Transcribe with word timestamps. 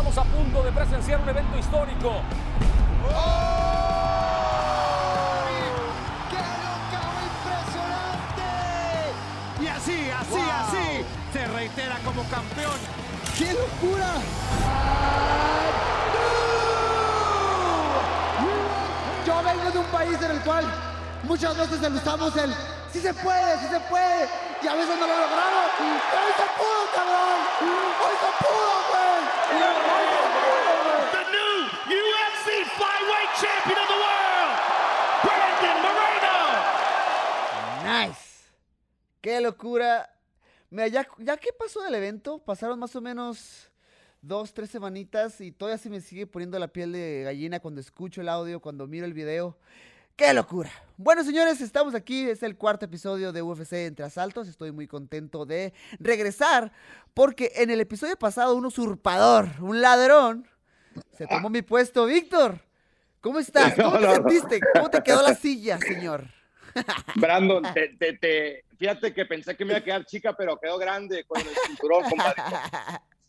Estamos 0.00 0.16
a 0.16 0.24
punto 0.34 0.62
de 0.62 0.72
presenciar 0.72 1.20
un 1.20 1.28
evento 1.28 1.58
histórico. 1.58 2.22
¡Qué 6.30 6.36
locao 6.38 7.12
impresionante! 7.28 8.48
Y 9.60 9.66
así, 9.66 10.10
así, 10.10 10.40
Wow. 10.40 10.50
así, 10.62 11.04
se 11.34 11.46
reitera 11.48 11.98
como 12.02 12.22
campeón. 12.30 12.78
¡Qué 13.36 13.52
locura! 13.52 14.14
Yo 19.26 19.42
vengo 19.42 19.70
de 19.70 19.78
un 19.80 19.86
país 19.86 20.18
en 20.22 20.30
el 20.30 20.40
cual 20.40 20.64
muchas 21.24 21.58
veces 21.58 21.78
usamos 21.92 22.34
el 22.38 22.54
sí 22.90 23.00
se 23.00 23.12
puede, 23.12 23.58
sí 23.58 23.66
se 23.70 23.80
puede, 23.80 24.28
y 24.62 24.66
a 24.66 24.74
veces 24.76 24.98
no 24.98 25.06
lo 25.06 25.12
logramos. 25.12 25.70
Hoy 25.78 26.32
se 26.38 26.46
pudo, 26.56 26.88
cabrón. 26.94 27.40
Hoy 27.60 28.16
se 28.16 28.30
pudo, 28.42 28.72
güey. 28.90 29.09
The 29.50 31.22
new 31.34 31.54
UFC 31.98 32.48
flyweight 32.78 33.32
champion 33.40 33.78
of 33.78 33.88
the 33.88 33.98
world, 34.04 34.54
Brandon 35.24 35.78
Moreno. 35.82 36.36
Nice. 37.84 38.48
Qué 39.20 39.40
locura. 39.40 40.08
Mira, 40.70 40.86
ya, 40.88 41.08
ya 41.18 41.36
que 41.36 41.52
pasó 41.52 41.82
del 41.82 41.94
evento, 41.96 42.38
pasaron 42.38 42.78
más 42.78 42.94
o 42.94 43.00
menos 43.00 43.70
dos, 44.22 44.52
tres 44.52 44.70
semanitas 44.70 45.40
y 45.40 45.50
todavía 45.50 45.78
se 45.78 45.90
me 45.90 46.00
sigue 46.00 46.26
poniendo 46.26 46.58
la 46.58 46.68
piel 46.68 46.92
de 46.92 47.22
gallina 47.24 47.58
cuando 47.58 47.80
escucho 47.80 48.20
el 48.20 48.28
audio, 48.28 48.60
cuando 48.60 48.86
miro 48.86 49.04
el 49.04 49.14
video. 49.14 49.56
¡Qué 50.16 50.32
locura! 50.34 50.70
Bueno, 50.96 51.24
señores, 51.24 51.60
estamos 51.62 51.94
aquí. 51.94 52.28
Es 52.28 52.42
el 52.42 52.56
cuarto 52.56 52.84
episodio 52.84 53.32
de 53.32 53.40
UFC 53.42 53.72
Entre 53.86 54.04
Asaltos. 54.04 54.48
Estoy 54.48 54.70
muy 54.70 54.86
contento 54.86 55.46
de 55.46 55.72
regresar 55.98 56.72
porque 57.14 57.52
en 57.56 57.70
el 57.70 57.80
episodio 57.80 58.16
pasado 58.18 58.54
un 58.54 58.66
usurpador, 58.66 59.48
un 59.60 59.80
ladrón, 59.80 60.46
se 61.16 61.26
tomó 61.26 61.48
mi 61.48 61.62
puesto. 61.62 62.04
Víctor, 62.04 62.60
¿cómo 63.22 63.38
estás? 63.38 63.74
¿Cómo 63.74 63.98
te 63.98 64.10
sentiste? 64.14 64.60
¿Cómo 64.74 64.90
te 64.90 65.02
quedó 65.02 65.22
la 65.22 65.34
silla, 65.34 65.78
señor? 65.78 66.26
Brandon, 67.16 67.62
te, 67.74 67.88
te- 67.98 68.12
te- 68.18 68.64
fíjate 68.78 69.14
que 69.14 69.24
pensé 69.24 69.56
que 69.56 69.64
me 69.64 69.72
iba 69.72 69.78
a 69.78 69.84
quedar 69.84 70.04
chica, 70.04 70.34
pero 70.36 70.58
quedó 70.60 70.76
grande 70.78 71.24
con 71.24 71.40
el 71.40 71.48
cinturón, 71.66 72.04
compadre. 72.10 72.42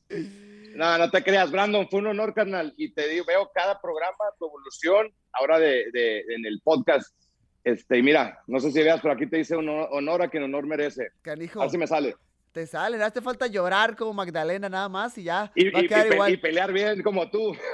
No, 0.75 0.97
no 0.97 1.09
te 1.09 1.23
creas, 1.23 1.51
Brandon, 1.51 1.87
fue 1.89 1.99
un 1.99 2.07
honor, 2.07 2.33
carnal. 2.33 2.73
Y 2.77 2.91
te 2.93 3.07
digo, 3.07 3.25
veo 3.25 3.49
cada 3.53 3.79
programa, 3.81 4.17
tu 4.39 4.47
evolución, 4.47 5.13
ahora 5.33 5.59
de, 5.59 5.85
de- 5.91 6.19
en 6.35 6.45
el 6.45 6.61
podcast. 6.63 7.15
Este, 7.63 7.97
y 7.99 8.03
mira, 8.03 8.39
no 8.47 8.59
sé 8.59 8.71
si 8.71 8.81
veas, 8.81 8.99
pero 9.01 9.13
aquí 9.13 9.27
te 9.27 9.37
dice 9.37 9.55
honor, 9.55 9.87
honor 9.91 10.21
a 10.23 10.29
quien 10.29 10.43
honor 10.43 10.65
merece. 10.65 11.09
Canijo. 11.21 11.59
A 11.59 11.63
ver 11.65 11.71
si 11.71 11.77
me 11.77 11.87
sale. 11.87 12.15
Te 12.51 12.65
sale, 12.67 12.97
no 12.97 13.05
hace 13.05 13.21
falta 13.21 13.47
llorar 13.47 13.95
como 13.95 14.13
Magdalena 14.13 14.67
nada 14.67 14.89
más 14.89 15.17
y 15.17 15.23
ya 15.23 15.51
Y, 15.55 15.69
va 15.69 15.79
a 15.79 15.83
y- 15.83 15.87
quedar 15.87 16.07
y 16.07 16.13
igual. 16.13 16.31
y 16.33 16.37
pelear 16.37 16.73
bien 16.73 17.01
como 17.03 17.29
tú. 17.29 17.55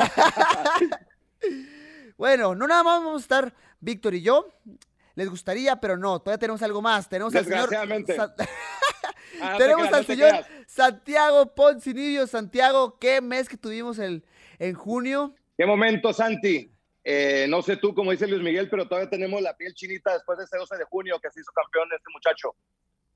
Bueno, 2.17 2.55
no 2.55 2.65
nada 2.67 2.83
más 2.83 2.99
vamos 3.03 3.21
a 3.21 3.23
estar 3.23 3.53
Víctor 3.79 4.15
y 4.15 4.21
yo. 4.23 4.47
Les 5.13 5.29
gustaría, 5.29 5.75
pero 5.79 5.97
no, 5.97 6.19
todavía 6.19 6.39
tenemos 6.39 6.61
algo 6.63 6.81
más. 6.81 7.07
Tenemos 7.07 7.33
al 7.35 7.45
señor. 7.45 7.69
Ah, 9.41 9.51
no 9.53 9.57
tenemos 9.57 9.87
creas, 9.87 9.93
al 9.93 10.01
no 10.01 10.07
señor 10.07 10.29
creas. 10.29 10.47
Santiago 10.67 11.55
Poncinibio. 11.55 12.27
Santiago, 12.27 12.97
qué 12.99 13.21
mes 13.21 13.47
que 13.49 13.57
tuvimos 13.57 13.99
el, 13.99 14.23
en 14.59 14.73
junio. 14.73 15.35
Qué 15.57 15.65
momento, 15.65 16.13
Santi. 16.13 16.71
Eh, 17.03 17.47
no 17.47 17.61
sé 17.61 17.77
tú, 17.77 17.95
como 17.95 18.11
dice 18.11 18.27
Luis 18.27 18.43
Miguel, 18.43 18.69
pero 18.69 18.87
todavía 18.87 19.09
tenemos 19.09 19.41
la 19.41 19.55
piel 19.55 19.73
chinita 19.73 20.11
después 20.13 20.37
de 20.37 20.43
ese 20.43 20.57
12 20.57 20.75
de 20.75 20.83
junio 20.83 21.19
que 21.21 21.31
se 21.31 21.39
hizo 21.39 21.51
campeón 21.53 21.87
este 21.95 22.11
muchacho. 22.13 22.55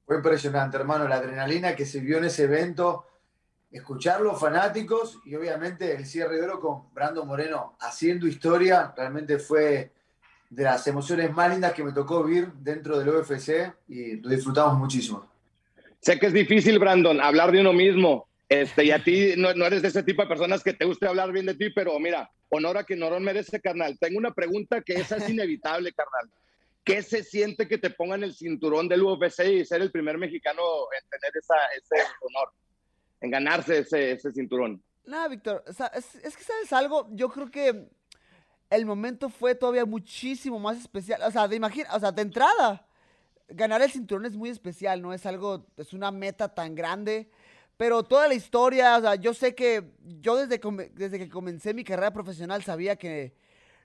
Fue 0.06 0.16
impresionante, 0.16 0.78
hermano, 0.78 1.08
la 1.08 1.18
adrenalina 1.18 1.76
que 1.76 1.86
se 1.86 2.00
vio 2.00 2.18
en 2.18 2.26
ese 2.26 2.44
evento, 2.44 3.06
escuchar 3.72 4.22
los 4.22 4.40
fanáticos 4.40 5.20
y 5.26 5.36
obviamente 5.36 5.94
el 5.94 6.06
cierre 6.06 6.38
de 6.38 6.44
oro 6.44 6.60
con 6.60 6.94
Brando 6.94 7.26
Moreno 7.26 7.76
haciendo 7.82 8.28
historia, 8.28 8.94
realmente 8.96 9.40
fue 9.40 9.92
de 10.50 10.64
las 10.64 10.86
emociones 10.88 11.34
más 11.34 11.50
lindas 11.50 11.74
que 11.74 11.84
me 11.84 11.94
tocó 11.94 12.24
vivir 12.24 12.52
dentro 12.54 13.00
del 13.00 13.10
UFC 13.10 13.74
y 13.88 14.18
lo 14.18 14.30
disfrutamos 14.30 14.78
muchísimo. 14.78 15.31
Sé 16.02 16.20
que 16.20 16.28
es 16.28 16.34
difícil, 16.34 16.80
Brandon, 16.80 17.22
hablar 17.22 17.52
de 17.52 17.62
uno 17.62 17.74
mismo. 17.74 18.28
Este, 18.50 18.84
y 18.84 18.92
a 18.92 19.04
ti 19.04 19.34
no, 19.38 19.54
no 19.54 19.66
eres 19.66 19.82
de 19.82 19.88
ese 19.88 20.04
tipo 20.04 20.22
de 20.22 20.28
personas 20.28 20.64
que 20.64 20.74
te 20.74 20.84
guste 20.84 21.08
hablar 21.08 21.32
bien 21.32 21.46
de 21.46 21.56
ti, 21.56 21.70
pero 21.70 21.98
mira, 22.00 22.30
honor 22.50 22.80
a 22.80 22.84
quien 22.84 23.02
honor 23.02 23.22
merece, 23.22 23.62
carnal. 23.62 23.98
Tengo 24.00 24.18
una 24.18 24.34
pregunta 24.34 24.82
que 24.82 24.96
esa 24.96 25.18
es 25.18 25.30
inevitable, 25.30 25.94
carnal. 25.94 26.30
¿Qué 26.84 27.04
se 27.04 27.24
siente 27.24 27.68
que 27.68 27.78
te 27.78 27.92
pongan 27.92 28.24
el 28.24 28.34
cinturón 28.34 28.90
del 28.90 29.04
UFC 29.04 29.46
y 29.46 29.66
ser 29.66 29.82
el 29.82 29.92
primer 29.92 30.18
mexicano 30.18 30.62
en 31.00 31.10
tener 31.10 31.32
esa, 31.38 31.56
ese 31.78 32.08
honor, 32.22 32.50
en 33.22 33.32
ganarse 33.32 33.78
ese, 33.80 34.14
ese 34.14 34.32
cinturón? 34.34 34.84
Nada, 35.06 35.28
Víctor, 35.28 35.64
es, 35.94 36.16
es 36.16 36.36
que 36.36 36.44
sabes 36.44 36.74
algo, 36.74 37.08
yo 37.12 37.30
creo 37.30 37.50
que 37.50 37.88
el 38.72 38.86
momento 38.86 39.30
fue 39.30 39.54
todavía 39.54 39.86
muchísimo 39.86 40.60
más 40.60 40.78
especial. 40.78 41.22
O 41.24 41.32
sea, 41.32 41.48
de 41.48 41.58
imagina, 41.58 41.90
o 41.94 42.00
sea, 42.00 42.12
de 42.12 42.22
entrada, 42.24 42.88
ganar 43.54 43.82
el 43.82 43.92
cinturón 43.92 44.26
es 44.26 44.36
muy 44.36 44.50
especial, 44.50 45.02
no 45.02 45.14
es 45.14 45.26
algo, 45.26 45.66
es 45.78 45.94
una 45.94 46.12
meta 46.12 46.54
tan 46.54 46.76
grande. 46.76 47.30
Pero 47.78 48.04
toda 48.04 48.28
la 48.28 48.36
historia, 48.36 48.98
o 48.98 49.02
sea, 49.02 49.16
yo 49.16 49.34
sé 49.34 49.56
que 49.56 49.84
yo 50.22 50.36
desde, 50.36 50.60
desde 50.94 51.18
que 51.18 51.30
comencé 51.30 51.74
mi 51.74 51.84
carrera 51.84 52.14
profesional 52.14 52.64
sabía 52.64 52.96
que 52.96 53.34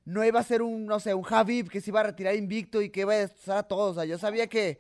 no 0.04 0.24
iba 0.24 0.38
a 0.38 0.44
ser 0.44 0.62
un, 0.62 0.86
no 0.86 1.00
sé, 1.00 1.14
un 1.14 1.22
Javib 1.22 1.68
que 1.68 1.80
se 1.80 1.90
iba 1.90 2.00
a 2.00 2.04
retirar 2.04 2.34
invicto 2.36 2.82
y 2.82 2.90
que 2.90 3.00
iba 3.00 3.14
a 3.14 3.18
destrozar 3.18 3.58
a 3.58 3.62
todos. 3.62 3.92
O 3.92 3.94
sea, 4.00 4.04
yo 4.04 4.18
sabía 4.18 4.46
que, 4.46 4.78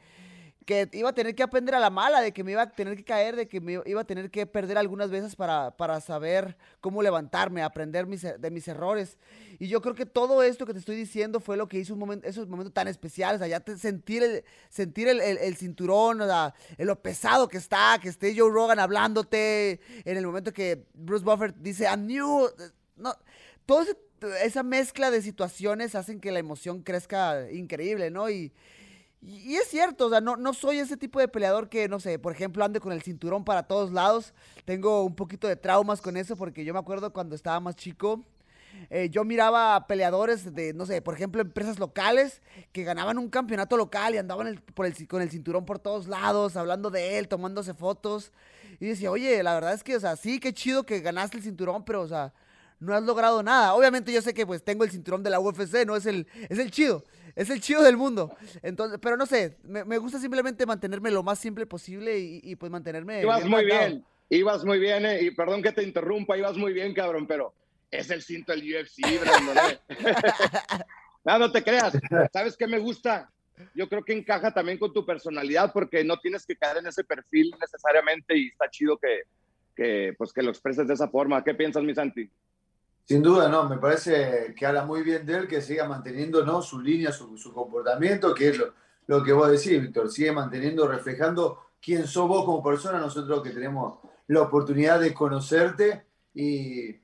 que 0.66 0.88
iba 0.92 1.08
a 1.10 1.14
tener 1.14 1.34
que 1.36 1.44
aprender 1.44 1.76
a 1.76 1.80
la 1.80 1.90
mala, 1.90 2.20
de 2.20 2.32
que 2.32 2.42
me 2.42 2.50
iba 2.50 2.62
a 2.62 2.70
tener 2.70 2.96
que 2.96 3.04
caer, 3.04 3.36
de 3.36 3.46
que 3.46 3.60
me 3.60 3.80
iba 3.86 4.00
a 4.00 4.04
tener 4.04 4.30
que 4.32 4.46
perder 4.46 4.76
algunas 4.76 5.10
veces 5.10 5.36
para, 5.36 5.70
para 5.76 6.00
saber 6.00 6.56
cómo 6.80 7.02
levantarme, 7.04 7.62
aprender 7.62 8.06
mis 8.06 8.22
de 8.22 8.50
mis 8.50 8.66
errores. 8.66 9.16
Y 9.60 9.68
yo 9.68 9.80
creo 9.80 9.94
que 9.94 10.04
todo 10.06 10.42
esto 10.42 10.66
que 10.66 10.72
te 10.72 10.80
estoy 10.80 10.96
diciendo 10.96 11.38
fue 11.38 11.56
lo 11.56 11.68
que 11.68 11.78
hizo 11.78 11.94
un 11.94 12.00
momento, 12.00 12.26
esos 12.26 12.48
momentos 12.48 12.74
tan 12.74 12.88
especiales, 12.88 13.40
o 13.40 13.60
te- 13.60 13.78
sentir 13.78 14.24
el, 14.24 14.44
sentir 14.68 15.06
el, 15.08 15.20
el- 15.20 15.38
el 15.38 15.56
cinturón, 15.56 16.20
o 16.20 16.26
sea, 16.26 16.52
lo 16.78 17.00
pesado 17.00 17.48
que 17.48 17.58
está, 17.58 17.98
que 18.02 18.08
esté 18.08 18.36
Joe 18.36 18.50
Rogan 18.50 18.80
hablándote, 18.80 19.80
en 20.04 20.16
el 20.16 20.26
momento 20.26 20.52
que 20.52 20.84
Bruce 20.94 21.24
Buffer 21.24 21.54
dice, 21.54 21.84
I 21.84 21.96
knew, 21.96 22.48
no, 22.96 23.14
todo 23.66 23.82
ese- 23.82 23.96
esa 24.42 24.64
mezcla 24.64 25.12
de 25.12 25.22
situaciones 25.22 25.94
hacen 25.94 26.20
que 26.20 26.32
la 26.32 26.40
emoción 26.40 26.82
crezca 26.82 27.50
increíble, 27.52 28.10
¿no? 28.10 28.28
Y, 28.28 28.52
y, 29.26 29.56
es 29.56 29.68
cierto, 29.68 30.06
o 30.06 30.10
sea, 30.10 30.20
no, 30.20 30.36
no 30.36 30.54
soy 30.54 30.78
ese 30.78 30.96
tipo 30.96 31.18
de 31.18 31.26
peleador 31.26 31.68
que, 31.68 31.88
no 31.88 31.98
sé, 31.98 32.18
por 32.18 32.32
ejemplo, 32.32 32.64
ande 32.64 32.78
con 32.78 32.92
el 32.92 33.02
cinturón 33.02 33.44
para 33.44 33.64
todos 33.64 33.92
lados. 33.92 34.32
Tengo 34.64 35.02
un 35.02 35.16
poquito 35.16 35.48
de 35.48 35.56
traumas 35.56 36.00
con 36.00 36.16
eso 36.16 36.36
porque 36.36 36.64
yo 36.64 36.72
me 36.72 36.78
acuerdo 36.78 37.12
cuando 37.12 37.34
estaba 37.34 37.58
más 37.58 37.74
chico. 37.74 38.22
eh, 38.90 39.08
yo 39.10 39.24
miraba 39.24 39.86
peleadores 39.88 40.54
de, 40.54 40.72
no 40.74 40.86
sé, 40.86 41.02
por 41.02 41.14
ejemplo, 41.14 41.40
empresas 41.42 41.78
locales 41.78 42.40
que 42.72 42.84
ganaban 42.84 43.18
un 43.18 43.28
campeonato 43.28 43.76
local 43.76 44.14
y 44.14 44.18
andaban 44.18 44.62
por 44.74 44.86
el 44.86 45.08
con 45.08 45.22
el 45.22 45.30
cinturón 45.30 45.64
por 45.64 45.78
todos 45.80 46.06
lados, 46.06 46.56
hablando 46.56 46.90
de 46.90 47.18
él, 47.18 47.26
tomándose 47.28 47.74
fotos. 47.74 48.32
Y 48.78 48.86
decía, 48.86 49.10
oye, 49.10 49.42
la 49.42 49.54
verdad 49.54 49.72
es 49.74 49.82
que, 49.82 49.96
o 49.96 50.00
sea, 50.00 50.16
sí, 50.16 50.38
qué 50.38 50.52
chido 50.52 50.84
que 50.84 51.00
ganaste 51.00 51.38
el 51.38 51.42
cinturón, 51.42 51.84
pero, 51.84 52.02
o 52.02 52.08
sea, 52.08 52.32
no 52.80 52.94
has 52.94 53.02
logrado 53.02 53.42
nada. 53.42 53.74
Obviamente 53.74 54.12
yo 54.12 54.22
sé 54.22 54.34
que 54.34 54.46
pues 54.46 54.62
tengo 54.62 54.84
el 54.84 54.90
cinturón 54.90 55.22
de 55.22 55.30
la 55.30 55.40
UFC, 55.40 55.86
no 55.86 55.96
es 55.96 56.06
el, 56.06 56.26
es 56.48 56.58
el 56.58 56.70
chido, 56.70 57.04
es 57.34 57.50
el 57.50 57.60
chido 57.60 57.82
del 57.82 57.96
mundo. 57.96 58.34
Entonces, 58.62 58.98
pero 59.00 59.16
no 59.16 59.26
sé, 59.26 59.56
me, 59.62 59.84
me 59.84 59.98
gusta 59.98 60.18
simplemente 60.18 60.66
mantenerme 60.66 61.10
lo 61.10 61.22
más 61.22 61.38
simple 61.38 61.66
posible 61.66 62.18
y, 62.18 62.40
y, 62.42 62.56
pues 62.56 62.70
mantenerme. 62.70 63.22
Ibas 63.22 63.38
bien 63.40 63.50
muy 63.50 63.64
bien, 63.64 64.04
ibas 64.28 64.64
muy 64.64 64.78
bien, 64.78 65.06
eh, 65.06 65.22
y 65.22 65.30
perdón 65.30 65.62
que 65.62 65.72
te 65.72 65.82
interrumpa, 65.82 66.36
ibas 66.36 66.56
muy 66.56 66.72
bien, 66.72 66.92
cabrón, 66.94 67.26
pero 67.26 67.54
es 67.90 68.10
el 68.10 68.22
cinto 68.22 68.52
del 68.52 68.62
UFC, 68.62 69.20
Brandon. 69.20 69.56
eh. 69.58 69.78
no, 71.24 71.38
no 71.38 71.52
te 71.52 71.62
creas. 71.62 71.96
¿Sabes 72.32 72.56
qué 72.56 72.66
me 72.66 72.78
gusta? 72.78 73.30
Yo 73.74 73.88
creo 73.88 74.04
que 74.04 74.12
encaja 74.12 74.52
también 74.52 74.78
con 74.78 74.92
tu 74.92 75.06
personalidad 75.06 75.72
porque 75.72 76.04
no 76.04 76.18
tienes 76.18 76.44
que 76.44 76.56
caer 76.56 76.78
en 76.78 76.88
ese 76.88 77.04
perfil 77.04 77.54
necesariamente 77.58 78.36
y 78.36 78.48
está 78.48 78.68
chido 78.68 78.98
que, 78.98 79.22
que, 79.74 80.14
pues, 80.18 80.32
que 80.32 80.42
lo 80.42 80.50
expreses 80.50 80.86
de 80.86 80.92
esa 80.92 81.08
forma. 81.08 81.42
¿Qué 81.42 81.54
piensas, 81.54 81.82
mi 81.82 81.94
Santi? 81.94 82.28
Sin 83.06 83.22
duda, 83.22 83.48
no, 83.48 83.68
me 83.68 83.78
parece 83.78 84.52
que 84.58 84.66
habla 84.66 84.84
muy 84.84 85.02
bien 85.02 85.24
de 85.24 85.36
él, 85.36 85.46
que 85.46 85.62
siga 85.62 85.86
manteniendo 85.86 86.44
¿no? 86.44 86.60
su 86.60 86.80
línea, 86.80 87.12
su, 87.12 87.52
comportamiento, 87.54 88.34
que 88.34 88.48
es 88.48 88.58
lo, 88.58 88.74
lo 89.06 89.22
que 89.22 89.32
vos 89.32 89.48
decís, 89.48 89.80
Víctor, 89.80 90.10
sigue 90.10 90.32
manteniendo, 90.32 90.88
reflejando 90.88 91.60
quién 91.80 92.08
sos 92.08 92.26
vos 92.26 92.44
como 92.44 92.64
persona, 92.64 92.98
nosotros 92.98 93.44
que 93.44 93.50
tenemos 93.50 94.00
la 94.26 94.42
oportunidad 94.42 94.98
de 94.98 95.14
conocerte 95.14 96.04
y, 96.34 96.96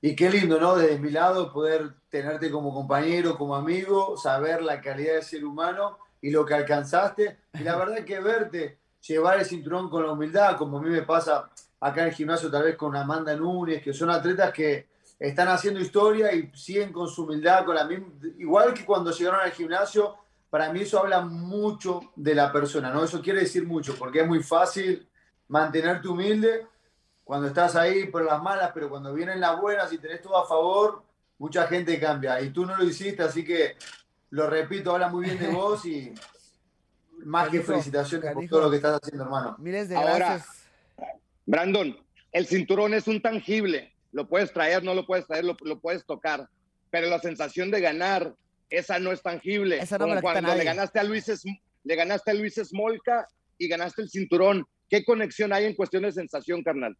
y 0.00 0.16
qué 0.16 0.30
lindo, 0.30 0.58
¿no? 0.58 0.76
Desde 0.76 0.98
mi 0.98 1.10
lado 1.10 1.52
poder 1.52 1.94
tenerte 2.08 2.50
como 2.50 2.72
compañero, 2.72 3.36
como 3.36 3.54
amigo, 3.54 4.16
saber 4.16 4.62
la 4.62 4.80
calidad 4.80 5.16
de 5.16 5.22
ser 5.22 5.44
humano 5.44 5.98
y 6.22 6.30
lo 6.30 6.46
que 6.46 6.54
alcanzaste. 6.54 7.38
Y 7.52 7.64
la 7.64 7.76
verdad 7.76 8.02
que 8.02 8.18
verte 8.18 8.78
llevar 9.06 9.38
el 9.38 9.44
cinturón 9.44 9.90
con 9.90 10.06
la 10.06 10.12
humildad, 10.12 10.56
como 10.56 10.78
a 10.78 10.82
mí 10.82 10.88
me 10.88 11.02
pasa 11.02 11.50
acá 11.80 12.00
en 12.00 12.08
el 12.08 12.14
gimnasio 12.14 12.50
tal 12.50 12.64
vez 12.64 12.76
con 12.76 12.96
Amanda 12.96 13.36
Núñez, 13.36 13.82
que 13.82 13.92
son 13.92 14.08
atletas 14.08 14.52
que 14.52 14.89
están 15.20 15.48
haciendo 15.48 15.80
historia 15.80 16.32
y 16.32 16.50
siguen 16.54 16.92
con 16.92 17.06
su 17.06 17.24
humildad, 17.24 17.66
con 17.66 17.74
la 17.74 17.84
misma, 17.84 18.06
igual 18.38 18.72
que 18.72 18.86
cuando 18.86 19.12
llegaron 19.12 19.40
al 19.40 19.52
gimnasio, 19.52 20.16
para 20.48 20.72
mí 20.72 20.80
eso 20.80 20.98
habla 20.98 21.20
mucho 21.20 22.10
de 22.16 22.34
la 22.34 22.50
persona, 22.50 22.90
¿no? 22.90 23.04
Eso 23.04 23.20
quiere 23.20 23.40
decir 23.40 23.66
mucho, 23.66 23.94
porque 23.96 24.22
es 24.22 24.26
muy 24.26 24.42
fácil 24.42 25.06
mantenerte 25.48 26.08
humilde 26.08 26.66
cuando 27.22 27.48
estás 27.48 27.76
ahí 27.76 28.06
por 28.06 28.24
las 28.24 28.42
malas, 28.42 28.70
pero 28.72 28.88
cuando 28.88 29.12
vienen 29.12 29.40
las 29.40 29.60
buenas 29.60 29.92
y 29.92 29.98
tenés 29.98 30.22
todo 30.22 30.36
a 30.36 30.48
favor, 30.48 31.02
mucha 31.38 31.66
gente 31.66 32.00
cambia. 32.00 32.40
Y 32.40 32.50
tú 32.50 32.64
no 32.64 32.76
lo 32.76 32.82
hiciste, 32.82 33.22
así 33.22 33.44
que 33.44 33.76
lo 34.30 34.48
repito, 34.48 34.92
habla 34.92 35.08
muy 35.08 35.26
bien 35.26 35.38
de 35.38 35.48
vos 35.52 35.84
y 35.84 36.12
más 37.24 37.50
que 37.50 37.60
felicitaciones 37.60 38.32
por 38.32 38.48
todo 38.48 38.62
lo 38.62 38.70
que 38.70 38.76
estás 38.76 38.98
haciendo, 39.00 39.24
hermano. 39.24 39.54
Miles 39.58 39.90
de 39.90 39.96
Ahora, 39.96 40.16
gracias. 40.16 40.64
Brandon, 41.44 41.96
el 42.32 42.46
cinturón 42.46 42.94
es 42.94 43.06
un 43.06 43.20
tangible. 43.20 43.89
Lo 44.12 44.28
puedes 44.28 44.52
traer, 44.52 44.82
no 44.82 44.94
lo 44.94 45.06
puedes 45.06 45.26
traer, 45.26 45.44
lo, 45.44 45.56
lo 45.62 45.78
puedes 45.80 46.04
tocar. 46.04 46.48
Pero 46.90 47.08
la 47.08 47.18
sensación 47.20 47.70
de 47.70 47.80
ganar, 47.80 48.34
esa 48.68 48.98
no 48.98 49.12
es 49.12 49.22
tangible. 49.22 49.78
Esa 49.80 49.98
no 49.98 50.06
Como 50.08 50.20
cuando 50.20 50.54
le 50.54 50.64
ganaste 50.64 50.98
a 50.98 51.04
Luis, 51.04 51.28
Es- 51.28 51.44
le 51.84 51.94
ganaste 51.96 52.30
a 52.30 52.34
Luis 52.34 52.54
Smolka 52.56 53.26
y 53.58 53.68
ganaste 53.68 54.02
el 54.02 54.10
cinturón. 54.10 54.66
¿Qué 54.88 55.04
conexión 55.04 55.52
hay 55.52 55.66
en 55.66 55.74
cuestión 55.74 56.02
de 56.02 56.12
sensación, 56.12 56.62
carnal? 56.62 56.96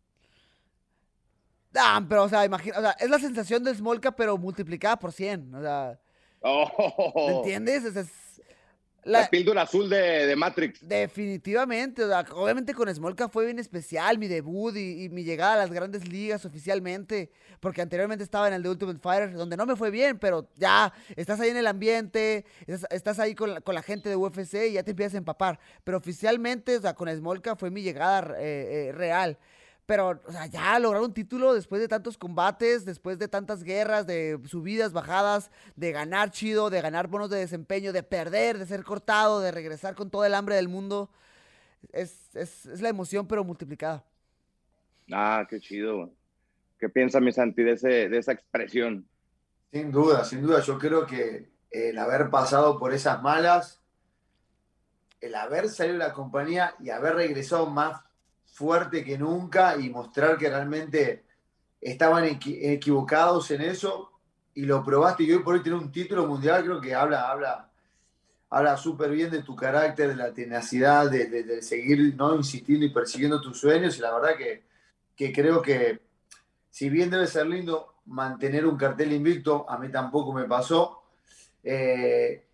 Ah, 1.74 2.04
pero, 2.08 2.24
o 2.24 2.28
sea, 2.28 2.44
imagina, 2.44 2.78
o 2.78 2.80
sea, 2.80 2.90
es 2.92 3.08
la 3.10 3.18
sensación 3.18 3.62
de 3.62 3.74
Smolka, 3.74 4.10
pero 4.14 4.36
multiplicada 4.36 4.98
por 4.98 5.12
100. 5.12 5.54
O 5.54 5.60
sea, 5.60 5.98
Oh, 6.42 7.26
¿me 7.28 7.36
entiendes? 7.36 7.84
Es- 7.84 7.96
es- 7.96 8.29
La, 9.04 9.20
la- 9.22 9.30
píldora 9.30 9.62
azul 9.62 9.88
de, 9.88 10.26
de 10.26 10.36
Matrix. 10.36 10.86
definitivamente, 10.86 12.04
o 12.04 12.08
sea, 12.08 12.24
obviamente 12.32 12.74
con 12.74 12.92
Smolka 12.94 13.28
fue 13.28 13.46
bien 13.46 13.58
especial 13.58 14.18
mi 14.18 14.28
debut 14.28 14.76
y, 14.76 15.04
y 15.04 15.08
mi 15.08 15.24
llegada 15.24 15.54
a 15.54 15.56
las 15.56 15.70
grandes 15.72 16.06
ligas 16.08 16.44
oficialmente, 16.44 17.30
porque 17.60 17.80
anteriormente 17.82 18.24
estaba 18.24 18.48
en 18.48 18.54
el 18.54 18.62
de 18.62 18.68
Ultimate 18.68 18.98
Fighter, 18.98 19.32
donde 19.32 19.56
no 19.56 19.66
me 19.66 19.76
fue 19.76 19.90
bien, 19.90 20.18
pero 20.18 20.48
ya 20.56 20.92
estás 21.16 21.40
ahí 21.40 21.50
en 21.50 21.56
el 21.56 21.66
ambiente, 21.66 22.44
estás, 22.66 22.86
estás 22.90 23.18
ahí 23.18 23.34
con 23.34 23.54
la, 23.54 23.60
con 23.60 23.74
la 23.74 23.82
gente 23.82 24.08
de 24.08 24.16
UFC 24.16 24.54
y 24.68 24.72
ya 24.72 24.82
te 24.82 24.90
empiezas 24.90 25.14
a 25.14 25.18
empapar. 25.18 25.58
Pero 25.84 25.98
oficialmente, 25.98 26.76
o 26.76 26.80
sea, 26.80 26.94
con 26.94 27.08
Smolka 27.08 27.56
fue 27.56 27.70
mi 27.70 27.82
llegada 27.82 28.34
eh, 28.38 28.88
eh, 28.88 28.92
real. 28.92 29.38
Pero, 29.90 30.20
o 30.24 30.30
sea, 30.30 30.46
ya 30.46 30.78
lograr 30.78 31.02
un 31.02 31.12
título 31.12 31.52
después 31.52 31.82
de 31.82 31.88
tantos 31.88 32.16
combates, 32.16 32.84
después 32.84 33.18
de 33.18 33.26
tantas 33.26 33.64
guerras, 33.64 34.06
de 34.06 34.38
subidas, 34.46 34.92
bajadas, 34.92 35.50
de 35.74 35.90
ganar 35.90 36.30
chido, 36.30 36.70
de 36.70 36.80
ganar 36.80 37.08
bonos 37.08 37.28
de 37.28 37.38
desempeño, 37.38 37.92
de 37.92 38.04
perder, 38.04 38.56
de 38.56 38.66
ser 38.66 38.84
cortado, 38.84 39.40
de 39.40 39.50
regresar 39.50 39.96
con 39.96 40.08
todo 40.08 40.24
el 40.24 40.34
hambre 40.36 40.54
del 40.54 40.68
mundo, 40.68 41.10
es, 41.90 42.36
es, 42.36 42.66
es 42.66 42.80
la 42.80 42.88
emoción, 42.88 43.26
pero 43.26 43.42
multiplicada. 43.42 44.04
Ah, 45.10 45.44
qué 45.50 45.58
chido. 45.58 46.08
¿Qué 46.78 46.88
piensa 46.88 47.18
mi 47.18 47.32
Santi 47.32 47.64
de, 47.64 47.72
ese, 47.72 48.08
de 48.08 48.16
esa 48.16 48.30
expresión? 48.30 49.08
Sin 49.72 49.90
duda, 49.90 50.24
sin 50.24 50.40
duda. 50.40 50.60
Yo 50.60 50.78
creo 50.78 51.04
que 51.04 51.50
el 51.72 51.98
haber 51.98 52.30
pasado 52.30 52.78
por 52.78 52.94
esas 52.94 53.20
malas, 53.22 53.82
el 55.20 55.34
haber 55.34 55.68
salido 55.68 55.98
de 55.98 56.06
la 56.06 56.12
compañía 56.12 56.76
y 56.78 56.90
haber 56.90 57.16
regresado 57.16 57.68
más 57.68 58.04
fuerte 58.60 59.02
que 59.02 59.16
nunca 59.16 59.78
y 59.78 59.88
mostrar 59.88 60.36
que 60.36 60.50
realmente 60.50 61.24
estaban 61.80 62.24
equi- 62.24 62.58
equivocados 62.60 63.50
en 63.52 63.62
eso 63.62 64.10
y 64.52 64.66
lo 64.66 64.84
probaste 64.84 65.22
y 65.22 65.32
hoy 65.32 65.42
por 65.42 65.54
hoy 65.54 65.62
tener 65.62 65.78
un 65.78 65.90
título 65.90 66.26
mundial 66.26 66.62
creo 66.64 66.78
que 66.78 66.94
habla, 66.94 67.30
habla, 67.30 67.70
habla 68.50 68.76
súper 68.76 69.12
bien 69.12 69.30
de 69.30 69.42
tu 69.42 69.56
carácter, 69.56 70.08
de 70.08 70.16
la 70.16 70.34
tenacidad, 70.34 71.10
de 71.10 71.62
seguir 71.62 72.14
¿no? 72.16 72.36
insistiendo 72.36 72.84
y 72.84 72.90
persiguiendo 72.90 73.40
tus 73.40 73.58
sueños 73.58 73.96
y 73.96 74.02
la 74.02 74.12
verdad 74.12 74.36
que, 74.36 74.62
que 75.16 75.32
creo 75.32 75.62
que 75.62 76.02
si 76.68 76.90
bien 76.90 77.08
debe 77.10 77.26
ser 77.26 77.46
lindo 77.46 77.94
mantener 78.04 78.66
un 78.66 78.76
cartel 78.76 79.12
invicto, 79.12 79.64
a 79.70 79.78
mí 79.78 79.88
tampoco 79.88 80.34
me 80.34 80.44
pasó. 80.44 81.00
Eh, 81.64 82.44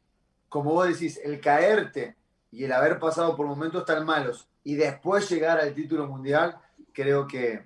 como 0.49 0.73
vos 0.73 0.87
decís, 0.87 1.21
el 1.25 1.41
caerte 1.41 2.15
y 2.53 2.63
el 2.63 2.73
haber 2.73 3.01
pasado 3.01 3.35
por 3.35 3.47
momentos 3.47 3.85
tan 3.85 4.07
malos 4.07 4.49
y 4.67 4.75
después 4.75 5.31
llegar 5.31 5.61
al 5.61 5.73
título 5.73 6.09
mundial, 6.09 6.59
creo 6.93 7.25
que, 7.25 7.63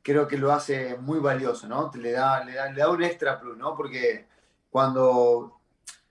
creo 0.00 0.28
que 0.28 0.38
lo 0.38 0.52
hace 0.52 0.96
muy 0.96 1.18
valioso, 1.18 1.66
¿no? 1.66 1.90
Le 1.92 2.12
da, 2.12 2.44
le 2.44 2.52
da, 2.52 2.70
le 2.70 2.80
da 2.80 2.88
un 2.88 3.02
extra 3.02 3.40
plus, 3.40 3.56
¿no? 3.56 3.74
Porque 3.74 4.24
cuando, 4.70 5.60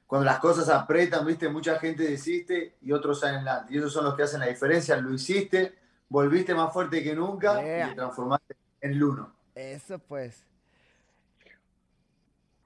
cuando 0.06 0.26
las 0.26 0.40
cosas 0.40 0.68
apretan, 0.68 1.26
viste, 1.26 1.48
mucha 1.48 1.80
gente 1.80 2.04
desiste 2.04 2.76
y 2.82 2.92
otros 2.92 3.22
salen 3.22 3.48
adelante. 3.48 3.74
Y 3.74 3.78
esos 3.78 3.94
son 3.94 4.04
los 4.04 4.14
que 4.14 4.24
hacen 4.24 4.42
la 4.42 4.48
diferencia. 4.48 4.98
Lo 4.98 5.14
hiciste, 5.14 5.74
volviste 6.10 6.54
más 6.54 6.74
fuerte 6.74 7.02
que 7.02 7.16
nunca 7.16 7.64
Yeah. 7.64 7.86
y 7.86 7.90
te 7.92 7.96
transformaste 7.96 8.58
en 8.82 8.92
el 8.92 9.04
uno. 9.06 9.34
Eso 9.56 10.00
pues. 10.00 10.44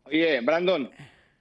Oye, 0.05 0.41
Brandon, 0.41 0.89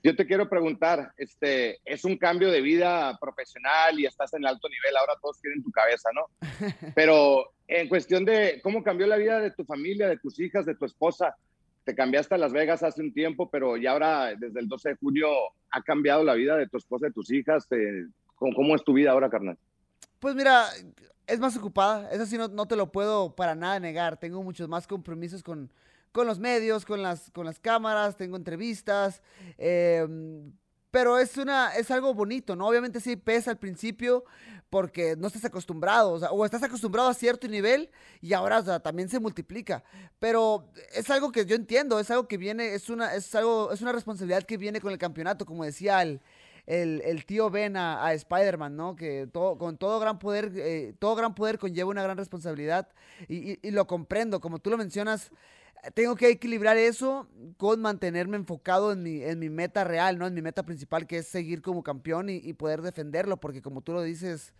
yo 0.06 0.14
te 0.14 0.24
quiero 0.24 0.48
preguntar, 0.48 1.12
este, 1.16 1.80
es 1.84 2.04
un 2.04 2.16
cambio 2.16 2.52
de 2.52 2.60
vida 2.60 3.18
profesional 3.20 3.98
y 3.98 4.06
estás 4.06 4.32
en 4.34 4.46
alto 4.46 4.68
nivel, 4.68 4.96
ahora 4.96 5.14
todos 5.20 5.40
quieren 5.40 5.64
tu 5.64 5.72
cabeza, 5.72 6.10
¿no? 6.14 6.26
Pero 6.94 7.52
en 7.66 7.88
cuestión 7.88 8.24
de 8.24 8.60
cómo 8.62 8.84
cambió 8.84 9.08
la 9.08 9.16
vida 9.16 9.40
de 9.40 9.50
tu 9.50 9.64
familia, 9.64 10.06
de 10.06 10.18
tus 10.18 10.38
hijas, 10.38 10.64
de 10.64 10.76
tu 10.76 10.84
esposa, 10.84 11.34
te 11.82 11.96
cambiaste 11.96 12.36
a 12.36 12.38
Las 12.38 12.52
Vegas 12.52 12.84
hace 12.84 13.02
un 13.02 13.12
tiempo, 13.12 13.50
pero 13.50 13.76
ya 13.76 13.92
ahora, 13.92 14.32
desde 14.36 14.60
el 14.60 14.68
12 14.68 14.90
de 14.90 14.96
junio, 14.96 15.28
ha 15.70 15.82
cambiado 15.82 16.22
la 16.22 16.34
vida 16.34 16.56
de 16.56 16.68
tu 16.68 16.76
esposa, 16.76 17.06
de 17.06 17.12
tus 17.12 17.32
hijas. 17.32 17.68
¿cómo, 18.36 18.54
cómo 18.54 18.76
es 18.76 18.84
tu 18.84 18.92
vida 18.92 19.10
ahora, 19.10 19.28
carnal? 19.28 19.58
Pues 20.20 20.36
mira, 20.36 20.66
es 21.26 21.40
más 21.40 21.56
ocupada, 21.56 22.10
eso 22.10 22.26
sí 22.26 22.36
no, 22.36 22.46
no 22.46 22.66
te 22.66 22.76
lo 22.76 22.92
puedo 22.92 23.34
para 23.34 23.56
nada 23.56 23.80
negar. 23.80 24.18
Tengo 24.18 24.42
muchos 24.42 24.68
más 24.68 24.86
compromisos 24.86 25.42
con, 25.44 25.70
con 26.12 26.26
los 26.26 26.38
medios, 26.38 26.84
con 26.84 27.02
las, 27.02 27.30
con 27.30 27.46
las 27.46 27.60
cámaras, 27.60 28.16
tengo 28.16 28.36
entrevistas. 28.36 29.22
em, 29.58 30.52
pero 30.90 31.18
es 31.18 31.36
una, 31.36 31.74
es 31.76 31.90
algo 31.90 32.14
bonito, 32.14 32.56
¿no? 32.56 32.66
Obviamente 32.68 33.00
sí 33.00 33.16
pesa 33.16 33.50
al 33.50 33.58
principio 33.58 34.24
porque 34.70 35.14
no 35.16 35.26
estás 35.26 35.44
acostumbrado, 35.44 36.12
o, 36.12 36.18
sea, 36.18 36.30
o 36.30 36.44
estás 36.44 36.62
acostumbrado 36.62 37.08
a 37.08 37.14
cierto 37.14 37.46
nivel 37.48 37.90
y 38.22 38.32
ahora 38.32 38.58
o 38.60 38.64
sea, 38.64 38.80
también 38.80 39.08
se 39.10 39.20
multiplica. 39.20 39.84
Pero 40.18 40.70
es 40.94 41.10
algo 41.10 41.32
que 41.32 41.44
yo 41.44 41.54
entiendo, 41.54 42.00
es 42.00 42.10
algo 42.10 42.26
que 42.28 42.38
viene, 42.38 42.74
es 42.74 42.88
una, 42.88 43.14
es 43.14 43.34
algo, 43.34 43.72
es 43.72 43.82
una 43.82 43.92
responsabilidad 43.92 44.44
que 44.44 44.56
viene 44.56 44.80
con 44.80 44.90
el 44.92 44.98
campeonato, 44.98 45.44
como 45.44 45.64
decía 45.64 46.00
el, 46.02 46.20
el, 46.66 47.02
el 47.04 47.26
tío 47.26 47.50
Ben 47.50 47.76
a, 47.76 48.04
a 48.04 48.14
Spider-Man, 48.14 48.74
¿no? 48.76 48.96
Que 48.96 49.28
todo, 49.30 49.58
con 49.58 49.76
todo 49.76 50.00
gran 50.00 50.18
poder, 50.18 50.50
eh, 50.56 50.94
todo 50.98 51.14
gran 51.14 51.34
poder 51.34 51.58
conlleva 51.58 51.90
una 51.90 52.02
gran 52.02 52.16
responsabilidad 52.16 52.88
y, 53.28 53.52
y- 53.52 53.58
y 53.62 53.70
lo 53.70 53.86
comprendo, 53.86 54.40
como 54.40 54.58
tú 54.60 54.70
lo 54.70 54.78
mencionas, 54.78 55.30
eh, 55.30 55.34
tengo 55.94 56.16
que 56.16 56.28
equilibrar 56.28 56.76
eso 56.76 57.28
con 57.56 57.80
mantenerme 57.80 58.36
enfocado 58.36 58.92
en 58.92 59.02
mi, 59.02 59.22
en 59.22 59.38
mi 59.38 59.50
meta 59.50 59.84
real, 59.84 60.18
¿no? 60.18 60.26
En 60.26 60.34
mi 60.34 60.42
meta 60.42 60.64
principal, 60.64 61.06
que 61.06 61.18
es 61.18 61.28
seguir 61.28 61.62
como 61.62 61.82
campeón 61.82 62.28
y, 62.28 62.36
y 62.36 62.52
poder 62.54 62.82
defenderlo, 62.82 63.38
porque 63.38 63.62
como 63.62 63.82
tú 63.82 63.92
lo 63.92 64.02
dices, 64.02 64.52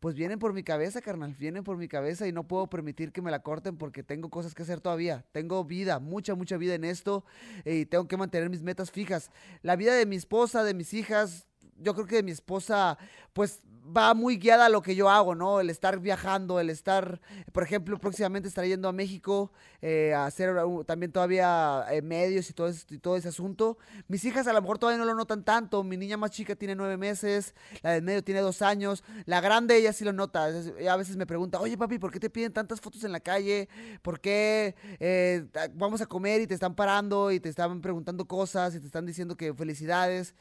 pues 0.00 0.14
vienen 0.14 0.38
por 0.38 0.54
mi 0.54 0.62
cabeza, 0.62 1.02
carnal, 1.02 1.36
vienen 1.38 1.62
por 1.62 1.76
mi 1.76 1.86
cabeza 1.86 2.26
y 2.26 2.32
no 2.32 2.48
puedo 2.48 2.68
permitir 2.68 3.12
que 3.12 3.20
me 3.20 3.30
la 3.30 3.42
corten 3.42 3.76
porque 3.76 4.02
tengo 4.02 4.30
cosas 4.30 4.54
que 4.54 4.62
hacer 4.62 4.80
todavía. 4.80 5.26
Tengo 5.32 5.62
vida, 5.62 5.98
mucha, 5.98 6.34
mucha 6.34 6.56
vida 6.56 6.74
en 6.74 6.84
esto 6.84 7.24
eh, 7.66 7.76
y 7.76 7.86
tengo 7.86 8.08
que 8.08 8.16
mantener 8.16 8.48
mis 8.48 8.62
metas 8.62 8.90
fijas. 8.90 9.30
La 9.62 9.76
vida 9.76 9.94
de 9.94 10.06
mi 10.06 10.16
esposa, 10.16 10.64
de 10.64 10.72
mis 10.72 10.94
hijas, 10.94 11.46
yo 11.76 11.94
creo 11.94 12.06
que 12.06 12.16
de 12.16 12.22
mi 12.22 12.30
esposa, 12.30 12.96
pues 13.34 13.60
va 13.84 14.14
muy 14.14 14.36
guiada 14.36 14.66
a 14.66 14.68
lo 14.68 14.82
que 14.82 14.94
yo 14.94 15.08
hago, 15.08 15.34
¿no? 15.34 15.60
El 15.60 15.70
estar 15.70 15.98
viajando, 16.00 16.60
el 16.60 16.70
estar, 16.70 17.20
por 17.52 17.62
ejemplo, 17.62 17.98
próximamente 17.98 18.48
estaré 18.48 18.68
yendo 18.68 18.88
a 18.88 18.92
México 18.92 19.52
eh, 19.82 20.12
a 20.14 20.26
hacer 20.26 20.54
también 20.86 21.12
todavía 21.12 21.84
eh, 21.90 22.02
medios 22.02 22.50
y 22.50 22.52
todo, 22.52 22.68
ese, 22.68 22.84
y 22.90 22.98
todo 22.98 23.16
ese 23.16 23.28
asunto. 23.28 23.78
Mis 24.08 24.24
hijas 24.24 24.46
a 24.46 24.52
lo 24.52 24.60
mejor 24.60 24.78
todavía 24.78 24.98
no 24.98 25.04
lo 25.04 25.14
notan 25.14 25.44
tanto. 25.44 25.82
Mi 25.82 25.96
niña 25.96 26.16
más 26.16 26.30
chica 26.30 26.54
tiene 26.54 26.74
nueve 26.74 26.96
meses, 26.96 27.54
la 27.82 27.92
del 27.92 28.02
medio 28.02 28.22
tiene 28.22 28.40
dos 28.40 28.62
años, 28.62 29.02
la 29.26 29.40
grande 29.40 29.76
ella 29.76 29.92
sí 29.92 30.04
lo 30.04 30.12
nota. 30.12 30.44
A 30.44 30.96
veces 30.96 31.16
me 31.16 31.26
pregunta, 31.26 31.60
oye 31.60 31.76
papi, 31.76 31.98
¿por 31.98 32.10
qué 32.10 32.20
te 32.20 32.30
piden 32.30 32.52
tantas 32.52 32.80
fotos 32.80 33.04
en 33.04 33.12
la 33.12 33.20
calle? 33.20 33.68
¿Por 34.02 34.20
qué 34.20 34.74
eh, 34.98 35.46
vamos 35.74 36.00
a 36.00 36.06
comer 36.06 36.40
y 36.40 36.46
te 36.46 36.54
están 36.54 36.74
parando 36.74 37.30
y 37.30 37.40
te 37.40 37.48
están 37.48 37.80
preguntando 37.80 38.26
cosas 38.26 38.74
y 38.74 38.80
te 38.80 38.86
están 38.86 39.06
diciendo 39.06 39.36
que 39.36 39.54
felicidades? 39.54 40.34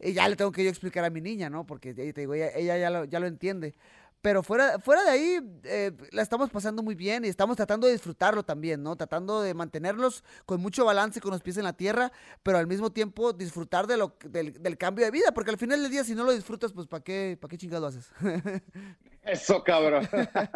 Y 0.00 0.12
ya 0.12 0.28
le 0.28 0.36
tengo 0.36 0.52
que 0.52 0.64
yo 0.64 0.70
explicar 0.70 1.04
a 1.04 1.10
mi 1.10 1.20
niña, 1.20 1.50
¿no? 1.50 1.66
Porque 1.66 1.94
te 1.94 2.12
digo, 2.12 2.34
ella, 2.34 2.50
ella 2.54 2.83
ya, 2.84 2.90
lo, 2.90 3.04
ya 3.04 3.20
lo 3.20 3.26
entiende. 3.26 3.74
Pero 4.20 4.42
fuera, 4.42 4.78
fuera 4.78 5.04
de 5.04 5.10
ahí, 5.10 5.38
eh, 5.64 5.92
la 6.12 6.22
estamos 6.22 6.48
pasando 6.48 6.82
muy 6.82 6.94
bien 6.94 7.26
y 7.26 7.28
estamos 7.28 7.56
tratando 7.56 7.86
de 7.86 7.92
disfrutarlo 7.92 8.42
también, 8.42 8.82
¿no? 8.82 8.96
Tratando 8.96 9.42
de 9.42 9.52
mantenerlos 9.52 10.24
con 10.46 10.62
mucho 10.62 10.86
balance, 10.86 11.20
con 11.20 11.30
los 11.30 11.42
pies 11.42 11.58
en 11.58 11.64
la 11.64 11.74
tierra, 11.74 12.10
pero 12.42 12.56
al 12.56 12.66
mismo 12.66 12.90
tiempo 12.90 13.34
disfrutar 13.34 13.86
de 13.86 13.98
lo, 13.98 14.16
del, 14.24 14.62
del 14.62 14.78
cambio 14.78 15.04
de 15.04 15.10
vida, 15.10 15.32
porque 15.34 15.50
al 15.50 15.58
final 15.58 15.82
del 15.82 15.90
día, 15.90 16.04
si 16.04 16.14
no 16.14 16.24
lo 16.24 16.32
disfrutas, 16.32 16.72
pues 16.72 16.86
¿para 16.86 17.04
qué, 17.04 17.36
para 17.38 17.50
qué 17.50 17.58
chingado 17.58 17.86
haces? 17.86 18.10
Eso, 19.22 19.62
cabrón. 19.62 20.08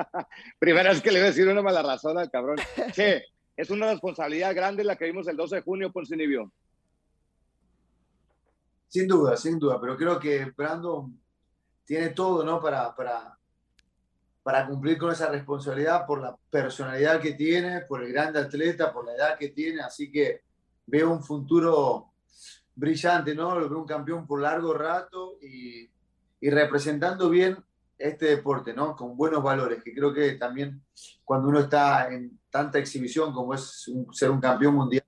Primera 0.59 0.91
vez 0.91 1.03
que 1.03 1.11
le 1.11 1.19
voy 1.19 1.27
a 1.27 1.31
decir 1.31 1.47
una 1.47 1.61
mala 1.61 1.83
razón 1.83 2.17
al 2.17 2.31
cabrón. 2.31 2.57
Che, 2.93 3.23
es 3.55 3.69
una 3.69 3.91
responsabilidad 3.91 4.55
grande 4.55 4.83
la 4.83 4.97
que 4.97 5.05
vimos 5.05 5.29
el 5.29 5.37
12 5.37 5.57
de 5.57 5.63
junio, 5.63 5.93
Poncinibio. 5.93 6.51
Sin 8.89 9.07
duda, 9.07 9.37
sin 9.37 9.59
duda, 9.59 9.79
pero 9.79 9.95
creo 9.95 10.19
que 10.19 10.47
Brandon 10.57 11.21
tiene 11.89 12.11
todo, 12.11 12.45
¿no? 12.45 12.61
Para, 12.61 12.95
para, 12.95 13.39
para 14.43 14.67
cumplir 14.67 14.99
con 14.99 15.11
esa 15.11 15.31
responsabilidad 15.31 16.07
por 16.07 16.21
la 16.21 16.37
personalidad 16.51 17.19
que 17.19 17.33
tiene, 17.33 17.81
por 17.81 18.05
el 18.05 18.13
grande 18.13 18.41
atleta, 18.41 18.93
por 18.93 19.07
la 19.07 19.15
edad 19.15 19.39
que 19.39 19.49
tiene, 19.49 19.81
así 19.81 20.13
que 20.13 20.43
veo 20.85 21.11
un 21.11 21.25
futuro 21.25 22.13
brillante, 22.75 23.35
¿no? 23.35 23.59
Lo 23.59 23.71
veo 23.71 23.79
un 23.79 23.87
campeón 23.87 24.27
por 24.27 24.43
largo 24.43 24.75
rato 24.75 25.39
y, 25.41 25.91
y 26.43 26.51
representando 26.51 27.31
bien 27.31 27.57
este 27.97 28.27
deporte, 28.27 28.75
¿no? 28.75 28.95
Con 28.95 29.17
buenos 29.17 29.43
valores, 29.43 29.83
que 29.83 29.95
creo 29.95 30.13
que 30.13 30.33
también 30.33 30.83
cuando 31.25 31.49
uno 31.49 31.61
está 31.61 32.13
en 32.13 32.39
tanta 32.51 32.79
exhibición 32.79 33.33
como 33.33 33.55
es 33.55 33.91
ser 34.13 34.31
un 34.31 34.43
campeón 34.43 34.75
mundial, 34.75 35.07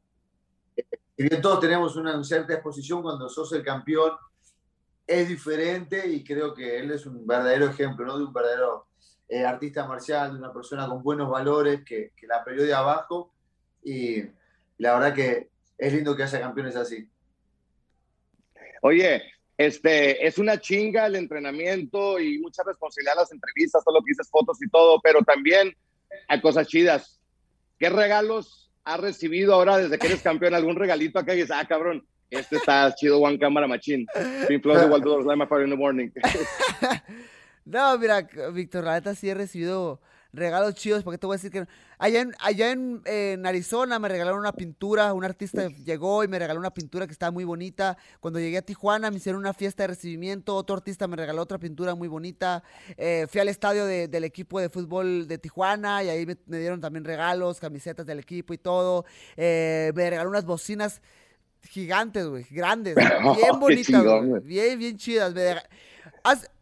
eh, 0.74 0.84
si 1.18 1.40
todos 1.42 1.60
tenemos 1.60 1.94
una 1.96 2.24
cierta 2.24 2.54
exposición, 2.54 3.02
cuando 3.02 3.28
sos 3.28 3.52
el 3.52 3.62
campeón 3.62 4.12
es 5.10 5.28
diferente 5.28 6.06
y 6.06 6.22
creo 6.22 6.54
que 6.54 6.78
él 6.78 6.92
es 6.92 7.04
un 7.04 7.26
verdadero 7.26 7.66
ejemplo, 7.68 8.06
¿no? 8.06 8.16
De 8.16 8.24
un 8.24 8.32
verdadero 8.32 8.86
eh, 9.28 9.44
artista 9.44 9.84
marcial, 9.84 10.32
de 10.32 10.38
una 10.38 10.52
persona 10.52 10.86
con 10.86 11.02
buenos 11.02 11.28
valores 11.28 11.82
que, 11.84 12.12
que 12.16 12.28
la 12.28 12.44
peleó 12.44 12.64
de 12.64 12.72
abajo 12.72 13.34
y 13.82 14.22
la 14.78 14.94
verdad 14.94 15.12
que 15.12 15.50
es 15.76 15.92
lindo 15.92 16.14
que 16.14 16.22
haya 16.22 16.40
campeones 16.40 16.76
así. 16.76 17.10
Oye, 18.82 19.22
este, 19.58 20.24
es 20.24 20.38
una 20.38 20.60
chinga 20.60 21.06
el 21.06 21.16
entrenamiento 21.16 22.20
y 22.20 22.38
mucha 22.38 22.62
responsabilidad 22.62 23.16
las 23.16 23.32
entrevistas, 23.32 23.82
todo 23.84 23.96
lo 23.96 24.04
que 24.04 24.12
dices, 24.12 24.30
fotos 24.30 24.62
y 24.62 24.70
todo, 24.70 25.00
pero 25.02 25.22
también 25.22 25.76
hay 26.28 26.40
cosas 26.40 26.68
chidas. 26.68 27.20
¿Qué 27.80 27.90
regalos 27.90 28.70
has 28.84 29.00
recibido 29.00 29.54
ahora 29.54 29.76
desde 29.78 29.98
que 29.98 30.06
eres 30.06 30.22
campeón? 30.22 30.54
¿Algún 30.54 30.76
regalito 30.76 31.18
acá 31.18 31.34
y 31.34 31.38
dices, 31.38 31.50
ah, 31.52 31.66
cabrón, 31.66 32.06
este 32.30 32.56
está 32.56 32.94
chido, 32.94 33.18
One 33.20 33.38
Camera 33.38 33.66
Machine. 33.66 34.06
Pink 34.48 34.62
Floyd, 34.62 34.88
Walt 34.88 35.04
Lima 35.26 35.46
Fire 35.46 35.64
in 35.64 35.70
the 35.70 35.76
Morning. 35.76 36.10
no, 37.64 37.98
mira, 37.98 38.26
Víctor, 38.52 38.84
la 38.84 38.94
neta 38.94 39.14
sí 39.14 39.28
he 39.28 39.34
recibido 39.34 40.00
regalos 40.32 40.74
chidos, 40.74 41.02
porque 41.02 41.18
te 41.18 41.26
voy 41.26 41.34
a 41.34 41.38
decir 41.38 41.50
que 41.50 41.66
allá 41.98 42.20
en, 42.20 42.34
allá 42.38 42.70
en, 42.70 43.46
Arizona 43.46 43.98
me 43.98 44.08
regalaron 44.08 44.40
una 44.40 44.52
pintura, 44.52 45.12
un 45.12 45.24
artista 45.24 45.68
llegó 45.68 46.22
y 46.24 46.28
me 46.28 46.38
regaló 46.38 46.60
una 46.60 46.72
pintura 46.72 47.06
que 47.06 47.12
estaba 47.12 47.30
muy 47.30 47.44
bonita. 47.44 47.96
Cuando 48.20 48.38
llegué 48.38 48.58
a 48.58 48.62
Tijuana 48.62 49.10
me 49.10 49.16
hicieron 49.16 49.40
una 49.40 49.52
fiesta 49.52 49.82
de 49.82 49.88
recibimiento, 49.88 50.54
otro 50.54 50.76
artista 50.76 51.08
me 51.08 51.16
regaló 51.16 51.42
otra 51.42 51.58
pintura 51.58 51.94
muy 51.94 52.08
bonita. 52.08 52.62
Eh, 52.96 53.26
fui 53.28 53.40
al 53.40 53.48
estadio 53.48 53.84
del 53.86 54.24
equipo 54.24 54.60
de 54.60 54.68
fútbol 54.68 55.26
de 55.26 55.38
Tijuana 55.38 56.02
y 56.04 56.08
ahí 56.08 56.26
me, 56.26 56.36
dieron 56.58 56.80
también 56.80 57.04
regalos, 57.04 57.58
camisetas 57.58 58.06
del 58.06 58.20
equipo 58.20 58.54
y 58.54 58.58
todo. 58.58 59.04
Eh, 59.36 59.92
me 59.94 60.04
regalaron 60.04 60.30
unas 60.30 60.44
bocinas 60.44 61.02
gigantes, 61.68 62.26
güey, 62.26 62.46
grandes, 62.50 62.94
bien 63.36 63.60
bonitas, 63.60 64.04
bien, 64.44 64.78
bien 64.78 64.96
chidas. 64.96 65.34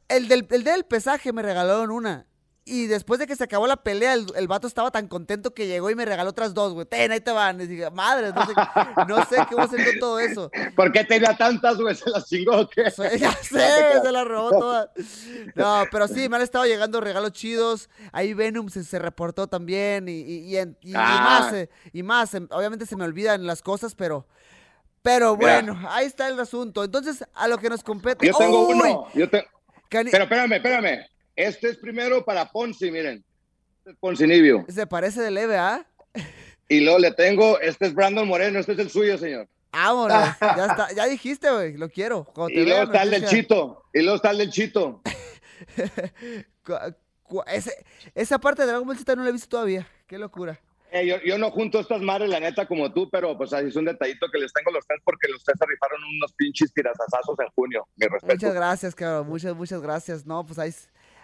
el 0.08 0.28
del, 0.28 0.46
el 0.50 0.64
del 0.64 0.84
pesaje 0.84 1.32
me 1.32 1.42
regalaron 1.42 1.90
una 1.90 2.28
y 2.68 2.86
después 2.86 3.18
de 3.18 3.26
que 3.26 3.34
se 3.34 3.44
acabó 3.44 3.66
la 3.66 3.78
pelea, 3.78 4.12
el, 4.12 4.26
el, 4.36 4.46
vato 4.46 4.66
estaba 4.66 4.90
tan 4.90 5.08
contento 5.08 5.54
que 5.54 5.66
llegó 5.66 5.88
y 5.88 5.94
me 5.94 6.04
regaló 6.04 6.28
otras 6.28 6.52
dos, 6.52 6.74
güey. 6.74 6.84
Ten, 6.84 7.10
ahí 7.10 7.20
te 7.20 7.30
van. 7.30 7.58
Y 7.62 7.66
dije, 7.66 7.90
madre, 7.90 8.30
no 8.30 8.44
sé, 8.44 8.52
no 9.08 9.24
sé 9.24 9.36
qué 9.48 9.54
voy 9.54 9.64
a 9.64 9.98
todo 9.98 10.20
eso. 10.20 10.50
¿Por 10.76 10.92
qué 10.92 11.02
tenía 11.02 11.34
tantas, 11.34 11.78
güey? 11.78 11.94
¿Se 11.94 12.10
las 12.10 12.28
chingó 12.28 12.68
qué? 12.68 12.84
Ya 13.18 13.32
sé, 13.42 14.02
se 14.02 14.12
las 14.12 14.26
robó 14.26 14.50
todas. 14.50 14.90
No, 15.54 15.84
pero 15.90 16.08
sí, 16.08 16.28
me 16.28 16.36
han 16.36 16.42
estado 16.42 16.66
llegando 16.66 17.00
regalos 17.00 17.32
chidos. 17.32 17.88
Ahí 18.12 18.34
Venom 18.34 18.68
se, 18.68 18.84
se 18.84 18.98
reportó 18.98 19.46
también 19.46 20.06
y, 20.06 20.20
y, 20.20 20.58
y, 20.58 20.58
y 20.82 20.92
ah. 20.94 21.40
más. 21.40 21.52
Eh, 21.54 21.70
y 21.94 22.02
más. 22.02 22.34
Em, 22.34 22.48
obviamente 22.50 22.84
se 22.84 22.96
me 22.96 23.04
olvidan 23.04 23.46
las 23.46 23.62
cosas, 23.62 23.94
pero... 23.94 24.26
Pero 25.08 25.36
bueno, 25.36 25.80
ahí 25.88 26.04
está 26.04 26.28
el 26.28 26.38
asunto. 26.38 26.84
Entonces, 26.84 27.24
a 27.32 27.48
lo 27.48 27.56
que 27.56 27.70
nos 27.70 27.82
compete... 27.82 28.26
Yo 28.26 28.36
tengo 28.36 28.68
uno. 28.68 29.08
Yo 29.14 29.26
te... 29.30 29.42
Pero 29.88 30.24
espérame, 30.24 30.52
espérame. 30.52 31.06
Este 31.34 31.70
es 31.70 31.78
primero 31.78 32.22
para 32.26 32.50
Ponce, 32.50 32.90
miren. 32.90 33.24
Este 33.78 33.92
es 33.92 33.96
Ponce 33.96 34.26
Nibio. 34.26 34.66
Se 34.68 34.86
parece 34.86 35.22
de 35.22 35.30
leve, 35.30 35.56
¿ah? 35.56 35.86
Y 36.68 36.80
luego 36.80 36.98
le 36.98 37.12
tengo, 37.12 37.58
este 37.58 37.86
es 37.86 37.94
Brandon 37.94 38.28
Moreno, 38.28 38.58
este 38.58 38.72
es 38.72 38.78
el 38.80 38.90
suyo, 38.90 39.16
señor. 39.16 39.48
Vámonos, 39.72 40.28
ya 40.40 40.66
está, 40.66 40.92
ya 40.92 41.06
dijiste, 41.06 41.50
güey, 41.50 41.78
lo 41.78 41.88
quiero. 41.88 42.30
y 42.50 42.66
luego 42.66 42.82
está 42.82 43.02
el 43.02 43.10
del 43.10 43.26
Chito, 43.26 43.84
y 43.94 44.02
luego 44.02 44.16
está 44.16 44.32
el 44.32 44.38
del 44.38 44.50
Chito. 44.50 45.00
esa 48.14 48.38
parte 48.38 48.62
de 48.62 48.68
Dragon 48.68 48.86
Ball 48.86 48.98
Z 48.98 49.16
no 49.16 49.22
la 49.22 49.30
he 49.30 49.32
visto 49.32 49.48
todavía, 49.48 49.88
qué 50.06 50.18
locura. 50.18 50.60
Eh, 50.90 51.06
yo, 51.06 51.16
yo, 51.24 51.38
no 51.38 51.50
junto 51.50 51.80
estas 51.80 52.00
madres, 52.00 52.30
la 52.30 52.40
neta, 52.40 52.66
como 52.66 52.92
tú, 52.92 53.08
pero 53.10 53.36
pues 53.36 53.52
ahí 53.52 53.66
es 53.68 53.76
un 53.76 53.84
detallito 53.84 54.26
que 54.30 54.38
les 54.38 54.52
tengo 54.52 54.70
los 54.70 54.86
tres 54.86 55.00
porque 55.04 55.28
los 55.28 55.44
tres 55.44 55.56
se 55.58 55.66
rifaron 55.66 56.00
unos 56.16 56.32
pinches 56.32 56.72
tirazazazos 56.72 57.38
en 57.40 57.48
junio. 57.48 57.86
Mi 57.96 58.06
respeto. 58.06 58.34
Muchas 58.34 58.54
gracias, 58.54 58.94
cabrón. 58.94 59.28
Muchas, 59.28 59.54
muchas 59.54 59.82
gracias. 59.82 60.24
No, 60.24 60.44
pues 60.46 60.58
ahí, 60.58 60.72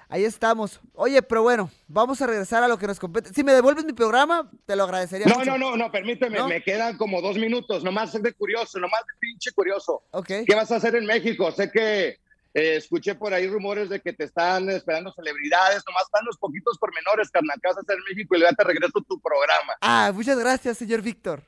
Ahí 0.09 0.25
estamos. 0.25 0.81
Oye, 0.95 1.23
pero 1.23 1.43
bueno, 1.43 1.71
vamos 1.89 2.21
a 2.21 2.27
regresar 2.27 2.63
a 2.63 2.69
lo 2.69 2.79
que 2.79 2.87
nos 2.87 3.01
compete. 3.01 3.33
Si 3.33 3.43
me 3.43 3.53
devuelves 3.53 3.85
mi 3.85 3.93
programa, 3.93 4.51
te 4.67 4.77
lo 4.77 4.85
agradecería. 4.85 5.27
No, 5.27 5.45
no, 5.45 5.57
no, 5.57 5.77
no, 5.77 5.91
permíteme, 5.91 6.43
me 6.45 6.63
quedan 6.63 6.97
como 6.97 7.21
dos 7.21 7.37
minutos, 7.37 7.83
nomás 7.83 8.13
de 8.13 8.33
curioso, 8.35 8.79
nomás 8.79 9.01
de 9.07 9.15
pinche 9.19 9.51
curioso. 9.53 10.03
¿Qué 10.27 10.55
vas 10.55 10.71
a 10.71 10.77
hacer 10.77 10.97
en 10.97 11.07
México? 11.07 11.51
Sé 11.53 11.71
que 11.71 12.21
eh, 12.55 12.77
escuché 12.77 13.17
por 13.17 13.35
ahí 13.35 13.49
rumores 13.49 13.89
de 13.89 14.01
que 14.01 14.13
te 14.13 14.25
están 14.25 14.71
esperando 14.71 15.13
celebridades, 15.13 15.83
nomás 15.87 16.05
están 16.05 16.25
los 16.25 16.39
poquitos 16.39 16.79
pormenores, 16.79 17.31
carnal, 17.31 17.59
¿qué 17.61 17.69
vas 17.69 17.77
a 17.77 17.81
hacer 17.81 17.97
en 17.97 18.05
México? 18.15 18.37
Y 18.37 18.39
luego 18.39 18.55
te 18.55 18.65
regreso 18.65 19.05
tu 19.09 19.21
programa. 19.21 19.75
Ah, 19.81 20.13
muchas 20.15 20.39
gracias, 20.39 20.79
señor 20.79 21.03
Víctor. 21.03 21.43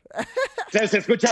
Se, 0.73 0.89
se 0.89 0.99
escucha, 0.99 1.31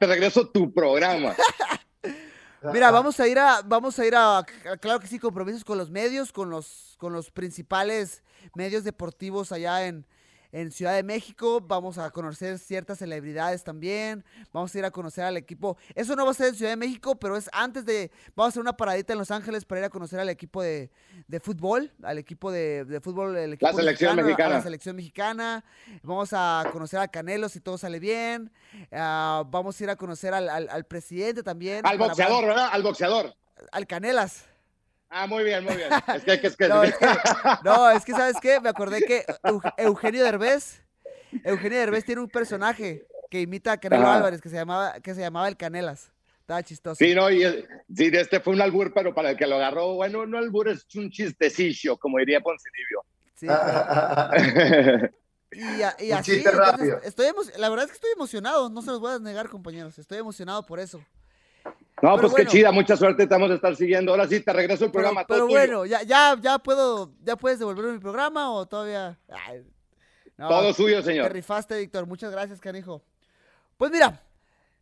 te 0.00 0.06
regreso 0.06 0.48
tu 0.48 0.74
programa. 0.74 1.34
Mira, 2.72 2.90
vamos 2.90 3.20
a 3.20 3.28
ir 3.28 3.38
a, 3.38 3.60
vamos 3.62 3.98
a 3.98 4.06
ir 4.06 4.14
a, 4.16 4.44
claro 4.80 4.98
que 4.98 5.06
sí, 5.06 5.18
compromisos 5.18 5.64
con 5.64 5.78
los 5.78 5.90
medios, 5.90 6.32
con 6.32 6.50
los, 6.50 6.96
con 6.98 7.12
los 7.12 7.30
principales 7.30 8.24
medios 8.54 8.84
deportivos 8.84 9.52
allá 9.52 9.86
en, 9.86 10.06
en 10.54 10.70
Ciudad 10.70 10.94
de 10.94 11.02
México. 11.02 11.60
Vamos 11.60 11.98
a 11.98 12.10
conocer 12.10 12.58
ciertas 12.60 12.98
celebridades 12.98 13.64
también. 13.64 14.24
Vamos 14.52 14.72
a 14.72 14.78
ir 14.78 14.84
a 14.84 14.90
conocer 14.92 15.24
al 15.24 15.36
equipo. 15.36 15.76
Eso 15.96 16.14
no 16.14 16.24
va 16.24 16.30
a 16.30 16.34
ser 16.34 16.48
en 16.48 16.54
Ciudad 16.54 16.70
de 16.70 16.76
México, 16.76 17.16
pero 17.16 17.36
es 17.36 17.50
antes 17.52 17.84
de. 17.84 18.12
Vamos 18.36 18.46
a 18.46 18.50
hacer 18.50 18.60
una 18.60 18.76
paradita 18.76 19.12
en 19.12 19.18
Los 19.18 19.32
Ángeles 19.32 19.64
para 19.64 19.80
ir 19.80 19.84
a 19.84 19.90
conocer 19.90 20.20
al 20.20 20.28
equipo 20.28 20.62
de, 20.62 20.90
fútbol, 21.42 21.92
al 22.04 22.18
equipo 22.18 22.52
de, 22.52 23.00
fútbol, 23.02 23.36
el 23.36 23.54
equipo 23.54 23.66
la 23.66 23.74
selección 23.74 24.16
mexicana, 24.16 24.54
la 24.54 24.62
selección 24.62 24.96
mexicana. 24.96 25.64
Vamos 26.04 26.30
a 26.32 26.64
conocer 26.72 27.00
a 27.00 27.08
Canelo 27.08 27.48
si 27.48 27.60
todo 27.60 27.76
sale 27.76 27.98
bien. 27.98 28.52
Ah, 28.92 29.42
vamos 29.48 29.78
a 29.80 29.84
ir 29.84 29.90
a 29.90 29.96
conocer 29.96 30.32
al, 30.32 30.84
presidente 30.84 31.42
también. 31.42 31.84
Al 31.84 31.98
boxeador, 31.98 32.46
¿verdad? 32.46 32.68
Al 32.70 32.82
boxeador. 32.84 33.34
Al 33.72 33.86
Canelas. 33.88 34.53
Ah, 35.16 35.28
muy 35.28 35.44
bien, 35.44 35.62
muy 35.62 35.76
bien. 35.76 35.88
Es 36.14 36.24
que, 36.24 36.48
es 36.48 36.56
que... 36.56 36.68
No, 36.68 36.82
es 36.82 36.98
que, 36.98 37.06
no, 37.62 37.88
es 37.90 38.04
que, 38.04 38.10
¿sabes 38.12 38.36
qué? 38.42 38.60
Me 38.60 38.68
acordé 38.68 39.00
que 39.02 39.24
Eugenio 39.78 40.24
Derbez, 40.24 40.82
Eugenio 41.44 41.78
Derbez 41.78 42.04
tiene 42.04 42.20
un 42.20 42.28
personaje 42.28 43.06
que 43.30 43.40
imita 43.40 43.70
a 43.72 43.76
Canelo 43.78 44.10
Álvarez 44.10 44.40
que 44.40 44.48
se 44.48 44.56
llamaba, 44.56 44.94
que 45.00 45.14
se 45.14 45.20
llamaba 45.20 45.46
el 45.46 45.56
Canelas. 45.56 46.10
Estaba 46.40 46.64
chistoso. 46.64 46.96
Sí, 46.96 47.14
no, 47.14 47.30
y 47.30 47.44
sí, 47.94 48.10
este 48.12 48.40
fue 48.40 48.54
un 48.54 48.60
albur, 48.60 48.92
pero 48.92 49.14
para 49.14 49.30
el 49.30 49.36
que 49.36 49.46
lo 49.46 49.54
agarró, 49.54 49.94
bueno, 49.94 50.26
no 50.26 50.36
albur, 50.36 50.68
es 50.68 50.84
un 50.96 51.08
chistecillo, 51.10 51.96
como 51.96 52.18
diría 52.18 52.40
Poncinibio. 52.40 53.04
Sí. 53.36 53.46
y, 55.52 56.06
y 56.06 56.12
así, 56.12 56.42
entonces, 56.44 56.96
estoy 57.04 57.26
la 57.56 57.68
verdad 57.68 57.84
es 57.84 57.92
que 57.92 57.96
estoy 57.96 58.10
emocionado, 58.16 58.68
no 58.68 58.82
se 58.82 58.90
los 58.90 58.98
voy 58.98 59.12
a 59.12 59.20
negar, 59.20 59.48
compañeros, 59.48 59.96
estoy 59.96 60.18
emocionado 60.18 60.66
por 60.66 60.80
eso. 60.80 61.00
No, 62.02 62.18
pues 62.18 62.34
qué 62.34 62.46
chida, 62.46 62.72
mucha 62.72 62.96
suerte, 62.96 63.22
estamos 63.22 63.50
a 63.50 63.54
estar 63.54 63.74
siguiendo. 63.76 64.12
Ahora 64.12 64.26
sí, 64.26 64.40
te 64.40 64.52
regreso 64.52 64.84
el 64.84 64.90
programa. 64.90 65.24
Pero, 65.26 65.46
bueno, 65.46 65.86
ya, 65.86 66.02
ya, 66.02 66.36
ya 66.40 66.58
puedo, 66.58 67.12
ya 67.22 67.36
puedes 67.36 67.58
devolverme 67.58 67.92
mi 67.92 67.98
programa 67.98 68.52
o 68.52 68.66
todavía. 68.66 69.18
todo 70.36 70.72
suyo, 70.74 71.02
señor. 71.02 71.28
Te 71.28 71.32
rifaste, 71.32 71.78
Víctor. 71.78 72.06
Muchas 72.06 72.32
gracias, 72.32 72.60
canijo. 72.60 73.02
Pues 73.76 73.90
mira, 73.90 74.20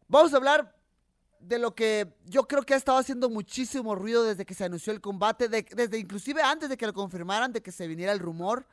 vamos 0.09 0.33
a 0.33 0.37
hablar 0.37 0.75
de 1.39 1.59
lo 1.59 1.75
que 1.75 2.09
yo 2.25 2.45
creo 2.45 2.63
que 2.63 2.75
ha 2.75 2.77
estado 2.77 2.99
haciendo 2.99 3.29
muchísimo 3.29 3.95
ruido 3.95 4.25
desde 4.25 4.45
que 4.45 4.55
se 4.55 4.65
anunció 4.65 4.93
el 4.93 5.01
combate, 5.01 5.49
desde 5.49 5.99
inclusive 5.99 6.41
antes 6.43 6.69
de 6.69 6.77
que 6.77 6.87
lo 6.87 6.93
confirmaran, 6.93 7.53
de 7.53 7.63
que 7.63 7.73
se 7.73 7.87
viniera 7.87 8.13
el 8.13 8.21
rumor. 8.21 8.67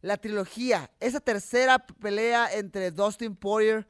La 0.00 0.18
trilogía, 0.18 0.90
esa 1.00 1.20
tercera 1.20 1.78
pelea 1.78 2.52
entre 2.52 2.90
Dustin 2.90 3.34
Poirier 3.34 3.86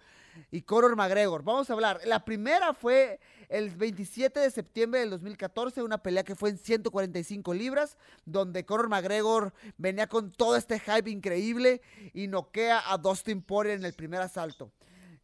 y 0.50 0.62
Conor 0.62 0.94
McGregor. 0.94 1.42
Vamos 1.42 1.68
a 1.68 1.72
hablar. 1.72 2.00
La 2.04 2.24
primera 2.24 2.72
fue 2.72 3.18
el 3.54 3.70
27 3.70 4.40
de 4.40 4.50
septiembre 4.50 4.98
del 4.98 5.10
2014, 5.10 5.84
una 5.84 5.98
pelea 5.98 6.24
que 6.24 6.34
fue 6.34 6.50
en 6.50 6.58
145 6.58 7.54
libras, 7.54 7.96
donde 8.24 8.64
Conor 8.64 8.88
McGregor 8.88 9.52
venía 9.78 10.08
con 10.08 10.32
todo 10.32 10.56
este 10.56 10.80
hype 10.80 11.08
increíble 11.08 11.80
y 12.12 12.26
noquea 12.26 12.82
a 12.92 12.98
Dustin 12.98 13.42
Poirier 13.42 13.78
en 13.78 13.84
el 13.84 13.92
primer 13.92 14.20
asalto. 14.20 14.72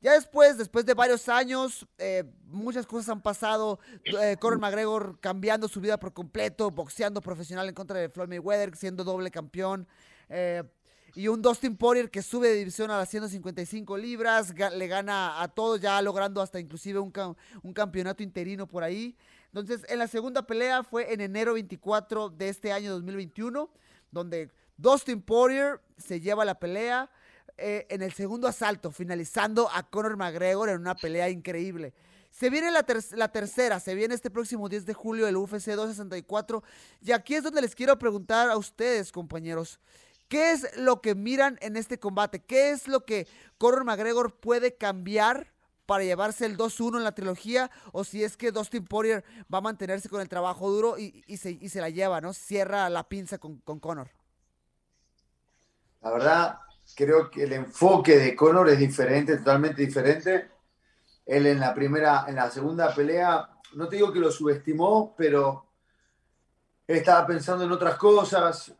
Ya 0.01 0.13
después, 0.13 0.57
después 0.57 0.87
de 0.87 0.95
varios 0.95 1.29
años, 1.29 1.89
eh, 1.99 2.23
muchas 2.47 2.87
cosas 2.87 3.09
han 3.09 3.21
pasado. 3.21 3.81
Eh, 4.05 4.37
Conor 4.39 4.61
McGregor 4.61 5.19
cambiando 5.19 5.67
su 5.67 5.81
vida 5.81 5.99
por 5.99 6.13
completo, 6.13 6.71
boxeando 6.71 7.21
profesional 7.21 7.69
en 7.69 7.75
contra 7.75 7.99
de 7.99 8.09
Floyd 8.09 8.29
Mayweather, 8.29 8.77
siendo 8.77 9.03
doble 9.03 9.33
campeón. 9.33 9.89
Eh, 10.29 10.63
y 11.15 11.29
un 11.29 11.43
Dustin 11.43 11.77
Poirier 11.77 12.11
que 12.11 12.23
sube 12.23 12.49
de 12.49 12.55
división 12.55 12.91
a 12.91 12.99
las 12.99 13.09
155 13.09 13.97
libras, 13.97 14.55
le 14.55 14.87
gana 14.87 15.43
a 15.43 15.49
todos, 15.49 15.81
ya 15.81 16.01
logrando 16.03 16.41
hasta 16.41 16.61
inclusive 16.61 16.99
un, 16.99 17.13
un 17.63 17.73
campeonato 17.73 18.23
interino 18.23 18.67
por 18.67 18.83
ahí. 18.83 19.17
Entonces, 19.53 19.85
en 19.89 19.99
la 19.99 20.07
segunda 20.07 20.47
pelea 20.47 20.83
fue 20.85 21.13
en 21.13 21.21
enero 21.21 21.55
24 21.55 22.31
de 22.31 22.49
este 22.49 22.73
año 22.73 22.93
2021, 22.93 23.69
donde 24.11 24.51
Dustin 24.77 25.21
Poirier 25.21 25.81
se 25.99 26.21
lleva 26.21 26.45
la 26.45 26.59
pelea 26.59 27.11
eh, 27.59 27.87
en 27.91 28.01
el 28.03 28.13
segundo 28.13 28.49
asalto, 28.49 28.91
finalizando 28.91 29.69
a 29.71 29.83
Conor 29.83 30.17
McGregor 30.17 30.71
en 30.71 30.81
una 30.81 30.95
pelea 30.95 31.29
increíble. 31.29 31.93
Se 32.31 32.49
viene 32.49 32.71
la, 32.71 32.87
la, 33.17 33.29
tercera, 33.33 33.81
se 33.81 33.95
viene 33.95 34.15
este 34.15 34.31
próximo 34.31 34.69
10 34.69 34.87
de 34.87 34.95
julio 34.95 35.27
el 35.27 35.37
UFC 35.37 35.67
264. 35.67 36.63
Y 37.03 37.13
aquí 37.13 37.35
es 37.35 37.43
donde 37.43 37.61
les 37.61 37.75
quiero 37.75 37.99
preguntar 37.99 38.51
a 38.51 38.57
ustedes, 38.57 39.13
compañeros. 39.13 39.81
¿Qué 40.31 40.53
es 40.53 40.77
lo 40.77 41.01
que 41.01 41.17
miran 41.17 41.59
en 41.61 41.77
este 41.77 41.99
combate? 41.99 42.39
¿Qué 42.39 42.71
es 42.71 42.87
lo 42.87 43.05
que 43.05 43.27
Conor 43.59 43.83
McGregor 43.83 44.33
puede 44.37 44.77
cambiar 44.77 45.53
para 45.87 46.05
llevarse 46.05 46.47
el 46.47 46.57
2-1 46.57 46.99
en 46.99 47.05
la 47.05 47.17
trilogía? 47.17 47.69
O 47.91 48.05
si 48.05 48.23
es 48.23 48.37
que 48.37 48.53
Dustin 48.53 48.85
Poirier 48.85 49.25
va 49.53 49.59
a 49.59 49.63
mantenerse 49.63 50.09
con 50.09 50.21
el 50.21 50.29
trabajo 50.29 50.71
duro 50.71 50.97
y, 50.97 51.37
se, 51.37 51.81
la 51.81 51.91
lleva, 51.91 52.21
¿no? 52.21 52.33
Cierra 52.33 52.89
la 52.91 53.09
pinza 53.09 53.39
con, 53.39 53.57
con 53.59 53.81
Conor. 53.81 54.09
La 56.01 56.13
verdad, 56.13 56.61
creo 56.95 57.29
que 57.29 57.43
el 57.43 57.53
enfoque 57.53 58.17
de 58.17 58.37
Conor 58.37 58.69
es 58.69 58.79
diferente, 58.79 59.37
totalmente 59.37 59.83
diferente. 59.85 60.49
Él 61.27 61.45
en 61.49 61.59
la 61.59 61.75
primera, 61.75 62.27
en 62.29 62.37
la 62.37 62.49
segunda 62.53 62.95
pelea, 62.95 63.51
no 63.75 63.89
te 63.89 63.97
digo 63.97 64.13
que 64.13 64.21
lo 64.21 64.31
subestimó, 64.31 65.13
pero 65.19 65.67
estaba 66.87 67.27
pensando 67.27 67.65
en 67.65 67.73
otras 67.73 67.97
cosas, 67.97 68.77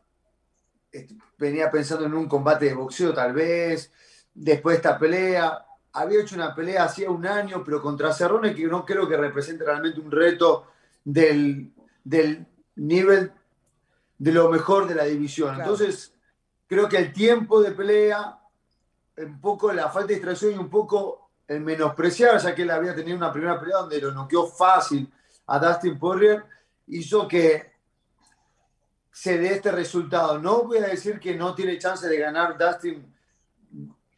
venía 1.37 1.71
pensando 1.71 2.05
en 2.05 2.13
un 2.13 2.27
combate 2.27 2.65
de 2.65 2.73
boxeo 2.73 3.13
tal 3.13 3.33
vez, 3.33 3.91
después 4.33 4.73
de 4.73 4.77
esta 4.77 4.99
pelea, 4.99 5.65
había 5.93 6.21
hecho 6.21 6.35
una 6.35 6.55
pelea 6.55 6.85
hacía 6.85 7.09
un 7.09 7.25
año, 7.25 7.63
pero 7.63 7.81
contra 7.81 8.13
Cerrone, 8.13 8.55
que 8.55 8.65
no 8.65 8.85
creo 8.85 9.07
que 9.07 9.17
represente 9.17 9.65
realmente 9.65 9.99
un 9.99 10.11
reto 10.11 10.67
del, 11.03 11.71
del 12.03 12.45
nivel 12.75 13.31
de 14.17 14.31
lo 14.31 14.49
mejor 14.49 14.87
de 14.87 14.95
la 14.95 15.03
división. 15.03 15.59
Entonces, 15.59 16.13
creo 16.67 16.87
que 16.87 16.97
el 16.97 17.11
tiempo 17.11 17.61
de 17.61 17.71
pelea, 17.71 18.39
un 19.17 19.41
poco 19.41 19.73
la 19.73 19.89
falta 19.89 20.09
de 20.09 20.15
distracción 20.15 20.53
y 20.53 20.57
un 20.57 20.69
poco 20.69 21.31
el 21.47 21.61
menospreciar, 21.61 22.39
ya 22.39 22.55
que 22.55 22.61
él 22.61 22.71
había 22.71 22.95
tenido 22.95 23.17
una 23.17 23.33
primera 23.33 23.59
pelea 23.59 23.79
donde 23.79 23.99
lo 23.99 24.11
noqueó 24.11 24.47
fácil 24.47 25.11
a 25.47 25.59
Dustin 25.59 25.99
Poirier, 25.99 26.45
hizo 26.87 27.27
que 27.27 27.70
se 29.11 29.37
dé 29.37 29.53
este 29.53 29.71
resultado. 29.71 30.39
No 30.39 30.63
voy 30.63 30.77
a 30.77 30.87
decir 30.87 31.19
que 31.19 31.35
no 31.35 31.53
tiene 31.53 31.77
chance 31.77 32.07
de 32.07 32.17
ganar 32.17 32.57
Dustin. 32.57 33.13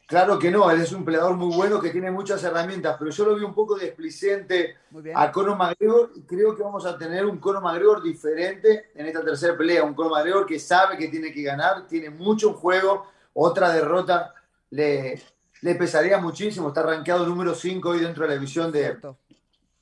Claro 0.06 0.38
que 0.38 0.50
no, 0.50 0.70
él 0.70 0.82
es 0.82 0.92
un 0.92 1.04
peleador 1.04 1.34
muy 1.34 1.56
bueno 1.56 1.80
que 1.80 1.88
tiene 1.88 2.10
muchas 2.10 2.44
herramientas, 2.44 2.96
pero 2.98 3.10
yo 3.10 3.24
lo 3.24 3.36
vi 3.36 3.42
un 3.42 3.54
poco 3.54 3.74
desplicente 3.76 4.76
a 5.14 5.32
Conor 5.32 5.56
McGregor 5.56 6.12
y 6.14 6.22
creo 6.22 6.54
que 6.54 6.62
vamos 6.62 6.84
a 6.84 6.96
tener 6.98 7.24
un 7.24 7.38
Conor 7.38 7.62
McGregor 7.62 8.02
diferente 8.02 8.90
en 8.94 9.06
esta 9.06 9.24
tercera 9.24 9.56
pelea. 9.56 9.82
Un 9.82 9.94
Conor 9.94 10.12
McGregor 10.12 10.46
que 10.46 10.58
sabe 10.58 10.98
que 10.98 11.08
tiene 11.08 11.32
que 11.32 11.42
ganar, 11.42 11.86
tiene 11.86 12.10
mucho 12.10 12.50
en 12.50 12.54
juego. 12.54 13.06
Otra 13.32 13.72
derrota 13.72 14.34
le, 14.70 15.20
le 15.62 15.74
pesaría 15.74 16.18
muchísimo. 16.18 16.68
Está 16.68 16.82
rankeado 16.82 17.26
número 17.26 17.54
5 17.54 17.88
hoy 17.88 18.00
dentro 18.00 18.24
de 18.24 18.28
la 18.28 18.34
división 18.34 18.70
de 18.70 18.98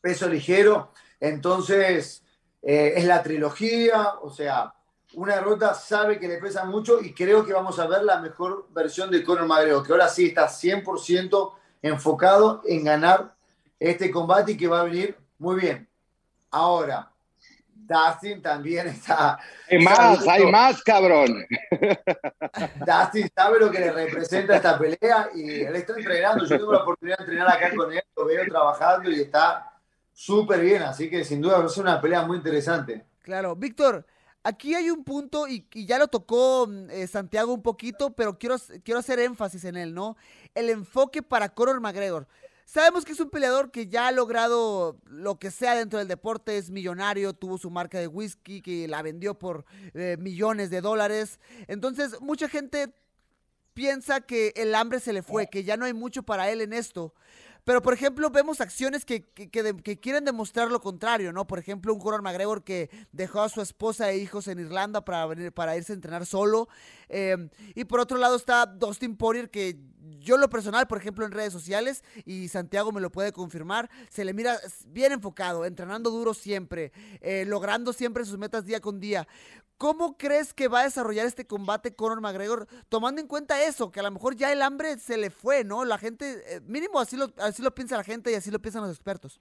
peso 0.00 0.28
ligero. 0.28 0.92
Entonces, 1.18 2.22
eh, 2.62 2.94
es 2.96 3.04
la 3.04 3.22
trilogía, 3.22 4.14
o 4.22 4.30
sea, 4.30 4.72
una 5.14 5.36
derrota 5.36 5.74
sabe 5.74 6.18
que 6.18 6.28
le 6.28 6.38
pesa 6.38 6.64
mucho 6.64 7.00
y 7.00 7.12
creo 7.12 7.44
que 7.44 7.52
vamos 7.52 7.78
a 7.78 7.86
ver 7.86 8.02
la 8.02 8.20
mejor 8.20 8.66
versión 8.70 9.10
de 9.10 9.22
Conor 9.22 9.46
McGregor, 9.46 9.86
que 9.86 9.92
ahora 9.92 10.08
sí 10.08 10.26
está 10.26 10.46
100% 10.46 11.52
enfocado 11.82 12.62
en 12.66 12.84
ganar 12.84 13.34
este 13.78 14.10
combate 14.10 14.52
y 14.52 14.56
que 14.56 14.68
va 14.68 14.80
a 14.80 14.84
venir 14.84 15.16
muy 15.38 15.60
bien. 15.60 15.88
Ahora, 16.50 17.10
Dustin 17.74 18.40
también 18.40 18.88
está... 18.88 19.38
Hay 19.68 19.78
más, 19.78 20.26
hay 20.26 20.50
más, 20.50 20.82
cabrón. 20.82 21.44
Dustin 22.86 23.30
sabe 23.34 23.58
lo 23.58 23.70
que 23.70 23.80
le 23.80 23.92
representa 23.92 24.56
esta 24.56 24.78
pelea 24.78 25.30
y 25.34 25.62
él 25.62 25.74
está 25.76 25.94
entrenando. 25.96 26.44
Yo 26.44 26.58
tengo 26.58 26.72
la 26.72 26.82
oportunidad 26.82 27.18
de 27.18 27.24
entrenar 27.24 27.48
acá 27.48 27.74
con 27.74 27.92
él, 27.92 28.02
lo 28.16 28.26
veo 28.26 28.44
trabajando 28.46 29.10
y 29.10 29.20
está 29.20 29.72
súper 30.12 30.60
bien, 30.60 30.82
así 30.82 31.10
que 31.10 31.24
sin 31.24 31.40
duda 31.40 31.58
va 31.58 31.64
a 31.64 31.68
ser 31.68 31.82
una 31.82 32.00
pelea 32.00 32.22
muy 32.22 32.36
interesante. 32.36 33.06
Claro, 33.22 33.56
Víctor, 33.56 34.04
Aquí 34.44 34.74
hay 34.74 34.90
un 34.90 35.04
punto, 35.04 35.46
y, 35.46 35.66
ya 35.72 35.98
lo 35.98 36.08
tocó 36.08 36.66
mm, 36.68 36.90
eh, 36.90 37.06
Santiago 37.06 37.54
un 37.54 37.62
poquito, 37.62 38.10
pero 38.10 38.38
quiero, 38.38 38.56
quiero 38.84 39.00
hacer 39.00 39.20
énfasis 39.20 39.64
en 39.64 39.76
él, 39.76 39.94
¿no? 39.94 40.16
El 40.54 40.68
enfoque 40.70 41.22
para 41.22 41.48
Conor 41.48 41.80
McGregor. 41.80 42.26
Sabemos 42.64 43.04
que 43.04 43.12
es 43.12 43.20
un 43.20 43.28
peleador 43.28 43.70
que 43.70 43.86
ya 43.86 44.08
ha 44.08 44.12
logrado 44.12 44.96
lo 45.04 45.38
que 45.38 45.50
sea 45.50 45.74
dentro 45.74 45.98
del 45.98 46.08
deporte, 46.08 46.56
es 46.56 46.70
millonario, 46.70 47.34
tuvo 47.34 47.58
su 47.58 47.70
marca 47.70 47.98
de 47.98 48.06
whisky 48.06 48.62
que 48.62 48.88
la 48.88 49.02
vendió 49.02 49.38
por 49.38 49.64
eh, 49.94 50.16
millones 50.18 50.70
de 50.70 50.80
dólares. 50.80 51.38
Entonces, 51.68 52.20
mucha 52.20 52.48
gente 52.48 52.92
piensa 53.74 54.20
que 54.22 54.52
el 54.56 54.74
hambre 54.74 55.00
se 55.00 55.12
le 55.12 55.22
fue, 55.22 55.48
que 55.48 55.64
ya 55.64 55.76
no 55.76 55.84
hay 55.84 55.92
mucho 55.92 56.22
para 56.22 56.50
él 56.50 56.60
en 56.60 56.72
esto. 56.72 57.14
Pero, 57.64 57.80
por 57.80 57.94
ejemplo, 57.94 58.28
vemos 58.30 58.60
acciones 58.60 59.04
que, 59.04 59.24
que, 59.24 60.00
quieren 60.00 60.24
demostrar 60.24 60.70
lo 60.70 60.80
contrario, 60.80 61.32
¿no? 61.32 61.46
Por 61.46 61.60
ejemplo, 61.60 61.94
un 61.94 62.00
Conor 62.00 62.22
McGregor 62.22 62.64
que 62.64 62.90
dejó 63.12 63.42
a 63.42 63.48
su 63.48 63.60
esposa 63.60 64.10
e 64.10 64.18
hijos 64.18 64.48
en 64.48 64.58
Irlanda 64.58 65.04
para, 65.04 65.26
venir, 65.26 65.52
para 65.52 65.76
irse 65.76 65.92
a 65.92 65.94
entrenar 65.94 66.26
solo. 66.26 66.68
Em, 67.08 67.50
y 67.74 67.84
por 67.84 68.00
otro 68.00 68.18
lado 68.18 68.34
está 68.34 68.66
Dustin 68.66 69.16
Poirier, 69.16 69.50
que 69.50 69.78
yo 70.18 70.36
lo 70.36 70.48
personal, 70.48 70.86
por 70.86 70.98
ejemplo, 70.98 71.24
en 71.24 71.32
redes 71.32 71.52
sociales, 71.52 72.02
y 72.24 72.48
Santiago 72.48 72.90
me 72.92 73.00
lo 73.00 73.10
puede 73.10 73.32
confirmar, 73.32 73.90
se 74.08 74.24
le 74.24 74.32
mira 74.32 74.58
bien 74.86 75.12
enfocado, 75.12 75.64
entrenando 75.64 76.10
duro 76.10 76.34
siempre, 76.34 76.92
eh, 77.20 77.44
logrando 77.46 77.92
siempre 77.92 78.24
sus 78.24 78.38
metas 78.38 78.64
día 78.64 78.80
con 78.80 78.98
día. 79.00 79.26
¿Cómo 79.82 80.16
crees 80.16 80.54
que 80.54 80.68
va 80.68 80.82
a 80.82 80.84
desarrollar 80.84 81.26
este 81.26 81.44
combate 81.44 81.92
Conor 81.92 82.20
McGregor? 82.20 82.68
Tomando 82.88 83.20
en 83.20 83.26
cuenta 83.26 83.64
eso, 83.64 83.90
que 83.90 83.98
a 83.98 84.04
lo 84.04 84.12
mejor 84.12 84.36
ya 84.36 84.52
el 84.52 84.62
hambre 84.62 84.96
se 84.96 85.16
le 85.16 85.28
fue, 85.28 85.64
¿no? 85.64 85.84
La 85.84 85.98
gente, 85.98 86.36
eh, 86.46 86.60
mínimo 86.64 87.00
así 87.00 87.16
lo, 87.16 87.32
así 87.38 87.64
lo 87.64 87.74
piensa 87.74 87.96
la 87.96 88.04
gente 88.04 88.30
y 88.30 88.34
así 88.36 88.52
lo 88.52 88.60
piensan 88.60 88.82
los 88.82 88.92
expertos. 88.92 89.40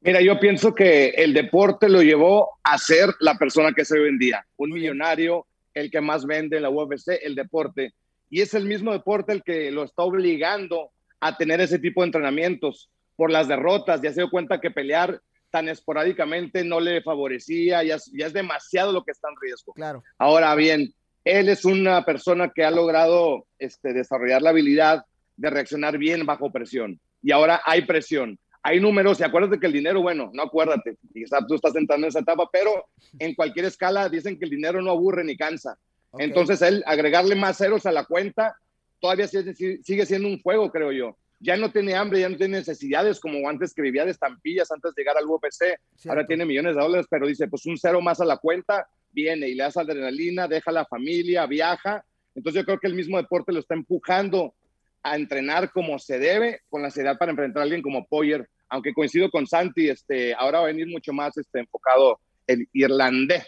Mira, 0.00 0.20
yo 0.20 0.40
pienso 0.40 0.74
que 0.74 1.10
el 1.10 1.34
deporte 1.34 1.88
lo 1.88 2.02
llevó 2.02 2.58
a 2.64 2.76
ser 2.78 3.10
la 3.20 3.38
persona 3.38 3.70
que 3.72 3.84
se 3.84 3.96
vendía, 3.96 4.44
un 4.56 4.70
millonario, 4.70 5.46
el 5.72 5.92
que 5.92 6.00
más 6.00 6.26
vende 6.26 6.56
en 6.56 6.64
la 6.64 6.70
UFC, 6.70 7.10
el 7.22 7.36
deporte. 7.36 7.94
Y 8.28 8.40
es 8.40 8.54
el 8.54 8.64
mismo 8.64 8.90
deporte 8.90 9.34
el 9.34 9.44
que 9.44 9.70
lo 9.70 9.84
está 9.84 10.02
obligando 10.02 10.90
a 11.20 11.36
tener 11.36 11.60
ese 11.60 11.78
tipo 11.78 12.00
de 12.00 12.06
entrenamientos 12.06 12.90
por 13.14 13.30
las 13.30 13.46
derrotas. 13.46 14.02
Ya 14.02 14.10
se 14.10 14.22
dio 14.22 14.30
cuenta 14.30 14.60
que 14.60 14.72
pelear 14.72 15.22
tan 15.52 15.68
esporádicamente 15.68 16.64
no 16.64 16.80
le 16.80 17.02
favorecía, 17.02 17.84
ya, 17.84 17.98
ya 18.12 18.26
es 18.26 18.32
demasiado 18.32 18.90
lo 18.90 19.04
que 19.04 19.12
está 19.12 19.28
en 19.28 19.36
riesgo. 19.40 19.72
Claro. 19.74 20.02
Ahora 20.18 20.54
bien, 20.56 20.92
él 21.24 21.48
es 21.48 21.64
una 21.64 22.04
persona 22.04 22.50
que 22.52 22.64
ha 22.64 22.70
logrado 22.70 23.46
este, 23.58 23.92
desarrollar 23.92 24.42
la 24.42 24.50
habilidad 24.50 25.04
de 25.36 25.50
reaccionar 25.50 25.98
bien 25.98 26.26
bajo 26.26 26.50
presión. 26.50 27.00
Y 27.22 27.30
ahora 27.30 27.60
hay 27.64 27.82
presión, 27.82 28.38
hay 28.62 28.80
números, 28.80 29.20
y 29.20 29.24
acuérdate 29.24 29.60
que 29.60 29.66
el 29.66 29.72
dinero, 29.72 30.02
bueno, 30.02 30.30
no 30.32 30.42
acuérdate, 30.42 30.96
quizás 31.12 31.46
tú 31.46 31.54
estás 31.54 31.76
entrando 31.76 32.06
en 32.06 32.08
esa 32.08 32.20
etapa, 32.20 32.48
pero 32.50 32.86
en 33.18 33.34
cualquier 33.34 33.66
escala 33.66 34.08
dicen 34.08 34.38
que 34.38 34.46
el 34.46 34.50
dinero 34.50 34.82
no 34.82 34.90
aburre 34.90 35.22
ni 35.22 35.36
cansa. 35.36 35.78
Entonces, 36.18 36.60
él 36.62 36.82
agregarle 36.86 37.36
más 37.36 37.58
ceros 37.58 37.86
a 37.86 37.92
la 37.92 38.04
cuenta 38.04 38.56
todavía 39.00 39.26
sigue 39.26 40.06
siendo 40.06 40.28
un 40.28 40.40
juego, 40.40 40.70
creo 40.70 40.92
yo 40.92 41.16
ya 41.42 41.56
no 41.56 41.72
tiene 41.72 41.94
hambre, 41.94 42.20
ya 42.20 42.28
no 42.28 42.36
tiene 42.36 42.58
necesidades 42.58 43.18
como 43.18 43.48
antes 43.48 43.74
que 43.74 43.82
vivía 43.82 44.04
de 44.04 44.12
estampillas 44.12 44.70
antes 44.70 44.94
de 44.94 45.02
llegar 45.02 45.16
al 45.18 45.26
UFC. 45.26 45.76
Ahora 46.08 46.24
tiene 46.24 46.46
millones 46.46 46.76
de 46.76 46.80
dólares, 46.80 47.06
pero 47.10 47.26
dice, 47.26 47.48
pues 47.48 47.66
un 47.66 47.76
cero 47.76 48.00
más 48.00 48.20
a 48.20 48.24
la 48.24 48.36
cuenta, 48.36 48.88
viene 49.10 49.48
y 49.48 49.54
le 49.54 49.64
das 49.64 49.76
adrenalina, 49.76 50.46
deja 50.46 50.70
la 50.70 50.86
familia, 50.86 51.46
viaja. 51.46 52.04
Entonces 52.36 52.60
yo 52.60 52.64
creo 52.64 52.78
que 52.78 52.86
el 52.86 52.94
mismo 52.94 53.16
deporte 53.16 53.52
lo 53.52 53.58
está 53.58 53.74
empujando 53.74 54.54
a 55.02 55.16
entrenar 55.16 55.72
como 55.72 55.98
se 55.98 56.20
debe, 56.20 56.60
con 56.70 56.80
la 56.80 56.90
seriedad 56.90 57.18
para 57.18 57.32
enfrentar 57.32 57.62
a 57.62 57.64
alguien 57.64 57.82
como 57.82 58.06
Poyer, 58.06 58.48
aunque 58.68 58.94
coincido 58.94 59.28
con 59.28 59.46
Santi, 59.48 59.88
este, 59.88 60.32
ahora 60.34 60.60
va 60.60 60.66
a 60.66 60.68
venir 60.68 60.86
mucho 60.86 61.12
más 61.12 61.36
este, 61.36 61.58
enfocado 61.58 62.20
el 62.46 62.68
irlandés. 62.72 63.44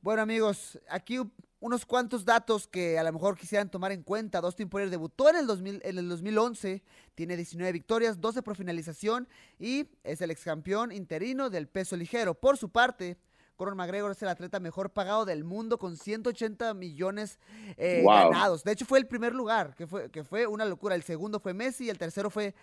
Bueno 0.00 0.22
amigos, 0.22 0.80
aquí 0.88 1.20
unos 1.62 1.86
cuantos 1.86 2.24
datos 2.24 2.66
que 2.66 2.98
a 2.98 3.04
lo 3.04 3.12
mejor 3.12 3.38
quisieran 3.38 3.70
tomar 3.70 3.92
en 3.92 4.02
cuenta. 4.02 4.40
Dustin 4.40 4.68
Poirier 4.68 4.90
debutó 4.90 5.30
en 5.30 5.36
el, 5.36 5.46
2000, 5.46 5.80
en 5.84 5.96
el 5.96 6.08
2011, 6.08 6.82
tiene 7.14 7.36
19 7.36 7.70
victorias, 7.70 8.20
12 8.20 8.42
por 8.42 8.56
finalización 8.56 9.28
y 9.60 9.86
es 10.02 10.20
el 10.20 10.32
ex 10.32 10.42
campeón 10.42 10.90
interino 10.90 11.50
del 11.50 11.68
peso 11.68 11.96
ligero. 11.96 12.34
Por 12.34 12.56
su 12.56 12.70
parte, 12.70 13.16
Conor 13.54 13.76
McGregor 13.76 14.10
es 14.10 14.20
el 14.22 14.28
atleta 14.28 14.58
mejor 14.58 14.90
pagado 14.90 15.24
del 15.24 15.44
mundo 15.44 15.78
con 15.78 15.96
180 15.96 16.74
millones 16.74 17.38
eh, 17.76 18.02
ganados. 18.04 18.64
De 18.64 18.72
hecho, 18.72 18.84
fue 18.84 18.98
el 18.98 19.06
primer 19.06 19.32
lugar, 19.32 19.76
que 19.76 19.86
fue, 19.86 20.10
que 20.10 20.24
fue 20.24 20.48
una 20.48 20.64
locura. 20.64 20.96
El 20.96 21.04
segundo 21.04 21.38
fue 21.38 21.54
Messi 21.54 21.84
y 21.84 21.90
el 21.90 21.98
tercero 21.98 22.28
fue 22.28 22.56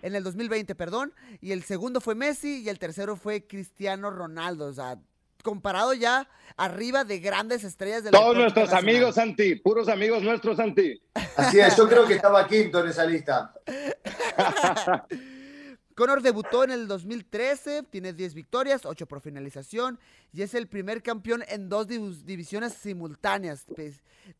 en 0.00 0.14
el 0.14 0.24
2020, 0.24 0.74
perdón. 0.74 1.12
Y 1.42 1.52
el 1.52 1.62
segundo 1.62 2.00
fue 2.00 2.14
Messi 2.14 2.62
y 2.62 2.70
el 2.70 2.78
tercero 2.78 3.16
fue 3.16 3.46
Cristiano 3.46 4.10
Ronaldo. 4.10 4.64
O 4.68 4.72
sea, 4.72 4.98
comparado 5.46 5.94
ya 5.94 6.28
arriba 6.56 7.04
de 7.04 7.20
grandes 7.20 7.62
estrellas 7.62 8.02
del 8.02 8.10
Todos 8.10 8.36
nuestros 8.36 8.72
amigos, 8.72 9.14
Santi, 9.14 9.54
puros 9.54 9.88
amigos 9.88 10.20
nuestros, 10.20 10.56
Santi. 10.56 11.00
Así 11.36 11.60
es, 11.60 11.76
yo 11.76 11.88
creo 11.88 12.04
que 12.04 12.14
estaba 12.14 12.48
quinto 12.48 12.80
en 12.80 12.88
esa 12.88 13.06
lista. 13.06 13.54
Conor 15.94 16.20
debutó 16.20 16.64
en 16.64 16.72
el 16.72 16.88
2013, 16.88 17.84
tiene 17.84 18.12
10 18.12 18.34
victorias, 18.34 18.84
8 18.84 19.06
por 19.06 19.20
finalización 19.20 20.00
y 20.32 20.42
es 20.42 20.54
el 20.54 20.66
primer 20.66 21.00
campeón 21.00 21.44
en 21.46 21.68
dos 21.68 21.86
divisiones 21.86 22.72
simultáneas, 22.72 23.66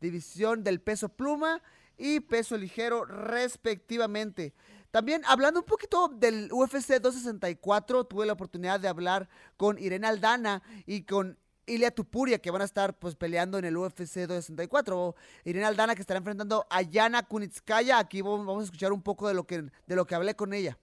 división 0.01 0.65
del 0.65 0.81
peso 0.81 1.07
pluma 1.07 1.61
y 1.97 2.19
peso 2.19 2.57
ligero 2.57 3.05
respectivamente. 3.05 4.53
También 4.91 5.21
hablando 5.25 5.59
un 5.59 5.65
poquito 5.65 6.07
del 6.07 6.49
UFC 6.51 6.99
264, 6.99 8.05
tuve 8.05 8.25
la 8.25 8.33
oportunidad 8.33 8.79
de 8.79 8.87
hablar 8.87 9.29
con 9.57 9.77
Irene 9.77 10.07
Aldana 10.07 10.61
y 10.85 11.03
con 11.03 11.37
Ilia 11.67 11.91
Tupuria, 11.91 12.39
que 12.39 12.49
van 12.49 12.61
a 12.61 12.65
estar 12.65 12.97
pues 12.97 13.15
peleando 13.15 13.57
en 13.57 13.65
el 13.65 13.77
UFC 13.77 13.97
264. 13.97 15.15
Irene 15.43 15.65
Aldana 15.65 15.95
que 15.95 16.01
estará 16.01 16.17
enfrentando 16.17 16.65
a 16.69 16.81
Yana 16.81 17.23
Kunitskaya. 17.23 17.99
Aquí 17.99 18.21
vamos 18.21 18.61
a 18.61 18.63
escuchar 18.63 18.93
un 18.93 19.01
poco 19.01 19.27
de 19.27 19.33
lo 19.33 19.45
que, 19.45 19.69
de 19.85 19.95
lo 19.95 20.05
que 20.05 20.15
hablé 20.15 20.35
con 20.35 20.53
ella. 20.53 20.77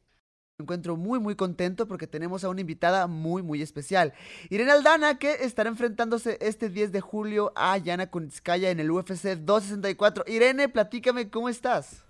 Me 0.59 0.63
encuentro 0.63 0.97
muy 0.97 1.19
muy 1.19 1.35
contento 1.35 1.89
porque 1.89 2.07
tenemos 2.07 2.45
a 2.45 2.49
una 2.49 2.61
invitada 2.61 3.09
muy 3.09 3.43
muy 3.43 3.61
especial. 3.61 4.13
Irene 4.51 4.71
Aldana 4.71 5.19
que 5.19 5.33
estará 5.41 5.69
enfrentándose 5.69 6.39
este 6.41 6.69
10 6.69 6.93
de 6.93 7.01
julio 7.01 7.53
a 7.57 7.77
Yana 7.79 8.09
Kunitskaya 8.09 8.71
en 8.71 8.79
el 8.79 8.91
UFC 8.91 9.37
264. 9.37 10.25
Irene, 10.29 10.69
platícame 10.69 11.29
cómo 11.29 11.49
estás. 11.49 12.05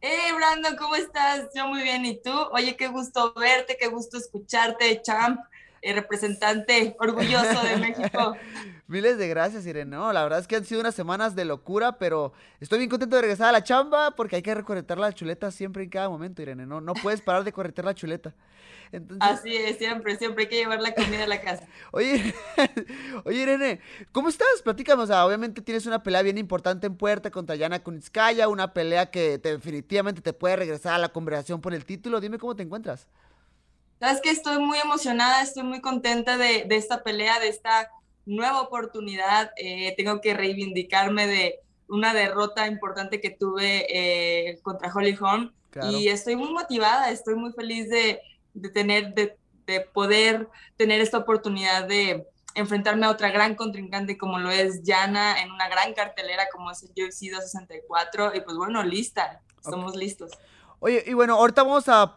Hey 0.00 0.32
Brandon, 0.34 0.76
¿cómo 0.76 0.94
estás? 0.96 1.50
Yo 1.54 1.66
muy 1.68 1.82
bien, 1.82 2.04
¿y 2.04 2.20
tú? 2.20 2.30
Oye, 2.52 2.76
qué 2.76 2.88
gusto 2.88 3.32
verte, 3.34 3.76
qué 3.78 3.88
gusto 3.88 4.16
escucharte, 4.18 5.02
champ. 5.02 5.40
Eh, 5.80 5.92
representante 5.92 6.96
orgulloso 6.98 7.62
de 7.62 7.76
México. 7.76 8.36
Miles 8.88 9.18
de 9.18 9.28
gracias, 9.28 9.66
Irene. 9.66 9.96
No, 9.96 10.12
la 10.12 10.22
verdad 10.22 10.40
es 10.40 10.46
que 10.48 10.56
han 10.56 10.64
sido 10.64 10.80
unas 10.80 10.94
semanas 10.94 11.36
de 11.36 11.44
locura, 11.44 11.98
pero 11.98 12.32
estoy 12.58 12.78
bien 12.78 12.90
contento 12.90 13.16
de 13.16 13.22
regresar 13.22 13.48
a 13.48 13.52
la 13.52 13.62
chamba 13.62 14.12
porque 14.12 14.36
hay 14.36 14.42
que 14.42 14.54
recorretar 14.54 14.98
la 14.98 15.12
chuleta 15.12 15.50
siempre 15.50 15.84
en 15.84 15.90
cada 15.90 16.08
momento, 16.08 16.42
Irene. 16.42 16.66
No, 16.66 16.80
no 16.80 16.94
puedes 16.94 17.20
parar 17.20 17.44
de 17.44 17.52
corretar 17.52 17.84
la 17.84 17.94
chuleta. 17.94 18.34
Así 19.20 19.54
es, 19.54 19.76
siempre, 19.76 20.16
siempre 20.16 20.44
hay 20.44 20.48
que 20.48 20.56
llevar 20.56 20.80
la 20.80 20.94
comida 20.94 21.24
a 21.24 21.26
la 21.26 21.40
casa. 21.40 21.66
Oye, 21.92 22.34
oye, 23.24 23.42
Irene, 23.42 23.80
¿cómo 24.12 24.30
estás? 24.30 24.62
Platícame, 24.64 25.02
o 25.02 25.06
sea, 25.06 25.26
obviamente 25.26 25.60
tienes 25.60 25.84
una 25.86 26.02
pelea 26.02 26.22
bien 26.22 26.38
importante 26.38 26.86
en 26.86 26.96
puerta 26.96 27.30
contra 27.30 27.54
Yana 27.54 27.82
Kunitskaya, 27.82 28.48
una 28.48 28.72
pelea 28.72 29.10
que 29.10 29.38
definitivamente 29.38 30.22
te 30.22 30.32
puede 30.32 30.56
regresar 30.56 30.94
a 30.94 30.98
la 30.98 31.10
conversación 31.10 31.60
por 31.60 31.74
el 31.74 31.84
título. 31.84 32.20
Dime 32.20 32.38
cómo 32.38 32.56
te 32.56 32.62
encuentras. 32.62 33.06
Sabes 34.00 34.20
que 34.20 34.30
estoy 34.30 34.58
muy 34.58 34.78
emocionada, 34.78 35.42
estoy 35.42 35.64
muy 35.64 35.80
contenta 35.80 36.36
de, 36.36 36.66
esta 36.70 37.02
pelea, 37.02 37.40
de 37.40 37.48
esta 37.48 37.90
nueva 38.26 38.62
oportunidad. 38.62 39.50
Eh, 39.56 39.94
tengo 39.96 40.20
que 40.20 40.34
reivindicarme 40.34 41.26
de 41.26 41.60
una 41.88 42.14
derrota 42.14 42.68
importante 42.68 43.20
que 43.20 43.30
tuve 43.30 43.86
eh, 43.90 44.60
contra 44.62 44.92
Holly 44.94 45.16
Holm. 45.20 45.52
Y 45.90 46.08
estoy 46.08 46.34
muy 46.34 46.52
motivada, 46.52 47.10
estoy 47.10 47.34
muy 47.34 47.52
feliz 47.52 47.88
de, 47.88 48.20
tener, 48.72 49.14
de, 49.14 49.80
poder 49.92 50.48
tener 50.76 51.00
esta 51.00 51.18
oportunidad 51.18 51.86
de 51.86 52.26
enfrentarme 52.54 53.06
a 53.06 53.10
otra 53.10 53.30
gran 53.30 53.54
contrincante 53.54 54.18
como 54.18 54.38
lo 54.38 54.50
es 54.50 54.80
Jana 54.84 55.40
en 55.40 55.52
una 55.52 55.68
gran 55.68 55.94
cartelera 55.94 56.48
como 56.50 56.70
es 56.70 56.82
el 56.82 56.90
UFC 56.90 57.30
264. 57.30 58.34
Y 58.34 58.40
pues 58.40 58.56
bueno, 58.56 58.82
lista, 58.82 59.40
estamos 59.56 59.94
listos. 59.94 60.30
Oye, 60.80 61.02
y 61.08 61.12
bueno, 61.12 61.34
ahorita 61.34 61.64
vamos 61.64 61.86
a, 61.88 62.16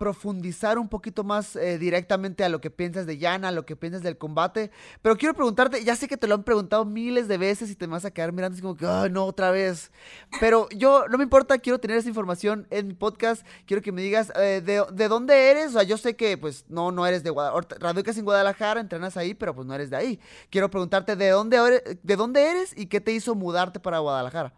profundizar 0.00 0.76
un 0.76 0.88
poquito 0.88 1.22
más 1.22 1.54
eh, 1.54 1.78
directamente 1.78 2.42
a 2.42 2.48
lo 2.48 2.60
que 2.60 2.68
piensas 2.68 3.06
de 3.06 3.16
Yana, 3.16 3.48
a 3.48 3.52
lo 3.52 3.64
que 3.64 3.76
piensas 3.76 4.02
del 4.02 4.18
combate, 4.18 4.72
pero 5.02 5.16
quiero 5.16 5.34
preguntarte, 5.34 5.84
ya 5.84 5.94
sé 5.94 6.08
que 6.08 6.16
te 6.16 6.26
lo 6.26 6.34
han 6.34 6.42
preguntado 6.42 6.84
miles 6.84 7.28
de 7.28 7.38
veces 7.38 7.70
y 7.70 7.76
te 7.76 7.86
vas 7.86 8.04
a 8.04 8.10
quedar 8.10 8.32
mirando 8.32 8.54
así 8.54 8.62
como 8.62 8.76
que, 8.76 8.86
no, 9.10 9.24
otra 9.24 9.52
vez, 9.52 9.92
pero 10.40 10.68
yo, 10.70 11.06
no 11.08 11.16
me 11.16 11.22
importa, 11.22 11.58
quiero 11.58 11.78
tener 11.78 11.96
esa 11.96 12.08
información 12.08 12.66
en 12.70 12.88
mi 12.88 12.94
podcast, 12.94 13.46
quiero 13.66 13.82
que 13.82 13.92
me 13.92 14.02
digas, 14.02 14.32
eh, 14.34 14.60
de, 14.64 15.08
dónde 15.08 15.50
eres? 15.52 15.68
O 15.68 15.72
sea, 15.72 15.84
yo 15.84 15.96
sé 15.96 16.16
que, 16.16 16.36
pues, 16.36 16.64
no, 16.68 16.90
no 16.90 17.06
eres 17.06 17.22
de 17.22 17.30
Guadalajara, 17.30 17.78
radicas 17.78 18.18
en 18.18 18.24
Guadalajara, 18.24 18.80
entrenas 18.80 19.16
ahí, 19.16 19.34
pero 19.34 19.54
pues 19.54 19.64
no 19.66 19.74
eres 19.74 19.90
de 19.90 19.96
ahí. 19.96 20.20
Quiero 20.50 20.68
preguntarte, 20.70 21.14
¿de 21.14 21.28
dónde, 21.30 22.00
de 22.02 22.16
dónde 22.16 22.50
eres 22.50 22.76
y 22.76 22.86
qué 22.86 23.00
te 23.00 23.12
hizo 23.12 23.36
mudarte 23.36 23.78
para 23.78 24.00
Guadalajara? 24.00 24.52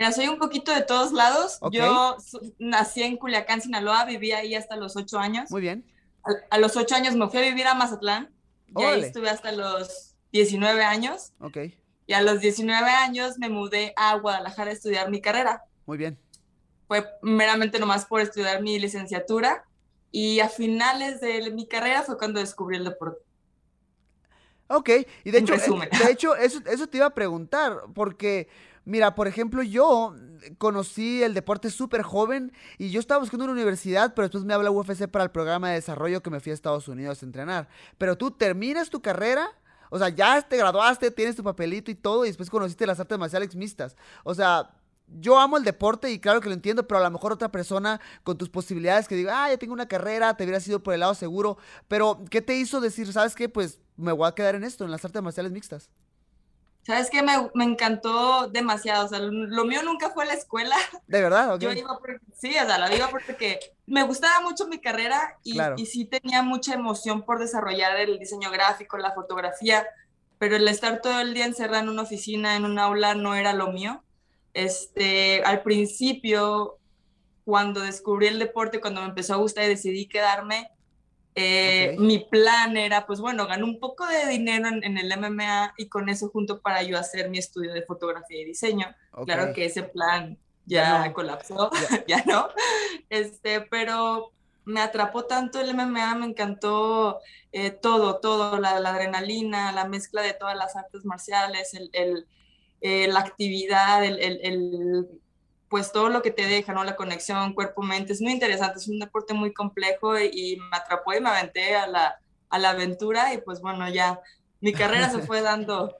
Mira, 0.00 0.12
soy 0.12 0.28
un 0.28 0.38
poquito 0.38 0.72
de 0.72 0.80
todos 0.80 1.12
lados. 1.12 1.60
Yo 1.72 2.16
nací 2.58 3.02
en 3.02 3.18
Culiacán, 3.18 3.60
Sinaloa, 3.60 4.06
viví 4.06 4.32
ahí 4.32 4.54
hasta 4.54 4.76
los 4.76 4.96
ocho 4.96 5.18
años. 5.18 5.50
Muy 5.50 5.60
bien. 5.60 5.84
A, 6.48 6.56
los 6.56 6.74
ocho 6.78 6.94
años 6.94 7.14
me 7.16 7.28
fui 7.28 7.40
a 7.40 7.42
vivir 7.42 7.66
a 7.66 7.74
Mazatlán. 7.74 8.30
Y 8.74 8.82
ahí 8.82 9.02
estuve 9.02 9.28
hasta 9.28 9.52
los 9.52 10.16
19 10.32 10.82
años. 10.82 11.34
Ok. 11.38 11.58
Y 12.06 12.14
a 12.14 12.22
los 12.22 12.40
19 12.40 12.90
años 12.90 13.38
me 13.38 13.50
mudé 13.50 13.92
a 13.94 14.16
Guadalajara 14.16 14.70
a 14.70 14.72
estudiar 14.72 15.10
mi 15.10 15.20
carrera. 15.20 15.64
Muy 15.84 15.98
bien. 15.98 16.18
Fue 16.88 17.06
meramente 17.20 17.78
nomás 17.78 18.06
por 18.06 18.22
estudiar 18.22 18.62
mi 18.62 18.78
licenciatura. 18.78 19.66
Y 20.10 20.40
a 20.40 20.48
finales 20.48 21.20
de 21.20 21.50
mi 21.50 21.68
carrera 21.68 22.04
fue 22.04 22.16
cuando 22.16 22.40
descubrí 22.40 22.78
el 22.78 22.84
deporte. 22.84 23.22
Ok, 24.72 24.88
y 25.24 25.30
de 25.32 25.38
hecho, 25.38 25.54
eh, 25.54 25.90
de 26.04 26.12
hecho 26.12 26.36
eso, 26.36 26.60
eso 26.64 26.86
te 26.86 26.98
iba 26.98 27.06
a 27.06 27.14
preguntar, 27.14 27.76
porque 27.92 28.48
Mira, 28.90 29.14
por 29.14 29.28
ejemplo, 29.28 29.62
yo 29.62 30.16
conocí 30.58 31.22
el 31.22 31.32
deporte 31.32 31.70
súper 31.70 32.02
joven 32.02 32.52
y 32.76 32.90
yo 32.90 32.98
estaba 32.98 33.20
buscando 33.20 33.44
una 33.44 33.52
universidad, 33.52 34.14
pero 34.14 34.26
después 34.26 34.42
me 34.42 34.52
habla 34.52 34.72
UFC 34.72 35.06
para 35.06 35.22
el 35.22 35.30
programa 35.30 35.68
de 35.68 35.76
desarrollo 35.76 36.24
que 36.24 36.30
me 36.30 36.40
fui 36.40 36.50
a 36.50 36.54
Estados 36.54 36.88
Unidos 36.88 37.22
a 37.22 37.24
entrenar. 37.24 37.68
Pero 37.98 38.18
tú 38.18 38.32
terminas 38.32 38.90
tu 38.90 39.00
carrera, 39.00 39.48
o 39.90 39.98
sea, 40.00 40.08
ya 40.08 40.42
te 40.42 40.56
graduaste, 40.56 41.12
tienes 41.12 41.36
tu 41.36 41.44
papelito 41.44 41.92
y 41.92 41.94
todo, 41.94 42.24
y 42.24 42.30
después 42.30 42.50
conociste 42.50 42.84
las 42.84 42.98
artes 42.98 43.16
marciales 43.16 43.54
mixtas. 43.54 43.96
O 44.24 44.34
sea, 44.34 44.72
yo 45.06 45.38
amo 45.38 45.56
el 45.56 45.62
deporte 45.62 46.10
y 46.10 46.18
claro 46.18 46.40
que 46.40 46.48
lo 46.48 46.54
entiendo, 46.54 46.88
pero 46.88 46.98
a 46.98 47.04
lo 47.04 47.10
mejor 47.12 47.32
otra 47.32 47.52
persona 47.52 48.00
con 48.24 48.38
tus 48.38 48.48
posibilidades 48.48 49.06
que 49.06 49.14
diga, 49.14 49.44
ah, 49.44 49.50
ya 49.50 49.56
tengo 49.56 49.72
una 49.72 49.86
carrera, 49.86 50.36
te 50.36 50.42
hubiera 50.42 50.58
sido 50.58 50.82
por 50.82 50.94
el 50.94 51.00
lado 51.00 51.14
seguro. 51.14 51.58
Pero, 51.86 52.24
¿qué 52.28 52.42
te 52.42 52.56
hizo 52.56 52.80
decir, 52.80 53.12
sabes 53.12 53.36
qué? 53.36 53.48
Pues 53.48 53.78
me 53.96 54.10
voy 54.10 54.26
a 54.26 54.34
quedar 54.34 54.56
en 54.56 54.64
esto, 54.64 54.84
en 54.84 54.90
las 54.90 55.04
artes 55.04 55.22
marciales 55.22 55.52
mixtas. 55.52 55.90
¿Sabes 56.90 57.08
qué? 57.08 57.22
Me, 57.22 57.34
me, 57.54 57.62
encantó 57.62 58.48
demasiado. 58.48 59.06
O 59.06 59.08
sea, 59.08 59.20
lo, 59.20 59.64
mío 59.64 59.80
nunca 59.84 60.10
fue 60.10 60.26
la 60.26 60.34
escuela. 60.34 60.74
¿De 61.06 61.22
verdad? 61.22 61.56
Yo 61.60 61.70
iba 61.70 62.00
sí, 62.36 62.48
o 62.48 62.66
sea, 62.66 62.78
la 62.78 62.92
iba 62.92 63.06
porque 63.06 63.60
me 63.86 64.02
gustaba 64.02 64.40
mucho 64.40 64.66
mi 64.66 64.80
carrera 64.80 65.38
y, 65.44 65.56
y, 65.76 65.86
sí 65.86 66.04
tenía 66.04 66.42
mucha 66.42 66.74
emoción 66.74 67.22
por 67.22 67.38
desarrollar 67.38 67.96
el 67.96 68.18
diseño 68.18 68.50
gráfico, 68.50 68.98
la 68.98 69.12
fotografía, 69.12 69.86
pero 70.38 70.56
el 70.56 70.66
estar 70.66 71.00
todo 71.00 71.20
el 71.20 71.32
día 71.32 71.44
encerrado 71.44 71.84
en 71.84 71.90
una 71.90 72.02
oficina, 72.02 72.56
en 72.56 72.64
un 72.64 72.76
aula, 72.80 73.14
no 73.14 73.36
era 73.36 73.52
lo 73.52 73.70
mío. 73.70 74.02
Este, 74.52 75.44
al 75.44 75.62
principio, 75.62 76.78
cuando 77.44 77.82
descubrí 77.82 78.26
el 78.26 78.40
deporte, 78.40 78.80
cuando 78.80 79.00
me 79.02 79.06
empezó 79.06 79.34
a 79.34 79.36
gustar 79.36 79.62
y 79.62 79.68
decidí 79.68 80.08
quedarme, 80.08 80.72
eh, 81.34 81.96
mi 81.98 82.18
plan 82.18 82.76
era, 82.76 83.06
pues 83.06 83.20
bueno, 83.20 83.46
ganar 83.46 83.64
un 83.64 83.78
poco 83.78 84.06
de 84.06 84.26
dinero 84.26 84.68
en, 84.68 84.98
el 84.98 85.18
MMA 85.18 85.74
y 85.76 85.88
con 85.88 86.08
eso 86.08 86.28
junto 86.28 86.60
para 86.60 86.82
yo 86.82 86.98
hacer 86.98 87.30
mi 87.30 87.38
estudio 87.38 87.72
de 87.72 87.82
fotografía 87.82 88.40
y 88.40 88.44
diseño. 88.44 88.86
Claro 89.24 89.52
que 89.52 89.66
ese 89.66 89.84
plan 89.84 90.38
ya, 90.66 91.12
colapsó, 91.12 91.70
ya. 92.08 92.24
no. 92.26 92.48
Este, 93.08 93.60
pero 93.62 94.32
me 94.64 94.80
atrapó 94.80 95.24
tanto 95.24 95.60
el 95.60 95.74
MMA, 95.74 96.14
me 96.16 96.26
encantó 96.26 97.20
eh, 97.52 97.70
todo, 97.70 98.18
todo, 98.20 98.58
la, 98.58 98.76
adrenalina, 98.76 99.72
la 99.72 99.86
mezcla 99.86 100.22
de 100.22 100.34
todas 100.34 100.56
las 100.56 100.76
artes 100.76 101.04
marciales, 101.04 101.74
el, 101.74 102.26
eh, 102.80 103.08
la 103.08 103.20
actividad, 103.20 104.04
el, 104.04 105.08
pues 105.70 105.92
todo 105.92 106.08
lo 106.08 106.20
que 106.20 106.32
te 106.32 106.46
deja, 106.46 106.74
¿no? 106.74 106.82
La 106.82 106.96
conexión 106.96 107.54
cuerpo-mente 107.54 108.12
es 108.12 108.20
muy 108.20 108.32
interesante, 108.32 108.78
es 108.78 108.88
un 108.88 108.98
deporte 108.98 109.34
muy 109.34 109.52
complejo 109.52 110.18
y, 110.18 110.58
me 110.68 110.76
atrapó 110.76 111.14
y 111.14 111.20
me 111.20 111.30
aventé 111.30 111.76
a 111.76 111.86
la, 111.86 112.20
a 112.50 112.58
la 112.58 112.70
aventura 112.70 113.32
y 113.32 113.38
pues 113.38 113.60
bueno, 113.60 113.88
ya 113.88 114.20
mi 114.60 114.72
carrera 114.72 115.08
se 115.08 115.20
fue 115.20 115.42
dando 115.42 115.96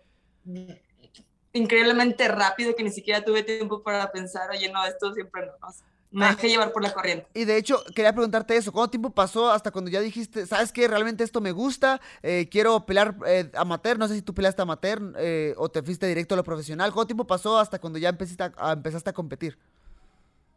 increíblemente 1.53 2.27
rápido 2.27 2.75
que 2.75 2.83
ni 2.83 2.91
siquiera 2.91 3.25
tuve 3.25 3.45
tiempo 3.45 3.81
para 3.85 4.11
pensar, 4.11 4.51
oye, 4.51 4.71
no, 4.73 4.85
esto 4.85 5.15
siempre 5.15 5.47
no, 5.47 5.69
me 6.11 6.27
dejé 6.27 6.49
llevar 6.49 6.73
por 6.73 6.83
la 6.83 6.93
corriente. 6.93 7.27
Y 7.35 7.45
de 7.45 7.57
hecho, 7.57 7.83
quería 7.95 8.13
preguntarte 8.13 8.57
eso, 8.57 8.73
¿cuánto 8.73 8.91
tiempo 8.91 9.11
pasó 9.11 9.51
hasta 9.51 9.71
cuando 9.71 9.91
ya 9.91 10.01
dijiste, 10.01 10.47
sabes 10.47 10.73
que 10.73 10.89
realmente 10.89 11.23
esto 11.23 11.41
me 11.41 11.53
gusta, 11.53 12.01
eh, 12.23 12.49
quiero 12.51 12.85
pelear 12.85 13.15
eh, 13.27 13.51
amateur, 13.55 13.99
no 13.99 14.09
sé 14.09 14.17
si 14.17 14.23
tú 14.23 14.35
peleaste 14.35 14.63
amateur 14.63 15.01
eh, 15.19 15.55
o 15.57 15.69
te 15.69 15.83
fuiste 15.83 16.07
directo 16.07 16.35
a 16.35 16.37
lo 16.37 16.45
profesional, 16.45 16.93
¿cuánto 16.93 17.09
tiempo 17.09 17.27
pasó 17.27 17.59
hasta 17.59 17.79
cuando 17.79 17.99
ya 17.99 18.09
empezaste 18.09 18.43
a, 18.57 18.73
empezaste 18.73 19.11
a 19.11 19.13
competir? 19.13 19.57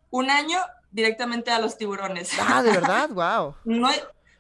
Un 0.10 0.30
año 0.30 0.60
directamente 0.92 1.52
a 1.52 1.60
los 1.60 1.78
tiburones. 1.78 2.32
Ah, 2.40 2.64
de 2.64 2.72
verdad, 2.72 3.10
wow. 3.10 3.56
no, 3.66 3.90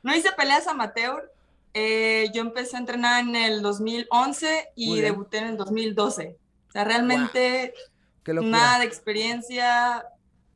no 0.02 0.15
hice 0.15 0.32
peleas 0.32 0.67
amateur, 0.67 1.32
yo 1.76 2.41
empecé 2.41 2.76
a 2.76 2.80
entrenar 2.80 3.21
en 3.21 3.36
el 3.36 3.62
2011 3.62 4.69
y 4.76 5.02
debuté 5.02 5.39
en 5.39 5.45
el 5.45 5.58
2012. 5.58 6.38
O 6.69 6.71
sea, 6.71 6.84
realmente 6.84 7.73
nada 8.26 8.80
de 8.80 8.86
experiencia, 8.86 10.06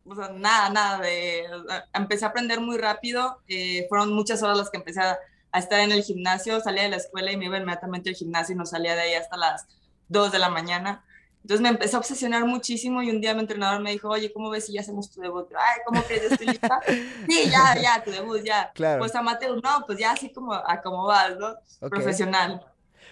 o 0.09 0.33
nada, 0.33 0.69
nada 0.69 0.99
de, 0.99 1.45
empecé 1.93 2.25
a 2.25 2.29
aprender 2.29 2.59
muy 2.59 2.77
rápido, 2.77 3.39
eh, 3.47 3.85
fueron 3.89 4.13
muchas 4.13 4.41
horas 4.43 4.57
las 4.57 4.69
que 4.69 4.77
empecé 4.77 5.01
a, 5.01 5.17
a 5.51 5.59
estar 5.59 5.79
en 5.79 5.91
el 5.91 6.03
gimnasio, 6.03 6.59
salía 6.59 6.83
de 6.83 6.89
la 6.89 6.97
escuela 6.97 7.31
y 7.31 7.37
me 7.37 7.45
iba 7.45 7.57
inmediatamente 7.57 8.09
al 8.09 8.15
gimnasio 8.15 8.55
y 8.55 8.57
no 8.57 8.65
salía 8.65 8.95
de 8.95 9.01
ahí 9.01 9.13
hasta 9.13 9.37
las 9.37 9.67
2 10.09 10.31
de 10.31 10.39
la 10.39 10.49
mañana. 10.49 11.03
Entonces 11.47 11.61
me 11.61 11.69
empecé 11.69 11.95
a 11.95 11.99
obsesionar 11.99 12.45
muchísimo 12.45 13.01
y 13.01 13.09
un 13.09 13.21
día 13.21 13.33
mi 13.33 13.39
entrenador 13.39 13.81
me 13.81 13.91
dijo, 13.91 14.09
oye, 14.09 14.33
¿cómo 14.33 14.49
ves 14.49 14.65
si 14.65 14.73
ya 14.73 14.81
hacemos 14.81 15.09
tu 15.09 15.21
debut? 15.21 15.47
Ay, 15.57 15.79
¿cómo 15.85 16.03
crees? 16.03 16.23
¿Ya 16.23 16.27
estoy 16.27 16.47
lista? 16.47 16.81
sí, 16.85 17.49
ya, 17.49 17.75
ya, 17.81 18.03
tu 18.03 18.11
debut, 18.11 18.43
ya. 18.43 18.69
Claro. 18.73 18.99
Pues 18.99 19.15
amateur, 19.15 19.55
no, 19.63 19.85
pues 19.85 19.97
ya 19.97 20.11
así 20.11 20.29
como 20.29 20.53
a 20.53 20.81
cómo 20.81 21.05
vas, 21.05 21.37
¿no? 21.37 21.55
Profesional. 21.89 22.65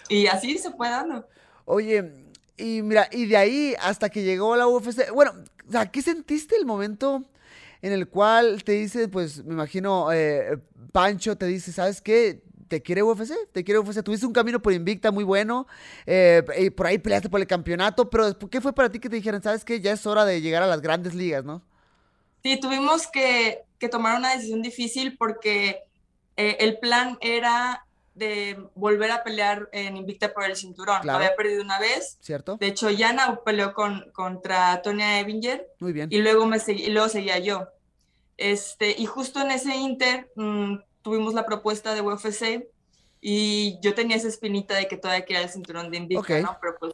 Y 0.09 0.27
así 0.27 0.57
se 0.57 0.71
fue 0.71 0.89
dando. 0.89 1.25
Oye, 1.63 2.11
y 2.57 2.81
mira, 2.81 3.07
y 3.09 3.25
de 3.25 3.37
ahí 3.37 3.75
hasta 3.81 4.09
que 4.09 4.23
llegó 4.23 4.55
la 4.57 4.67
UFC, 4.67 5.11
bueno, 5.11 5.33
o 5.67 5.71
sea, 5.71 5.91
¿qué 5.91 6.01
sentiste 6.01 6.55
el 6.55 6.65
momento 6.65 7.25
en 7.81 7.91
el 7.91 8.07
cual 8.07 8.63
te 8.63 8.73
dice, 8.73 9.07
pues 9.07 9.43
me 9.43 9.53
imagino, 9.53 10.11
eh, 10.11 10.57
Pancho 10.91 11.37
te 11.37 11.45
dice, 11.45 11.71
¿sabes 11.71 12.01
qué? 12.01 12.45
te 12.67 12.81
quiere 12.81 13.03
UFC, 13.03 13.33
te 13.51 13.63
quiere 13.63 13.79
UFC. 13.79 14.03
Tuviste 14.03 14.25
un 14.25 14.33
camino 14.33 14.61
por 14.61 14.73
Invicta 14.73 15.11
muy 15.11 15.23
bueno, 15.23 15.67
eh, 16.05 16.43
y 16.57 16.69
por 16.69 16.87
ahí 16.87 16.97
peleaste 16.97 17.29
por 17.29 17.39
el 17.39 17.47
campeonato, 17.47 18.09
pero 18.09 18.37
¿qué 18.49 18.61
fue 18.61 18.73
para 18.73 18.89
ti 18.89 18.99
que 18.99 19.09
te 19.09 19.15
dijeran, 19.15 19.41
sabes 19.41 19.63
que 19.63 19.79
ya 19.81 19.91
es 19.91 20.05
hora 20.05 20.25
de 20.25 20.41
llegar 20.41 20.63
a 20.63 20.67
las 20.67 20.81
grandes 20.81 21.13
ligas, 21.13 21.43
no? 21.43 21.61
Sí, 22.43 22.59
tuvimos 22.59 23.07
que, 23.07 23.63
tomar 23.91 24.17
una 24.17 24.33
decisión 24.33 24.63
difícil 24.63 25.15
porque 25.15 25.83
eh, 26.37 26.57
el 26.59 26.79
plan 26.79 27.19
era 27.21 27.84
de 28.15 28.57
volver 28.73 29.11
a 29.11 29.23
pelear 29.23 29.69
en 29.71 29.97
Invicta 29.97 30.33
por 30.33 30.45
el 30.45 30.55
cinturón. 30.55 31.07
Había 31.07 31.35
perdido 31.35 31.61
una 31.61 31.79
vez. 31.79 32.17
Cierto. 32.21 32.57
De 32.57 32.67
hecho, 32.67 32.89
Yana 32.89 33.41
peleó 33.45 33.73
con, 33.73 34.09
contra 34.11 34.81
Tonya 34.81 35.19
Evinger. 35.19 35.67
Muy 35.79 35.93
bien. 35.93 36.09
Y 36.11 36.19
luego, 36.19 36.45
me 36.45 36.57
y 36.67 36.89
luego 36.89 37.09
seguía 37.09 37.37
yo. 37.39 37.67
Este, 38.37 38.95
y 38.97 39.05
justo 39.05 39.41
en 39.41 39.51
ese 39.51 39.75
Inter, 39.75 40.31
mm, 40.35 40.77
tuvimos 41.01 41.33
la 41.33 41.45
propuesta 41.45 41.93
de 41.93 42.01
UFC 42.01 42.67
y 43.21 43.79
yo 43.81 43.93
tenía 43.93 44.17
esa 44.17 44.27
espinita 44.27 44.75
de 44.75 44.87
que 44.87 44.97
todavía 44.97 45.25
quería 45.25 45.43
el 45.43 45.49
cinturón 45.49 45.91
de 45.91 45.97
Invicta, 45.97 46.39
¿no? 46.41 46.57
Pero 46.61 46.75
pues 46.79 46.93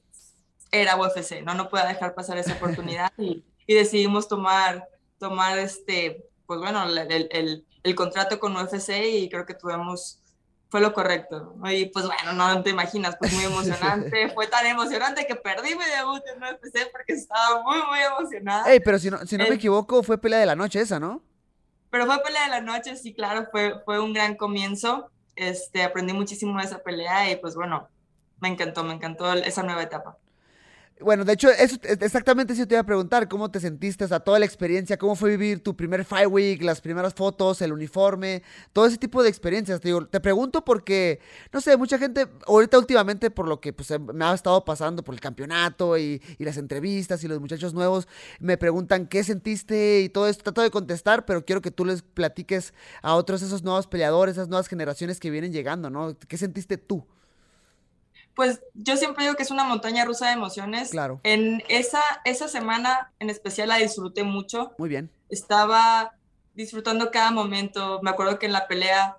era 0.72 0.96
UFC, 0.96 1.42
¿no? 1.44 1.54
No 1.54 1.70
puedo 1.70 1.86
dejar 1.88 2.14
pasar 2.14 2.38
esa 2.38 2.54
oportunidad 2.54 3.12
y, 3.18 3.44
y, 3.68 3.74
decidimos 3.74 4.28
tomar, 4.28 4.88
tomar 5.20 5.60
este, 5.60 6.26
pues 6.46 6.60
bueno, 6.60 6.84
el, 6.86 6.98
el, 7.32 7.66
el, 7.84 7.96
contrato 7.96 8.40
con 8.40 8.56
UFC 8.56 8.90
y 9.14 9.30
creo 9.30 9.46
que 9.46 9.54
tuvimos, 9.54 10.21
fue 10.72 10.80
lo 10.80 10.94
correcto. 10.94 11.54
Y 11.70 11.88
pues 11.88 12.06
bueno, 12.06 12.32
no 12.32 12.64
te 12.64 12.70
imaginas, 12.70 13.18
pues 13.20 13.34
muy 13.34 13.44
emocionante. 13.44 14.30
fue 14.34 14.48
tan 14.48 14.66
emocionante 14.66 15.28
que 15.28 15.36
perdí 15.36 15.76
mi 15.76 15.84
debut 15.84 16.24
en 16.34 16.42
UFC 16.42 16.90
porque 16.94 17.12
estaba 17.14 17.62
muy, 17.62 17.78
muy 17.90 18.00
emocionada. 18.00 18.72
Ey, 18.72 18.80
pero 18.80 18.98
si 18.98 19.10
no, 19.12 19.18
si 19.26 19.36
no 19.36 19.44
me 19.50 19.56
equivoco, 19.56 20.02
fue 20.02 20.18
pelea 20.18 20.40
de 20.40 20.46
la 20.46 20.56
noche 20.56 20.80
esa, 20.80 20.98
¿no? 20.98 21.22
Pero 21.90 22.06
fue 22.06 22.24
pelea 22.24 22.46
de 22.46 22.50
la 22.52 22.62
noche, 22.62 22.96
sí, 22.96 23.14
claro, 23.14 23.50
fue, 23.52 23.82
fue 23.84 24.00
un 24.00 24.14
gran 24.14 24.36
comienzo. 24.36 25.12
Este, 25.36 25.84
aprendí 25.84 26.14
muchísimo 26.14 26.58
de 26.58 26.66
esa 26.66 26.80
pelea 26.80 27.30
y 27.30 27.36
pues 27.36 27.56
bueno, 27.56 27.90
me 28.40 28.48
encantó, 28.48 28.86
me 28.86 28.94
encantó 28.94 29.34
esa 29.34 29.64
nueva 29.64 29.84
etapa. 29.84 30.18
Bueno, 31.02 31.26
de 31.26 31.34
hecho, 31.34 31.50
eso, 31.50 31.78
exactamente 31.84 32.54
eso 32.54 32.68
te 32.68 32.76
iba 32.76 32.82
a 32.82 32.86
preguntar, 32.86 33.28
¿cómo 33.28 33.50
te 33.50 33.60
sentiste? 33.60 34.06
O 34.06 34.08
sea, 34.08 34.20
toda 34.20 34.40
la 34.40 34.46
experiencia, 34.46 34.98
¿cómo 34.98 35.16
fue 35.16 35.32
vivir 35.32 35.64
tu 35.64 35.76
primer 35.76 36.06
Fight 36.06 36.28
Week, 36.30 36.62
las 36.62 36.80
primeras 36.80 37.14
fotos, 37.14 37.62
el 37.62 37.74
uniforme, 37.74 38.44
todo 38.72 38.86
ese 38.86 38.98
tipo 38.98 39.24
de 39.24 39.30
experiencias? 39.30 39.82
Te, 39.82 39.88
digo, 39.90 40.06
te 40.06 40.20
pregunto 40.20 40.64
porque, 40.64 41.20
no 41.52 41.60
sé, 41.60 41.76
mucha 41.78 41.98
gente, 41.98 42.28
ahorita 42.46 42.78
últimamente 42.78 43.32
por 43.32 43.48
lo 43.48 43.60
que 43.60 43.74
pues, 43.74 43.92
me 44.00 44.26
ha 44.26 44.34
estado 44.34 44.64
pasando 44.64 45.04
por 45.04 45.16
el 45.16 45.22
campeonato 45.22 45.98
y, 45.98 46.22
y, 46.38 46.46
las 46.46 46.58
entrevistas 46.58 47.24
y 47.24 47.28
los 47.28 47.40
muchachos 47.40 47.74
nuevos, 47.74 48.08
me 48.40 48.58
preguntan 48.58 49.08
qué 49.08 49.24
sentiste 49.24 50.02
y 50.02 50.10
todo 50.10 50.28
esto, 50.28 50.44
trato 50.44 50.62
de 50.62 50.72
contestar, 50.72 51.26
pero 51.26 51.44
quiero 51.46 51.62
que 51.62 51.72
tú 51.72 51.84
les 51.86 52.04
platiques 52.04 52.74
a 53.02 53.16
otros 53.16 53.42
esos 53.42 53.64
nuevos 53.64 53.88
peleadores, 53.88 54.36
esas 54.36 54.50
nuevas 54.50 54.68
generaciones 54.68 55.20
que 55.20 55.32
vienen 55.32 55.52
llegando, 55.52 55.90
¿no? 55.90 56.16
¿Qué 56.28 56.38
sentiste 56.38 56.78
tú? 56.78 57.06
Pues 58.36 58.62
yo 58.74 58.98
siempre 58.98 59.24
digo 59.24 59.36
que 59.36 59.44
es 59.44 59.52
una 59.52 59.64
montaña 59.64 60.06
rusa 60.06 60.28
de 60.28 60.34
emociones. 60.34 60.92
Claro. 60.92 61.20
En 61.24 61.64
esa, 61.68 62.02
esa 62.26 62.48
semana 62.48 63.12
en 63.20 63.30
especial 63.30 63.70
la 63.70 63.78
disfruté 63.78 64.24
mucho. 64.24 64.74
Muy 64.78 64.90
bien. 64.90 65.12
Estaba 65.30 66.14
disfrutando 66.54 67.12
cada 67.12 67.32
momento. 67.32 68.00
Me 68.02 68.10
acuerdo 68.10 68.40
que 68.40 68.46
en 68.46 68.54
la 68.54 68.68
pelea 68.68 69.18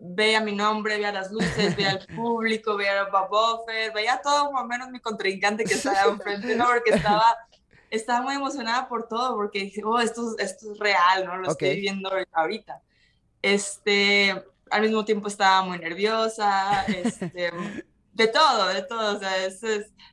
veía 0.00 0.40
mi 0.40 0.54
nombre, 0.54 0.96
veía 0.96 1.12
las 1.12 1.30
luces, 1.30 1.76
veía 1.76 1.90
al 1.90 2.06
público, 2.16 2.76
veía 2.76 3.02
a 3.02 3.26
Bob 3.26 3.66
veía 3.94 4.20
todo 4.22 4.50
más 4.50 4.64
o 4.64 4.66
menos 4.66 4.88
mi 4.90 5.00
contrincante 5.00 5.64
que 5.64 5.74
estaba 5.74 6.02
enfrente, 6.10 6.56
¿no? 6.56 6.66
Porque 6.66 6.94
estaba, 6.94 7.36
estaba 7.90 8.22
muy 8.22 8.34
emocionada 8.34 8.88
por 8.88 9.08
todo, 9.08 9.36
porque 9.36 9.60
dije, 9.60 9.82
oh, 9.84 10.00
esto, 10.00 10.34
esto 10.38 10.72
es 10.72 10.78
real, 10.78 11.26
¿no? 11.26 11.36
Lo 11.36 11.50
estoy 11.50 11.80
viendo 11.80 12.10
ahorita. 12.32 12.80
Este, 13.42 14.42
al 14.70 14.82
mismo 14.82 15.04
tiempo 15.04 15.28
estaba 15.28 15.62
muy 15.62 15.78
nerviosa, 15.78 16.84
este, 16.86 17.52
de 18.20 18.28
todo, 18.28 18.68
de 18.68 18.82
todo, 18.82 19.16
o 19.16 19.18
sea, 19.18 19.46
es, 19.46 19.62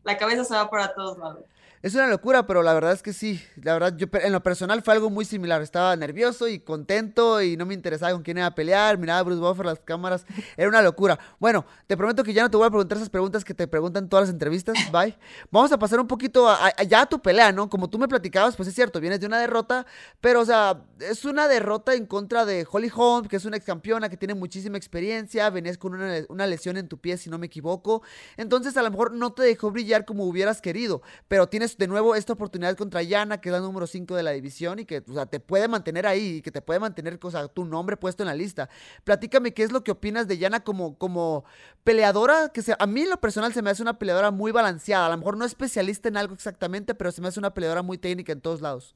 la 0.04 0.18
cabeza 0.18 0.46
se 0.46 0.54
va 0.56 0.70
para 0.70 0.94
todos 0.94 1.18
lados. 1.18 1.44
Es 1.84 1.94
una 1.94 2.08
locura, 2.08 2.48
pero 2.48 2.64
la 2.64 2.74
verdad 2.74 2.92
es 2.92 3.04
que 3.04 3.14
sí. 3.14 3.40
La 3.62 3.74
verdad, 3.74 3.96
yo 3.96 4.08
en 4.12 4.34
lo 4.34 4.42
personal 4.42 4.82
fue 4.82 4.96
algo 4.96 5.12
muy 5.12 5.26
similar. 5.26 5.62
Estaba 5.62 5.96
nervioso 5.96 6.48
y 6.48 6.60
contento 6.60 7.40
y 7.42 7.56
no 7.56 7.68
me 7.68 7.76
interesaba 7.76 8.14
con 8.14 8.24
quién 8.24 8.38
iba 8.38 8.48
a 8.48 8.56
pelear. 8.56 8.98
Miraba 8.98 9.20
a 9.20 9.24
Bruce 9.24 9.40
Buffer, 9.40 9.66
las 9.68 9.80
cámaras. 9.80 10.26
Era 10.58 10.70
una 10.70 10.82
locura. 10.82 11.20
Bueno, 11.40 11.66
te 11.86 11.96
prometo 11.96 12.24
que 12.24 12.34
ya 12.34 12.42
no 12.42 12.50
te 12.50 12.58
voy 12.58 12.66
a 12.66 12.70
preguntar 12.70 12.98
esas 12.98 13.12
preguntas 13.12 13.46
que 13.46 13.54
te 13.54 13.68
preguntan 13.68 14.10
todas 14.10 14.28
las 14.28 14.34
entrevistas. 14.34 14.76
Bye. 14.92 15.16
Vamos 15.52 15.72
a 15.72 15.78
pasar 15.78 16.00
un 16.00 16.08
poquito 16.08 16.50
a, 16.50 16.72
ya 16.84 17.02
a 17.02 17.06
tu 17.06 17.22
pelea, 17.22 17.52
¿no? 17.52 17.70
Como 17.70 17.90
tú 17.90 18.00
me 18.00 18.08
platicabas, 18.08 18.56
pues 18.56 18.68
es 18.70 18.74
cierto, 18.76 19.00
vienes 19.00 19.20
de 19.20 19.28
una 19.28 19.40
derrota, 19.40 19.86
pero 20.20 20.42
o 20.42 20.46
sea, 20.46 20.82
es 21.00 21.26
una 21.26 21.48
derrota 21.48 21.94
en 21.94 22.08
contra 22.08 22.46
de 22.46 22.66
Holly 22.70 22.92
Holm, 22.94 23.28
que 23.28 23.36
es 23.36 23.46
una 23.46 23.58
ex 23.58 23.66
campeona 23.66 24.10
que 24.10 24.18
tiene 24.18 24.34
muchísima 24.34 24.78
experiencia. 24.78 25.48
Venías 25.52 25.78
con 25.78 25.94
una, 25.94 26.26
una 26.30 26.48
lesión 26.48 26.76
en 26.78 26.88
tu 26.88 26.98
pie, 26.98 27.18
si 27.18 27.30
no 27.30 27.38
me 27.38 27.46
equivoco. 27.46 28.02
Entonces, 28.36 28.76
a 28.78 28.82
lo 28.82 28.90
mejor 28.90 29.12
no 29.12 29.34
te 29.34 29.44
dejó 29.44 29.70
brillar 29.70 30.06
como 30.06 30.26
hubieras 30.26 30.60
querido, 30.60 31.04
pero 31.28 31.48
tienes 31.48 31.67
de 31.76 31.88
nuevo 31.88 32.14
esta 32.14 32.34
oportunidad 32.34 32.78
contra 32.78 33.02
Yana, 33.02 33.42
que 33.42 33.50
es 33.50 33.54
la 33.54 33.60
número 33.60 33.88
5 33.88 34.16
de 34.16 34.22
la 34.22 34.32
división 34.32 34.78
y 34.78 34.86
que 34.86 35.02
te 35.02 35.40
puede 35.40 35.68
mantener 35.68 36.06
ahí, 36.06 36.38
y 36.38 36.42
que 36.44 36.52
te 36.52 36.62
puede 36.62 36.80
mantener 36.80 37.18
o 37.20 37.48
tu 37.50 37.66
nombre 37.66 37.98
puesto 37.98 38.22
en 38.22 38.28
la 38.28 38.36
lista. 38.36 38.70
Platícame 39.04 39.54
qué 39.54 39.64
es 39.64 39.72
lo 39.72 39.84
que 39.84 39.92
opinas 39.92 40.28
de 40.28 40.38
Yana 40.38 40.64
como, 40.64 40.98
como 40.98 41.44
peleadora, 41.84 42.50
que 42.50 42.62
a 42.78 42.88
mí 42.88 43.06
lo 43.06 43.20
personal 43.20 43.54
se 43.54 43.62
me 43.62 43.72
hace 43.72 43.82
una 43.82 43.98
peleadora 43.98 44.30
muy 44.30 44.52
balanceada, 44.52 45.08
a 45.08 45.10
lo 45.10 45.18
mejor 45.18 45.36
no 45.36 45.46
especialista 45.46 46.08
en 46.08 46.18
algo 46.18 46.36
exactamente, 46.36 46.94
pero 46.94 47.12
se 47.12 47.22
me 47.22 47.28
hace 47.28 47.40
una 47.40 47.54
peleadora 47.54 47.82
muy 47.82 47.98
técnica 47.98 48.32
en 48.32 48.42
todos 48.42 48.62
lados. 48.62 48.96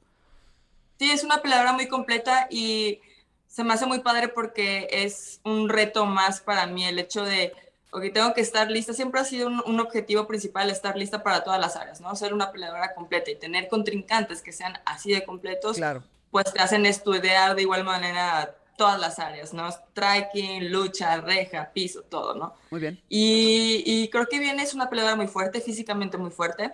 Sí, 0.99 1.09
es 1.09 1.23
una 1.23 1.41
peleadora 1.41 1.73
muy 1.73 1.87
completa 1.87 2.47
y 2.51 3.01
se 3.47 3.63
me 3.63 3.73
hace 3.73 3.85
muy 3.85 3.99
padre 3.99 4.27
porque 4.27 4.87
es 4.91 5.41
un 5.43 5.67
reto 5.67 6.05
más 6.05 6.41
para 6.41 6.67
mí 6.67 6.85
el 6.85 6.99
hecho 6.99 7.23
de 7.23 7.53
ok, 7.91 8.05
tengo 8.13 8.33
que 8.33 8.41
estar 8.41 8.69
lista. 8.71 8.93
Siempre 8.93 9.21
ha 9.21 9.25
sido 9.25 9.47
un, 9.47 9.79
objetivo 9.79 10.27
principal 10.27 10.69
estar 10.69 10.97
lista 10.97 11.23
para 11.23 11.43
todas 11.43 11.59
las 11.59 11.75
áreas, 11.75 12.01
¿no? 12.01 12.15
Ser 12.15 12.33
una 12.33 12.51
peleadora 12.51 12.93
completa 12.93 13.29
y 13.29 13.35
tener 13.35 13.67
contrincantes 13.67 14.41
que 14.41 14.51
sean 14.51 14.73
así 14.85 15.11
de 15.11 15.23
completos, 15.23 15.77
claro. 15.77 16.03
pues 16.31 16.51
te 16.53 16.61
hacen 16.61 16.85
estudiar 16.85 17.55
de 17.55 17.61
igual 17.61 17.83
manera 17.83 18.55
todas 18.77 18.99
las 18.99 19.19
áreas, 19.19 19.53
¿no? 19.53 19.69
Striking, 19.69 20.71
lucha, 20.71 21.19
reja, 21.21 21.69
piso, 21.73 22.01
todo, 22.01 22.33
¿no? 22.33 22.55
Muy 22.71 22.81
bien. 22.81 22.99
Y, 23.09 23.83
y 23.85 24.09
creo 24.09 24.25
que 24.25 24.39
viene 24.39 24.63
es 24.63 24.73
una 24.73 24.89
peleadora 24.89 25.15
muy 25.15 25.27
fuerte, 25.27 25.61
físicamente 25.61 26.17
muy 26.17 26.31
fuerte. 26.31 26.71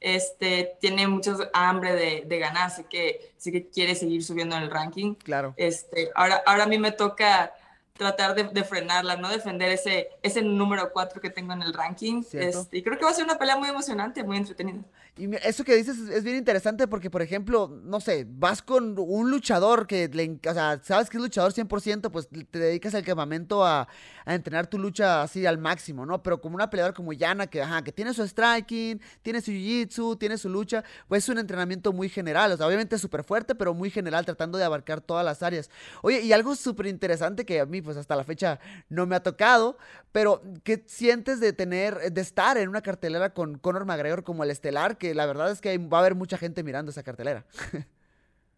Este, 0.00 0.76
tiene 0.80 1.06
mucho 1.06 1.38
hambre 1.52 1.94
de, 1.94 2.24
de 2.26 2.38
ganar, 2.38 2.66
así 2.66 2.84
que, 2.84 3.32
sí 3.36 3.52
que 3.52 3.68
quiere 3.68 3.94
seguir 3.94 4.24
subiendo 4.24 4.56
en 4.56 4.62
el 4.62 4.70
ranking. 4.70 5.14
Claro. 5.14 5.54
Este, 5.56 6.10
ahora, 6.14 6.42
ahora 6.46 6.64
a 6.64 6.66
mí 6.66 6.78
me 6.78 6.90
toca 6.90 7.52
tratar 7.94 8.34
de, 8.34 8.64
frenarla, 8.64 9.16
no 9.16 9.28
defender 9.28 9.70
ese, 9.70 10.08
ese 10.22 10.42
número 10.42 10.92
4 10.92 11.20
que 11.20 11.30
tengo 11.30 11.52
en 11.52 11.62
el 11.62 11.72
ranking. 11.72 12.22
Este, 12.32 12.78
y 12.78 12.82
creo 12.82 12.98
que 12.98 13.04
va 13.04 13.10
a 13.10 13.14
ser 13.14 13.24
una 13.24 13.38
pelea 13.38 13.56
muy 13.56 13.68
emocionante, 13.68 14.24
muy 14.24 14.38
entretenida. 14.38 14.82
Y 15.18 15.28
eso 15.46 15.62
que 15.62 15.76
dices 15.76 15.98
es, 15.98 16.24
bien 16.24 16.36
interesante 16.36 16.88
porque, 16.88 17.10
por 17.10 17.20
ejemplo, 17.20 17.68
no 17.84 18.00
sé, 18.00 18.26
vas 18.26 18.62
con 18.62 18.98
un 18.98 19.30
luchador 19.30 19.86
que, 19.86 20.08
le, 20.08 20.38
o 20.48 20.54
sea, 20.54 20.80
sabes 20.82 21.10
que 21.10 21.18
es 21.18 21.22
luchador 21.22 21.52
100%, 21.52 22.10
pues 22.10 22.28
te 22.50 22.58
dedicas 22.58 22.94
al 22.94 23.04
campamento 23.04 23.62
a, 23.62 23.86
entrenar 24.24 24.68
tu 24.68 24.78
lucha 24.78 25.20
así 25.22 25.44
al 25.44 25.58
máximo, 25.58 26.06
¿no? 26.06 26.22
Pero 26.22 26.40
como 26.40 26.54
una 26.54 26.70
peleadora 26.70 26.94
como 26.94 27.12
Yana, 27.12 27.48
que, 27.48 27.62
que 27.84 27.92
tiene 27.92 28.14
su 28.14 28.26
striking, 28.26 29.00
tiene 29.20 29.40
su 29.40 29.50
jiu-jitsu, 29.50 30.16
tiene 30.16 30.38
su 30.38 30.48
lucha, 30.48 30.84
pues 31.08 31.24
es 31.24 31.28
un 31.28 31.38
entrenamiento 31.38 31.92
muy 31.92 32.08
general, 32.08 32.52
o 32.52 32.56
sea, 32.56 32.66
obviamente 32.66 32.96
súper 32.98 33.24
fuerte, 33.24 33.54
pero 33.54 33.74
muy 33.74 33.90
general, 33.90 34.24
tratando 34.24 34.58
de 34.58 34.64
abarcar 34.64 35.00
todas 35.00 35.24
las 35.24 35.42
áreas. 35.42 35.70
Oye, 36.02 36.20
y 36.20 36.32
algo 36.32 36.54
súper 36.54 36.86
interesante 36.86 37.44
que 37.44 37.60
a 37.60 37.66
mí, 37.66 37.82
pues 37.82 37.96
hasta 37.96 38.14
la 38.14 38.24
fecha 38.24 38.60
no 38.88 39.06
me 39.06 39.16
ha 39.16 39.22
tocado, 39.22 39.76
pero 40.12 40.40
¿qué 40.62 40.84
sientes 40.86 41.40
de 41.40 41.52
tener, 41.52 42.12
de 42.12 42.20
estar 42.20 42.56
en 42.56 42.68
una 42.68 42.80
cartelera 42.80 43.34
con 43.34 43.58
Conor 43.58 43.84
McGregor 43.84 44.22
como 44.22 44.44
el 44.44 44.50
estelar? 44.50 44.96
Que 45.02 45.14
la 45.16 45.26
verdad 45.26 45.50
es 45.50 45.60
que 45.60 45.76
va 45.78 45.98
a 45.98 46.00
haber 46.00 46.14
mucha 46.14 46.38
gente 46.38 46.62
mirando 46.62 46.92
esa 46.92 47.02
cartelera. 47.02 47.44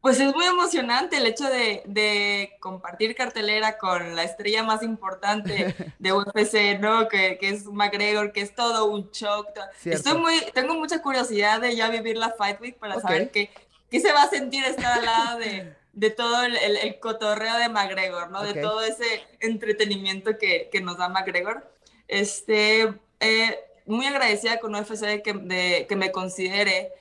Pues 0.03 0.21
es 0.21 0.35
muy 0.35 0.45
emocionante 0.45 1.17
el 1.17 1.25
hecho 1.25 1.45
de, 1.49 2.53
compartir 2.61 3.15
cartelera 3.15 3.79
con 3.79 4.15
la 4.15 4.25
estrella 4.25 4.63
más 4.63 4.83
importante 4.83 5.75
de 5.99 6.13
UFC, 6.13 6.79
¿no? 6.79 7.09
Que, 7.09 7.39
es 7.41 7.65
McGregor, 7.65 8.31
que 8.33 8.43
es 8.43 8.55
todo 8.55 8.85
un 8.85 9.11
shock. 9.13 9.49
Estoy 9.83 10.19
muy, 10.19 10.35
tengo 10.53 10.75
mucha 10.75 11.01
curiosidad 11.01 11.63
de 11.63 11.75
ya 11.75 11.89
vivir 11.89 12.19
la 12.19 12.33
Fight 12.33 12.61
Week 12.61 12.77
para 12.77 13.01
saber 13.01 13.31
qué, 13.31 13.49
qué 13.91 13.99
se 13.99 14.13
va 14.13 14.25
a 14.25 14.29
sentir 14.29 14.63
estar 14.67 14.99
al 14.99 15.07
lado 15.07 15.39
de, 15.39 15.73
de 15.95 16.11
todo 16.11 16.43
el, 16.43 16.55
el, 16.59 17.01
cotorreo 17.01 17.57
de 17.57 17.71
McGregor, 17.71 18.31
¿no? 18.31 18.43
De 18.43 18.61
todo 18.61 18.83
ese 18.83 19.07
entretenimiento 19.41 20.37
que, 20.37 20.69
que 20.71 20.83
nos 20.83 20.99
da 20.99 21.09
McGregor. 21.09 21.67
Este, 22.09 22.93
eh, 23.21 23.59
muy 23.87 24.07
agradecida 24.07 24.59
con 24.59 24.75
UFC 24.75 25.01
de 25.01 25.23
que, 25.23 25.87
que 25.89 25.97
me 25.97 26.13
considere 26.13 26.93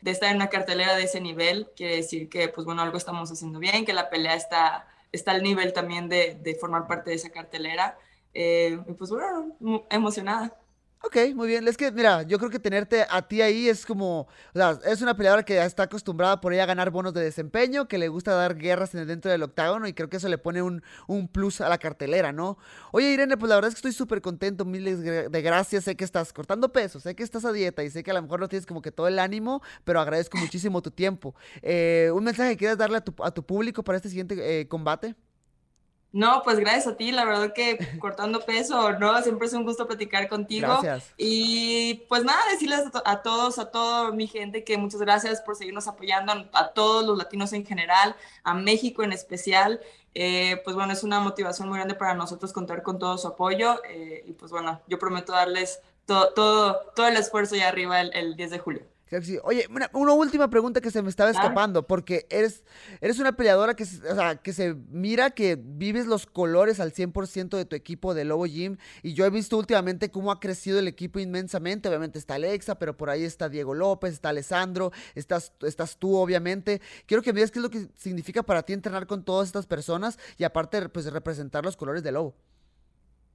de 0.00 0.10
estar 0.10 0.30
en 0.30 0.36
una 0.36 0.48
cartelera 0.48 0.96
de 0.96 1.04
ese 1.04 1.20
nivel. 1.20 1.68
Quiere 1.76 1.96
decir 1.96 2.28
que, 2.28 2.48
pues 2.48 2.64
bueno, 2.64 2.82
algo 2.82 2.96
estamos 2.96 3.30
haciendo 3.30 3.58
bien, 3.58 3.84
que 3.84 3.92
la 3.92 4.10
pelea 4.10 4.34
está, 4.34 4.88
está 5.12 5.32
al 5.32 5.42
nivel 5.42 5.72
también 5.72 6.08
de, 6.08 6.36
de 6.40 6.54
formar 6.54 6.86
parte 6.86 7.10
de 7.10 7.16
esa 7.16 7.30
cartelera. 7.30 7.98
Eh, 8.34 8.78
pues 8.98 9.10
bueno, 9.10 9.56
emocionada. 9.90 10.56
Ok, 11.02 11.16
muy 11.34 11.48
bien. 11.48 11.66
Es 11.66 11.78
que, 11.78 11.90
mira, 11.90 12.24
yo 12.24 12.38
creo 12.38 12.50
que 12.50 12.58
tenerte 12.58 13.06
a 13.08 13.26
ti 13.26 13.40
ahí 13.40 13.70
es 13.70 13.86
como, 13.86 14.20
o 14.20 14.28
sea, 14.54 14.78
es 14.84 15.00
una 15.00 15.16
peleadora 15.16 15.42
que 15.42 15.58
está 15.64 15.84
acostumbrada 15.84 16.42
por 16.42 16.52
ella 16.52 16.64
a 16.64 16.66
ganar 16.66 16.90
bonos 16.90 17.14
de 17.14 17.22
desempeño, 17.22 17.88
que 17.88 17.96
le 17.96 18.08
gusta 18.08 18.34
dar 18.34 18.56
guerras 18.58 18.94
en 18.94 19.00
el 19.00 19.06
dentro 19.06 19.30
del 19.30 19.42
octágono 19.42 19.88
y 19.88 19.94
creo 19.94 20.10
que 20.10 20.18
eso 20.18 20.28
le 20.28 20.36
pone 20.36 20.60
un, 20.60 20.82
un 21.06 21.26
plus 21.26 21.62
a 21.62 21.70
la 21.70 21.78
cartelera, 21.78 22.32
¿no? 22.32 22.58
Oye, 22.92 23.12
Irene, 23.12 23.38
pues 23.38 23.48
la 23.48 23.54
verdad 23.54 23.70
es 23.70 23.74
que 23.76 23.78
estoy 23.78 23.92
súper 23.92 24.20
contento, 24.20 24.66
miles 24.66 25.00
de 25.00 25.42
gracias. 25.42 25.84
Sé 25.84 25.96
que 25.96 26.04
estás 26.04 26.34
cortando 26.34 26.70
peso, 26.70 27.00
sé 27.00 27.14
que 27.16 27.22
estás 27.22 27.46
a 27.46 27.52
dieta 27.52 27.82
y 27.82 27.88
sé 27.88 28.02
que 28.02 28.10
a 28.10 28.14
lo 28.14 28.22
mejor 28.22 28.38
no 28.40 28.48
tienes 28.48 28.66
como 28.66 28.82
que 28.82 28.92
todo 28.92 29.08
el 29.08 29.18
ánimo, 29.18 29.62
pero 29.84 30.00
agradezco 30.00 30.36
muchísimo 30.36 30.82
tu 30.82 30.90
tiempo. 30.90 31.34
Eh, 31.62 32.10
¿Un 32.12 32.24
mensaje 32.24 32.50
que 32.50 32.56
quieras 32.58 32.76
darle 32.76 32.98
a 32.98 33.00
tu, 33.00 33.14
a 33.22 33.30
tu 33.30 33.42
público 33.42 33.82
para 33.82 33.96
este 33.96 34.10
siguiente 34.10 34.60
eh, 34.60 34.68
combate? 34.68 35.14
No, 36.12 36.42
pues 36.42 36.58
gracias 36.58 36.88
a 36.88 36.96
ti, 36.96 37.12
la 37.12 37.24
verdad 37.24 37.52
que 37.52 37.78
cortando 38.00 38.40
peso, 38.40 38.92
¿no? 38.98 39.22
Siempre 39.22 39.46
es 39.46 39.52
un 39.52 39.64
gusto 39.64 39.86
platicar 39.86 40.28
contigo. 40.28 40.66
Gracias. 40.66 41.12
Y 41.16 42.02
pues 42.08 42.24
nada, 42.24 42.40
decirles 42.50 42.82
a, 43.04 43.22
todos, 43.22 43.58
a 43.58 43.70
toda 43.70 44.10
mi 44.10 44.26
gente 44.26 44.64
que 44.64 44.76
muchas 44.76 45.00
gracias 45.00 45.40
por 45.40 45.56
seguirnos 45.56 45.86
apoyando, 45.86 46.32
a 46.52 46.68
todos 46.68 47.06
los 47.06 47.16
latinos 47.16 47.52
en 47.52 47.64
general, 47.64 48.16
a 48.42 48.54
México 48.54 49.02
en 49.02 49.12
especial. 49.12 49.80
Eh, 50.14 50.60
pues 50.64 50.74
bueno, 50.74 50.92
es 50.92 51.04
una 51.04 51.20
motivación 51.20 51.68
muy 51.68 51.78
grande 51.78 51.94
para 51.94 52.14
nosotros 52.14 52.52
contar 52.52 52.82
con 52.82 52.98
todo 52.98 53.16
su 53.16 53.28
apoyo. 53.28 53.80
Eh, 53.88 54.24
y 54.26 54.32
pues 54.32 54.50
bueno, 54.50 54.80
yo 54.88 54.98
prometo 54.98 55.32
darles 55.32 55.80
todo, 56.06 56.32
todo, 56.34 56.92
todo 56.96 57.06
el 57.06 57.16
esfuerzo 57.16 57.54
ya 57.54 57.68
arriba 57.68 58.00
el 58.00 58.34
10 58.34 58.50
de 58.50 58.58
julio. 58.58 58.82
Oye, 59.42 59.66
una, 59.92 60.12
última 60.12 60.50
pregunta 60.50 60.80
que 60.80 60.90
se 60.92 61.02
me 61.02 61.08
estaba 61.08 61.30
escapando, 61.30 61.86
porque 61.86 62.26
eres, 62.30 62.62
eres 63.00 63.18
una 63.18 63.36
peleadora 63.36 63.74
que, 63.74 63.82
o 63.82 64.14
sea, 64.14 64.36
que 64.36 64.52
se 64.52 64.74
mira 64.74 65.30
que 65.30 65.56
vives 65.60 66.06
los 66.06 66.26
colores 66.26 66.78
al 66.78 66.92
100% 66.92 67.56
de 67.56 67.64
tu 67.64 67.74
equipo 67.74 68.14
de 68.14 68.24
Lobo 68.24 68.46
Gym, 68.46 68.76
y 69.02 69.14
yo 69.14 69.26
he 69.26 69.30
visto 69.30 69.58
últimamente 69.58 70.12
cómo 70.12 70.30
ha 70.30 70.38
crecido 70.38 70.78
el 70.78 70.86
equipo 70.86 71.18
inmensamente, 71.18 71.88
obviamente 71.88 72.20
está 72.20 72.34
Alexa, 72.34 72.78
pero 72.78 72.96
por 72.96 73.10
ahí 73.10 73.24
está 73.24 73.48
Diego 73.48 73.74
López, 73.74 74.12
está 74.12 74.28
Alessandro, 74.28 74.92
estás, 75.16 75.52
estás 75.62 75.96
tú, 75.96 76.16
obviamente. 76.16 76.80
Quiero 77.06 77.22
que 77.22 77.32
me 77.32 77.38
digas 77.38 77.50
qué 77.50 77.58
es 77.58 77.62
lo 77.64 77.70
que 77.70 77.88
significa 77.96 78.44
para 78.44 78.62
ti 78.62 78.74
entrenar 78.74 79.08
con 79.08 79.24
todas 79.24 79.48
estas 79.48 79.66
personas 79.66 80.18
y 80.38 80.44
aparte, 80.44 80.88
pues, 80.88 81.06
representar 81.12 81.64
los 81.64 81.76
colores 81.76 82.04
de 82.04 82.12
Lobo. 82.12 82.36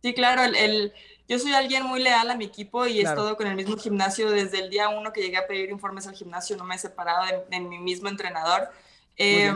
Sí, 0.05 0.13
claro, 0.13 0.43
el, 0.43 0.93
yo 1.27 1.39
soy 1.39 1.53
alguien 1.53 1.83
muy 1.83 1.99
leal 1.99 2.29
a 2.29 2.35
mi 2.35 2.45
equipo 2.45 2.85
y 2.85 2.99
he 2.99 3.01
estado 3.01 3.35
con 3.35 3.47
el 3.47 3.55
mismo 3.55 3.75
gimnasio 3.75 4.29
desde 4.29 4.59
el 4.59 4.69
día 4.69 4.87
uno 4.87 5.11
que 5.11 5.19
llegué 5.19 5.37
a 5.37 5.47
pedir 5.47 5.71
informes 5.71 6.05
al 6.05 6.13
gimnasio, 6.13 6.55
no 6.57 6.63
me 6.63 6.75
he 6.75 6.77
separado 6.77 7.25
de, 7.49 7.59
mi 7.59 7.79
mismo 7.79 8.07
entrenador. 8.07 8.69
Eh, 9.17 9.51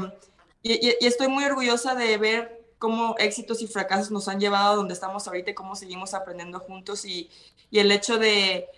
y, 0.64 0.96
estoy 1.06 1.28
muy 1.28 1.44
orgullosa 1.44 1.94
de 1.94 2.18
ver 2.18 2.66
cómo 2.80 3.14
éxitos 3.20 3.62
y 3.62 3.68
fracasos 3.68 4.10
nos 4.10 4.28
han 4.28 4.40
llevado 4.40 4.72
a 4.72 4.76
donde 4.76 4.96
estamos 4.96 5.28
ahorita 5.28 5.52
y 5.52 5.54
cómo 5.54 5.76
seguimos 5.76 6.16
aprendiendo 6.16 6.60
juntos 6.62 7.06
y, 7.06 7.30
el 7.72 7.92
hecho 7.92 8.18
de, 8.18 8.70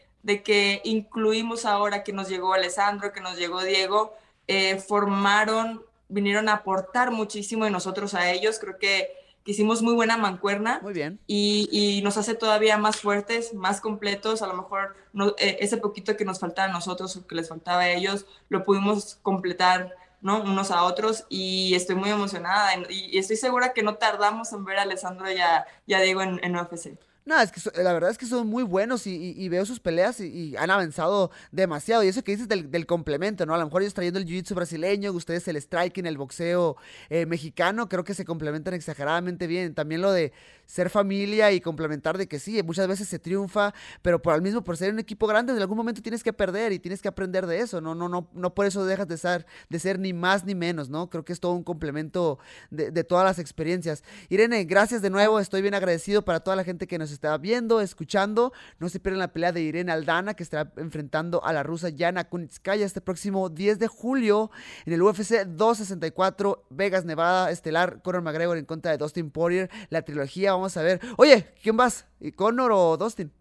que 0.43 0.81
incluimos 0.83 1.63
ahora 1.63 2.03
que 2.03 2.11
nos 2.11 2.27
llegó 2.27 2.53
Alessandro, 2.53 3.13
que 3.13 3.21
nos 3.21 3.37
llegó 3.37 3.63
Diego, 3.63 4.13
eh, 4.45 4.75
formaron, 4.75 5.85
vinieron 6.09 6.49
a 6.49 6.55
aportar 6.55 7.11
muchísimo 7.11 7.63
de 7.63 7.71
nosotros 7.71 8.13
a 8.13 8.29
ellos. 8.29 8.59
Creo 8.59 8.77
que 8.77 9.20
que 9.43 9.51
hicimos 9.51 9.81
muy 9.81 9.93
buena 9.93 10.17
mancuerna. 10.17 10.79
Muy 10.81 10.93
bien. 10.93 11.19
Y, 11.27 12.01
nos 12.03 12.17
hace 12.17 12.35
todavía 12.35 12.77
más 12.77 12.97
fuertes, 12.97 13.53
más 13.53 13.81
completos. 13.81 14.41
A 14.41 14.47
lo 14.47 14.53
mejor 14.53 14.95
no, 15.13 15.29
eh, 15.37 15.57
ese 15.59 15.77
poquito 15.77 16.15
que 16.17 16.25
nos 16.25 16.39
faltaba 16.39 16.69
a 16.69 16.71
nosotros 16.71 17.15
o 17.15 17.27
que 17.27 17.35
les 17.35 17.49
faltaba 17.49 17.81
a 17.81 17.89
ellos, 17.89 18.25
lo 18.49 18.63
pudimos 18.63 19.19
completar 19.21 19.95
¿no? 20.21 20.41
unos 20.43 20.71
a 20.71 20.83
otros 20.83 21.25
y 21.29 21.73
estoy 21.73 21.95
muy 21.95 22.09
emocionada 22.09 22.71
y, 22.89 23.17
estoy 23.17 23.37
segura 23.37 23.73
que 23.73 23.83
no 23.83 23.95
tardamos 23.95 24.53
en 24.53 24.65
ver 24.65 24.77
a 24.77 24.83
Alessandro 24.83 25.31
y 25.31 25.39
a, 25.39 25.65
Diego 25.85 26.21
en, 26.21 26.39
en 26.43 26.55
UFC. 26.55 26.97
No, 27.23 27.39
es 27.39 27.51
que 27.51 27.61
la 27.83 27.93
verdad 27.93 28.09
es 28.09 28.17
que 28.17 28.25
son 28.25 28.47
muy 28.47 28.63
buenos 28.63 29.05
y, 29.05 29.47
veo 29.49 29.63
sus 29.65 29.79
peleas 29.79 30.19
y, 30.19 30.55
han 30.57 30.71
avanzado 30.71 31.29
demasiado. 31.51 32.03
Y 32.03 32.07
eso 32.07 32.23
que 32.23 32.31
dices 32.31 32.47
del, 32.47 32.85
complemento, 32.87 33.45
¿no? 33.45 33.53
A 33.53 33.59
lo 33.59 33.65
mejor 33.65 33.83
ellos 33.83 33.93
trayendo 33.93 34.19
el 34.19 34.25
jiu-jitsu 34.25 34.55
brasileño, 34.55 35.11
ustedes 35.11 35.47
el 35.47 35.57
striking, 35.57 36.07
el 36.07 36.17
boxeo 36.17 36.77
eh, 37.09 37.27
mexicano, 37.27 37.87
creo 37.87 38.03
que 38.03 38.15
se 38.15 38.25
complementan 38.25 38.73
exageradamente 38.73 39.45
bien. 39.45 39.75
También 39.75 40.01
lo 40.01 40.11
de 40.11 40.33
ser 40.71 40.89
familia 40.89 41.51
y 41.51 41.59
complementar 41.59 42.17
de 42.17 42.27
que 42.27 42.39
sí, 42.39 42.63
muchas 42.63 42.87
veces 42.87 43.09
se 43.09 43.19
triunfa, 43.19 43.73
pero 44.01 44.21
por 44.21 44.33
al 44.33 44.41
mismo 44.41 44.63
por 44.63 44.77
ser 44.77 44.93
un 44.93 44.99
equipo 44.99 45.27
grande, 45.27 45.51
en 45.51 45.59
algún 45.59 45.75
momento 45.75 46.01
tienes 46.01 46.23
que 46.23 46.31
perder 46.31 46.71
y 46.71 46.79
tienes 46.79 47.01
que 47.01 47.09
aprender 47.09 47.45
de 47.45 47.59
eso, 47.59 47.81
no, 47.81 47.93
no, 47.93 48.07
no, 48.07 48.29
no 48.33 48.53
por 48.53 48.65
eso 48.65 48.85
dejas 48.85 49.05
de 49.05 49.17
ser, 49.17 49.45
de 49.67 49.79
ser 49.79 49.99
ni 49.99 50.13
más 50.13 50.45
ni 50.45 50.55
menos, 50.55 50.89
¿no? 50.89 51.09
Creo 51.09 51.25
que 51.25 51.33
es 51.33 51.41
todo 51.41 51.51
un 51.51 51.63
complemento 51.63 52.39
de, 52.69 53.03
todas 53.03 53.25
las 53.25 53.37
experiencias. 53.37 54.01
Irene, 54.29 54.63
gracias 54.63 55.01
de 55.01 55.09
nuevo, 55.09 55.41
estoy 55.41 55.61
bien 55.61 55.73
agradecido 55.73 56.23
para 56.23 56.39
toda 56.39 56.55
la 56.55 56.63
gente 56.63 56.87
que 56.87 56.97
nos 56.97 57.11
está 57.11 57.37
viendo, 57.37 57.81
escuchando. 57.81 58.53
No 58.79 58.87
se 58.87 59.01
pierdan 59.01 59.19
la 59.19 59.33
pelea 59.33 59.51
de 59.51 59.61
Irene 59.61 59.91
Aldana, 59.91 60.35
que 60.35 60.43
estará 60.43 60.71
enfrentando 60.77 61.43
a 61.43 61.51
la 61.51 61.63
rusa 61.63 61.89
Yana 61.89 62.29
Kunitskaya 62.29 62.85
este 62.85 63.01
próximo 63.01 63.49
10 63.49 63.77
de 63.77 63.87
julio 63.87 64.51
en 64.85 64.93
el 64.93 65.01
UFC 65.01 65.43
264 65.45 66.63
Vegas, 66.69 67.03
Nevada, 67.03 67.51
estelar 67.51 68.01
Conor 68.01 68.21
McGregor 68.21 68.57
en 68.57 68.63
contra 68.63 68.91
de 68.91 68.97
Dustin 68.97 69.31
Poirier, 69.31 69.69
la 69.89 70.03
trilogía 70.03 70.55
vamos 70.61 70.77
a 70.77 70.83
ver. 70.83 71.01
Oye, 71.17 71.53
¿quién 71.61 71.75
vas? 71.75 72.05
¿Connor 72.35 72.71
o 72.71 72.97
Dustin? 72.97 73.31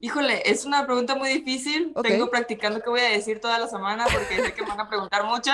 Híjole, 0.00 0.42
es 0.48 0.64
una 0.64 0.86
pregunta 0.86 1.16
muy 1.16 1.28
difícil. 1.28 1.92
Tengo 2.02 2.30
practicando 2.30 2.80
qué 2.80 2.90
voy 2.90 3.00
a 3.00 3.08
decir 3.08 3.40
toda 3.40 3.58
la 3.58 3.66
semana 3.66 4.04
porque 4.04 4.42
sé 4.42 4.54
que 4.54 4.62
me 4.62 4.68
van 4.68 4.80
a 4.80 4.88
preguntar 4.88 5.24
mucho. 5.24 5.50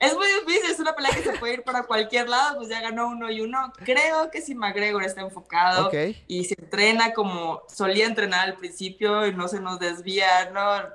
Es 0.00 0.14
muy 0.14 0.26
difícil, 0.26 0.70
es 0.70 0.80
una 0.80 0.94
pelea 0.94 1.12
que 1.12 1.22
se 1.22 1.38
puede 1.38 1.54
ir 1.54 1.62
para 1.62 1.82
cualquier 1.82 2.28
lado, 2.28 2.56
pues 2.56 2.68
ya 2.68 2.80
ganó 2.80 3.08
uno 3.08 3.30
y 3.30 3.42
uno. 3.42 3.72
Creo 3.84 4.30
que 4.30 4.40
si 4.40 4.54
McGregor 4.54 5.04
está 5.04 5.20
enfocado 5.20 5.90
y 6.26 6.44
se 6.44 6.54
entrena 6.58 7.12
como 7.12 7.62
solía 7.68 8.06
entrenar 8.06 8.48
al 8.48 8.56
principio 8.56 9.26
y 9.26 9.34
no 9.34 9.46
se 9.46 9.60
nos 9.60 9.78
desvía, 9.78 10.50
¿no? 10.50 10.88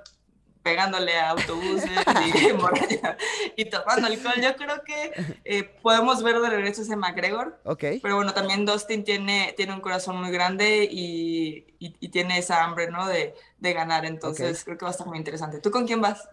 Pegándole 0.66 1.16
a 1.16 1.30
autobuses 1.30 1.92
y, 3.56 3.62
y 3.62 3.66
tomando 3.66 4.08
alcohol. 4.08 4.34
Yo 4.42 4.56
creo 4.56 4.84
que 4.84 5.38
eh, 5.46 5.64
podemos 5.84 6.24
ver 6.24 6.40
de 6.40 6.50
regreso 6.50 6.82
ese 6.82 6.96
McGregor. 6.96 7.60
Okay. 7.64 8.00
Pero 8.00 8.16
bueno, 8.16 8.34
también 8.34 8.66
Dustin 8.66 9.04
tiene, 9.04 9.54
tiene 9.56 9.74
un 9.74 9.80
corazón 9.80 10.18
muy 10.20 10.32
grande 10.32 10.90
y, 10.92 11.68
y, 11.78 12.10
tiene 12.10 12.40
esa 12.40 12.64
hambre, 12.64 12.90
¿no? 12.90 13.08
De, 13.08 13.36
de 13.60 13.74
ganar. 13.74 14.06
Entonces 14.06 14.64
creo 14.64 14.76
que 14.76 14.86
va 14.86 14.90
a 14.90 14.94
estar 14.94 15.06
muy 15.06 15.20
interesante. 15.20 15.60
¿Tú 15.60 15.70
con 15.70 15.86
quién 15.86 16.02
vas? 16.02 16.28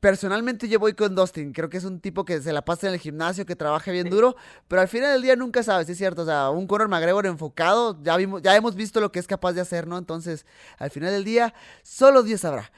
Personalmente 0.00 0.66
yo 0.66 0.78
voy 0.78 0.94
con 0.94 1.14
Dustin, 1.14 1.52
creo 1.52 1.68
que 1.68 1.76
es 1.76 1.84
un 1.84 2.00
tipo 2.00 2.24
que 2.24 2.40
se 2.40 2.54
la 2.54 2.64
pasa 2.64 2.88
en 2.88 2.94
el 2.94 3.00
gimnasio, 3.00 3.44
que 3.44 3.54
trabaja 3.54 3.90
bien 3.90 4.08
duro, 4.08 4.34
pero 4.66 4.80
al 4.80 4.88
final 4.88 5.12
del 5.12 5.20
día 5.20 5.36
nunca 5.36 5.62
sabes, 5.62 5.90
es 5.90 5.98
cierto, 5.98 6.22
o 6.22 6.24
sea, 6.24 6.48
un 6.48 6.66
Conor 6.66 6.88
McGregor 6.88 7.26
enfocado, 7.26 8.02
ya, 8.02 8.16
vimos, 8.16 8.40
ya 8.40 8.56
hemos 8.56 8.74
visto 8.74 8.98
lo 8.98 9.12
que 9.12 9.18
es 9.18 9.26
capaz 9.26 9.52
de 9.52 9.60
hacer, 9.60 9.86
¿no? 9.86 9.98
Entonces, 9.98 10.46
al 10.78 10.90
final 10.90 11.10
del 11.10 11.24
día, 11.24 11.52
solo 11.82 12.22
Dios 12.22 12.40
sabrá. 12.40 12.72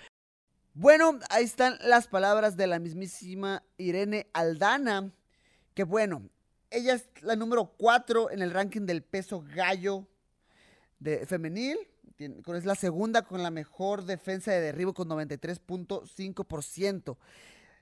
Bueno, 0.74 1.18
ahí 1.30 1.44
están 1.44 1.78
las 1.82 2.06
palabras 2.06 2.56
de 2.56 2.68
la 2.68 2.78
mismísima 2.78 3.64
Irene 3.76 4.28
Aldana. 4.32 5.12
Que 5.74 5.82
bueno, 5.82 6.30
ella 6.70 6.94
es 6.94 7.08
la 7.22 7.34
número 7.34 7.74
4 7.76 8.30
en 8.30 8.40
el 8.40 8.52
ranking 8.52 8.86
del 8.86 9.02
peso 9.02 9.44
gallo 9.54 10.06
de 11.00 11.26
femenil. 11.26 11.76
Es 12.18 12.64
la 12.64 12.76
segunda 12.76 13.22
con 13.22 13.42
la 13.42 13.50
mejor 13.50 14.04
defensa 14.04 14.52
de 14.52 14.60
derribo 14.60 14.94
con 14.94 15.08
93.5%. 15.08 17.16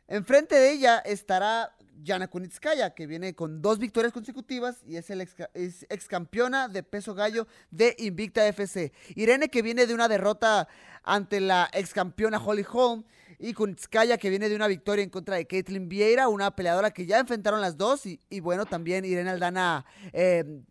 Enfrente 0.08 0.54
de 0.54 0.72
ella 0.72 0.98
estará 0.98 1.76
Yana 2.02 2.28
Kunitskaya, 2.28 2.94
que 2.94 3.06
viene 3.06 3.34
con 3.34 3.60
dos 3.60 3.78
victorias 3.78 4.12
consecutivas 4.12 4.82
y 4.86 4.96
es, 4.96 5.10
el 5.10 5.20
ex, 5.20 6.08
campeona 6.08 6.68
de 6.68 6.82
peso 6.82 7.14
gallo 7.14 7.46
de 7.70 7.94
Invicta 7.98 8.46
FC. 8.46 8.92
Irene, 9.16 9.50
que 9.50 9.60
viene 9.60 9.86
de 9.86 9.92
una 9.92 10.08
derrota 10.08 10.66
ante 11.02 11.40
la 11.40 11.68
ex 11.74 11.92
campeona 11.92 12.38
Holly 12.38 12.64
Holm. 12.70 13.04
Y 13.40 13.52
Kunitskaya, 13.52 14.18
que 14.18 14.30
viene 14.30 14.48
de 14.48 14.56
una 14.56 14.66
victoria 14.66 15.04
en 15.04 15.10
contra 15.10 15.36
de 15.36 15.46
Caitlin 15.46 15.88
Vieira, 15.88 16.26
una 16.26 16.56
peleadora 16.56 16.90
que 16.90 17.06
ya 17.06 17.20
enfrentaron 17.20 17.60
las 17.60 17.76
dos. 17.76 18.04
Y, 18.04 18.40
bueno, 18.40 18.66
también 18.66 19.04
Irene 19.04 19.30
Aldana 19.30 19.84
eh, 20.12 20.62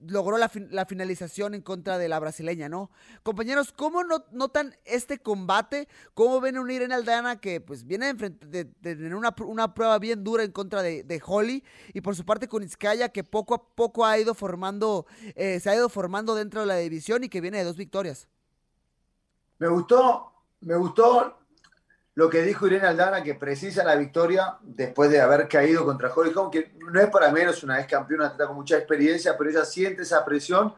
logró 0.00 0.36
la, 0.36 0.48
finalización 0.86 1.54
en 1.54 1.62
contra 1.62 1.98
de 1.98 2.08
la 2.08 2.18
brasileña, 2.18 2.68
¿no? 2.68 2.90
Compañeros, 3.22 3.72
¿cómo 3.72 4.02
notan 4.04 4.76
este 4.84 5.18
combate? 5.18 5.88
¿Cómo 6.14 6.40
ven 6.40 6.58
un 6.58 6.70
Irene 6.70 6.94
Aldana 6.94 7.40
que 7.40 7.60
pues 7.60 7.86
viene 7.86 8.12
de, 8.14 8.64
tener 8.64 9.14
una, 9.14 9.74
prueba 9.74 9.98
bien 9.98 10.22
dura 10.22 10.42
en 10.42 10.52
contra 10.52 10.82
de, 10.82 11.22
Holly? 11.24 11.64
Y 11.94 12.00
por 12.00 12.14
su 12.14 12.24
parte 12.24 12.48
con 12.48 12.66
que 13.12 13.24
poco 13.24 13.54
a 13.54 13.68
poco 13.74 14.04
ha 14.04 14.18
ido 14.18 14.34
formando, 14.34 15.06
eh, 15.34 15.60
se 15.60 15.70
ha 15.70 15.74
ido 15.74 15.88
formando 15.88 16.34
dentro 16.34 16.60
de 16.60 16.66
la 16.66 16.76
división 16.76 17.24
y 17.24 17.28
que 17.28 17.40
viene 17.40 17.58
de 17.58 17.64
dos 17.64 17.76
victorias. 17.76 18.28
Me 19.58 19.68
gustó, 19.68 20.32
me 20.60 20.76
gustó 20.76 21.38
lo 22.16 22.30
que 22.30 22.42
dijo 22.42 22.66
Irene 22.66 22.86
Aldana, 22.86 23.22
que 23.22 23.34
precisa 23.34 23.84
la 23.84 23.94
victoria 23.94 24.56
después 24.62 25.10
de 25.10 25.20
haber 25.20 25.46
caído 25.48 25.84
contra 25.84 26.10
Holly 26.12 26.32
Holm, 26.34 26.50
que 26.50 26.72
no 26.78 26.98
es 26.98 27.10
para 27.10 27.30
menos 27.30 27.62
una 27.62 27.76
vez 27.76 27.86
campeona, 27.86 28.34
con 28.34 28.56
mucha 28.56 28.78
experiencia, 28.78 29.36
pero 29.36 29.50
ella 29.50 29.66
siente 29.66 30.02
esa 30.02 30.24
presión. 30.24 30.74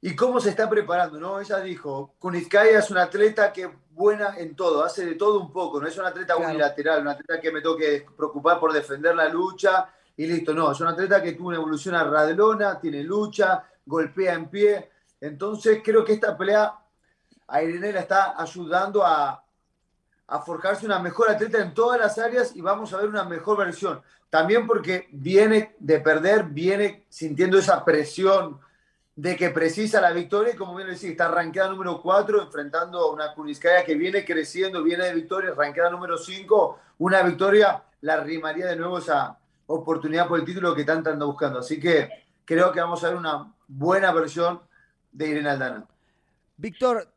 ¿Y 0.00 0.16
cómo 0.16 0.40
se 0.40 0.48
está 0.48 0.70
preparando? 0.70 1.20
¿no? 1.20 1.38
Ella 1.38 1.60
dijo, 1.60 2.14
Kunitskaya 2.18 2.78
es 2.78 2.90
una 2.90 3.02
atleta 3.02 3.52
que 3.52 3.70
buena 3.90 4.38
en 4.38 4.56
todo, 4.56 4.82
hace 4.82 5.04
de 5.04 5.16
todo 5.16 5.38
un 5.38 5.52
poco, 5.52 5.78
no 5.78 5.86
es 5.86 5.98
una 5.98 6.08
atleta 6.08 6.34
unilateral, 6.38 7.02
una 7.02 7.10
atleta 7.10 7.38
que 7.38 7.52
me 7.52 7.60
toque 7.60 8.06
preocupar 8.16 8.58
por 8.58 8.72
defender 8.72 9.14
la 9.14 9.28
lucha 9.28 9.90
y 10.16 10.26
listo, 10.26 10.54
no, 10.54 10.72
es 10.72 10.80
una 10.80 10.92
atleta 10.92 11.22
que 11.22 11.32
tuvo 11.32 11.48
una 11.48 11.58
evolución 11.58 11.94
a 11.94 12.04
Radelona, 12.04 12.80
tiene 12.80 13.02
lucha, 13.02 13.64
golpea 13.84 14.32
en 14.32 14.48
pie, 14.48 14.90
entonces 15.20 15.82
creo 15.84 16.02
que 16.02 16.14
esta 16.14 16.38
pelea 16.38 16.72
a 17.48 17.62
Irene 17.62 17.92
la 17.92 18.00
está 18.00 18.40
ayudando 18.40 19.04
a, 19.04 19.41
a 20.26 20.40
forjarse 20.40 20.86
una 20.86 20.98
mejor 20.98 21.30
atleta 21.30 21.58
en 21.58 21.74
todas 21.74 21.98
las 21.98 22.18
áreas 22.18 22.54
y 22.56 22.60
vamos 22.60 22.92
a 22.92 22.98
ver 22.98 23.08
una 23.08 23.24
mejor 23.24 23.58
versión. 23.58 24.00
También 24.30 24.66
porque 24.66 25.08
viene 25.12 25.76
de 25.78 26.00
perder, 26.00 26.44
viene 26.44 27.04
sintiendo 27.08 27.58
esa 27.58 27.84
presión 27.84 28.58
de 29.14 29.36
que 29.36 29.50
precisa 29.50 30.00
la 30.00 30.12
victoria 30.12 30.54
y 30.54 30.56
como 30.56 30.74
bien 30.74 30.88
decís, 30.88 31.04
está 31.04 31.26
arranqueada 31.26 31.70
número 31.70 32.00
4 32.00 32.42
enfrentando 32.42 32.98
a 32.98 33.12
una 33.12 33.34
Kuniskaya 33.34 33.84
que 33.84 33.94
viene 33.94 34.24
creciendo, 34.24 34.82
viene 34.82 35.04
de 35.04 35.14
victoria, 35.14 35.50
arranqueada 35.50 35.90
número 35.90 36.16
5, 36.16 36.78
una 36.98 37.22
victoria 37.22 37.82
la 38.00 38.20
rimaría 38.20 38.66
de 38.66 38.76
nuevo 38.76 38.98
esa 38.98 39.38
oportunidad 39.66 40.28
por 40.28 40.38
el 40.38 40.44
título 40.44 40.74
que 40.74 40.84
tanto 40.84 41.10
anda 41.10 41.26
buscando. 41.26 41.58
Así 41.58 41.78
que 41.78 42.08
creo 42.44 42.72
que 42.72 42.80
vamos 42.80 43.02
a 43.04 43.08
ver 43.08 43.16
una 43.16 43.52
buena 43.68 44.12
versión 44.12 44.60
de 45.12 45.28
Irene 45.28 45.50
Aldana. 45.50 45.86
Víctor, 46.56 47.08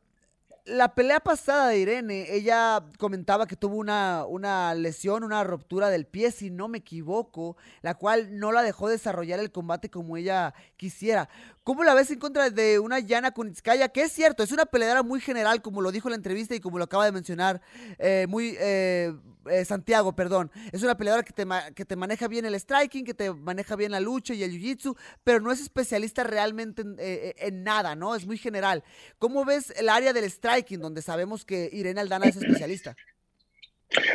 la 0.66 0.94
pelea 0.94 1.20
pasada 1.20 1.68
de 1.68 1.78
Irene, 1.78 2.26
ella 2.34 2.84
comentaba 2.98 3.46
que 3.46 3.54
tuvo 3.56 3.76
una, 3.76 4.24
una, 4.26 4.74
lesión, 4.74 5.22
una 5.22 5.44
ruptura 5.44 5.90
del 5.90 6.06
pie, 6.06 6.32
si 6.32 6.50
no 6.50 6.66
me 6.66 6.78
equivoco, 6.78 7.56
la 7.82 7.94
cual 7.94 8.38
no 8.38 8.50
la 8.50 8.62
dejó 8.62 8.88
desarrollar 8.88 9.38
el 9.38 9.52
combate 9.52 9.90
como 9.90 10.16
ella 10.16 10.54
quisiera. 10.76 11.28
¿Cómo 11.62 11.84
la 11.84 11.94
ves 11.94 12.10
en 12.10 12.18
contra 12.18 12.50
de 12.50 12.80
una 12.80 12.98
Yana 12.98 13.30
Kunitskaya? 13.30 13.88
Que 13.88 14.02
es 14.02 14.12
cierto, 14.12 14.42
es 14.42 14.50
una 14.50 14.66
peleadora 14.66 15.04
muy 15.04 15.20
general, 15.20 15.62
como 15.62 15.80
lo 15.80 15.92
dijo 15.92 16.08
en 16.08 16.12
la 16.12 16.16
entrevista 16.16 16.54
y 16.54 16.60
como 16.60 16.78
lo 16.78 16.84
acaba 16.84 17.04
de 17.04 17.12
mencionar, 17.12 17.60
eh, 17.98 18.26
muy 18.28 18.56
eh, 18.58 19.14
eh, 19.50 19.64
Santiago, 19.64 20.14
perdón. 20.14 20.50
Es 20.72 20.82
una 20.82 20.96
peleadora 20.96 21.22
que 21.22 21.32
te, 21.32 21.44
que 21.74 21.84
te 21.84 21.96
maneja 21.96 22.28
bien 22.28 22.44
el 22.46 22.54
striking, 22.58 23.04
que 23.04 23.14
te 23.14 23.32
maneja 23.32 23.76
bien 23.76 23.92
la 23.92 24.00
lucha 24.00 24.34
y 24.34 24.42
el 24.42 24.52
jiu-jitsu, 24.52 24.96
pero 25.24 25.40
no 25.40 25.52
es 25.52 25.60
especialista 25.60 26.24
realmente 26.24 26.82
en, 26.98 27.64
nada, 27.64 27.94
¿no? 27.94 28.14
Es 28.14 28.26
muy 28.26 28.38
general. 28.38 28.82
¿Cómo 29.18 29.44
ves 29.44 29.72
el 29.76 29.88
área 29.88 30.12
del 30.12 30.30
striking, 30.30 30.80
donde 30.80 31.02
sabemos 31.02 31.44
que 31.44 31.68
Irene 31.72 32.00
Aldana 32.00 32.26
es 32.26 32.36
especialista? 32.36 32.96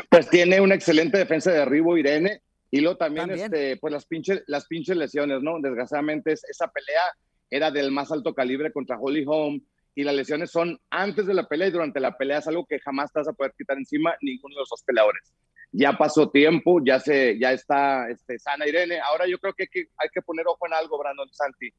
Pues 0.10 0.30
tiene 0.30 0.60
una 0.60 0.76
excelente 0.76 1.18
defensa 1.18 1.52
de 1.52 1.60
derribo, 1.60 1.98
Irene. 1.98 2.42
Y 2.70 2.80
luego 2.80 2.98
también, 2.98 3.30
Este, 3.32 3.78
pues 3.78 3.92
las 3.92 4.06
pinches, 4.06 4.44
las 4.48 4.66
pinches 4.66 4.96
lesiones, 4.96 5.42
¿no? 5.42 5.60
Desgraciadamente 5.60 6.32
esa 6.34 6.68
pelea 6.70 7.04
era 7.50 7.70
del 7.70 7.92
más 7.92 8.12
alto 8.12 8.34
calibre 8.34 8.72
contra 8.72 8.98
Holly 8.98 9.26
Holm 9.28 9.62
y 9.94 10.04
las 10.04 10.16
lesiones 10.16 10.52
son 10.52 10.80
antes 10.90 11.26
de 11.26 11.34
la 11.34 11.48
pelea 11.48 11.68
y 11.68 11.72
durante 11.72 12.00
la 12.00 12.18
pelea 12.18 12.40
es 12.40 12.48
algo 12.48 12.66
que 12.66 12.80
jamás 12.80 13.12
te 13.12 13.20
vas 13.20 13.28
a 13.28 13.34
poder 13.34 13.54
quitar 13.58 13.78
encima 13.78 14.16
ninguno 14.22 14.56
de 14.56 14.62
los 14.62 14.70
dos 14.70 14.84
peleadores. 14.84 15.34
Ya 15.74 15.94
pasó 15.94 16.30
tiempo, 16.30 16.82
ya 16.84 17.00
se 17.00 17.38
ya 17.40 17.52
está 17.52 18.10
este, 18.10 18.40
sana 18.40 18.68
Irene. 18.68 19.00
Ahora 19.00 19.26
yo 19.28 19.38
creo 19.40 19.54
que 19.54 19.64
hay, 19.64 19.70
que 19.70 19.90
hay 19.98 20.10
que 20.14 20.22
poner 20.22 20.46
ojo 20.48 20.66
en 20.68 20.74
algo, 20.74 20.98
Brandon 20.98 21.32
Santi. 21.34 21.70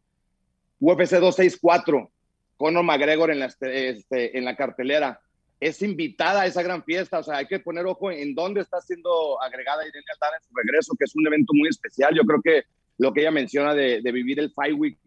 UFC 0.80 1.12
264, 1.12 2.10
Conor 2.56 2.84
McGregor 2.84 3.30
en 3.30 3.40
la, 3.40 3.46
este, 3.46 3.90
este, 3.90 4.36
en 4.36 4.44
la 4.44 4.56
cartelera. 4.56 5.20
Es 5.60 5.80
invitada 5.80 6.42
a 6.42 6.46
esa 6.46 6.62
gran 6.62 6.82
fiesta, 6.82 7.20
o 7.20 7.22
sea, 7.22 7.36
hay 7.36 7.46
que 7.46 7.60
poner 7.60 7.86
ojo 7.86 8.10
en 8.10 8.34
dónde 8.34 8.62
está 8.62 8.80
siendo 8.80 9.40
agregada 9.40 9.86
Irene 9.86 10.04
Aldana 10.12 10.38
en 10.38 10.48
su 10.48 10.54
regreso, 10.56 10.94
que 10.98 11.04
es 11.04 11.14
un 11.14 11.26
evento 11.26 11.52
muy 11.54 11.68
especial. 11.68 12.14
Yo 12.14 12.24
creo 12.24 12.42
que 12.42 12.64
lo 12.98 13.12
que 13.12 13.20
ella 13.20 13.30
menciona 13.30 13.74
de, 13.74 14.02
de 14.02 14.12
vivir 14.12 14.40
el 14.40 14.50
Fight 14.50 14.76
Week 14.76 14.98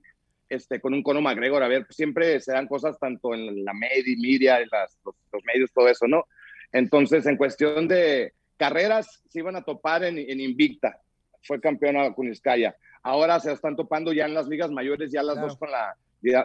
este, 0.49 0.79
con 0.79 0.93
un 0.93 1.03
Conor 1.03 1.23
McGregor, 1.23 1.63
a 1.63 1.67
ver, 1.67 1.87
siempre 1.89 2.39
se 2.39 2.51
dan 2.51 2.67
cosas 2.67 2.97
tanto 2.99 3.33
en 3.33 3.63
la 3.63 3.73
media, 3.73 4.59
en 4.59 4.67
las, 4.71 4.97
los, 5.03 5.43
medios, 5.43 5.71
todo 5.73 5.87
eso, 5.87 6.07
¿no? 6.07 6.25
Entonces, 6.71 7.25
en 7.25 7.37
cuestión 7.37 7.87
de 7.87 8.33
carreras, 8.57 9.23
se 9.29 9.39
iban 9.39 9.55
a 9.55 9.63
topar 9.63 10.03
en, 10.03 10.17
Invicta, 10.39 10.99
fue 11.43 11.59
campeona 11.59 12.13
Kuniskaya. 12.13 12.75
Ahora 13.01 13.39
se 13.39 13.51
están 13.51 13.75
topando 13.75 14.13
ya 14.13 14.25
en 14.25 14.33
las 14.33 14.47
ligas 14.47 14.71
mayores, 14.71 15.11
ya 15.11 15.23
las 15.23 15.39
dos 15.39 15.57
con 15.57 15.69
la, 15.71 15.95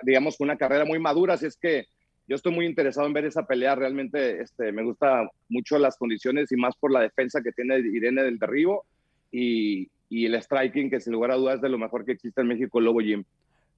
digamos, 0.02 0.36
con 0.36 0.46
una 0.46 0.58
carrera 0.58 0.84
muy 0.84 0.98
madura, 0.98 1.34
así 1.34 1.46
es 1.46 1.56
que 1.56 1.86
yo 2.28 2.36
estoy 2.36 2.52
muy 2.52 2.66
interesado 2.66 3.06
en 3.06 3.12
ver 3.12 3.24
esa 3.24 3.46
pelea, 3.46 3.74
realmente 3.74 4.40
este, 4.40 4.70
me 4.70 4.84
gusta 4.84 5.28
mucho 5.48 5.78
las 5.78 5.96
condiciones 5.96 6.52
y 6.52 6.56
más 6.56 6.76
por 6.76 6.92
la 6.92 7.00
defensa 7.00 7.42
que 7.42 7.50
tiene 7.50 7.78
Irene 7.78 8.22
del 8.22 8.38
derribo 8.38 8.84
y, 9.32 9.90
y 10.08 10.26
el 10.26 10.40
striking, 10.40 10.90
que 10.90 11.00
sin 11.00 11.12
lugar 11.12 11.32
a 11.32 11.36
dudas 11.36 11.56
es 11.56 11.62
de 11.62 11.68
lo 11.70 11.78
mejor 11.78 12.04
que 12.04 12.12
existe 12.12 12.40
en 12.40 12.48
México, 12.48 12.80
Lobo 12.80 13.00
Jim 13.00 13.24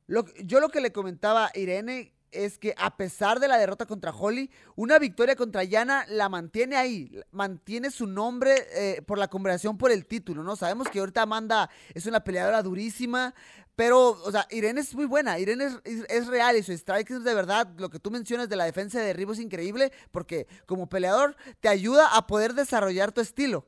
yo 0.08 0.60
lo 0.60 0.68
que 0.68 0.80
le 0.80 0.92
comentaba 0.92 1.46
a 1.46 1.58
Irene 1.58 2.12
es 2.32 2.58
que 2.58 2.74
a 2.78 2.96
pesar 2.96 3.38
de 3.38 3.48
la 3.48 3.58
derrota 3.58 3.86
contra 3.86 4.10
Holly, 4.10 4.50
una 4.74 4.98
victoria 4.98 5.36
contra 5.36 5.64
Yana 5.64 6.06
la 6.08 6.28
mantiene 6.28 6.76
ahí, 6.76 7.12
mantiene 7.30 7.90
su 7.90 8.06
nombre 8.06 8.66
eh, 8.72 9.02
por 9.02 9.18
la 9.18 9.28
conversación 9.28 9.78
por 9.78 9.92
el 9.92 10.06
título, 10.06 10.42
¿no? 10.42 10.56
Sabemos 10.56 10.88
que 10.88 10.98
ahorita 10.98 11.22
Amanda 11.22 11.70
es 11.94 12.06
una 12.06 12.24
peleadora 12.24 12.62
durísima, 12.62 13.34
pero, 13.76 14.10
o 14.10 14.30
sea, 14.30 14.46
Irene 14.50 14.80
es 14.80 14.94
muy 14.94 15.06
buena, 15.06 15.38
Irene 15.38 15.68
es, 15.84 16.26
real 16.26 16.56
y 16.56 16.62
su 16.62 16.72
strike 16.72 17.10
es 17.10 17.24
de 17.24 17.34
verdad, 17.34 17.68
lo 17.78 17.90
que 17.90 17.98
tú 17.98 18.10
mencionas 18.10 18.48
de 18.48 18.56
la 18.56 18.64
defensa 18.64 18.98
de 18.98 19.06
derribo 19.06 19.32
es 19.32 19.38
increíble, 19.38 19.92
porque 20.10 20.46
como 20.66 20.88
peleador 20.88 21.36
te 21.60 21.68
ayuda 21.68 22.16
a 22.16 22.26
poder 22.26 22.54
desarrollar 22.54 23.12
tu 23.12 23.20
estilo. 23.20 23.66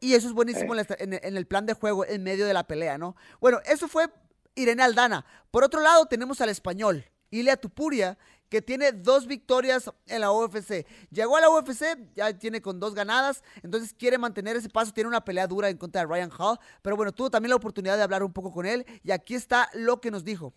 Y 0.00 0.14
eso 0.14 0.28
es 0.28 0.34
buenísimo 0.34 0.74
en, 0.74 0.86
en 0.98 1.36
el 1.36 1.46
plan 1.46 1.64
de 1.64 1.72
juego 1.72 2.04
en 2.04 2.22
medio 2.22 2.46
de 2.46 2.52
la 2.52 2.66
pelea, 2.66 2.98
¿no? 2.98 3.16
Bueno, 3.40 3.60
eso 3.64 3.88
fue 3.88 4.08
Irene 4.54 4.82
Aldana. 4.82 5.24
Por 5.50 5.64
otro 5.64 5.80
lado, 5.80 6.06
tenemos 6.06 6.40
al 6.40 6.48
español, 6.48 7.04
Ilia 7.30 7.56
Tupuria, 7.56 8.18
que 8.48 8.62
tiene 8.62 8.92
dos 8.92 9.26
victorias 9.26 9.90
en 10.06 10.20
la 10.20 10.30
UFC. 10.30 10.86
Llegó 11.10 11.36
a 11.36 11.40
la 11.40 11.50
UFC, 11.50 11.98
ya 12.14 12.32
tiene 12.38 12.62
con 12.62 12.78
dos 12.78 12.94
ganadas, 12.94 13.42
entonces 13.62 13.92
quiere 13.92 14.18
mantener 14.18 14.56
ese 14.56 14.68
paso, 14.68 14.92
tiene 14.92 15.08
una 15.08 15.24
pelea 15.24 15.46
dura 15.46 15.68
en 15.68 15.76
contra 15.76 16.02
de 16.02 16.06
Ryan 16.06 16.30
Hall, 16.38 16.58
pero 16.82 16.96
bueno, 16.96 17.12
tuvo 17.12 17.30
también 17.30 17.50
la 17.50 17.56
oportunidad 17.56 17.96
de 17.96 18.04
hablar 18.04 18.22
un 18.22 18.32
poco 18.32 18.52
con 18.52 18.66
él 18.66 18.86
y 19.02 19.10
aquí 19.10 19.34
está 19.34 19.70
lo 19.74 20.00
que 20.00 20.10
nos 20.10 20.24
dijo. 20.24 20.54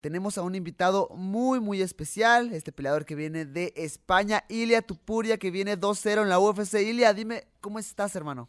Tenemos 0.00 0.38
a 0.38 0.42
un 0.42 0.54
invitado 0.54 1.08
muy, 1.14 1.58
muy 1.58 1.82
especial, 1.82 2.52
este 2.54 2.70
peleador 2.72 3.04
que 3.04 3.16
viene 3.16 3.44
de 3.44 3.74
España, 3.76 4.44
Ilia 4.48 4.80
Tupuria, 4.80 5.38
que 5.38 5.50
viene 5.50 5.76
2-0 5.76 6.22
en 6.22 6.28
la 6.28 6.38
UFC. 6.38 6.74
Ilia, 6.74 7.12
dime, 7.12 7.48
¿cómo 7.60 7.80
estás, 7.80 8.14
hermano? 8.14 8.48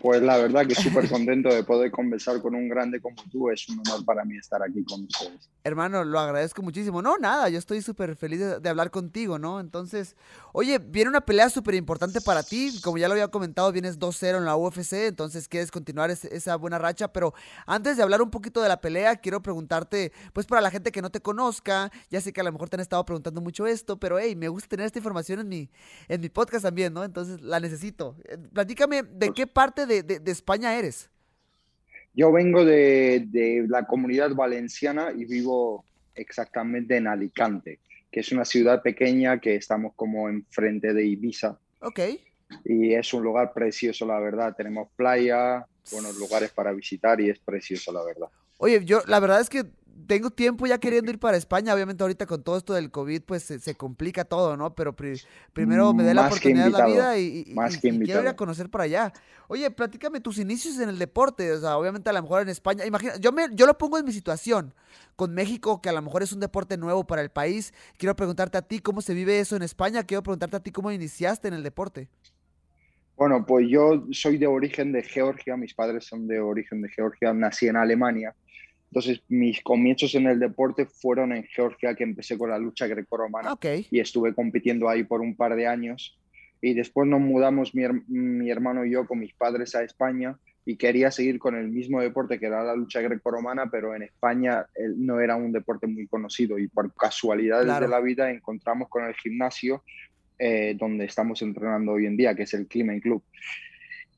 Pues 0.00 0.20
la 0.20 0.36
verdad 0.36 0.66
que 0.66 0.74
súper 0.74 1.08
contento 1.08 1.48
de 1.48 1.64
poder 1.64 1.90
conversar 1.90 2.42
con 2.42 2.54
un 2.54 2.68
grande 2.68 3.00
como 3.00 3.16
tú. 3.30 3.48
Es 3.50 3.66
un 3.70 3.80
honor 3.80 4.04
para 4.04 4.24
mí 4.26 4.36
estar 4.36 4.62
aquí 4.62 4.84
con 4.84 5.04
ustedes. 5.04 5.48
Hermano, 5.64 6.04
lo 6.04 6.18
agradezco 6.18 6.60
muchísimo. 6.60 7.00
No, 7.00 7.16
nada, 7.16 7.48
yo 7.48 7.58
estoy 7.58 7.80
súper 7.80 8.14
feliz 8.14 8.40
de, 8.60 8.68
hablar 8.68 8.90
contigo, 8.90 9.38
¿no? 9.38 9.58
Entonces, 9.58 10.16
oye, 10.52 10.78
viene 10.78 11.08
una 11.08 11.22
pelea 11.22 11.48
súper 11.48 11.76
importante 11.76 12.20
para 12.20 12.42
ti. 12.42 12.78
Como 12.82 12.98
ya 12.98 13.08
lo 13.08 13.12
había 13.12 13.28
comentado, 13.28 13.72
vienes 13.72 13.98
2-0 13.98 14.36
en 14.36 14.44
la 14.44 14.54
UFC, 14.54 14.92
entonces 15.06 15.48
quieres 15.48 15.70
continuar 15.70 16.10
esa 16.10 16.56
buena 16.56 16.78
racha. 16.78 17.10
Pero 17.12 17.32
antes 17.66 17.96
de 17.96 18.02
hablar 18.02 18.20
un 18.20 18.30
poquito 18.30 18.60
de 18.60 18.68
la 18.68 18.82
pelea, 18.82 19.16
quiero 19.16 19.42
preguntarte, 19.42 20.12
pues 20.34 20.46
para 20.46 20.60
la 20.60 20.70
gente 20.70 20.92
que 20.92 21.00
no 21.00 21.08
te 21.08 21.20
conozca, 21.20 21.90
ya 22.10 22.20
sé 22.20 22.34
que 22.34 22.42
a 22.42 22.44
lo 22.44 22.52
mejor 22.52 22.68
te 22.68 22.76
han 22.76 22.80
estado 22.80 23.04
preguntando 23.06 23.40
mucho 23.40 23.66
esto, 23.66 23.98
pero 23.98 24.18
hey, 24.18 24.36
me 24.36 24.48
gusta 24.48 24.68
tener 24.68 24.84
esta 24.84 24.98
información 24.98 25.40
en 25.40 25.48
mi, 25.48 25.70
en 26.08 26.20
mi 26.20 26.28
podcast 26.28 26.64
también, 26.64 26.92
¿no? 26.92 27.02
Entonces 27.02 27.40
la 27.40 27.60
necesito. 27.60 28.16
Eh, 28.24 28.36
platícame 28.52 29.04
de 29.04 29.32
qué 29.32 29.46
parte 29.46 29.69
de, 29.74 30.20
España 30.26 30.76
eres? 30.76 31.10
Yo 32.14 32.32
vengo 32.32 32.64
de, 32.64 33.66
la 33.68 33.86
comunidad 33.86 34.34
valenciana 34.34 35.12
y 35.16 35.24
vivo 35.24 35.84
exactamente 36.14 36.96
en 36.96 37.06
Alicante, 37.06 37.78
que 38.10 38.20
es 38.20 38.32
una 38.32 38.44
ciudad 38.44 38.82
pequeña 38.82 39.40
que 39.40 39.54
estamos 39.54 39.94
como 39.94 40.28
enfrente 40.28 40.92
de 40.92 41.06
Ibiza. 41.06 41.58
Ok. 41.80 42.00
Y 42.64 42.94
es 42.94 43.14
un 43.14 43.22
lugar 43.22 43.52
precioso, 43.52 44.04
la 44.06 44.18
verdad. 44.18 44.54
Tenemos 44.56 44.88
playa, 44.96 45.64
buenos 45.92 46.16
lugares 46.18 46.50
para 46.50 46.72
visitar 46.72 47.20
y 47.20 47.30
es 47.30 47.38
precioso, 47.38 47.92
la 47.92 48.04
verdad. 48.04 48.28
Oye, 48.58 48.84
yo 48.84 49.02
la 49.06 49.20
verdad 49.20 49.40
es 49.40 49.48
que 49.48 49.64
tengo 50.06 50.30
tiempo 50.30 50.66
ya 50.66 50.78
queriendo 50.78 51.10
ir 51.10 51.18
para 51.18 51.36
España. 51.36 51.74
Obviamente 51.74 52.02
ahorita 52.02 52.26
con 52.26 52.42
todo 52.42 52.56
esto 52.56 52.74
del 52.74 52.90
COVID, 52.90 53.22
pues 53.22 53.42
se, 53.42 53.74
complica 53.74 54.24
todo, 54.24 54.56
¿no? 54.56 54.74
Pero 54.74 54.94
primero 55.52 55.92
me 55.92 56.02
dé 56.02 56.14
la 56.14 56.26
oportunidad 56.26 56.64
de 56.64 56.70
la 56.70 56.86
vida 56.86 57.18
y, 57.18 57.54
quiero 57.80 58.22
ir 58.22 58.28
a 58.28 58.36
conocer 58.36 58.70
para 58.70 58.84
allá. 58.84 59.12
Oye, 59.48 59.70
platícame 59.70 60.20
tus 60.20 60.38
inicios 60.38 60.78
en 60.78 60.88
el 60.88 60.98
deporte. 60.98 61.52
O 61.52 61.60
sea, 61.60 61.76
obviamente 61.76 62.10
a 62.10 62.12
lo 62.12 62.22
mejor 62.22 62.42
en 62.42 62.48
España. 62.48 62.84
Imagina, 62.86 63.16
yo, 63.16 63.32
me, 63.32 63.48
yo 63.52 63.66
lo 63.66 63.76
pongo 63.76 63.98
en 63.98 64.04
mi 64.04 64.12
situación 64.12 64.74
con 65.16 65.34
México, 65.34 65.80
que 65.80 65.88
a 65.88 65.92
lo 65.92 66.02
mejor 66.02 66.22
es 66.22 66.32
un 66.32 66.40
deporte 66.40 66.76
nuevo 66.76 67.06
para 67.06 67.22
el 67.22 67.30
país. 67.30 67.72
Quiero 67.96 68.16
preguntarte 68.16 68.58
a 68.58 68.62
ti 68.62 68.80
cómo 68.80 69.02
se 69.02 69.14
vive 69.14 69.40
eso 69.40 69.56
en 69.56 69.62
España. 69.62 70.04
Quiero 70.04 70.22
preguntarte 70.22 70.56
a 70.56 70.60
ti 70.60 70.70
cómo 70.70 70.90
iniciaste 70.92 71.48
en 71.48 71.54
el 71.54 71.62
deporte. 71.62 72.08
Bueno, 73.16 73.44
pues 73.44 73.66
yo 73.68 74.06
soy 74.12 74.38
de 74.38 74.46
origen 74.46 74.92
de 74.92 75.02
Georgia, 75.02 75.54
mis 75.54 75.74
padres 75.74 76.06
son 76.06 76.26
de 76.26 76.40
origen 76.40 76.80
de 76.80 76.88
Georgia, 76.88 77.34
nací 77.34 77.68
en 77.68 77.76
Alemania 77.76 78.34
entonces, 78.90 79.22
mis 79.28 79.62
comienzos 79.62 80.16
en 80.16 80.26
el 80.26 80.40
deporte 80.40 80.84
fueron 80.84 81.32
en 81.32 81.44
Georgia, 81.44 81.94
que 81.94 82.02
empecé 82.02 82.36
con 82.36 82.50
la 82.50 82.58
lucha 82.58 82.88
grecorromana 82.88 83.52
okay. 83.52 83.86
y 83.88 84.00
estuve 84.00 84.34
compitiendo 84.34 84.88
ahí 84.88 85.04
por 85.04 85.20
un 85.20 85.36
par 85.36 85.54
de 85.54 85.68
años. 85.68 86.18
Y 86.60 86.74
después 86.74 87.08
nos 87.08 87.20
mudamos 87.20 87.72
mi, 87.74 87.84
mi 88.08 88.50
hermano 88.50 88.84
y 88.84 88.90
yo 88.90 89.06
con 89.06 89.20
mis 89.20 89.32
padres 89.32 89.76
a 89.76 89.84
España 89.84 90.36
y 90.66 90.76
quería 90.76 91.12
seguir 91.12 91.38
con 91.38 91.54
el 91.54 91.68
mismo 91.68 92.00
deporte 92.00 92.40
que 92.40 92.46
era 92.46 92.64
la 92.64 92.74
lucha 92.74 93.00
grecorromana, 93.00 93.70
pero 93.70 93.94
en 93.94 94.02
España 94.02 94.66
no 94.96 95.20
era 95.20 95.36
un 95.36 95.52
deporte 95.52 95.86
muy 95.86 96.08
conocido 96.08 96.58
y 96.58 96.66
por 96.66 96.92
casualidades 96.92 97.80
de 97.80 97.88
la 97.88 98.00
vida 98.00 98.30
encontramos 98.30 98.88
con 98.88 99.04
el 99.04 99.14
gimnasio 99.14 99.84
eh, 100.38 100.74
donde 100.78 101.04
estamos 101.04 101.40
entrenando 101.42 101.92
hoy 101.92 102.06
en 102.06 102.16
día, 102.16 102.34
que 102.34 102.42
es 102.42 102.54
el 102.54 102.66
Climen 102.66 103.00
Club. 103.00 103.22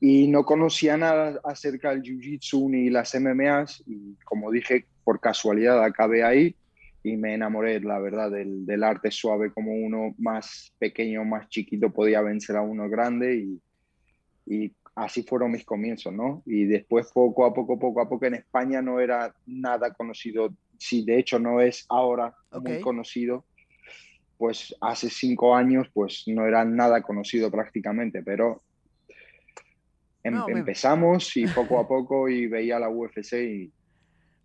Y 0.05 0.27
no 0.27 0.43
conocía 0.43 0.97
nada 0.97 1.39
acerca 1.45 1.91
del 1.91 2.03
Jiu-Jitsu 2.03 2.69
ni 2.69 2.89
las 2.89 3.15
MMAs 3.15 3.81
y 3.87 4.17
como 4.25 4.51
dije, 4.51 4.85
por 5.05 5.21
casualidad 5.21 5.81
acabé 5.81 6.25
ahí 6.25 6.57
y 7.03 7.15
me 7.15 7.35
enamoré, 7.35 7.79
la 7.79 7.99
verdad, 7.99 8.29
del, 8.29 8.65
del 8.65 8.83
arte 8.83 9.11
suave, 9.11 9.53
como 9.53 9.71
uno 9.73 10.13
más 10.17 10.73
pequeño, 10.77 11.23
más 11.23 11.47
chiquito 11.47 11.89
podía 11.89 12.19
vencer 12.19 12.57
a 12.57 12.61
uno 12.61 12.89
grande 12.89 13.37
y, 13.37 13.61
y 14.45 14.73
así 14.93 15.23
fueron 15.23 15.53
mis 15.53 15.63
comienzos, 15.63 16.11
¿no? 16.11 16.43
Y 16.45 16.65
después 16.65 17.09
poco 17.13 17.45
a 17.45 17.53
poco, 17.53 17.79
poco 17.79 18.01
a 18.01 18.09
poco 18.09 18.25
en 18.25 18.33
España 18.33 18.81
no 18.81 18.99
era 18.99 19.33
nada 19.45 19.93
conocido, 19.93 20.53
si 20.77 21.05
de 21.05 21.17
hecho 21.17 21.39
no 21.39 21.61
es 21.61 21.85
ahora 21.87 22.35
muy 22.61 22.81
conocido, 22.81 23.45
pues 24.37 24.75
hace 24.81 25.09
cinco 25.09 25.55
años 25.55 25.87
pues 25.93 26.25
no 26.27 26.45
era 26.45 26.65
nada 26.65 27.01
conocido 27.01 27.49
prácticamente, 27.49 28.21
pero 28.21 28.61
em, 30.23 30.57
empezamos 30.57 31.35
y 31.37 31.45
poco 31.47 31.79
a 31.79 31.87
poco 31.87 32.29
y 32.29 32.47
veía 32.47 32.79
la 32.79 32.89
UFC 32.89 33.33
y 33.33 33.73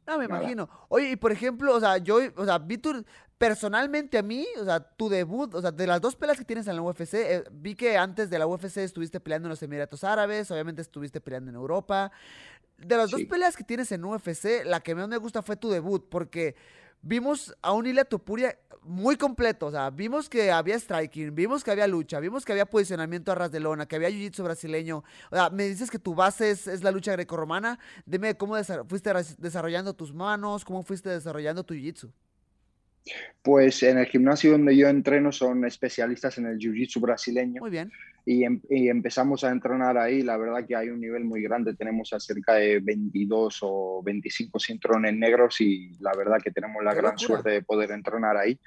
no, 0.09 0.17
me 0.17 0.25
imagino. 0.25 0.71
Oye, 0.89 1.11
y 1.11 1.17
por 1.17 1.33
ejemplo, 1.33 1.75
o 1.75 1.81
sea, 1.81 1.99
yo, 1.99 2.19
o 2.37 2.45
sea, 2.47 2.57
vi 2.57 2.79
tu, 2.79 3.05
personalmente 3.37 4.17
a 4.17 4.23
mí, 4.23 4.47
o 4.59 4.65
sea, 4.65 4.81
tu 4.81 5.11
debut, 5.11 5.55
o 5.55 5.61
sea, 5.61 5.71
de 5.71 5.87
las 5.87 6.01
dos 6.01 6.17
peleas 6.17 6.39
que 6.39 6.47
tienes 6.47 6.67
en 6.67 6.77
la 6.77 6.83
UFC, 6.83 7.15
eh, 7.15 7.45
vi 7.53 7.75
que 7.75 7.99
antes 7.99 8.31
de 8.31 8.39
la 8.39 8.47
UFC 8.47 8.79
estuviste 8.79 9.21
peleando 9.21 9.49
en 9.49 9.51
los 9.51 9.63
Emiratos 9.63 10.05
Árabes, 10.05 10.51
obviamente 10.51 10.81
estuviste 10.81 11.21
peleando 11.21 11.51
en 11.51 11.57
Europa. 11.57 12.11
De 12.79 12.97
las 12.97 13.11
dos 13.11 13.23
peleas 13.25 13.55
que 13.55 13.65
tienes 13.65 13.93
en 13.93 14.03
UFC, 14.03 14.65
la 14.65 14.81
que 14.81 14.95
más 14.95 15.09
me 15.09 15.19
gusta 15.19 15.43
fue 15.43 15.57
tu 15.57 15.69
debut, 15.69 16.09
porque 16.09 16.57
vimos 17.03 17.57
a 17.63 17.73
un 17.73 17.87
Ilia 17.87 18.05
Topuria 18.05 18.59
muy 18.83 19.17
completo, 19.17 19.67
o 19.67 19.71
sea, 19.71 19.91
vimos 19.91 20.29
que 20.31 20.51
había 20.51 20.79
striking, 20.79 21.35
vimos 21.35 21.63
que 21.63 21.71
había 21.71 21.87
lucha, 21.87 22.21
vimos 22.21 22.45
que 22.45 22.53
había 22.53 22.65
posicionamiento 22.65 23.31
a 23.31 23.35
ras 23.35 23.53
de 23.53 23.61
lona, 23.61 23.87
que 23.87 23.97
había 23.97 24.09
jiu-jitsu 24.09 24.43
brasileño. 24.43 25.05
O 25.31 25.37
sea, 25.37 25.51
me 25.51 25.65
dices 25.65 25.91
que 25.91 25.99
tu 25.99 26.15
base 26.15 26.51
es, 26.51 26.83
la 26.83 26.91
lucha 26.91 27.13
grecorromana. 27.13 27.79
Dime 28.07 28.35
cómo 28.37 28.55
fuiste 28.89 29.11
desarrollando 29.39 29.95
tus 29.95 30.15
manos, 30.15 30.65
cómo 30.65 30.83
fuiste 30.83 31.11
desarrollando 31.11 31.65
tu 31.65 31.75
jiu-jitsu. 31.75 32.11
Pues 33.43 33.83
en 33.83 33.99
el 33.99 34.07
gimnasio 34.07 34.53
donde 34.53 34.77
yo 34.77 34.89
entreno 34.89 35.33
son 35.33 35.65
especialistas 35.65 36.39
en 36.39 36.47
el 36.47 36.59
jiu-jitsu 36.59 37.01
brasileño. 37.01 37.61
Muy 37.61 37.71
bien. 37.71 37.93
Em, 38.31 38.61
y, 38.69 38.89
empezamos 38.89 39.43
a 39.43 39.51
entrenar 39.51 39.97
ahí. 39.97 40.23
La 40.23 40.37
verdad 40.37 40.67
que 40.67 40.77
hay 40.77 40.91
un 40.91 41.01
nivel 41.01 41.25
muy 41.25 41.41
grande. 41.43 41.75
Tenemos 41.75 42.11
cerca 42.19 42.55
de 42.55 42.79
22 42.81 43.59
o 43.63 44.03
25 44.05 44.59
cinturones 44.61 45.15
negros 45.15 45.59
y 45.63 45.93
la 46.01 46.13
verdad 46.15 46.37
que 46.43 46.51
tenemos 46.51 46.85
la 46.85 46.93
gran 46.93 47.19
suerte 47.19 47.49
de 47.49 47.63
poder 47.63 47.91
entrenar 47.91 48.37
ahí. 48.37 48.59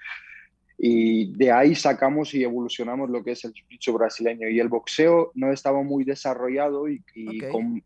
Y 0.79 1.31
de 1.33 1.51
ahí 1.51 1.75
sacamos 1.75 2.33
y 2.33 2.43
evolucionamos 2.43 3.11
lo 3.11 3.23
que 3.23 3.33
es 3.33 3.45
el 3.45 3.53
jiu-jitsu 3.53 3.93
brasileño. 3.93 4.49
Y 4.49 4.59
el 4.59 4.67
boxeo 4.67 5.31
no 5.35 5.51
estaba 5.51 5.83
muy 5.83 6.05
desarrollado 6.05 6.89
y, 6.89 7.03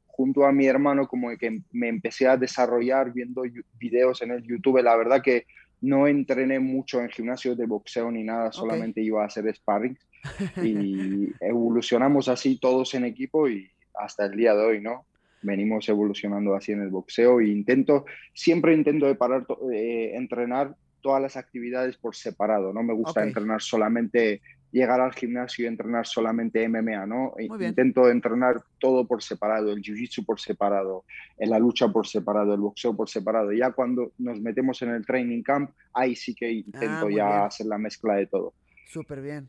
junto 0.07 0.45
a 0.45 0.53
mi 0.53 0.67
hermano 0.67 1.09
como 1.09 1.36
que 1.38 1.59
me 1.73 1.89
empecé 1.89 2.26
a 2.26 2.38
desarrollar 2.38 3.11
viendo 3.11 3.43
videos 3.78 4.21
en 4.21 4.32
el 4.32 4.43
YouTube. 4.43 4.82
La 4.82 4.95
verdad 4.95 5.21
que 5.21 5.45
no 5.82 6.07
entrené 6.07 6.57
mucho 6.57 7.01
en 7.01 7.09
gimnasios 7.09 7.57
de 7.57 7.65
boxeo 7.65 8.09
ni 8.11 8.23
nada, 8.23 8.53
solamente 8.53 9.01
iba 9.01 9.23
a 9.23 9.28
hacer 9.28 9.53
sparring 9.53 9.97
y 10.63 11.32
evolucionamos 11.39 12.28
así 12.28 12.57
todos 12.57 12.93
en 12.93 13.05
equipo 13.05 13.47
y 13.49 13.69
hasta 13.93 14.26
el 14.26 14.36
día 14.36 14.53
de 14.53 14.65
hoy, 14.65 14.82
¿no? 14.82 15.05
Venimos 15.41 15.88
evolucionando 15.89 16.55
así 16.55 16.71
en 16.71 16.82
el 16.82 16.89
boxeo 16.89 17.39
e 17.39 17.47
intento, 17.47 18.05
siempre 18.34 18.73
intento 18.73 19.05
de 19.05 19.15
parar, 19.15 19.45
eh, 19.71 20.11
entrenar 20.15 20.76
todas 21.01 21.21
las 21.21 21.38
actividades 21.38 21.97
por 21.97 22.15
separado, 22.15 22.73
no 22.73 22.82
me 22.82 22.93
gusta 22.93 23.23
entrenar 23.23 23.61
solamente 23.61 24.41
llegar 24.76 24.99
al 24.99 25.13
gimnasio 25.13 25.63
y 25.63 25.67
entrenar 25.67 26.05
solamente 26.05 26.67
MMA, 26.67 27.05
¿no? 27.05 27.34
Intento 27.39 28.09
entrenar 28.09 28.61
todo 28.78 29.07
por 29.07 29.23
separado, 29.23 29.71
el 29.71 29.82
jiu-jitsu 29.82 30.26
por 30.26 30.38
separado, 30.38 31.05
la 31.38 31.59
lucha 31.59 31.88
por 31.88 32.05
separado, 32.05 32.53
el 32.53 32.59
boxeo 32.59 32.93
por 32.93 33.07
separado. 33.07 33.53
Ya 33.53 33.71
cuando 33.71 34.11
nos 34.17 34.41
metemos 34.41 34.82
en 34.82 34.89
el 34.89 35.05
training 35.05 35.43
camp, 35.43 35.71
ahí 35.93 36.13
sí 36.13 36.36
que 36.36 36.51
intento 36.51 37.07
ah, 37.07 37.11
ya 37.11 37.45
hacer 37.45 37.67
la 37.67 37.78
mezcla 37.78 38.15
de 38.15 38.28
todo. 38.28 38.53
Súper 38.86 39.21
bien. 39.21 39.47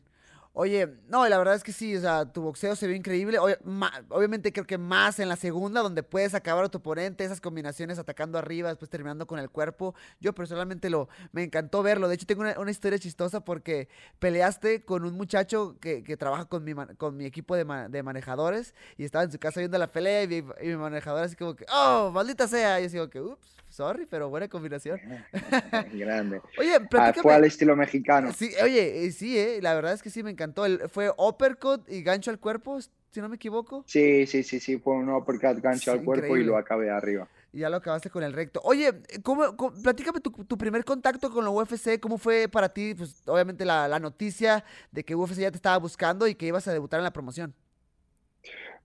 Oye, 0.59 0.89
no, 1.07 1.29
la 1.29 1.37
verdad 1.37 1.53
es 1.53 1.63
que 1.63 1.71
sí, 1.71 1.95
o 1.95 2.01
sea, 2.01 2.25
tu 2.25 2.41
boxeo 2.41 2.75
se 2.75 2.87
ve 2.87 2.95
increíble. 2.95 3.37
obviamente 3.37 4.51
creo 4.51 4.65
que 4.65 4.79
más 4.79 5.19
en 5.19 5.29
la 5.29 5.35
segunda, 5.35 5.83
donde 5.83 6.01
puedes 6.01 6.33
acabar 6.33 6.65
a 6.65 6.69
tu 6.69 6.79
oponente, 6.79 7.23
esas 7.23 7.39
combinaciones 7.39 7.99
atacando 7.99 8.39
arriba, 8.39 8.69
después 8.69 8.89
terminando 8.89 9.27
con 9.27 9.37
el 9.37 9.51
cuerpo. 9.51 9.93
Yo 10.19 10.33
personalmente 10.33 10.89
lo, 10.89 11.09
me 11.31 11.43
encantó 11.43 11.83
verlo. 11.83 12.07
De 12.07 12.15
hecho, 12.15 12.25
tengo 12.25 12.41
una, 12.41 12.71
historia 12.71 12.97
chistosa 12.97 13.41
porque 13.45 13.87
peleaste 14.17 14.83
con 14.83 15.05
un 15.05 15.13
muchacho 15.13 15.77
que, 15.79 16.01
trabaja 16.17 16.45
con 16.45 16.63
mi, 16.63 16.73
con 16.97 17.15
mi 17.15 17.25
equipo 17.25 17.55
de, 17.55 17.63
manejadores 17.63 18.73
y 18.97 19.03
estaba 19.05 19.25
en 19.25 19.31
su 19.31 19.37
casa 19.37 19.59
viendo 19.59 19.77
la 19.77 19.91
pelea 19.91 20.23
y 20.23 20.27
mi, 20.27 20.75
manejador 20.75 21.23
así 21.23 21.35
como 21.35 21.55
que, 21.55 21.67
oh, 21.71 22.09
maldita 22.11 22.47
sea. 22.47 22.81
Y 22.81 22.85
yo 22.85 22.89
digo 22.89 23.09
que, 23.11 23.21
ups 23.21 23.57
sorry, 23.69 24.05
pero 24.05 24.29
buena 24.29 24.47
combinación. 24.47 24.99
Grande. 25.93 26.41
Oye. 26.57 26.79
Fue 27.21 27.33
al 27.33 27.43
estilo 27.43 27.75
mexicano. 27.75 28.31
Sí, 28.33 28.51
oye, 28.63 29.05
eh, 29.05 29.11
sí, 29.11 29.37
eh, 29.37 29.59
la 29.61 29.73
verdad 29.75 29.93
es 29.93 30.01
que 30.01 30.09
sí 30.09 30.23
me 30.23 30.31
encantó. 30.31 30.46
Fue 30.89 31.11
uppercut 31.17 31.87
y 31.89 32.01
gancho 32.03 32.31
al 32.31 32.39
cuerpo, 32.39 32.79
si 32.81 33.21
no 33.21 33.29
me 33.29 33.35
equivoco. 33.35 33.83
Sí, 33.87 34.25
sí, 34.27 34.43
sí, 34.43 34.59
sí, 34.59 34.77
fue 34.77 34.93
un 34.93 35.09
uppercut, 35.09 35.61
gancho 35.61 35.91
al 35.91 36.03
cuerpo 36.03 36.37
y 36.37 36.43
lo 36.43 36.57
acabé 36.57 36.89
arriba. 36.89 37.27
Y 37.53 37.59
ya 37.59 37.69
lo 37.69 37.77
acabaste 37.77 38.09
con 38.09 38.23
el 38.23 38.33
recto. 38.33 38.59
Oye, 38.63 38.91
¿cómo, 39.23 39.55
platícame 39.81 40.19
tu, 40.19 40.57
primer 40.57 40.83
contacto 40.83 41.31
con 41.31 41.43
la 41.43 41.49
UFC, 41.49 41.99
¿cómo 41.99 42.17
fue 42.17 42.47
para 42.49 42.69
ti? 42.69 42.93
Pues 42.93 43.27
obviamente 43.27 43.65
la, 43.65 43.87
la 43.87 43.99
noticia 43.99 44.63
de 44.91 45.03
que 45.03 45.15
UFC 45.15 45.39
ya 45.39 45.51
te 45.51 45.57
estaba 45.57 45.77
buscando 45.77 46.27
y 46.27 46.35
que 46.35 46.47
ibas 46.47 46.67
a 46.67 46.73
debutar 46.73 46.99
en 46.99 47.05
la 47.05 47.13
promoción. 47.13 47.53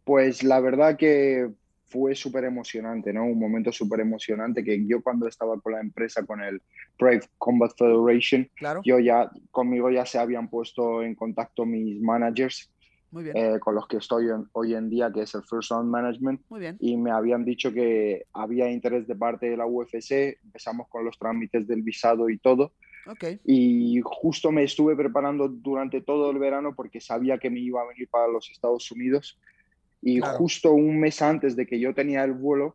Pues 0.05 0.43
la 0.43 0.61
verdad 0.61 0.97
que 0.97 1.51
fue 1.93 2.15
súper 2.15 2.45
emocionante, 2.45 3.13
¿no? 3.13 3.25
Un 3.25 3.39
momento 3.39 3.71
súper 3.71 4.01
emocionante 4.01 4.65
que 4.65 4.85
yo 4.87 5.03
cuando 5.03 5.29
estaba 5.29 5.61
con 5.61 5.73
la 5.73 5.81
empresa, 5.81 6.25
con 6.25 6.41
el 6.43 6.63
Brave 6.99 7.23
Combat 7.37 7.73
Federation, 7.77 8.49
yo 8.83 8.99
ya, 8.99 9.31
conmigo 9.51 9.91
ya 9.91 10.07
se 10.07 10.19
habían 10.19 10.49
puesto 10.49 11.03
en 11.03 11.15
contacto 11.15 11.67
mis 11.67 12.01
managers, 12.01 12.71
eh, 13.15 13.59
con 13.61 13.75
los 13.75 13.87
que 13.87 13.99
estoy 13.99 14.29
hoy 14.53 14.75
en 14.75 14.89
día, 14.89 15.13
que 15.13 15.23
es 15.23 15.35
el 15.35 15.43
First 15.43 15.71
Round 15.71 15.91
Management, 15.91 16.41
y 16.81 16.97
me 16.97 17.11
habían 17.11 17.45
dicho 17.45 17.71
que 17.71 18.25
había 18.33 18.71
interés 18.71 19.07
de 19.07 19.15
parte 19.15 19.51
de 19.51 19.59
la 19.59 19.67
UFC, 19.67 20.39
empezamos 20.43 20.89
con 20.89 21.05
los 21.05 21.19
trámites 21.19 21.67
del 21.67 21.83
visado 21.83 22.31
y 22.31 22.39
todo, 22.39 22.73
Y 23.45 24.01
justo 24.03 24.53
me 24.53 24.63
estuve 24.63 24.95
preparando 24.95 25.49
durante 25.49 26.01
todo 26.01 26.31
el 26.31 26.39
verano 26.39 26.75
porque 26.75 27.01
sabía 27.01 27.37
que 27.37 27.51
me 27.51 27.61
iba 27.61 27.83
a 27.83 27.87
venir 27.87 28.09
para 28.09 28.29
los 28.29 28.49
Estados 28.51 28.91
Unidos 28.93 29.39
y 30.03 30.21
justo 30.21 30.73
un 30.73 30.99
mes 30.99 31.23
antes 31.23 31.55
de 31.55 31.65
que 31.65 31.79
yo 31.79 31.95
tenía 31.95 32.25
el 32.25 32.33
vuelo, 32.33 32.75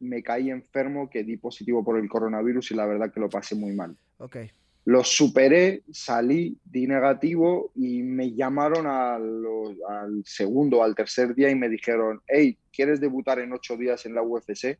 me 0.00 0.22
caí 0.22 0.50
enfermo, 0.50 1.10
que 1.10 1.22
di 1.22 1.36
positivo 1.36 1.84
por 1.84 1.98
el 1.98 2.08
coronavirus 2.08 2.70
y 2.70 2.74
la 2.74 2.86
verdad 2.86 3.12
que 3.12 3.20
lo 3.20 3.28
pasé 3.28 3.54
muy 3.54 3.72
mal. 3.72 3.94
Okay. 4.18 4.50
Lo 4.86 5.04
superé, 5.04 5.82
salí, 5.92 6.58
di 6.64 6.86
negativo 6.86 7.70
y 7.74 8.02
me 8.02 8.32
llamaron 8.34 8.86
al 8.86 10.22
segundo, 10.24 10.82
al 10.82 10.94
tercer 10.94 11.34
día 11.34 11.50
y 11.50 11.54
me 11.54 11.68
dijeron, 11.68 12.20
hey, 12.26 12.58
¿quieres 12.72 13.00
debutar 13.00 13.38
en 13.38 13.52
ocho 13.52 13.76
días 13.76 14.04
en 14.06 14.14
la 14.14 14.22
UFC? 14.22 14.78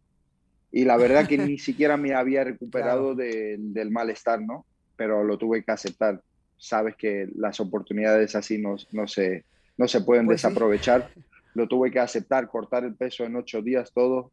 Y 0.72 0.84
la 0.84 0.96
verdad 0.96 1.26
que 1.26 1.38
ni 1.38 1.58
siquiera 1.58 1.96
me 1.96 2.14
había 2.14 2.44
recuperado 2.44 3.14
del 3.14 3.90
malestar, 3.90 4.42
¿no? 4.42 4.66
Pero 4.96 5.22
lo 5.22 5.38
tuve 5.38 5.64
que 5.64 5.72
aceptar. 5.72 6.22
Sabes 6.56 6.96
que 6.96 7.28
las 7.36 7.60
oportunidades 7.60 8.34
así 8.34 8.58
no, 8.58 8.76
no, 8.92 9.06
se, 9.06 9.44
no 9.76 9.88
se 9.88 10.00
pueden 10.02 10.26
pues 10.26 10.42
desaprovechar 10.42 11.10
lo 11.54 11.66
tuve 11.66 11.90
que 11.90 12.00
aceptar, 12.00 12.48
cortar 12.48 12.84
el 12.84 12.94
peso 12.94 13.24
en 13.24 13.36
ocho 13.36 13.62
días, 13.62 13.92
todo, 13.92 14.32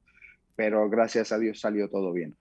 pero 0.55 0.89
gracias 0.89 1.31
a 1.31 1.39
Dios 1.39 1.59
salió 1.59 1.89
todo 1.89 2.11
bien. 2.11 2.35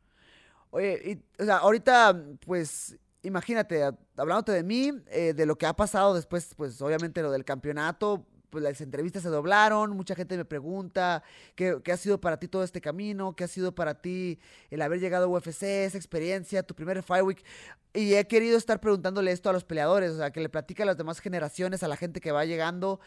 Oye, 0.70 1.18
o 1.38 1.44
sea, 1.44 1.58
ahorita, 1.58 2.22
pues, 2.44 2.96
imagínate, 3.22 3.82
hablándote 4.16 4.52
de 4.52 4.62
mí, 4.62 4.92
eh, 5.08 5.34
de 5.34 5.46
lo 5.46 5.56
que 5.56 5.66
ha 5.66 5.74
pasado 5.74 6.14
después, 6.14 6.54
pues, 6.56 6.80
obviamente 6.80 7.22
lo 7.22 7.30
del 7.30 7.44
campeonato, 7.44 8.24
pues 8.50 8.62
las 8.64 8.80
entrevistas 8.80 9.22
se 9.22 9.28
doblaron, 9.28 9.96
mucha 9.96 10.14
gente 10.14 10.36
me 10.36 10.44
pregunta 10.44 11.22
¿qué, 11.54 11.80
ha 11.90 11.96
sido 11.96 12.20
para 12.20 12.38
ti 12.38 12.48
todo 12.48 12.64
este 12.64 12.80
camino, 12.80 13.34
qué 13.34 13.44
ha 13.44 13.48
sido 13.48 13.74
para 13.74 14.00
ti 14.00 14.38
el 14.70 14.82
haber 14.82 15.00
llegado 15.00 15.26
a 15.26 15.28
UFC, 15.28 15.62
esa 15.62 15.96
experiencia, 15.96 16.62
tu 16.62 16.74
primer 16.74 17.02
Fight 17.02 17.24
Week. 17.24 17.44
Y 17.92 18.14
he 18.14 18.24
querido 18.28 18.56
estar 18.56 18.80
preguntándole 18.80 19.32
esto 19.32 19.50
a 19.50 19.52
los 19.52 19.64
peleadores, 19.64 20.12
o 20.12 20.18
sea, 20.18 20.30
que 20.30 20.40
le 20.40 20.48
platique 20.48 20.84
a 20.84 20.86
las 20.86 20.96
demás 20.96 21.18
generaciones, 21.18 21.82
a 21.82 21.88
la 21.88 21.96
gente 21.96 22.20
que 22.20 22.30
va 22.30 22.44
llegando. 22.44 23.00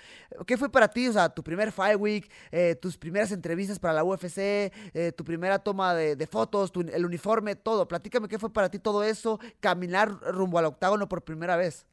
¿Qué 0.45 0.57
fue 0.57 0.69
para 0.69 0.89
ti, 0.89 1.07
o 1.07 1.13
sea, 1.13 1.29
tu 1.29 1.41
primer 1.41 1.71
Fight 1.71 1.97
Week, 1.97 2.29
eh, 2.51 2.75
tus 2.75 2.97
primeras 2.97 3.31
entrevistas 3.31 3.79
para 3.79 3.93
la 3.93 4.03
UFC, 4.03 4.73
eh, 4.93 5.13
tu 5.15 5.23
primera 5.23 5.59
toma 5.59 5.93
de, 5.95 6.27
fotos, 6.27 6.73
el 6.91 7.05
uniforme, 7.05 7.55
todo? 7.55 7.87
Platícame 7.87 8.27
qué 8.27 8.37
fue 8.37 8.51
para 8.51 8.69
ti 8.69 8.77
todo 8.77 9.03
eso, 9.03 9.39
caminar 9.61 10.09
rumbo 10.33 10.59
al 10.59 10.65
octágono 10.65 11.07
por 11.07 11.23
primera 11.23 11.55
vez. 11.55 11.85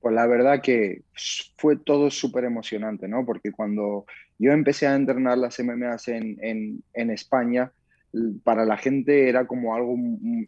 Pues 0.00 0.14
la 0.14 0.26
verdad 0.26 0.62
que 0.62 1.02
fue 1.56 1.76
todo 1.76 2.10
súper 2.10 2.44
emocionante, 2.44 3.08
¿no? 3.08 3.24
Porque 3.24 3.52
cuando 3.52 4.06
yo 4.38 4.52
empecé 4.52 4.86
a 4.86 4.94
entrenar 4.94 5.38
las 5.38 5.58
MMAs 5.58 6.08
en, 6.08 6.38
en, 6.40 6.82
en, 6.94 7.10
España, 7.10 7.72
para 8.42 8.64
la 8.64 8.76
gente 8.76 9.28
era 9.28 9.46
como 9.46 9.74
algo 9.74 9.94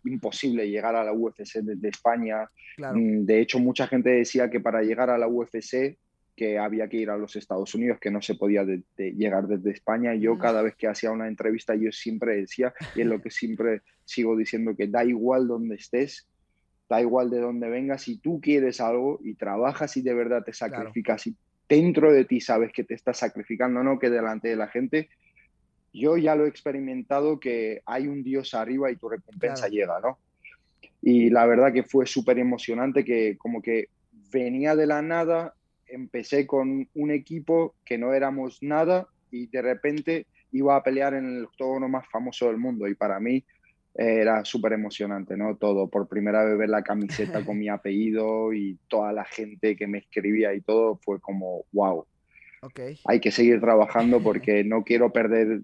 imposible 0.05 0.69
llegar 0.69 0.97
a 0.97 1.05
la 1.05 1.13
UFC 1.13 1.61
desde 1.63 1.89
España. 1.89 2.49
Mm, 2.79 3.25
de 3.25 3.41
hecho, 3.41 3.59
mucha 3.59 3.87
gente 3.87 4.11
decía 4.11 4.51
que 4.51 4.61
para 4.61 4.83
llegar 4.83 5.11
a 5.11 5.19
la 5.19 5.29
UFC 5.29 5.99
que 6.35 6.59
había 6.59 6.89
que 6.89 6.97
ir 6.97 7.11
a 7.11 7.17
los 7.17 7.37
Estados 7.37 7.75
Unidos, 7.75 7.99
que 8.01 8.11
no 8.11 8.23
se 8.23 8.35
podía 8.35 8.65
llegar 8.97 9.47
desde 9.47 9.71
España. 9.71 10.15
Yo 10.15 10.35
mm. 10.35 10.39
cada 10.39 10.63
vez 10.63 10.75
que 10.77 10.89
hacía 10.89 11.11
una 11.11 11.29
entrevista, 11.29 11.75
yo 11.75 11.93
siempre 11.93 12.37
decía, 12.37 12.73
y 12.95 13.03
es 13.03 13.07
lo 13.07 13.21
que 13.21 13.31
siempre 13.31 13.83
sigo 14.05 14.37
diciendo, 14.37 14.75
que 14.77 14.89
da 14.89 15.05
igual 15.05 15.47
donde 15.47 15.77
estés, 15.77 16.29
da 16.93 17.01
igual 17.01 17.31
de 17.31 17.41
dónde 17.41 17.71
vengas, 17.71 18.03
si 18.03 18.19
tú 18.19 18.39
quieres 18.39 18.79
algo 18.79 19.19
y 19.25 19.33
trabajas 19.33 19.97
y 19.97 20.03
de 20.03 20.13
verdad 20.13 20.45
te 20.45 20.53
sacrificas 20.53 21.27
y 21.27 21.35
dentro 21.67 22.13
de 22.13 22.27
ti 22.27 22.39
sabes 22.39 22.71
que 22.71 22.85
te 22.85 22.93
estás 22.93 23.17
sacrificando, 23.17 23.83
no 23.83 23.99
que 23.99 24.11
delante 24.11 24.49
de 24.49 24.57
la 24.57 24.69
gente, 24.69 25.09
yo 25.91 26.19
ya 26.19 26.37
lo 26.37 26.45
he 26.45 26.51
experimentado 26.51 27.41
que 27.41 27.81
hay 27.87 28.09
un 28.09 28.23
Dios 28.23 28.53
arriba 28.53 28.91
y 28.91 28.97
tu 28.97 29.09
recompensa 29.09 29.69
llega, 29.69 30.01
¿no? 30.01 30.19
Y 31.01 31.31
la 31.31 31.47
verdad 31.47 31.73
que 31.73 31.83
fue 31.83 32.05
súper 32.05 32.39
emocionante 32.39 33.07
que 33.07 33.39
como 33.39 33.63
que 33.63 33.89
venía 34.31 34.77
de 34.77 34.87
la 34.87 35.01
nada 35.01 35.55
empecé 35.87 36.47
con 36.47 36.91
un 36.93 37.11
equipo 37.11 37.75
que 37.87 37.97
no 37.97 38.13
éramos 38.13 38.59
nada 38.63 39.07
y 39.31 39.47
de 39.47 39.63
repente 39.63 40.27
iba 40.51 40.77
a 40.77 40.83
pelear 40.83 41.15
en 41.15 41.39
el 41.39 41.45
octógono 41.47 41.89
más 41.89 42.07
famoso 42.11 42.49
del 42.49 42.59
mundo 42.59 42.87
y 42.87 42.95
para 42.95 43.19
mí 43.19 43.43
era 43.95 44.45
súper 44.45 44.73
emocionante, 44.73 45.37
¿no? 45.37 45.57
Todo, 45.57 45.89
por 45.89 46.09
primera 46.09 46.45
vez 46.45 46.57
ver 46.57 46.69
la 46.69 46.83
camiseta 46.83 47.45
con 47.47 47.59
mi 47.59 47.69
apellido 47.69 48.53
y 48.53 48.79
toda 48.89 49.13
la 49.13 49.25
gente 49.25 49.77
que 49.77 49.87
me 49.87 49.99
escribía 49.99 50.55
y 50.55 50.61
todo 50.61 50.97
fue 50.97 51.21
como, 51.21 51.65
wow. 51.73 52.07
Okay. 52.63 52.99
Hay 53.07 53.21
que 53.21 53.31
seguir 53.31 53.61
trabajando 53.61 54.23
porque 54.23 54.65
no 54.65 54.85
quiero 54.85 55.13
perder 55.13 55.63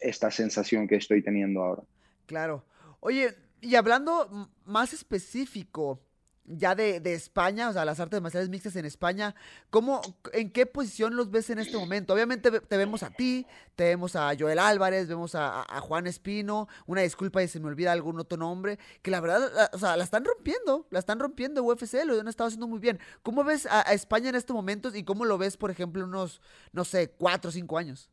esta 0.00 0.30
sensación 0.30 0.88
que 0.88 0.96
estoy 0.96 1.22
teniendo 1.22 1.62
ahora. 1.62 1.82
Claro. 2.26 2.64
Oye, 3.00 3.34
y 3.60 3.76
hablando 3.76 4.50
más 4.64 4.92
específico, 4.92 6.00
ya 6.46 6.74
de, 6.74 7.00
España, 7.14 7.68
o 7.68 7.72
sea, 7.72 7.84
las 7.84 8.00
artes 8.00 8.20
marciales 8.20 8.48
mixtas 8.48 8.76
en 8.76 8.84
España, 8.84 9.34
¿cómo, 9.70 10.00
¿en 10.32 10.50
qué 10.50 10.66
posición 10.66 11.16
los 11.16 11.30
ves 11.30 11.50
en 11.50 11.58
este 11.58 11.76
momento? 11.76 12.12
Obviamente 12.12 12.50
te 12.60 12.76
vemos 12.76 13.02
a 13.02 13.10
ti, 13.10 13.46
te 13.76 13.84
vemos 13.84 14.14
a 14.16 14.32
Joel 14.38 14.58
Álvarez, 14.58 15.08
vemos 15.08 15.34
a, 15.34 15.64
Juan 15.80 16.06
Espino, 16.06 16.68
una 16.86 17.00
disculpa 17.00 17.42
y 17.42 17.48
se 17.48 17.60
me 17.60 17.68
olvida 17.68 17.92
algún 17.92 18.18
otro 18.18 18.38
nombre, 18.38 18.78
que 19.02 19.10
la 19.10 19.20
verdad, 19.20 19.50
la, 19.54 19.70
o 19.72 19.78
sea, 19.78 19.96
la 19.96 20.04
están 20.04 20.24
rompiendo, 20.24 20.86
la 20.90 20.98
están 20.98 21.18
rompiendo 21.18 21.62
UFC, 21.62 22.04
lo 22.04 22.20
han 22.20 22.28
estado 22.28 22.48
haciendo 22.48 22.66
muy 22.66 22.78
bien. 22.78 22.98
¿Cómo 23.22 23.44
ves 23.44 23.66
a, 23.66 23.88
a 23.88 23.92
España 23.92 24.28
en 24.28 24.34
estos 24.34 24.54
momentos 24.54 24.94
y 24.94 25.04
cómo 25.04 25.24
lo 25.24 25.38
ves, 25.38 25.56
por 25.56 25.70
ejemplo, 25.70 26.04
unos, 26.04 26.40
no 26.72 26.84
sé, 26.84 27.10
cuatro 27.10 27.48
o 27.48 27.52
cinco 27.52 27.78
años? 27.78 28.10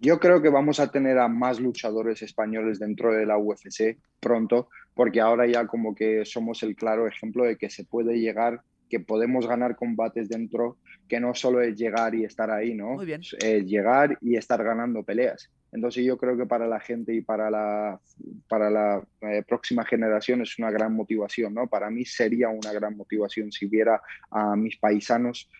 Yo 0.00 0.20
creo 0.20 0.40
que 0.40 0.48
vamos 0.48 0.78
a 0.78 0.90
tener 0.90 1.18
a 1.18 1.28
más 1.28 1.58
luchadores 1.58 2.22
españoles 2.22 2.78
dentro 2.78 3.12
de 3.12 3.26
la 3.26 3.36
UFC 3.36 3.98
pronto, 4.20 4.68
porque 4.94 5.20
ahora 5.20 5.46
ya 5.46 5.66
como 5.66 5.94
que 5.94 6.24
somos 6.24 6.62
el 6.62 6.76
claro 6.76 7.08
ejemplo 7.08 7.44
de 7.44 7.56
que 7.56 7.68
se 7.68 7.84
puede 7.84 8.18
llegar, 8.20 8.60
que 8.88 9.00
podemos 9.00 9.46
ganar 9.46 9.76
combates 9.76 10.28
dentro, 10.28 10.76
que 11.08 11.18
no 11.18 11.34
solo 11.34 11.60
es 11.60 11.76
llegar 11.76 12.14
y 12.14 12.24
estar 12.24 12.50
ahí, 12.50 12.74
¿no? 12.74 12.94
Muy 12.94 13.06
bien. 13.06 13.22
Es 13.40 13.64
llegar 13.64 14.16
y 14.20 14.36
estar 14.36 14.62
ganando 14.62 15.02
peleas. 15.02 15.50
Entonces 15.72 16.04
yo 16.04 16.16
creo 16.16 16.36
que 16.36 16.46
para 16.46 16.66
la 16.66 16.80
gente 16.80 17.12
y 17.12 17.20
para 17.20 17.50
la, 17.50 18.00
para 18.48 18.70
la 18.70 19.02
eh, 19.20 19.42
próxima 19.46 19.84
generación 19.84 20.40
es 20.42 20.58
una 20.58 20.70
gran 20.70 20.94
motivación, 20.94 21.54
¿no? 21.54 21.66
Para 21.66 21.90
mí 21.90 22.04
sería 22.04 22.48
una 22.48 22.72
gran 22.72 22.96
motivación 22.96 23.52
si 23.52 23.66
viera 23.66 24.00
a 24.30 24.56
mis 24.56 24.78
paisanos 24.78 25.50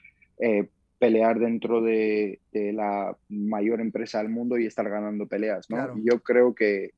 eh, 0.40 0.68
pelear 0.98 1.38
dentro 1.38 1.80
de, 1.80 2.40
la 2.52 3.16
mayor 3.28 3.80
empresa 3.80 4.18
del 4.18 4.28
mundo 4.28 4.58
y 4.58 4.66
estar 4.66 4.88
ganando 4.88 5.26
peleas, 5.26 5.70
¿no? 5.70 5.96
Yo 6.02 6.20
creo 6.22 6.54
que 6.54 6.94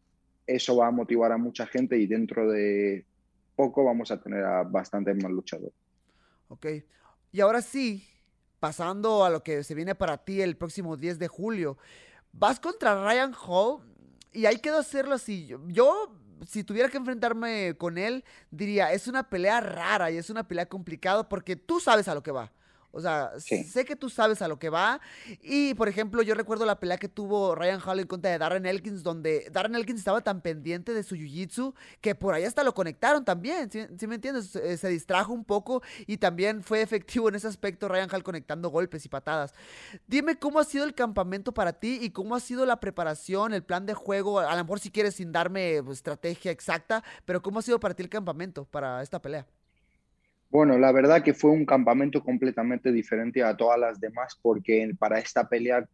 eso 0.46 0.76
va 0.76 0.88
a 0.88 0.90
motivar 0.90 1.32
a 1.32 1.38
mucha 1.38 1.66
gente 1.66 1.98
y 1.98 2.06
dentro 2.06 2.50
de 2.50 3.04
poco 3.54 3.84
vamos 3.84 4.10
a 4.10 4.20
tener 4.20 4.44
a 4.44 4.62
bastantes 4.62 5.22
más 5.22 5.30
luchadores. 5.30 5.74
Ok. 6.48 6.66
Y 7.32 7.40
ahora 7.40 7.62
sí, 7.62 8.04
pasando 8.58 9.24
a 9.24 9.30
lo 9.30 9.42
que 9.42 9.62
se 9.62 9.74
viene 9.74 9.94
para 9.94 10.18
ti 10.18 10.40
el 10.40 10.56
próximo 10.56 10.96
10 10.96 11.18
de 11.18 11.28
julio, 11.28 11.76
vas 12.32 12.58
contra 12.58 13.04
Ryan 13.04 13.34
Hall 13.34 13.82
y 14.32 14.46
hay 14.46 14.58
que 14.58 14.70
hacerlo 14.70 15.14
así. 15.14 15.54
Yo 15.68 16.16
si 16.46 16.64
tuviera 16.64 16.88
que 16.88 16.96
enfrentarme 16.96 17.74
con 17.76 17.98
él, 17.98 18.24
diría, 18.50 18.92
es 18.92 19.08
una 19.08 19.28
pelea 19.28 19.60
rara 19.60 20.10
y 20.10 20.16
es 20.16 20.30
una 20.30 20.46
pelea 20.46 20.66
complicada 20.66 21.28
porque 21.28 21.56
tú 21.56 21.80
sabes 21.80 22.08
a 22.08 22.14
lo 22.14 22.22
que 22.22 22.30
va. 22.30 22.52
O 22.92 23.00
sea, 23.00 23.32
sé 23.38 23.84
que 23.84 23.96
tú 23.96 24.10
sabes 24.10 24.42
a 24.42 24.48
lo 24.48 24.58
que 24.58 24.68
va. 24.68 25.00
Y, 25.42 25.74
por 25.74 25.88
ejemplo, 25.88 26.22
yo 26.22 26.34
recuerdo 26.34 26.66
la 26.66 26.80
pelea 26.80 26.98
que 26.98 27.08
tuvo 27.08 27.54
Ryan 27.54 27.80
Hall 27.84 28.00
en 28.00 28.06
contra 28.06 28.30
de 28.30 28.38
Darren 28.38 28.66
Elkins, 28.66 29.02
donde 29.02 29.48
Darren 29.52 29.74
Elkins 29.74 30.00
estaba 30.00 30.20
tan 30.20 30.40
pendiente 30.40 30.92
de 30.92 31.02
su 31.02 31.14
jiu-jitsu 31.14 31.74
que 32.00 32.14
por 32.14 32.34
ahí 32.34 32.44
hasta 32.44 32.64
lo 32.64 32.74
conectaron 32.74 33.24
también. 33.24 33.70
¿Sí, 33.70 34.06
me 34.06 34.16
entiendes? 34.16 34.48
Se, 34.50 34.88
distrajo 34.88 35.32
un 35.32 35.44
poco 35.44 35.82
y 36.06 36.16
también 36.16 36.62
fue 36.62 36.82
efectivo 36.82 37.28
en 37.28 37.36
ese 37.36 37.46
aspecto 37.46 37.88
Ryan 37.88 38.08
Hall 38.12 38.24
conectando 38.24 38.68
golpes 38.70 39.04
y 39.04 39.08
patadas. 39.08 39.54
Dime 40.06 40.38
cómo 40.38 40.58
ha 40.58 40.64
sido 40.64 40.84
el 40.84 40.94
campamento 40.94 41.52
para 41.52 41.72
ti 41.74 41.98
y 42.02 42.10
cómo 42.10 42.34
ha 42.34 42.40
sido 42.40 42.66
la 42.66 42.80
preparación, 42.80 43.54
el 43.54 43.62
plan 43.62 43.86
de 43.86 43.94
juego. 43.94 44.40
A 44.40 44.56
lo 44.56 44.64
mejor 44.64 44.80
si 44.80 44.90
quieres 44.90 45.14
sin 45.14 45.32
darme 45.32 45.82
pues, 45.82 45.98
estrategia 45.98 46.50
exacta, 46.50 47.04
pero 47.24 47.40
cómo 47.40 47.60
ha 47.60 47.62
sido 47.62 47.78
para 47.78 47.94
ti 47.94 48.02
el 48.02 48.08
campamento 48.08 48.64
para 48.64 49.02
esta 49.02 49.22
pelea. 49.22 49.46
Bueno, 50.50 50.78
la 50.78 50.90
verdad 50.90 51.22
que 51.22 51.32
fue 51.32 51.52
un 51.52 51.64
campamento 51.64 52.24
completamente 52.24 52.90
diferente 52.90 53.42
a 53.44 53.56
todas 53.56 53.78
las 53.78 54.00
demás 54.00 54.36
porque 54.42 54.90
para 54.98 55.20
esta 55.20 55.48
pelea, 55.48 55.88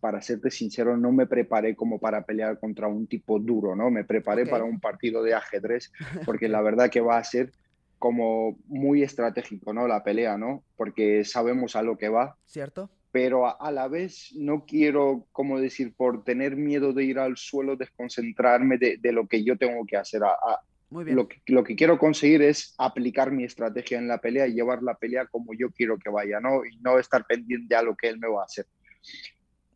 para 0.00 0.20
serte 0.20 0.50
sincero, 0.50 0.96
no 0.96 1.12
me 1.12 1.28
preparé 1.28 1.76
como 1.76 2.00
para 2.00 2.24
pelear 2.24 2.58
contra 2.58 2.88
un 2.88 3.06
tipo 3.06 3.38
duro, 3.38 3.76
¿no? 3.76 3.88
Me 3.88 4.04
preparé 4.04 4.46
para 4.46 4.64
un 4.64 4.80
partido 4.80 5.22
de 5.22 5.34
ajedrez 5.34 5.92
porque 6.26 6.48
la 6.48 6.60
verdad 6.60 6.90
que 6.90 7.00
va 7.00 7.18
a 7.18 7.24
ser 7.24 7.52
como 8.00 8.58
muy 8.66 9.04
estratégico, 9.04 9.72
¿no? 9.72 9.86
La 9.86 10.02
pelea, 10.02 10.36
¿no? 10.36 10.64
Porque 10.74 11.22
sabemos 11.22 11.76
a 11.76 11.82
lo 11.82 11.96
que 11.96 12.08
va. 12.08 12.36
¿Cierto? 12.46 12.90
Pero 13.12 13.60
a, 13.60 13.70
la 13.70 13.88
vez 13.88 14.32
no 14.34 14.64
quiero, 14.64 15.26
como 15.32 15.60
decir, 15.60 15.92
por 15.94 16.24
tener 16.24 16.56
miedo 16.56 16.92
de 16.92 17.04
ir 17.04 17.18
al 17.18 17.36
suelo, 17.36 17.76
desconcentrarme 17.76 18.78
de, 18.78 19.12
lo 19.12 19.26
que 19.26 19.44
yo 19.44 19.58
tengo 19.58 19.84
que 19.84 19.96
hacer. 19.96 20.22
A, 20.24 20.60
lo 20.90 21.28
que, 21.28 21.40
lo 21.46 21.62
que, 21.62 21.76
quiero 21.76 21.98
conseguir 21.98 22.42
es 22.42 22.74
aplicar 22.76 23.30
mi 23.30 23.44
estrategia 23.44 23.98
en 23.98 24.08
la 24.08 24.18
pelea 24.18 24.46
y 24.46 24.54
llevar 24.54 24.82
la 24.82 24.94
pelea 24.94 25.26
como 25.26 25.54
yo 25.54 25.70
quiero 25.70 25.98
que 25.98 26.10
vaya, 26.10 26.40
¿no? 26.40 26.64
Y 26.64 26.78
no 26.78 26.98
estar 26.98 27.24
pendiente 27.26 27.74
a 27.76 27.82
lo 27.82 27.94
que 27.94 28.08
él 28.08 28.18
me 28.18 28.28
va 28.28 28.42
a 28.42 28.46
hacer. 28.46 28.66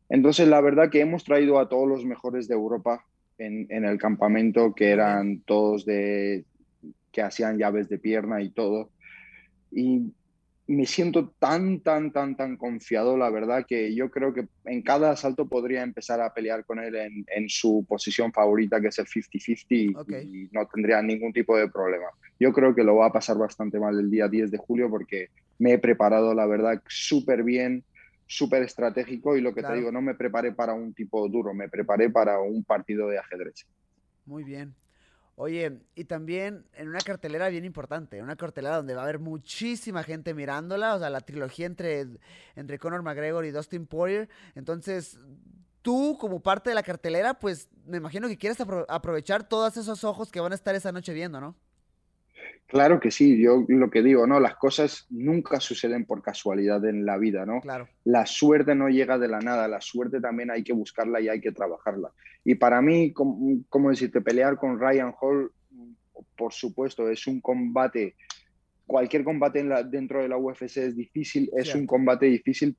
Entonces, 0.09 0.49
la 0.49 0.61
verdad 0.61 0.91
que 0.91 1.01
hemos 1.01 1.25
traído 1.25 1.59
a 1.59 1.69
todos 1.69 1.89
los 1.89 2.05
mejores 2.05 2.49
de 2.49 2.55
Europa 2.55 3.05
en, 3.39 3.67
en 3.71 3.85
el 3.85 3.99
campamento, 3.99 4.75
que 4.75 4.91
eran 4.91 5.41
todos 5.41 5.85
de 5.85 6.45
que 7.13 7.23
hacían 7.23 7.59
llaves 7.59 7.89
de 7.89 7.99
pierna 7.99 8.43
y 8.43 8.51
todo. 8.51 8.91
Y 9.71 10.13
me 10.67 10.87
siento 10.87 11.31
tan, 11.39 11.81
tan, 11.81 12.11
tan, 12.11 12.37
tan 12.37 12.57
confiado, 12.57 13.19
la 13.19 13.29
verdad, 13.29 13.67
que 13.69 13.95
yo 13.95 14.11
creo 14.11 14.33
que 14.33 14.49
en 14.65 14.83
cada 14.83 15.11
asalto 15.11 15.47
podría 15.47 15.83
empezar 15.83 16.21
a 16.21 16.33
pelear 16.33 16.65
con 16.65 16.79
él 16.79 16.95
en, 16.97 17.25
en 17.35 17.49
su 17.49 17.85
posición 17.87 18.33
favorita, 18.33 18.81
que 18.81 18.89
es 18.89 18.99
el 18.99 19.07
50-50, 19.07 20.25
y 20.25 20.49
no 20.53 20.67
tendría 20.67 21.03
ningún 21.03 21.33
tipo 21.33 21.57
de 21.57 21.69
problema. 21.69 22.07
Yo 22.41 22.53
creo 22.53 22.75
que 22.75 22.83
lo 22.83 22.97
va 22.97 23.07
a 23.07 23.13
pasar 23.13 23.37
bastante 23.37 23.79
mal 23.79 23.99
el 23.99 24.11
día 24.11 24.29
10 24.29 24.51
de 24.51 24.59
julio 24.59 24.89
porque 24.89 25.29
me 25.59 25.75
he 25.75 25.79
preparado, 25.79 26.35
la 26.35 26.47
verdad, 26.47 26.83
súper 26.89 27.43
bien, 27.43 27.85
súper 28.27 28.63
estratégico, 28.63 29.37
y 29.37 29.43
lo 29.43 29.55
que 29.55 29.63
te 29.63 29.75
digo, 29.75 29.93
no 29.93 30.01
me 30.01 30.15
preparé 30.15 30.53
para 30.53 30.73
un 30.73 30.95
tipo 30.95 31.29
duro, 31.29 31.53
me 31.53 31.69
preparé 31.69 32.09
para 32.09 32.41
un 32.41 32.65
partido 32.65 33.09
de 33.09 33.19
ajedrez. 33.19 33.67
Muy 34.25 34.45
bien. 34.45 34.75
Oye, 35.37 35.81
y 35.97 36.05
también 36.05 36.65
en 36.75 36.89
una 36.89 37.01
cartelera 37.01 37.49
bien 37.49 37.65
importante, 37.65 38.23
una 38.23 38.37
cartelera 38.37 38.77
donde 38.77 38.95
va 38.95 39.01
a 39.01 39.05
haber 39.05 39.19
muchísima 39.19 40.05
gente 40.05 40.33
mirándola, 40.33 40.95
o 40.95 40.99
sea, 41.01 41.11
la 41.11 41.21
trilogía 41.21 41.67
entre, 41.67 42.07
entre 42.55 42.79
Conor 42.79 43.03
McGregor 43.03 43.45
y 43.45 43.51
Dustin 43.51 43.87
Poirier. 43.87 44.29
Entonces, 44.55 45.19
tú 45.83 46.17
como 46.21 46.41
parte 46.41 46.71
de 46.71 46.75
la 46.75 46.85
cartelera, 46.85 47.35
pues 47.35 47.69
me 47.85 47.97
imagino 47.97 48.29
que 48.29 48.39
quieres 48.39 48.59
aprovechar 48.89 49.49
todos 49.49 49.77
esos 49.77 50.05
ojos 50.05 50.31
que 50.31 50.41
van 50.41 50.53
a 50.53 50.55
estar 50.55 50.75
esa 50.77 50.93
noche 50.93 51.13
viendo, 51.13 51.41
¿no? 51.41 51.57
Claro 52.67 52.99
que 52.99 53.11
sí, 53.11 53.41
yo 53.41 53.65
lo 53.69 53.91
que 53.91 54.03
digo, 54.03 54.27
¿no? 54.27 54.41
Las 54.41 54.57
cosas 54.57 55.07
nunca 55.11 55.61
suceden 55.61 56.07
por 56.07 56.23
casualidad 56.23 56.85
en 56.87 57.05
la 57.05 57.19
vida, 57.19 57.45
¿no? 57.45 57.61
Claro. 57.61 57.89
La 58.05 58.27
suerte 58.27 58.75
no 58.75 58.89
llega 58.89 59.19
de 59.19 59.29
la 59.29 59.39
nada, 59.41 59.69
la 59.69 59.81
suerte 59.81 60.21
también 60.21 60.51
hay 60.51 60.65
que 60.65 60.73
buscarla 60.73 61.21
y 61.21 61.29
hay 61.29 61.41
que 61.41 61.53
trabajarla. 61.53 62.11
Y 62.43 62.55
para 62.57 62.81
mí, 62.83 63.13
como, 63.13 63.91
decirte, 63.91 64.21
pelear 64.21 64.57
con 64.57 64.81
Ryan 64.81 65.15
Hall, 65.21 65.53
por 66.37 66.53
supuesto, 66.53 67.09
es 67.09 67.27
un 67.27 67.41
combate, 67.41 68.17
cualquier 68.87 69.25
combate 69.25 69.61
en 69.61 69.69
la, 69.69 69.83
dentro 69.83 70.23
de 70.23 70.29
la 70.29 70.39
UFC 70.39 70.79
es 70.79 70.97
difícil, 70.97 71.51
es 71.57 71.75
un 71.75 71.87
combate 71.87 72.27
difícil, 72.27 72.77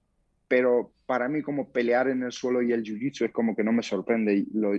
pero 0.48 0.92
para 1.06 1.28
mí 1.28 1.42
como 1.42 1.72
pelear 1.72 2.08
en 2.08 2.24
el 2.24 2.32
suelo 2.32 2.62
y 2.62 2.72
el 2.72 2.84
jiu-jitsu 2.84 3.26
es 3.26 3.32
como 3.32 3.56
que 3.56 3.64
no 3.64 3.72
me 3.72 3.84
sorprende. 3.84 4.46
Lo, 4.54 4.74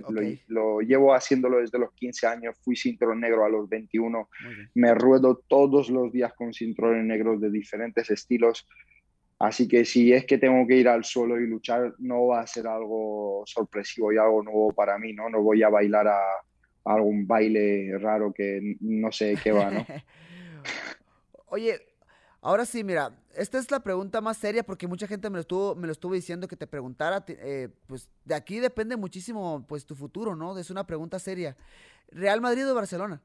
lo, 0.47 0.81
llevo 0.81 1.13
haciéndolo 1.13 1.59
desde 1.59 1.79
los 1.79 1.93
15 1.93 2.27
años, 2.27 2.55
fui 2.61 2.75
cinturón 2.75 3.21
negro 3.21 3.45
a 3.45 3.49
los 3.49 3.69
21, 3.69 4.29
me 4.75 4.93
ruedo 4.93 5.41
todos 5.47 5.89
los 5.89 6.11
días 6.11 6.33
con 6.33 6.53
cinturones 6.53 7.05
negros 7.05 7.39
de 7.39 7.49
diferentes 7.49 8.09
estilos. 8.09 8.67
Así 9.39 9.67
que 9.67 9.85
si 9.85 10.11
es 10.11 10.25
que 10.25 10.37
tengo 10.37 10.65
que 10.65 10.77
ir 10.77 10.87
al 10.89 11.05
suelo 11.05 11.39
y 11.39 11.47
luchar, 11.47 11.93
no 11.99 12.27
va 12.27 12.41
a 12.41 12.47
ser 12.47 12.67
algo 12.67 13.43
sorpresivo 13.45 14.11
y 14.11 14.17
algo 14.17 14.43
nuevo 14.43 14.73
para 14.73 14.97
mí, 14.97 15.13
¿no? 15.13 15.29
No 15.29 15.41
voy 15.43 15.61
a 15.61 15.69
bailar 15.69 16.07
a, 16.07 16.17
a 16.17 16.93
algún 16.93 17.27
baile 17.27 17.97
raro 17.99 18.33
que 18.33 18.75
no 18.79 19.11
sé 19.11 19.37
qué 19.41 19.51
va, 19.51 19.69
¿no? 19.69 19.85
Oye, 21.49 21.79
Ahora 22.41 22.65
sí, 22.65 22.83
mira, 22.83 23.11
esta 23.35 23.57
es 23.57 23.71
la 23.71 23.79
pregunta 23.79 24.21
más 24.21 24.37
seria 24.37 24.63
porque 24.63 24.87
mucha 24.87 25.07
gente 25.07 25.29
me 25.29 25.35
lo 25.35 25.41
estuvo, 25.41 25.75
me 25.75 25.87
lo 25.87 25.93
estuvo 25.93 26.13
diciendo 26.13 26.47
que 26.47 26.55
te 26.55 26.67
preguntara. 26.67 27.23
Eh, 27.27 27.69
pues 27.87 28.07
de 28.25 28.35
aquí 28.35 28.59
depende 28.59 28.95
muchísimo 28.95 29.65
pues 29.67 29.85
tu 29.85 29.95
futuro, 29.95 30.35
¿no? 30.35 30.57
Es 30.57 30.69
una 30.69 30.85
pregunta 30.85 31.19
seria. 31.19 31.57
¿Real 32.09 32.41
Madrid 32.41 32.69
o 32.69 32.75
Barcelona? 32.75 33.21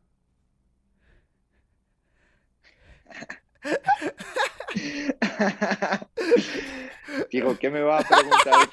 Digo, 7.31 7.59
¿qué 7.59 7.71
me 7.71 7.83
va 7.83 7.99
a 7.99 8.03
preguntar 8.03 8.71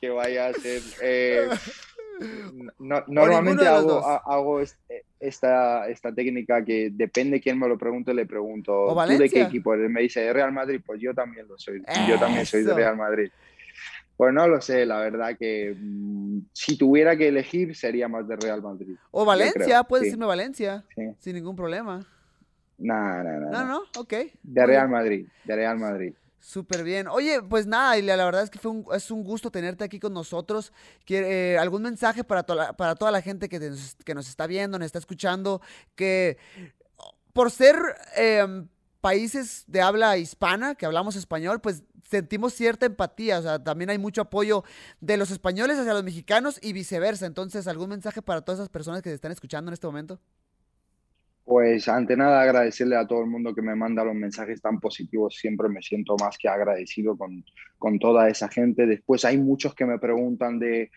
que, 0.00 0.10
vaya 0.10 0.46
a 0.46 0.50
hacer? 0.50 0.82
Eh, 1.00 1.48
normalmente 2.78 3.66
hago, 3.66 4.06
hago 4.06 4.60
esta, 5.18 5.88
esta 5.88 6.12
técnica 6.12 6.64
que 6.64 6.90
depende 6.92 7.40
quién 7.40 7.58
me 7.58 7.68
lo 7.68 7.78
pregunte, 7.78 8.12
le 8.12 8.26
pregunto, 8.26 8.94
¿tú 9.06 9.18
de 9.18 9.28
qué 9.28 9.42
equipo 9.42 9.74
eres? 9.74 9.90
Me 9.90 10.02
dice, 10.02 10.20
de 10.20 10.32
Real 10.32 10.52
Madrid, 10.52 10.80
pues 10.84 11.00
yo 11.00 11.14
también 11.14 11.48
lo 11.48 11.58
soy, 11.58 11.82
yo 12.08 12.18
también 12.18 12.44
soy 12.46 12.62
de 12.64 12.74
Real 12.74 12.96
Madrid. 12.96 13.30
Pues 14.16 14.32
no 14.32 14.48
lo 14.48 14.62
sé, 14.62 14.86
la 14.86 14.98
verdad 15.00 15.36
que 15.38 15.76
mm, 15.78 16.38
si 16.52 16.78
tuviera 16.78 17.16
que 17.18 17.28
elegir 17.28 17.76
sería 17.76 18.08
más 18.08 18.26
de 18.26 18.36
Real 18.36 18.62
Madrid. 18.62 18.96
O 19.10 19.26
Valencia, 19.26 19.84
puedes 19.84 20.04
decirme 20.06 20.24
Valencia, 20.24 20.84
sin 21.18 21.34
ningún 21.34 21.54
problema. 21.54 22.06
No, 22.78 23.22
no, 23.22 23.40
no. 23.40 23.50
No, 23.50 23.64
no, 23.64 23.82
ok. 23.98 24.14
De 24.42 24.66
Real 24.66 24.88
Madrid, 24.88 25.26
de 25.44 25.56
Real 25.56 25.78
Madrid. 25.78 26.14
Súper 26.46 26.84
bien. 26.84 27.08
Oye, 27.08 27.42
pues 27.42 27.66
nada, 27.66 27.98
Ilia, 27.98 28.16
la 28.16 28.24
verdad 28.24 28.44
es 28.44 28.50
que 28.50 28.60
fue 28.60 28.70
un, 28.70 28.86
es 28.94 29.10
un 29.10 29.24
gusto 29.24 29.50
tenerte 29.50 29.82
aquí 29.82 29.98
con 29.98 30.14
nosotros. 30.14 30.72
Eh, 31.08 31.56
¿Algún 31.58 31.82
mensaje 31.82 32.22
para, 32.22 32.44
para 32.44 32.94
toda 32.94 33.10
la 33.10 33.20
gente 33.20 33.48
que, 33.48 33.58
que, 34.04 34.14
nos 34.14 34.28
está 34.28 34.46
viendo, 34.46 34.78
nos 34.78 34.86
está 34.86 35.00
escuchando? 35.00 35.60
Que 35.96 36.38
por 37.32 37.50
ser 37.50 37.74
em, 38.14 38.68
países 39.00 39.64
de 39.66 39.80
habla 39.80 40.18
hispana, 40.18 40.76
que 40.76 40.86
hablamos 40.86 41.16
español, 41.16 41.60
pues 41.60 41.82
sentimos 42.08 42.54
cierta 42.54 42.86
empatía. 42.86 43.40
O 43.40 43.42
sea, 43.42 43.58
también 43.58 43.90
hay 43.90 43.98
mucho 43.98 44.20
apoyo 44.20 44.62
de 45.00 45.16
los 45.16 45.32
españoles 45.32 45.80
hacia 45.80 45.94
los 45.94 46.04
mexicanos 46.04 46.60
y 46.62 46.72
viceversa. 46.72 47.26
Entonces, 47.26 47.66
¿algún 47.66 47.88
mensaje 47.88 48.22
para 48.22 48.42
todas 48.42 48.60
esas 48.60 48.68
personas 48.68 49.02
que 49.02 49.10
se 49.10 49.16
están 49.16 49.32
escuchando 49.32 49.70
en 49.70 49.72
este 49.72 49.88
momento? 49.88 50.20
Pues 51.46 51.86
ante 51.86 52.16
nada 52.16 52.42
agradecerle 52.42 52.96
a 52.96 53.06
todo 53.06 53.20
el 53.20 53.30
mundo 53.30 53.54
que 53.54 53.62
me 53.62 53.76
manda 53.76 54.02
los 54.02 54.16
mensajes 54.16 54.60
tan 54.60 54.80
positivos, 54.80 55.36
siempre 55.36 55.68
me 55.68 55.80
siento 55.80 56.16
más 56.20 56.36
que 56.36 56.48
agradecido 56.48 57.16
con, 57.16 57.44
con 57.78 58.00
toda 58.00 58.28
esa 58.28 58.48
gente. 58.48 58.84
Después 58.84 59.24
hay 59.24 59.38
muchos 59.38 59.72
que 59.72 59.86
me 59.86 60.00
preguntan 60.00 60.58
de 60.58 60.90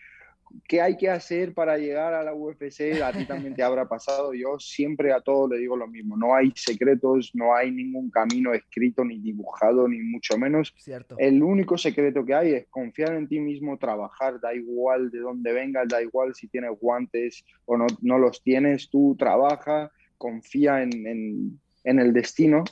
qué 0.66 0.80
hay 0.80 0.96
que 0.96 1.08
hacer 1.08 1.54
para 1.54 1.78
llegar 1.78 2.14
a 2.14 2.24
la 2.24 2.34
UFC, 2.34 3.00
a 3.00 3.12
ti 3.12 3.26
también 3.26 3.54
te 3.54 3.62
habrá 3.62 3.86
pasado, 3.86 4.34
yo 4.34 4.58
siempre 4.58 5.12
a 5.12 5.20
todos 5.20 5.48
le 5.50 5.58
digo 5.58 5.76
lo 5.76 5.86
mismo, 5.86 6.16
no 6.16 6.34
hay 6.34 6.52
secretos, 6.56 7.30
no 7.34 7.54
hay 7.54 7.70
ningún 7.70 8.10
camino 8.10 8.52
escrito 8.52 9.04
ni 9.04 9.20
dibujado, 9.20 9.86
ni 9.86 10.00
mucho 10.00 10.36
menos. 10.36 10.74
Cierto. 10.76 11.14
El 11.16 11.44
único 11.44 11.78
secreto 11.78 12.26
que 12.26 12.34
hay 12.34 12.52
es 12.54 12.66
confiar 12.70 13.14
en 13.14 13.28
ti 13.28 13.38
mismo, 13.38 13.78
trabajar, 13.78 14.40
da 14.40 14.52
igual 14.52 15.12
de 15.12 15.20
dónde 15.20 15.52
vengas, 15.52 15.86
da 15.86 16.02
igual 16.02 16.34
si 16.34 16.48
tienes 16.48 16.72
guantes 16.80 17.44
o 17.66 17.76
no, 17.76 17.86
no 18.02 18.18
los 18.18 18.42
tienes, 18.42 18.90
tú 18.90 19.14
trabaja 19.16 19.92
confía 20.20 20.82
en, 20.82 21.58
el 21.82 22.12
destino 22.12 22.62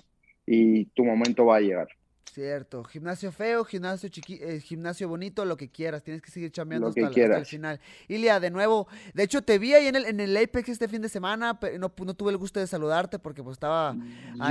y 0.45 0.85
tu 0.87 1.03
momento 1.03 1.47
va 1.47 1.57
a 1.57 1.61
llegar. 1.61 1.89
Cierto, 2.31 2.85
gimnasio 2.85 3.33
feo, 3.33 3.65
gimnasio 3.65 4.11
chiqui 4.11 4.35
eh, 4.35 4.61
gimnasio 4.61 5.09
bonito, 5.09 5.47
lo 5.47 5.57
que 5.57 5.71
quieras, 5.71 6.05
tienes 6.05 6.21
que 6.21 6.31
seguir 6.31 6.53
chambeando 6.53 6.89
hasta, 6.89 7.01
el 7.01 7.47
final. 7.47 7.81
Ilia, 8.07 8.39
de 8.39 8.51
nuevo, 8.51 8.87
de 9.15 9.23
hecho 9.23 9.41
te 9.41 9.59
vi 9.59 9.73
ahí 9.73 9.87
en 9.87 9.97
el, 9.97 10.05
en 10.05 10.21
el 10.21 10.37
Apex 10.37 10.69
este 10.69 10.89
fin 10.89 11.01
de 11.01 11.09
semana, 11.09 11.59
pero 11.59 11.79
no, 11.79 11.91
no 12.05 12.15
tuve 12.15 12.31
el 12.31 12.37
gusto 12.37 12.61
de 12.61 12.67
saludarte 12.67 13.19
porque 13.19 13.43
pues 13.43 13.55
estaba 13.55 13.97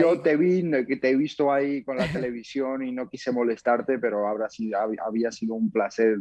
Yo 0.01 0.19
te 0.21 0.35
vi, 0.35 0.63
te 0.99 1.09
he 1.11 1.15
visto 1.15 1.53
ahí 1.53 1.83
con 1.83 1.97
la 1.97 2.07
televisión 2.11 2.83
y 2.83 2.91
no 2.91 3.07
quise 3.07 3.31
molestarte, 3.31 3.99
pero 3.99 4.27
habrá 4.27 4.49
sido, 4.49 4.79
había 4.79 5.31
sido 5.31 5.53
un 5.53 5.69
placer 5.69 6.17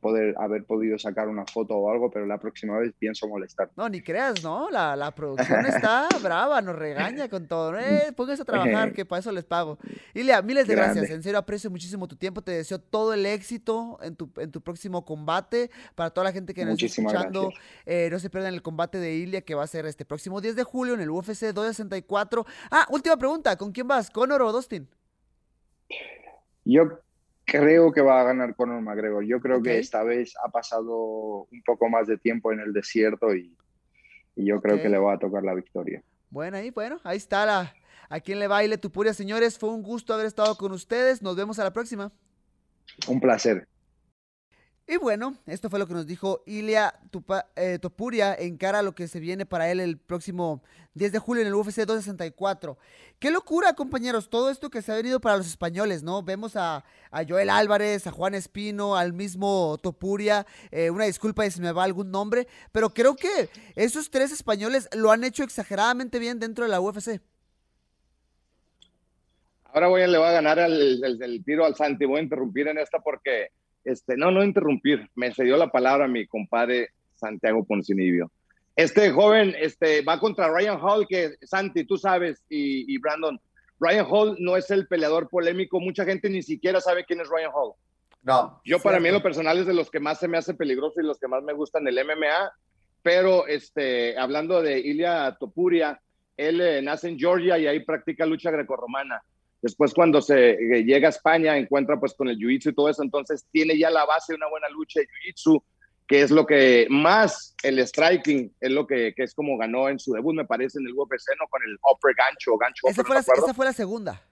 poder 0.00 0.34
haber 0.38 0.64
podido 0.64 0.98
sacar 0.98 1.28
una 1.28 1.44
foto 1.46 1.74
o 1.76 1.90
algo, 1.90 2.10
pero 2.10 2.26
la 2.26 2.38
próxima 2.38 2.78
vez 2.78 2.92
pienso 2.98 3.28
molestar. 3.28 3.70
No, 3.76 3.88
ni 3.88 4.02
creas, 4.02 4.42
¿no? 4.42 4.70
La, 4.70 4.96
la 4.96 5.14
producción 5.14 5.64
está 5.66 6.08
brava, 6.22 6.60
nos 6.62 6.76
regaña 6.76 7.28
con 7.28 7.46
todo. 7.46 7.78
Eh, 7.78 8.12
pónganse 8.16 8.42
a 8.42 8.44
trabajar, 8.44 8.92
que 8.92 9.04
para 9.04 9.20
eso 9.20 9.30
les 9.32 9.44
pago. 9.44 9.78
Ilia, 10.14 10.42
miles 10.42 10.66
de 10.66 10.74
gracias. 10.74 11.10
En 11.10 11.22
serio, 11.22 11.38
aprecio 11.38 11.70
muchísimo 11.70 12.08
tu 12.08 12.16
tiempo. 12.16 12.42
Te 12.42 12.52
deseo 12.52 12.80
todo 12.80 13.14
el 13.14 13.26
éxito 13.26 13.98
en 14.02 14.16
tu, 14.16 14.30
en 14.38 14.50
tu 14.50 14.60
próximo 14.60 15.04
combate. 15.04 15.70
Para 15.94 16.10
toda 16.10 16.24
la 16.24 16.32
gente 16.32 16.54
que 16.54 16.64
nos 16.64 16.82
está 16.82 17.02
escuchando, 17.02 17.50
eh, 17.86 18.08
no 18.10 18.18
se 18.18 18.30
pierdan 18.30 18.54
el 18.54 18.62
combate 18.62 18.98
de 18.98 19.14
Ilia 19.14 19.42
que 19.42 19.54
va 19.54 19.64
a 19.64 19.66
ser 19.66 19.86
este 19.86 20.04
próximo 20.04 20.40
10 20.40 20.56
de 20.56 20.64
julio 20.64 20.94
en 20.94 21.00
el 21.00 21.10
UFC 21.10 21.52
264. 21.52 22.46
Ah, 22.70 22.86
última 22.90 23.16
pregunta. 23.16 23.56
¿Con 23.56 23.72
quién 23.72 23.86
vas? 23.86 24.10
¿Conor 24.10 24.42
o 24.42 24.52
Dustin? 24.52 24.88
Yo 26.64 27.00
creo 27.50 27.90
que 27.92 28.00
va 28.00 28.20
a 28.20 28.24
ganar 28.24 28.54
Conor 28.54 28.80
McGregor. 28.80 29.24
Yo 29.24 29.40
creo 29.40 29.60
que 29.60 29.78
esta 29.78 30.04
vez 30.04 30.34
ha 30.44 30.48
pasado 30.50 31.48
un 31.50 31.62
poco 31.64 31.88
más 31.88 32.06
de 32.06 32.16
tiempo 32.16 32.52
en 32.52 32.60
el 32.60 32.72
desierto 32.72 33.34
y, 33.34 33.56
yo 34.36 34.62
creo 34.62 34.80
que 34.80 34.88
le 34.88 34.96
va 34.96 35.14
a 35.14 35.18
tocar 35.18 35.42
la 35.42 35.54
victoria. 35.54 36.02
Bueno, 36.30 36.56
ahí, 36.56 36.70
bueno, 36.70 36.98
ahí 37.02 37.18
está 37.18 37.44
la, 37.44 37.74
a 38.08 38.20
quien 38.20 38.38
le 38.38 38.46
baile 38.46 38.78
tu 38.78 38.90
puria, 38.90 39.12
señores. 39.12 39.58
Fue 39.58 39.68
un 39.68 39.82
gusto 39.82 40.14
haber 40.14 40.26
estado 40.26 40.56
con 40.56 40.72
ustedes. 40.72 41.20
Nos 41.20 41.36
vemos 41.36 41.58
a 41.58 41.64
la 41.64 41.72
próxima. 41.72 42.10
Un 43.06 43.20
placer. 43.20 43.66
Y 44.90 44.96
bueno, 44.96 45.36
esto 45.46 45.70
fue 45.70 45.78
lo 45.78 45.86
que 45.86 45.94
nos 45.94 46.04
dijo 46.04 46.42
Ilia 46.46 46.92
eh, 47.54 47.78
Topuria 47.80 48.34
en 48.34 48.56
cara 48.56 48.80
a 48.80 48.82
lo 48.82 48.92
que 48.92 49.06
se 49.06 49.20
viene 49.20 49.46
para 49.46 49.70
él 49.70 49.78
el 49.78 49.98
próximo 49.98 50.64
10 50.94 51.12
de 51.12 51.20
julio 51.20 51.42
en 51.42 51.46
el 51.46 51.54
UFC 51.54 51.82
264. 51.86 52.76
Qué 53.20 53.30
locura, 53.30 53.74
compañeros, 53.74 54.30
todo 54.30 54.50
esto 54.50 54.68
que 54.68 54.82
se 54.82 54.90
ha 54.90 54.96
venido 54.96 55.20
para 55.20 55.36
los 55.36 55.46
españoles, 55.46 56.02
¿no? 56.02 56.24
Vemos 56.24 56.56
a, 56.56 56.82
Joel 57.28 57.50
Álvarez, 57.50 58.08
a 58.08 58.10
Juan 58.10 58.34
Espino, 58.34 58.96
al 58.96 59.12
mismo 59.12 59.78
Topuria. 59.80 60.44
Eh, 60.72 60.90
una 60.90 61.04
disculpa 61.04 61.48
si 61.48 61.60
me 61.60 61.70
va 61.70 61.84
algún 61.84 62.10
nombre, 62.10 62.48
pero 62.72 62.90
creo 62.90 63.14
que 63.14 63.48
esos 63.76 64.10
tres 64.10 64.32
españoles 64.32 64.88
lo 64.92 65.12
han 65.12 65.22
hecho 65.22 65.44
exageradamente 65.44 66.18
bien 66.18 66.40
dentro 66.40 66.64
de 66.64 66.70
la 66.70 66.80
UFC. 66.80 67.20
Ahora 69.72 69.86
voy 69.86 70.02
a, 70.02 70.08
le 70.08 70.18
va 70.18 70.30
a 70.30 70.32
ganar 70.32 70.58
el, 70.58 71.42
tiro 71.46 71.64
al 71.64 71.76
Santi. 71.76 72.06
Voy 72.06 72.18
a 72.18 72.22
interrumpir 72.24 72.66
en 72.66 72.78
esta 72.78 72.98
porque 72.98 73.50
este, 73.84 74.16
no, 74.16 74.30
no 74.30 74.44
interrumpir, 74.44 75.08
me 75.14 75.32
cedió 75.34 75.56
la 75.56 75.70
palabra 75.70 76.08
mi 76.08 76.26
compadre 76.26 76.90
Santiago 77.14 77.64
Poncinibio. 77.64 78.30
Este 78.76 79.10
joven 79.10 79.54
este, 79.58 80.02
va 80.02 80.18
contra 80.18 80.48
Ryan 80.48 80.78
Hall, 80.80 81.06
que 81.06 81.34
Santi, 81.42 81.84
tú 81.84 81.98
sabes, 81.98 82.44
y, 82.48 82.96
Brandon, 82.98 83.38
Ryan 83.78 84.06
Hall 84.08 84.36
no 84.38 84.56
es 84.56 84.70
el 84.70 84.86
peleador 84.86 85.28
polémico, 85.28 85.80
mucha 85.80 86.04
gente 86.04 86.30
ni 86.30 86.42
siquiera 86.42 86.80
sabe 86.80 87.04
quién 87.04 87.20
es 87.20 87.28
Ryan 87.28 87.50
Hall. 87.54 87.74
No. 88.22 88.60
Yo 88.64 88.78
para 88.78 89.00
mí 89.00 89.08
en 89.08 89.14
lo 89.14 89.22
personal 89.22 89.58
es 89.58 89.66
de 89.66 89.74
los 89.74 89.90
que 89.90 90.00
más 90.00 90.18
se 90.18 90.28
me 90.28 90.38
hace 90.38 90.54
peligroso 90.54 91.00
y 91.00 91.04
los 91.04 91.18
que 91.18 91.28
más 91.28 91.42
me 91.42 91.52
gustan 91.52 91.86
el 91.88 92.04
MMA, 92.04 92.52
pero 93.02 93.46
este, 93.46 94.16
hablando 94.18 94.62
de 94.62 94.78
Ilya 94.78 95.36
Topuria, 95.38 96.00
él 96.36 96.60
eh, 96.60 96.82
nace 96.82 97.08
en 97.08 97.18
Georgia 97.18 97.58
y 97.58 97.66
ahí 97.66 97.80
practica 97.84 98.24
lucha 98.26 98.50
grecorromana. 98.50 99.22
Después 99.62 99.92
cuando 99.92 100.22
se 100.22 100.52
eh, 100.52 100.84
llega 100.84 101.08
a 101.08 101.10
España 101.10 101.56
encuentra 101.56 102.00
pues 102.00 102.14
con 102.14 102.28
el 102.28 102.38
jiu-jitsu 102.38 102.70
y 102.70 102.74
todo 102.74 102.88
eso, 102.88 103.02
entonces 103.02 103.44
tiene 103.52 103.78
ya 103.78 103.90
la 103.90 104.06
base 104.06 104.32
de 104.32 104.36
una 104.36 104.48
buena 104.48 104.68
lucha 104.70 105.00
de 105.00 105.06
jiu-jitsu, 105.06 105.62
que 106.06 106.22
es 106.22 106.30
lo 106.30 106.46
que 106.46 106.86
más 106.88 107.54
el 107.62 107.78
striking, 107.86 108.52
es 108.60 108.70
lo 108.70 108.86
que, 108.86 109.12
es 109.14 109.34
como 109.34 109.58
ganó 109.58 109.88
en 109.88 109.98
su 109.98 110.12
debut, 110.12 110.34
me 110.34 110.46
parece, 110.46 110.78
en 110.78 110.86
el 110.86 110.94
UFC, 110.94 111.28
¿no? 111.38 111.46
Con 111.48 111.62
el 111.62 111.78
upper 111.92 112.14
gancho, 112.16 112.56
gancho 112.56 112.88
esa, 112.88 113.04
fue, 113.04 113.14
la, 113.14 113.20
esa 113.20 113.54
fue 113.54 113.66
la 113.66 113.72
segunda. 113.72 114.22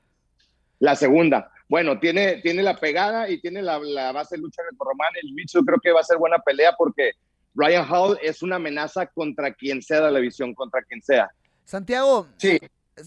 La 0.79 0.97
segunda. 0.97 1.53
Bueno, 1.69 2.01
tiene, 2.01 2.41
tiene 2.41 2.63
la 2.63 2.77
pegada 2.77 3.29
y 3.29 3.41
tiene 3.41 3.61
la, 3.61 3.79
base 4.13 4.37
de 4.37 4.43
lucha 4.43 4.63
romana. 4.79 5.19
El 5.23 5.29
jiu-jitsu 5.29 5.65
creo 5.67 5.79
que 5.79 5.93
va 5.93 6.01
a 6.01 6.05
ser 6.05 6.17
buena 6.17 6.39
pelea 6.39 6.73
porque 6.77 7.13
Ryan 7.55 7.87
Hall 7.89 8.19
es 8.23 8.43
una 8.43 8.57
amenaza 8.57 9.07
contra 9.07 9.53
quien 9.53 9.83
sea 9.83 10.01
de 10.01 10.11
la 10.11 10.21
visión, 10.21 10.55
contra 10.55 10.83
quien 10.83 11.03
sea. 11.03 11.31
Santiago. 11.65 12.29
Sí, 12.39 12.59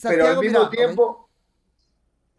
pero 0.04 0.28
al 0.28 0.40
mismo 0.40 0.70
tiempo 0.70 1.31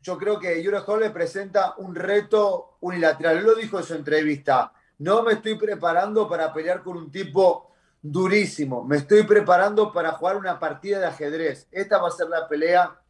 yo 0.02 0.18
creo 0.18 0.38
que 0.38 0.62
Jure 0.64 0.82
Hall 0.86 1.00
le 1.00 1.10
presenta 1.10 1.74
un 1.78 1.94
reto 1.94 2.76
unilateral. 2.80 3.42
Lo 3.42 3.54
dijo 3.54 3.78
en 3.78 3.84
su 3.84 3.94
entrevista. 3.94 4.72
No 4.98 5.22
me 5.22 5.34
estoy 5.34 5.54
preparando 5.54 6.28
para 6.28 6.52
pelear 6.52 6.82
con 6.82 6.96
un 6.96 7.10
tipo 7.10 7.70
durísimo. 8.02 8.84
Me 8.84 8.96
estoy 8.96 9.22
preparando 9.22 9.92
para 9.92 10.12
jugar 10.12 10.36
una 10.36 10.58
partida 10.58 10.98
de 10.98 11.06
ajedrez. 11.06 11.68
Esta 11.70 11.98
va 11.98 12.08
a 12.08 12.12
ser 12.12 12.28
la 12.28 12.48
pelea 12.48 13.00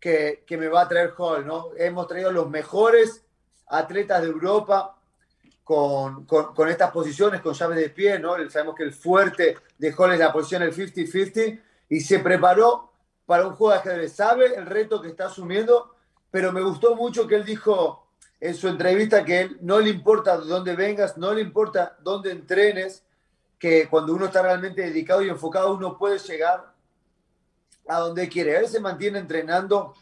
que, 0.00 0.44
me 0.50 0.68
va 0.68 0.82
a 0.82 0.88
traer 0.88 1.14
Hall, 1.16 1.46
¿no? 1.46 1.70
Hemos 1.76 2.08
traído 2.08 2.32
los 2.32 2.50
mejores 2.50 3.24
atletas 3.68 4.22
de 4.22 4.28
Europa 4.28 4.96
con, 5.62 6.24
con, 6.24 6.68
estas 6.68 6.90
posiciones, 6.90 7.40
con 7.42 7.54
llaves 7.54 7.78
de 7.78 7.90
pie, 7.90 8.18
¿no? 8.18 8.34
Sabemos 8.50 8.74
que 8.74 8.84
el 8.84 8.92
fuerte 8.92 9.56
dejó 9.76 10.06
la 10.06 10.32
posición 10.32 10.62
el 10.62 10.74
50-50 10.74 11.60
y 11.90 12.00
se 12.00 12.18
preparó 12.20 12.92
para 13.26 13.46
un 13.46 13.54
juego 13.54 13.72
de 13.72 13.78
ajedrez. 13.78 14.12
Sabe 14.14 14.54
el 14.54 14.66
reto 14.66 15.02
que 15.02 15.08
está 15.08 15.26
asumiendo, 15.26 15.94
pero 16.30 16.52
me 16.52 16.62
gustó 16.62 16.94
mucho 16.96 17.26
que 17.26 17.36
él 17.36 17.44
dijo 17.44 18.06
en 18.40 18.54
su 18.54 18.68
entrevista 18.68 19.24
que 19.24 19.40
él 19.40 19.58
no 19.62 19.80
le 19.80 19.90
importa 19.90 20.36
dónde 20.36 20.76
vengas, 20.76 21.16
no 21.18 21.32
le 21.32 21.40
importa 21.40 21.96
dónde 22.00 22.30
entrenes, 22.30 23.04
que 23.58 23.88
cuando 23.88 24.14
uno 24.14 24.26
está 24.26 24.42
realmente 24.42 24.82
dedicado 24.82 25.22
y 25.22 25.28
enfocado, 25.28 25.74
uno 25.74 25.98
puede 25.98 26.18
llegar 26.18 26.72
a 27.88 27.98
donde 27.98 28.28
quiere. 28.28 28.56
Él 28.56 28.68
se 28.68 28.78
mantiene 28.78 29.18
entrenando 29.18 29.94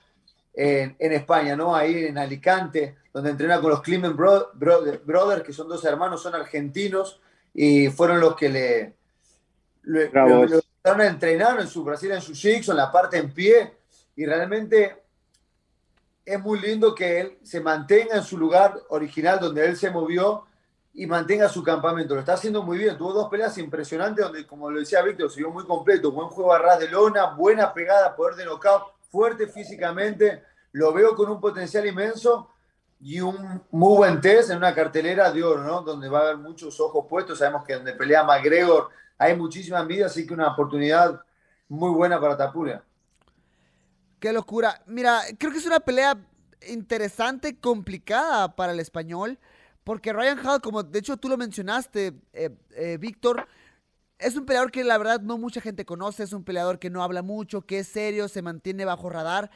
en, 0.52 0.94
en 0.98 1.12
España, 1.12 1.56
¿no? 1.56 1.74
Ahí 1.74 2.04
en 2.04 2.18
Alicante, 2.18 2.96
donde 3.12 3.30
entrena 3.30 3.60
con 3.60 3.70
los 3.70 3.80
Clement 3.80 4.14
Brothers, 4.14 5.42
que 5.42 5.52
son 5.52 5.68
dos 5.68 5.84
hermanos, 5.84 6.22
son 6.22 6.34
argentinos, 6.34 7.20
y 7.54 7.88
fueron 7.88 8.20
los 8.20 8.36
que 8.36 8.50
le, 8.50 8.96
le, 9.84 10.10
a 10.84 11.06
entrenar 11.06 11.58
en 11.58 11.68
su 11.68 11.82
Brasil, 11.82 12.10
en 12.12 12.20
su 12.20 12.34
Six, 12.34 12.68
en 12.68 12.76
la 12.76 12.92
parte 12.92 13.16
en 13.16 13.32
pie, 13.32 13.78
y 14.14 14.26
realmente 14.26 15.05
es 16.26 16.42
muy 16.42 16.58
lindo 16.58 16.92
que 16.92 17.20
él 17.20 17.38
se 17.44 17.60
mantenga 17.60 18.16
en 18.16 18.24
su 18.24 18.36
lugar 18.36 18.74
original 18.88 19.38
donde 19.38 19.64
él 19.64 19.76
se 19.76 19.90
movió 19.90 20.44
y 20.92 21.06
mantenga 21.06 21.48
su 21.48 21.62
campamento. 21.62 22.14
Lo 22.14 22.20
está 22.20 22.32
haciendo 22.32 22.64
muy 22.64 22.78
bien. 22.78 22.98
Tuvo 22.98 23.12
dos 23.12 23.28
peleas 23.28 23.56
impresionantes 23.58 24.24
donde, 24.24 24.44
como 24.44 24.68
lo 24.68 24.80
decía 24.80 25.02
Víctor, 25.02 25.30
se 25.30 25.38
vio 25.38 25.52
muy 25.52 25.64
completo. 25.64 26.10
Buen 26.10 26.28
juego 26.28 26.52
a 26.52 26.58
ras 26.58 26.80
de 26.80 26.88
lona, 26.88 27.26
buena 27.26 27.72
pegada, 27.72 28.16
poder 28.16 28.34
de 28.34 28.44
knockout, 28.44 28.82
fuerte 29.08 29.46
físicamente. 29.46 30.42
Lo 30.72 30.92
veo 30.92 31.14
con 31.14 31.30
un 31.30 31.40
potencial 31.40 31.86
inmenso 31.86 32.50
y 33.00 33.20
un 33.20 33.62
muy 33.70 33.96
buen 33.98 34.20
test 34.20 34.50
en 34.50 34.56
una 34.56 34.74
cartelera 34.74 35.30
de 35.30 35.44
oro, 35.44 35.62
¿no? 35.62 35.82
Donde 35.82 36.08
va 36.08 36.18
a 36.18 36.22
haber 36.22 36.38
muchos 36.38 36.80
ojos 36.80 37.06
puestos. 37.08 37.38
Sabemos 37.38 37.64
que 37.64 37.74
donde 37.74 37.92
pelea 37.92 38.24
McGregor 38.24 38.88
hay 39.16 39.36
muchísima 39.36 39.78
envidia, 39.78 40.06
así 40.06 40.26
que 40.26 40.34
una 40.34 40.48
oportunidad 40.48 41.20
muy 41.68 41.90
buena 41.90 42.20
para 42.20 42.36
Tapuria. 42.36 42.82
Qué 44.20 44.32
locura. 44.32 44.82
Mira, 44.86 45.20
creo 45.38 45.52
que 45.52 45.58
es 45.58 45.66
una 45.66 45.80
pelea 45.80 46.18
interesante, 46.68 47.58
complicada 47.58 48.56
para 48.56 48.72
el 48.72 48.80
español, 48.80 49.38
porque 49.84 50.12
Ryan 50.12 50.44
Hall, 50.44 50.60
como 50.60 50.82
de 50.82 50.98
hecho 50.98 51.16
tú 51.16 51.28
lo 51.28 51.36
mencionaste, 51.36 52.14
eh, 52.32 52.50
eh, 52.74 52.96
Víctor, 52.98 53.46
es 54.18 54.34
un 54.34 54.46
peleador 54.46 54.72
que 54.72 54.82
la 54.84 54.96
verdad 54.96 55.20
no 55.20 55.36
mucha 55.36 55.60
gente 55.60 55.84
conoce, 55.84 56.22
es 56.22 56.32
un 56.32 56.44
peleador 56.44 56.78
que 56.78 56.88
no 56.88 57.02
habla 57.02 57.22
mucho, 57.22 57.62
que 57.62 57.80
es 57.80 57.88
serio, 57.88 58.28
se 58.28 58.40
mantiene 58.40 58.86
bajo 58.86 59.10
radar, 59.10 59.50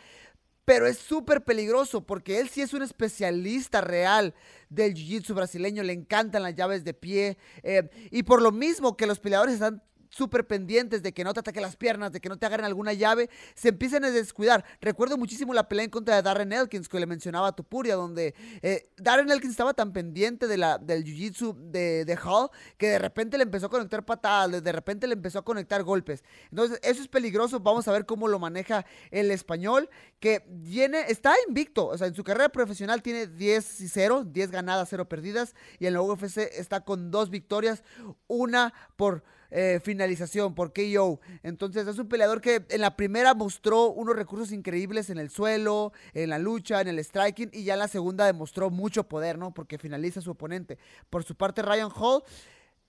pero 0.66 0.86
es 0.86 0.98
súper 0.98 1.42
peligroso 1.42 2.06
porque 2.06 2.38
él 2.38 2.48
sí 2.50 2.60
es 2.60 2.74
un 2.74 2.82
especialista 2.82 3.80
real 3.80 4.34
del 4.68 4.94
jiu-jitsu 4.94 5.34
brasileño, 5.34 5.82
le 5.82 5.94
encantan 5.94 6.42
las 6.42 6.54
llaves 6.54 6.84
de 6.84 6.92
pie 6.92 7.38
eh, 7.62 7.88
y 8.10 8.22
por 8.22 8.42
lo 8.42 8.52
mismo 8.52 8.96
que 8.96 9.06
los 9.06 9.18
peleadores 9.18 9.54
están 9.54 9.82
súper 10.10 10.46
pendientes 10.46 11.02
de 11.02 11.12
que 11.12 11.24
no 11.24 11.32
te 11.32 11.40
ataque 11.40 11.60
las 11.60 11.76
piernas, 11.76 12.12
de 12.12 12.20
que 12.20 12.28
no 12.28 12.36
te 12.36 12.46
agarren 12.46 12.66
alguna 12.66 12.92
llave, 12.92 13.30
se 13.54 13.70
empiezan 13.70 14.04
a 14.04 14.10
descuidar. 14.10 14.64
Recuerdo 14.80 15.16
muchísimo 15.16 15.54
la 15.54 15.68
pelea 15.68 15.84
en 15.84 15.90
contra 15.90 16.16
de 16.16 16.22
Darren 16.22 16.52
Elkins, 16.52 16.88
que 16.88 17.00
le 17.00 17.06
mencionaba 17.06 17.48
a 17.48 17.52
Tupuria, 17.52 17.94
donde 17.94 18.34
eh, 18.62 18.90
Darren 18.96 19.30
Elkins 19.30 19.52
estaba 19.52 19.72
tan 19.72 19.92
pendiente 19.92 20.46
de 20.46 20.56
la, 20.58 20.78
del 20.78 21.04
jiu-jitsu 21.04 21.54
de, 21.54 22.04
de, 22.04 22.16
Hall 22.16 22.50
que 22.76 22.88
de 22.88 22.98
repente 22.98 23.38
le 23.38 23.44
empezó 23.44 23.66
a 23.66 23.70
conectar 23.70 24.04
patadas, 24.04 24.62
de 24.62 24.72
repente 24.72 25.06
le 25.06 25.14
empezó 25.14 25.38
a 25.38 25.44
conectar 25.44 25.82
golpes. 25.82 26.24
Entonces, 26.50 26.78
eso 26.82 27.00
es 27.00 27.08
peligroso. 27.08 27.60
Vamos 27.60 27.88
a 27.88 27.92
ver 27.92 28.04
cómo 28.04 28.28
lo 28.28 28.38
maneja 28.38 28.84
el 29.10 29.30
español, 29.30 29.88
que 30.18 30.44
viene, 30.48 31.04
está 31.08 31.34
invicto. 31.48 31.86
O 31.86 31.96
sea, 31.96 32.08
en 32.08 32.14
su 32.14 32.24
carrera 32.24 32.48
profesional 32.48 33.02
tiene 33.02 33.26
10 33.26 33.80
y 33.80 33.88
0, 33.88 34.24
10 34.24 34.50
ganadas, 34.50 34.88
0 34.90 35.08
perdidas, 35.08 35.54
y 35.78 35.86
en 35.86 35.94
la 35.94 36.02
UFC 36.02 36.38
está 36.38 36.80
con 36.80 37.10
dos 37.10 37.30
victorias, 37.30 37.82
una 38.26 38.74
por 38.96 39.22
eh, 39.50 39.80
finalización, 39.82 40.54
por 40.54 40.72
KO. 40.72 41.20
Entonces 41.42 41.86
es 41.86 41.98
un 41.98 42.08
peleador 42.08 42.40
que 42.40 42.64
en 42.68 42.80
la 42.80 42.96
primera 42.96 43.34
mostró 43.34 43.90
unos 43.90 44.16
recursos 44.16 44.52
increíbles 44.52 45.10
en 45.10 45.18
el 45.18 45.30
suelo, 45.30 45.92
en 46.14 46.30
la 46.30 46.38
lucha, 46.38 46.80
en 46.80 46.88
el 46.88 46.98
striking, 46.98 47.50
y 47.52 47.64
ya 47.64 47.74
en 47.74 47.80
la 47.80 47.88
segunda 47.88 48.26
demostró 48.26 48.70
mucho 48.70 49.04
poder, 49.04 49.38
¿no? 49.38 49.52
Porque 49.52 49.78
finaliza 49.78 50.20
su 50.20 50.32
oponente. 50.32 50.78
Por 51.08 51.24
su 51.24 51.34
parte, 51.34 51.62
Ryan 51.62 51.90
Hall 51.94 52.22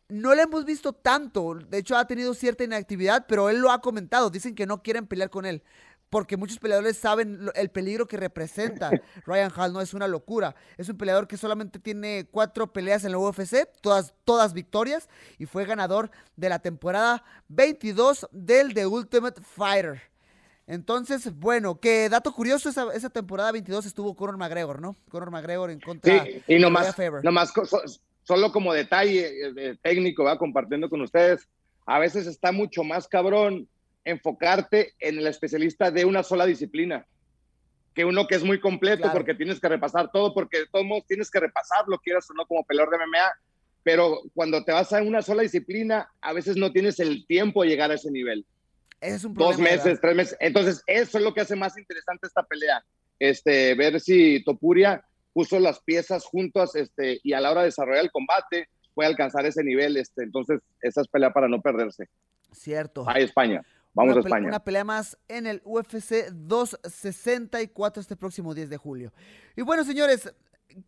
no 0.09 0.35
le 0.35 0.43
hemos 0.43 0.65
visto 0.65 0.93
tanto. 0.93 1.55
De 1.55 1.77
hecho, 1.77 1.95
ha 1.95 2.05
tenido 2.05 2.33
cierta 2.33 2.63
inactividad, 2.63 3.25
pero 3.27 3.49
él 3.49 3.59
lo 3.59 3.71
ha 3.71 3.81
comentado. 3.81 4.29
Dicen 4.29 4.55
que 4.55 4.65
no 4.65 4.83
quieren 4.83 5.07
pelear 5.07 5.29
con 5.29 5.45
él 5.45 5.63
porque 6.11 6.35
muchos 6.35 6.59
peleadores 6.59 6.97
saben 6.97 7.49
el 7.55 7.69
peligro 7.69 8.05
que 8.05 8.17
representa 8.17 8.91
Ryan 9.25 9.51
Hall, 9.55 9.71
no 9.71 9.79
es 9.79 9.93
una 9.93 10.09
locura. 10.09 10.55
Es 10.77 10.89
un 10.89 10.97
peleador 10.97 11.25
que 11.25 11.37
solamente 11.37 11.79
tiene 11.79 12.27
cuatro 12.29 12.71
peleas 12.73 13.05
en 13.05 13.13
la 13.13 13.17
UFC, 13.17 13.65
todas, 13.79 14.13
todas 14.25 14.53
victorias, 14.53 15.07
y 15.39 15.45
fue 15.45 15.63
ganador 15.63 16.11
de 16.35 16.49
la 16.49 16.59
temporada 16.59 17.23
22 17.47 18.27
del 18.33 18.73
The 18.73 18.87
Ultimate 18.87 19.41
Fighter. 19.41 20.01
Entonces, 20.67 21.33
bueno, 21.33 21.79
que 21.79 22.09
dato 22.09 22.33
curioso, 22.33 22.67
esa, 22.67 22.93
esa 22.93 23.09
temporada 23.09 23.53
22 23.53 23.85
estuvo 23.85 24.13
Conor 24.13 24.35
McGregor, 24.35 24.81
¿no? 24.81 24.97
Conor 25.09 25.31
McGregor 25.31 25.71
en 25.71 25.79
contra 25.79 26.25
sí, 26.25 26.43
y 26.45 26.59
nomás, 26.59 26.93
nomás 27.23 27.53
solo 28.23 28.51
como 28.51 28.73
detalle 28.73 29.31
eh, 29.55 29.77
técnico, 29.81 30.25
va 30.25 30.37
compartiendo 30.37 30.89
con 30.89 30.99
ustedes, 31.01 31.47
a 31.85 31.99
veces 31.99 32.27
está 32.27 32.51
mucho 32.51 32.83
más 32.83 33.07
cabrón 33.07 33.69
enfocarte 34.03 34.93
en 34.99 35.19
el 35.19 35.27
especialista 35.27 35.91
de 35.91 36.05
una 36.05 36.23
sola 36.23 36.45
disciplina 36.45 37.05
que 37.93 38.05
uno 38.05 38.27
que 38.27 38.35
es 38.35 38.43
muy 38.43 38.59
completo 38.59 39.09
porque 39.11 39.33
tienes 39.33 39.59
que 39.59 39.67
repasar 39.67 40.11
todo, 40.11 40.33
porque 40.33 40.59
de 40.59 40.67
todos 40.67 40.85
modos 40.85 41.05
tienes 41.07 41.29
que 41.29 41.39
repasarlo, 41.39 41.99
quieras 41.99 42.29
o 42.29 42.33
no, 42.33 42.45
como 42.45 42.63
peleador 42.63 42.91
de 42.91 43.05
MMA, 43.05 43.31
pero 43.83 44.21
cuando 44.33 44.63
te 44.63 44.71
vas 44.71 44.93
a 44.93 45.01
una 45.01 45.21
sola 45.21 45.43
disciplina, 45.43 46.09
a 46.21 46.33
veces 46.33 46.55
no 46.55 46.71
tienes 46.71 46.99
el 46.99 47.25
tiempo 47.25 47.63
de 47.63 47.69
llegar 47.69 47.91
a 47.91 47.95
ese 47.95 48.11
nivel. 48.11 48.45
Es 49.01 49.23
un 49.23 49.33
Dos 49.33 49.57
meses, 49.57 49.99
tres 49.99 50.15
meses. 50.15 50.37
Entonces, 50.39 50.83
eso 50.85 51.17
es 51.17 51.23
lo 51.23 51.33
que 51.33 51.41
hace 51.41 51.55
más 51.55 51.77
interesante 51.77 52.27
esta 52.27 52.43
pelea. 52.43 52.83
Este, 53.19 53.73
ver 53.75 53.99
si 53.99 54.43
Topuria 54.43 55.03
puso 55.33 55.59
las 55.59 55.79
piezas 55.81 56.25
juntas 56.25 56.75
este, 56.75 57.19
y 57.23 57.33
a 57.33 57.41
la 57.41 57.51
hora 57.51 57.61
de 57.61 57.67
desarrollar 57.67 58.03
el 58.03 58.11
combate 58.11 58.69
puede 58.93 59.09
alcanzar 59.09 59.45
ese 59.45 59.63
nivel. 59.63 59.97
Este, 59.97 60.23
entonces, 60.23 60.61
esa 60.81 61.01
es 61.01 61.07
pelea 61.07 61.33
para 61.33 61.47
no 61.47 61.61
perderse. 61.61 62.07
Cierto. 62.51 63.09
A 63.09 63.13
España. 63.19 63.63
Vamos 63.93 64.17
a 64.17 64.19
España. 64.19 64.47
Una 64.47 64.63
pelea 64.63 64.83
más 64.83 65.17
en 65.27 65.47
el 65.47 65.61
UFC 65.65 66.29
264 66.31 68.01
este 68.01 68.15
próximo 68.15 68.53
10 68.53 68.69
de 68.69 68.77
julio. 68.77 69.13
Y 69.55 69.61
bueno, 69.61 69.83
señores, 69.83 70.33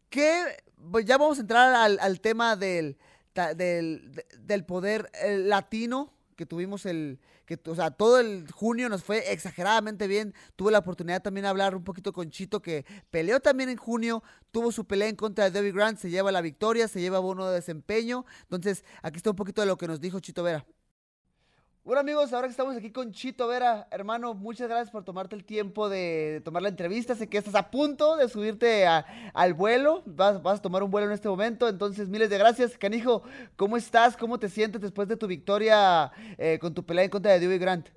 que 0.10 0.43
pues 0.91 1.06
ya 1.06 1.18
vamos 1.18 1.38
a 1.38 1.41
entrar 1.41 1.74
al, 1.99 2.22
tema 2.22 2.56
del, 2.56 2.97
del, 3.34 4.66
poder 4.66 5.10
eh, 5.22 5.38
latino 5.38 6.14
que 6.36 6.45
tuvimos 6.45 6.86
el, 6.86 7.20
que, 7.45 7.60
o 7.68 7.76
sea, 7.76 7.91
todo 7.91 8.20
el 8.20 8.49
junio 8.51 8.89
nos 8.89 9.04
fue 9.04 9.32
exageradamente 9.32 10.08
bien. 10.08 10.34
Tuve 10.56 10.72
la 10.72 10.80
oportunidad 10.80 11.22
también 11.22 11.43
de 11.43 11.49
hablar 11.49 11.76
un 11.76 11.84
poquito 11.84 12.12
con 12.14 12.30
Chito, 12.32 12.62
que 12.62 12.86
peleó 13.12 13.39
también 13.39 13.70
en 13.70 13.78
junio, 13.78 14.24
tuvo 14.51 14.72
su 14.72 14.86
pelea 14.86 15.10
en 15.10 15.16
contra 15.16 15.45
de 15.45 15.51
David 15.51 15.76
Grant, 15.76 15.99
se 15.99 16.10
lleva 16.10 16.32
la 16.32 16.41
victoria, 16.41 16.88
se 16.88 17.01
lleva 17.01 17.20
bono 17.20 17.47
de 17.47 17.56
desempeño. 17.56 18.26
Entonces, 18.43 18.84
aquí 19.01 19.18
está 19.18 19.30
un 19.30 19.36
poquito 19.36 19.62
de 19.62 19.68
lo 19.68 19.78
que 19.78 19.88
nos 19.88 19.99
dijo 19.99 20.20
Chito 20.20 20.43
Vera. 20.43 20.66
Bueno 21.86 22.00
amigos, 22.00 22.32
ahora 22.32 22.48
que 22.48 22.52
estamos 22.52 22.78
aquí 22.78 22.94
con 22.94 23.12
Chito 23.12 23.46
Vera, 23.46 23.90
hermano, 23.92 24.34
muchas 24.34 24.70
gracias 24.70 24.90
por 24.90 25.04
tomarte 25.04 25.36
el 25.36 25.44
tiempo 25.44 25.90
de, 25.90 26.42
tomar 26.46 26.62
la 26.62 26.70
entrevista. 26.70 27.14
Sé 27.14 27.28
que 27.28 27.38
estás 27.38 27.56
a 27.56 27.70
punto 27.70 28.16
de 28.16 28.30
subirte 28.30 28.88
al 28.88 29.54
vuelo, 29.54 30.02
vas, 30.06 30.40
a 30.46 30.62
tomar 30.62 30.82
un 30.82 30.92
vuelo 30.92 31.08
en 31.08 31.14
este 31.14 31.28
momento, 31.28 31.68
entonces 31.68 32.08
miles 32.08 32.30
de 32.30 32.38
gracias. 32.38 32.78
Canijo, 32.78 33.24
¿cómo 33.58 33.76
estás? 33.76 34.16
¿Cómo 34.16 34.40
te 34.40 34.48
sientes 34.48 34.80
después 34.80 35.10
de 35.10 35.18
tu 35.18 35.28
victoria 35.28 36.10
eh, 36.38 36.58
con 36.58 36.74
tu 36.74 36.86
pelea 36.86 37.04
en 37.04 37.10
contra 37.10 37.34
de 37.34 37.42
Dewey 37.42 37.60
Grant? 37.60 37.90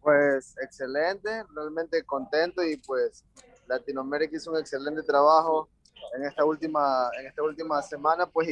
Pues 0.00 0.54
excelente, 0.62 1.42
realmente 1.52 2.04
contento 2.04 2.62
y 2.62 2.76
pues 2.76 3.24
Latinoamérica 3.66 4.36
hizo 4.36 4.52
un 4.52 4.58
excelente 4.58 5.02
trabajo 5.02 5.68
en 6.16 6.22
esta 6.22 6.44
última, 6.44 7.10
en 7.18 7.26
esta 7.26 7.42
última 7.42 7.82
semana, 7.82 8.24
pues 8.24 8.48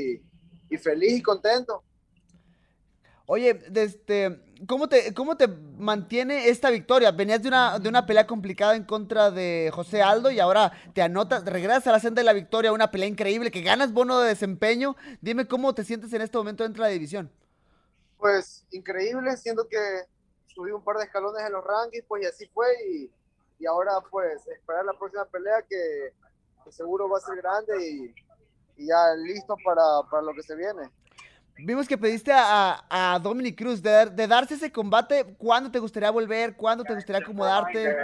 y 0.68 0.76
feliz 0.79 1.12
y 1.12 1.22
contento 1.22 1.85
Oye, 3.31 3.62
este, 3.74 4.41
¿cómo 4.66 4.89
te, 4.89 5.12
¿cómo 5.12 5.37
te 5.37 5.49
mantiene 5.49 6.49
esta 6.49 6.70
victoria? 6.70 7.11
Venías 7.11 7.43
de 7.43 7.49
una, 7.49 7.79
de 7.79 7.87
una 7.87 8.07
pelea 8.07 8.26
complicada 8.26 8.74
en 8.74 8.85
contra 8.85 9.31
de 9.31 9.70
José 9.70 10.01
Aldo 10.01 10.31
y 10.31 10.41
ahora 10.41 10.72
te 10.95 11.03
anotas, 11.03 11.45
regresas 11.45 11.87
a 11.89 11.93
la 11.93 12.01
senda 12.01 12.20
de 12.20 12.24
la 12.24 12.33
victoria, 12.33 12.72
una 12.72 12.91
pelea 12.91 13.07
increíble, 13.07 13.51
que 13.51 13.61
ganas 13.61 13.93
bono 13.93 14.18
de 14.18 14.31
desempeño. 14.31 14.97
Dime 15.20 15.47
cómo 15.47 15.74
te 15.74 15.85
sientes 15.85 16.11
en 16.14 16.22
este 16.22 16.39
momento 16.39 16.62
dentro 16.62 16.83
de 16.83 16.89
la 16.89 16.93
división. 16.95 17.31
Pues 18.16 18.64
increíble, 18.70 19.37
siento 19.37 19.68
que 19.68 19.76
subí 20.47 20.70
un 20.70 20.83
par 20.83 20.97
de 20.97 21.05
escalones 21.05 21.45
en 21.45 21.53
los 21.53 21.62
rankings, 21.62 22.07
pues 22.09 22.22
y 22.22 22.26
así 22.26 22.47
fue. 22.55 22.66
Y, 22.89 23.66
ahora 23.66 23.93
pues 24.11 24.47
esperar 24.47 24.87
la 24.87 24.99
próxima 24.99 25.26
pelea 25.26 25.62
que, 25.68 26.14
seguro 26.70 27.11
va 27.11 27.18
a 27.18 27.20
ser 27.20 27.37
grande 27.37 27.87
y, 27.87 28.14
y 28.83 28.87
ya 28.87 29.14
listo 29.16 29.55
para, 29.62 29.83
para 30.11 30.22
lo 30.22 30.33
que 30.33 30.43
se 30.43 30.57
viene. 30.57 30.91
Vimos 31.59 31.88
que 31.88 31.98
pediste 31.98 32.32
a, 32.32 32.84
a 32.88 33.18
Dominic 33.18 33.59
Cruz 33.59 33.82
de, 33.82 34.26
darse 34.26 34.54
ese 34.54 34.70
combate. 34.70 35.24
¿Cuándo 35.36 35.70
te 35.70 35.78
gustaría 35.78 36.11
volver? 36.11 36.56
¿Cuándo 36.56 36.84
te 36.84 36.94
gustaría 36.94 37.20
acomodarte? 37.20 37.96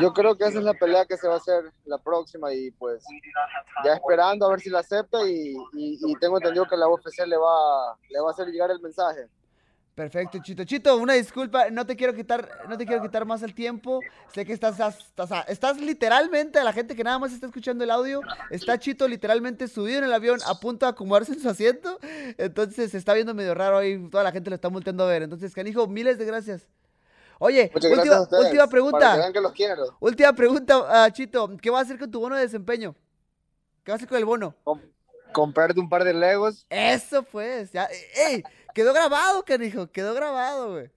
Yo 0.00 0.12
creo 0.12 0.36
que 0.36 0.44
esa 0.44 0.58
es 0.58 0.64
la 0.64 0.74
pelea 0.74 1.04
que 1.04 1.16
se 1.16 1.28
va 1.28 1.34
a 1.34 1.36
hacer 1.36 1.72
la 1.84 1.98
próxima 1.98 2.52
y 2.52 2.70
pues 2.72 3.04
ya 3.84 3.94
esperando 3.94 4.46
a 4.46 4.50
ver 4.50 4.60
si 4.60 4.70
la 4.70 4.80
acepta 4.80 5.18
y, 5.28 5.56
tengo 6.20 6.38
entendido 6.38 6.66
que 6.66 6.76
la 6.76 6.88
UFC 6.88 7.26
le 7.26 7.36
va, 7.36 7.96
le 8.10 8.20
va 8.20 8.28
a 8.28 8.32
hacer 8.32 8.48
llegar 8.48 8.70
el 8.70 8.80
mensaje. 8.80 9.28
Perfecto, 9.94 10.38
Chito. 10.42 10.64
Chito, 10.64 10.96
una 10.96 11.12
disculpa, 11.12 11.70
no 11.70 11.86
te 11.86 11.94
quiero 11.94 12.14
quitar, 12.14 12.48
no 12.68 12.76
te 12.76 12.84
quiero 12.84 13.00
quitar 13.00 13.24
más 13.24 13.42
el 13.44 13.54
tiempo. 13.54 14.00
Sé 14.34 14.44
que 14.44 14.52
estás, 14.52 14.80
estás, 14.80 15.30
estás 15.48 15.80
literalmente, 15.80 16.58
a 16.58 16.64
la 16.64 16.72
gente 16.72 16.96
que 16.96 17.04
nada 17.04 17.20
más 17.20 17.32
está 17.32 17.46
escuchando 17.46 17.84
el 17.84 17.90
audio, 17.92 18.20
está 18.50 18.76
Chito 18.76 19.06
literalmente 19.06 19.68
subido 19.68 19.98
en 19.98 20.04
el 20.04 20.12
avión 20.12 20.40
a 20.46 20.58
punto 20.58 20.86
de 20.86 20.90
acomodarse 20.90 21.32
en 21.32 21.40
su 21.40 21.48
asiento. 21.48 21.98
Entonces 22.38 22.90
se 22.90 22.98
está 22.98 23.14
viendo 23.14 23.34
medio 23.34 23.54
raro 23.54 23.78
ahí, 23.78 24.08
toda 24.10 24.24
la 24.24 24.32
gente 24.32 24.50
lo 24.50 24.56
está 24.56 24.68
multando 24.68 25.04
a 25.04 25.06
ver. 25.06 25.22
Entonces, 25.22 25.54
Canijo, 25.54 25.86
miles 25.86 26.18
de 26.18 26.24
gracias. 26.24 26.66
Oye, 27.38 27.70
última, 27.74 28.26
última, 28.38 28.66
pregunta. 28.68 29.30
última 30.00 30.32
pregunta, 30.32 31.12
Chito. 31.12 31.56
¿Qué 31.60 31.70
va 31.70 31.78
a 31.80 31.82
hacer 31.82 31.98
con 31.98 32.10
tu 32.10 32.18
bono 32.18 32.34
de 32.34 32.42
desempeño? 32.42 32.96
¿Qué 33.84 33.92
va 33.92 33.94
a 33.94 33.96
hacer 33.96 34.08
con 34.08 34.18
el 34.18 34.24
bono? 34.24 34.56
comprarte 35.34 35.78
un 35.80 35.88
par 35.88 36.04
de 36.04 36.14
Legos. 36.14 36.64
Eso 36.70 37.22
pues. 37.24 37.72
Ya, 37.72 37.88
¡Ey! 38.16 38.42
Quedó 38.74 38.92
grabado, 38.92 39.44
canijo. 39.44 39.90
Quedó 39.90 40.12
grabado, 40.12 40.72
güey. 40.72 40.90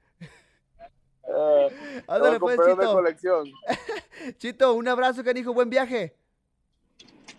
Uh, 1.23 1.69
Ándale, 2.07 2.39
pues, 2.39 2.59
Chito. 2.59 2.93
Colección. 2.93 3.51
Chito, 4.37 4.73
un 4.73 4.87
abrazo, 4.87 5.23
canijo. 5.23 5.53
Buen 5.53 5.69
viaje. 5.69 6.17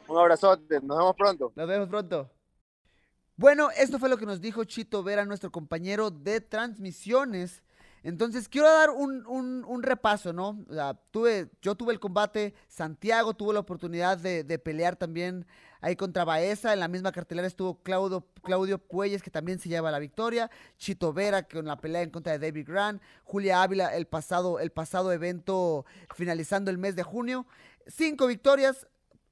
Un 0.07 0.17
abrazote. 0.19 0.81
Nos 0.81 0.97
vemos 0.97 1.17
pronto. 1.17 1.53
Nos 1.55 1.69
vemos 1.69 1.89
pronto. 1.89 2.31
Bueno, 3.37 3.71
esto 3.77 3.99
fue 3.99 4.09
lo 4.09 4.17
que 4.17 4.27
nos 4.27 4.41
dijo 4.41 4.65
Chito 4.65 5.03
Vera, 5.03 5.25
nuestro 5.25 5.51
compañero 5.51 6.11
de 6.11 6.41
transmisiones 6.41 7.63
entonces, 8.03 8.49
quiero 8.49 8.69
dar 8.69 8.91
un, 8.91 9.83
repaso, 9.83 10.33
¿no? 10.33 10.65
tuve, 11.11 11.51
yo 11.61 11.75
tuve 11.75 11.93
el 11.93 12.01
combate, 12.01 12.55
Santiago 12.69 13.35
tuvo 13.35 13.53
la 13.53 13.61
oportunidad 13.61 14.19
de, 14.19 14.59
pelear 14.59 14.97
también 14.97 15.47
ahí 15.81 15.97
contra 15.97 16.25
Baeza, 16.25 16.73
en 16.73 16.81
la 16.81 16.89
misma 16.89 17.13
cartelera 17.13 17.47
estuvo 17.47 17.83
Claudio, 17.83 18.27
Claudio 18.43 18.79
Puelles, 18.79 19.23
que 19.23 19.31
también 19.31 19.59
se 19.59 19.69
lleva 19.69 19.91
la 19.91 19.99
victoria, 19.99 20.51
Chito 20.77 21.13
Vera, 21.13 21.43
con 21.43 21.67
la 21.67 21.77
pelea 21.77 22.03
en 22.03 22.11
contra 22.11 22.37
de 22.37 22.39
David 22.39 22.67
Grant, 22.69 23.03
Julia 23.25 23.63
Ávila, 23.63 23.95
el 23.97 24.07
pasado, 24.07 24.61
el 24.61 24.71
pasado 24.71 25.13
evento 25.13 25.85
finalizando 26.15 26.71
el 26.71 26.79
mes 26.79 26.97
de 26.97 27.03
junio, 27.03 27.47
cinco 27.87 28.27
victorias, 28.27 28.87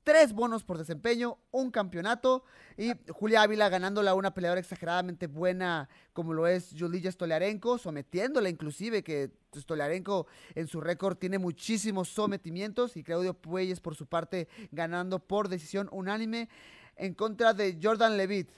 tres 0.07 0.35
bonos 0.35 0.63
por 0.63 0.79
desempeño, 0.79 1.37
un 1.51 1.73
campeonato 1.73 2.45
y 2.77 2.93
Julia 3.11 3.43
Ávila 3.43 3.69
ganándola 3.69 4.13
a 4.13 4.15
una 4.15 4.33
peleadora 4.33 4.61
exageradamente 4.61 5.27
buena 5.27 5.89
como 6.13 6.33
lo 6.33 6.47
es 6.47 6.73
Julia 6.79 7.11
Stoliarenko, 7.11 7.77
sometiéndola 7.77 8.49
inclusive, 8.49 9.03
que 9.03 9.33
Stoliarenko 9.53 10.29
en 10.55 10.69
su 10.69 10.81
récord 10.81 11.17
tiene 11.17 11.41
muchísimos 11.41 12.09
sometimientos 12.09 12.97
y 12.97 13.03
Claudio 13.03 13.35
Puelles 13.35 13.81
por 13.81 13.97
su 13.97 14.07
parte 14.07 14.47
ganando 14.71 15.19
por 15.19 15.49
decisión 15.49 15.89
unánime 15.91 16.49
en 16.95 17.13
contra 17.15 17.53
de 17.53 17.77
Jordan 17.83 18.17
Levitt. 18.17 18.49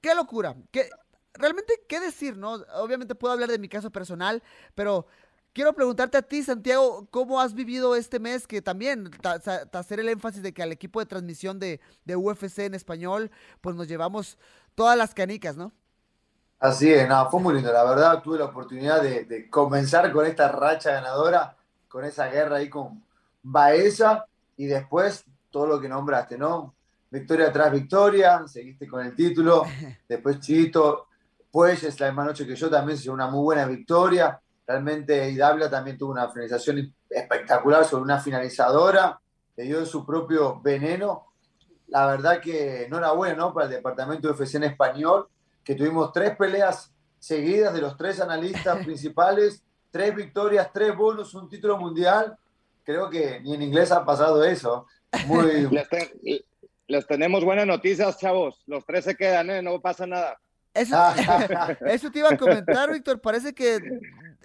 ¡Qué 0.00 0.14
locura! 0.14 0.54
¿Qué, 0.70 0.88
realmente, 1.34 1.82
¿qué 1.88 1.98
decir, 1.98 2.36
no? 2.36 2.52
Obviamente 2.76 3.16
puedo 3.16 3.34
hablar 3.34 3.50
de 3.50 3.58
mi 3.58 3.68
caso 3.68 3.90
personal, 3.90 4.40
pero 4.76 5.08
Quiero 5.52 5.74
preguntarte 5.74 6.16
a 6.16 6.22
ti, 6.22 6.42
Santiago, 6.42 7.06
¿cómo 7.10 7.38
has 7.38 7.52
vivido 7.52 7.94
este 7.94 8.18
mes? 8.18 8.46
Que 8.46 8.62
también, 8.62 9.10
hacer 9.72 10.00
el 10.00 10.08
énfasis 10.08 10.42
de 10.42 10.54
que 10.54 10.62
al 10.62 10.72
equipo 10.72 10.98
de 10.98 11.04
transmisión 11.04 11.58
de, 11.58 11.78
UFC 12.06 12.60
en 12.60 12.74
español, 12.74 13.30
pues 13.60 13.76
nos 13.76 13.86
llevamos 13.86 14.38
todas 14.74 14.96
las 14.96 15.12
canicas, 15.12 15.58
¿no? 15.58 15.70
Así 16.58 16.90
es, 16.90 17.06
nada, 17.06 17.26
fue 17.26 17.40
muy 17.40 17.54
lindo. 17.54 17.70
La 17.70 17.84
verdad, 17.84 18.22
tuve 18.22 18.38
la 18.38 18.46
oportunidad 18.46 19.02
de, 19.02 19.50
comenzar 19.50 20.10
con 20.10 20.24
esta 20.24 20.50
racha 20.50 20.92
ganadora, 20.92 21.54
con 21.86 22.04
esa 22.04 22.28
guerra 22.28 22.56
ahí 22.56 22.70
con 22.70 23.04
Baeza 23.42 24.24
y 24.56 24.66
después 24.66 25.26
todo 25.50 25.66
lo 25.66 25.80
que 25.80 25.88
nombraste, 25.88 26.38
¿no? 26.38 26.74
Victoria 27.10 27.52
tras 27.52 27.70
victoria, 27.70 28.46
seguiste 28.46 28.88
con 28.88 29.04
el 29.04 29.14
título, 29.14 29.64
después 30.08 30.40
Chito, 30.40 31.08
pues 31.50 31.82
es 31.82 32.00
la 32.00 32.06
misma 32.06 32.24
noche 32.24 32.46
que 32.46 32.56
yo 32.56 32.70
también 32.70 32.96
se 32.96 33.10
una 33.10 33.26
muy 33.26 33.42
buena 33.42 33.66
victoria 33.66 34.40
Realmente 34.66 35.30
Idabla 35.30 35.68
también 35.68 35.98
tuvo 35.98 36.12
una 36.12 36.28
finalización 36.28 36.94
espectacular 37.10 37.84
sobre 37.84 38.04
una 38.04 38.18
finalizadora, 38.18 39.20
le 39.56 39.64
dio 39.64 39.84
su 39.84 40.06
propio 40.06 40.60
veneno. 40.60 41.26
La 41.88 42.06
verdad 42.06 42.40
que 42.40 42.84
enhorabuena 42.84 43.36
¿no? 43.36 43.52
para 43.52 43.66
el 43.66 43.72
departamento 43.72 44.28
de 44.28 44.34
UFC 44.34 44.54
en 44.54 44.64
español, 44.64 45.28
que 45.62 45.74
tuvimos 45.74 46.12
tres 46.12 46.36
peleas 46.36 46.92
seguidas 47.18 47.74
de 47.74 47.80
los 47.80 47.96
tres 47.96 48.20
analistas 48.20 48.78
principales, 48.84 49.62
tres 49.90 50.14
victorias, 50.14 50.70
tres 50.72 50.96
bonos, 50.96 51.34
un 51.34 51.48
título 51.48 51.76
mundial. 51.76 52.36
Creo 52.84 53.10
que 53.10 53.40
ni 53.40 53.54
en 53.54 53.62
inglés 53.62 53.92
ha 53.92 54.04
pasado 54.04 54.42
eso. 54.44 54.86
Muy... 55.26 55.68
les, 56.88 57.06
tenemos 57.06 57.44
buenas 57.44 57.66
noticias, 57.66 58.18
chavos. 58.18 58.62
Los 58.66 58.84
tres 58.84 59.04
se 59.04 59.16
quedan, 59.16 59.50
¿eh? 59.50 59.62
no 59.62 59.80
pasa 59.80 60.06
nada. 60.06 60.38
Eso, 60.74 60.96
eso, 61.86 62.10
te 62.10 62.20
iba 62.20 62.30
a 62.30 62.36
comentar, 62.36 62.90
Víctor. 62.90 63.20
Parece 63.20 63.52
que 63.52 63.78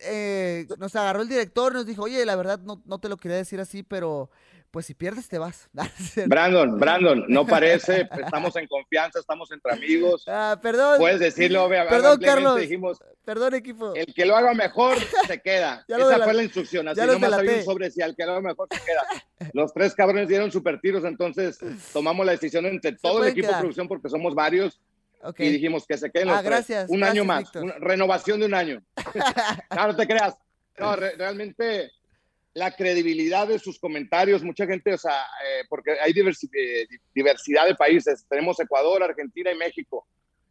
eh, 0.02 0.68
nos 0.78 0.96
agarró 0.96 1.22
el 1.22 1.30
director, 1.30 1.74
nos 1.74 1.86
dijo, 1.86 2.04
oye, 2.04 2.26
la 2.26 2.36
verdad 2.36 2.60
no, 2.60 2.82
no 2.86 3.00
te 3.00 3.10
lo 3.10 3.18
quería 3.18 3.38
decir 3.38 3.60
así, 3.60 3.84
pero 3.84 4.30
pues 4.72 4.86
si 4.86 4.94
pierdes 4.94 5.28
te 5.28 5.38
vas. 5.38 5.70
Brandon, 6.28 6.80
Brandon, 6.80 7.26
no 7.28 7.48
parece, 7.48 8.08
estamos 8.24 8.56
en 8.58 8.68
confianza, 8.68 9.20
estamos 9.20 9.52
entre 9.52 9.74
amigos. 9.74 10.24
Ah, 10.28 10.60
perdón. 10.62 10.98
Puedes 11.00 11.20
decirlo, 11.20 11.64
obviamente. 11.64 11.96
Perdón, 11.96 12.20
Carlos. 12.20 12.60
Dijimos, 12.60 13.00
perdón, 13.24 13.56
equipo. 13.56 13.96
El 13.96 14.14
que 14.14 14.26
lo 14.26 14.36
haga 14.36 14.54
mejor 14.54 14.98
se 15.26 15.42
queda. 15.42 15.86
Esa 15.88 16.24
fue 16.24 16.34
la 16.34 16.44
instrucción, 16.44 16.88
así 16.88 17.00
nomás 17.02 17.34
había 17.34 17.56
un 17.56 17.64
sobre 17.64 17.92
si 17.92 18.02
al 18.02 18.16
que 18.16 18.26
lo 18.26 18.34
haga 18.34 18.42
mejor 18.42 18.68
se 18.70 18.80
queda. 18.84 19.50
Los 19.54 19.74
tres 19.74 19.96
cabrones 19.96 20.28
dieron 20.28 20.52
super 20.52 20.80
tiros, 20.80 21.04
entonces 21.06 21.60
tomamos 21.94 22.26
la 22.26 22.34
decisión 22.34 22.66
entre 22.66 22.94
todo 22.94 23.24
el 23.24 23.30
equipo 23.30 23.48
de 23.48 23.58
producción 23.60 23.88
porque 23.88 24.10
somos 24.10 24.36
varios 24.36 24.80
y 25.38 25.50
dijimos 25.50 25.86
que 25.86 25.98
se 25.98 26.12
queden 26.12 26.28
los 26.28 26.38
ah, 26.38 26.42
gracias, 26.42 26.90
un 26.90 27.04
año 27.04 27.26
más, 27.26 27.54
una 27.56 27.74
renovación 27.80 28.40
de 28.40 28.46
un 28.46 28.54
año. 28.54 28.84
no, 29.76 29.88
no 29.88 29.96
te 29.96 30.08
creas. 30.08 30.36
No, 30.78 30.96
realmente 30.96 31.92
la 32.54 32.72
credibilidad 32.72 33.48
de 33.48 33.60
sus 33.60 33.80
comentarios, 33.80 34.44
mucha 34.44 34.66
gente, 34.66 34.94
o 34.94 34.98
sea, 34.98 35.14
eh, 35.14 35.66
porque 35.70 35.92
hay 36.00 36.12
eh, 36.12 36.88
diversidad 37.14 37.68
de 37.68 37.76
países, 37.76 38.26
tenemos 38.28 38.60
Ecuador, 38.60 39.04
Argentina 39.04 39.52
y 39.52 39.58
México. 39.58 40.08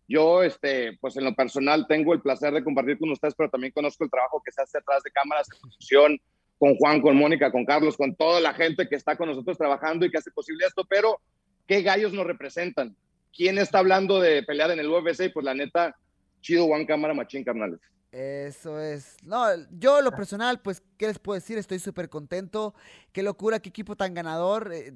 Yo, 0.09 0.45
este, 0.45 0.97
pues 1.01 1.17
en 1.17 1.25
lo 1.25 1.35
personal 1.35 1.85
tengo 1.89 2.12
el 2.12 2.23
placer 2.23 2.53
de 2.53 2.62
compartir 2.62 2.97
con 2.97 3.11
ustedes, 3.11 3.35
pero 3.37 3.51
también 3.51 3.73
conozco 3.73 4.05
el 4.05 4.11
trabajo 4.11 4.41
que 4.45 4.53
se 4.53 4.62
hace 4.62 4.79
atrás 4.79 5.03
de 5.03 5.11
cámaras 5.11 5.49
de 5.49 5.59
producción, 5.59 6.21
con 6.59 6.77
Juan, 6.77 7.03
con 7.03 7.17
Mónica, 7.17 7.51
con 7.51 7.64
Carlos, 7.64 7.97
con 7.97 8.14
toda 8.14 8.41
la 8.41 8.55
gente 8.55 8.89
que 8.89 8.95
está 8.95 9.17
con 9.17 9.29
nosotros 9.29 9.59
trabajando 9.59 10.07
y 10.07 10.11
que 10.11 10.19
hace 10.19 10.31
posible 10.31 10.64
esto, 10.64 10.85
pero 10.89 11.21
¿qué 11.67 11.83
gallos 11.83 12.12
nos 12.12 12.27
representan? 12.27 12.97
¿Quién 13.37 13.59
está 13.59 13.78
hablando 13.78 14.20
de 14.20 14.43
pelear 14.43 14.70
en 14.70 14.78
el 14.78 14.89
UFC? 14.89 15.32
Pues 15.32 15.45
la 15.45 15.55
neta, 15.55 15.97
chido 16.41 16.66
Juan 16.66 16.87
Cámara 16.87 17.14
Machín, 17.14 17.45
carnales. 17.45 17.80
Eso 18.11 18.80
es. 18.80 19.16
No, 19.22 19.47
yo 19.70 20.01
lo 20.01 20.11
personal, 20.12 20.61
pues, 20.61 20.82
¿qué 20.97 21.07
les 21.07 21.18
puedo 21.18 21.34
decir? 21.34 21.59
Estoy 21.59 21.78
súper 21.78 22.09
contento. 22.09 22.74
Qué 23.12 23.22
locura, 23.22 23.61
qué 23.61 23.68
equipo 23.68 23.95
tan 23.95 24.14
ganador. 24.14 24.72
Eh, 24.72 24.95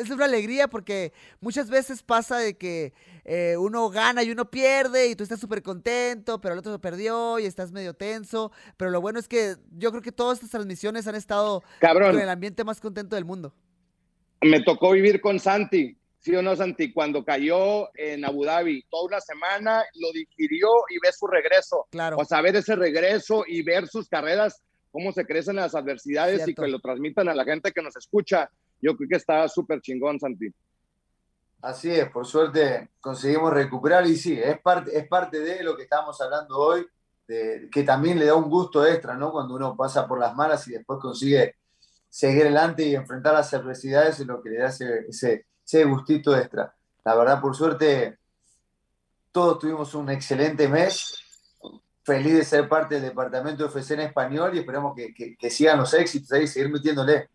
es 0.00 0.10
una 0.10 0.24
alegría 0.24 0.68
porque 0.68 1.12
muchas 1.40 1.70
veces 1.70 2.02
pasa 2.02 2.38
de 2.38 2.58
que 2.58 2.92
eh, 3.24 3.56
uno 3.56 3.88
gana 3.88 4.22
y 4.24 4.30
uno 4.30 4.50
pierde 4.50 5.08
y 5.08 5.14
tú 5.14 5.22
estás 5.22 5.40
súper 5.40 5.62
contento, 5.62 6.40
pero 6.40 6.54
el 6.54 6.58
otro 6.58 6.78
perdió 6.80 7.38
y 7.38 7.46
estás 7.46 7.72
medio 7.72 7.94
tenso. 7.94 8.52
Pero 8.76 8.90
lo 8.90 9.00
bueno 9.00 9.18
es 9.20 9.28
que 9.28 9.54
yo 9.70 9.90
creo 9.90 10.02
que 10.02 10.12
todas 10.12 10.38
estas 10.38 10.50
transmisiones 10.50 11.06
han 11.06 11.14
estado 11.14 11.62
Cabrón. 11.78 12.12
con 12.12 12.20
el 12.20 12.28
ambiente 12.28 12.64
más 12.64 12.80
contento 12.80 13.14
del 13.14 13.24
mundo. 13.24 13.54
Me 14.42 14.60
tocó 14.62 14.90
vivir 14.92 15.20
con 15.20 15.38
Santi 15.38 15.99
¿sí 16.20 16.34
o 16.36 16.42
no, 16.42 16.54
Santi? 16.54 16.92
Cuando 16.92 17.24
cayó 17.24 17.90
en 17.96 18.24
Abu 18.24 18.44
Dhabi, 18.44 18.84
toda 18.90 19.06
una 19.06 19.20
semana 19.20 19.82
lo 19.94 20.12
digirió 20.12 20.68
y 20.88 20.98
ve 21.00 21.12
su 21.12 21.26
regreso. 21.26 21.86
Claro. 21.90 22.16
O 22.18 22.24
sea, 22.24 22.40
ver 22.42 22.56
ese 22.56 22.76
regreso 22.76 23.44
y 23.46 23.62
ver 23.62 23.88
sus 23.88 24.08
carreras, 24.08 24.62
cómo 24.92 25.12
se 25.12 25.26
crecen 25.26 25.56
las 25.56 25.74
adversidades 25.74 26.46
y 26.46 26.54
que 26.54 26.68
lo 26.68 26.78
transmitan 26.80 27.28
a 27.28 27.34
la 27.34 27.44
gente 27.44 27.72
que 27.72 27.82
nos 27.82 27.96
escucha. 27.96 28.50
Yo 28.80 28.96
creo 28.96 29.08
que 29.08 29.16
está 29.16 29.48
súper 29.48 29.80
chingón, 29.80 30.20
Santi. 30.20 30.52
Así 31.62 31.90
es, 31.90 32.08
por 32.08 32.26
suerte 32.26 32.88
conseguimos 33.00 33.52
recuperar 33.52 34.06
y 34.06 34.16
sí, 34.16 34.38
es 34.42 34.58
parte, 34.60 34.96
es 34.96 35.06
parte 35.06 35.40
de 35.40 35.62
lo 35.62 35.76
que 35.76 35.82
estamos 35.82 36.18
hablando 36.22 36.56
hoy, 36.56 36.86
de, 37.28 37.68
que 37.70 37.82
también 37.82 38.18
le 38.18 38.24
da 38.24 38.34
un 38.34 38.48
gusto 38.48 38.86
extra, 38.86 39.14
¿no? 39.14 39.30
Cuando 39.30 39.54
uno 39.54 39.76
pasa 39.76 40.08
por 40.08 40.18
las 40.18 40.34
malas 40.34 40.66
y 40.68 40.72
después 40.72 40.98
consigue 41.00 41.56
seguir 42.08 42.42
adelante 42.42 42.84
y 42.84 42.94
enfrentar 42.94 43.34
las 43.34 43.52
adversidades, 43.52 44.20
es 44.20 44.26
lo 44.26 44.42
que 44.42 44.50
le 44.50 44.58
da 44.58 44.68
ese, 44.68 45.04
ese 45.06 45.46
ese 45.70 45.84
gustito 45.84 46.36
extra. 46.36 46.74
La 47.04 47.14
verdad, 47.14 47.40
por 47.40 47.54
suerte, 47.54 48.18
todos 49.30 49.60
tuvimos 49.60 49.94
un 49.94 50.10
excelente 50.10 50.68
mes. 50.68 51.14
Feliz 52.02 52.34
de 52.34 52.44
ser 52.44 52.68
parte 52.68 52.96
del 52.96 53.04
departamento 53.04 53.62
de 53.62 53.68
FC 53.68 53.94
en 53.94 54.00
español 54.00 54.54
y 54.54 54.58
esperamos 54.58 54.96
que, 54.96 55.50
sigan 55.50 55.78
los 55.78 55.94
éxitos 55.94 56.32
ahí, 56.32 56.48
seguir 56.48 56.70
metiéndole. 56.70 57.28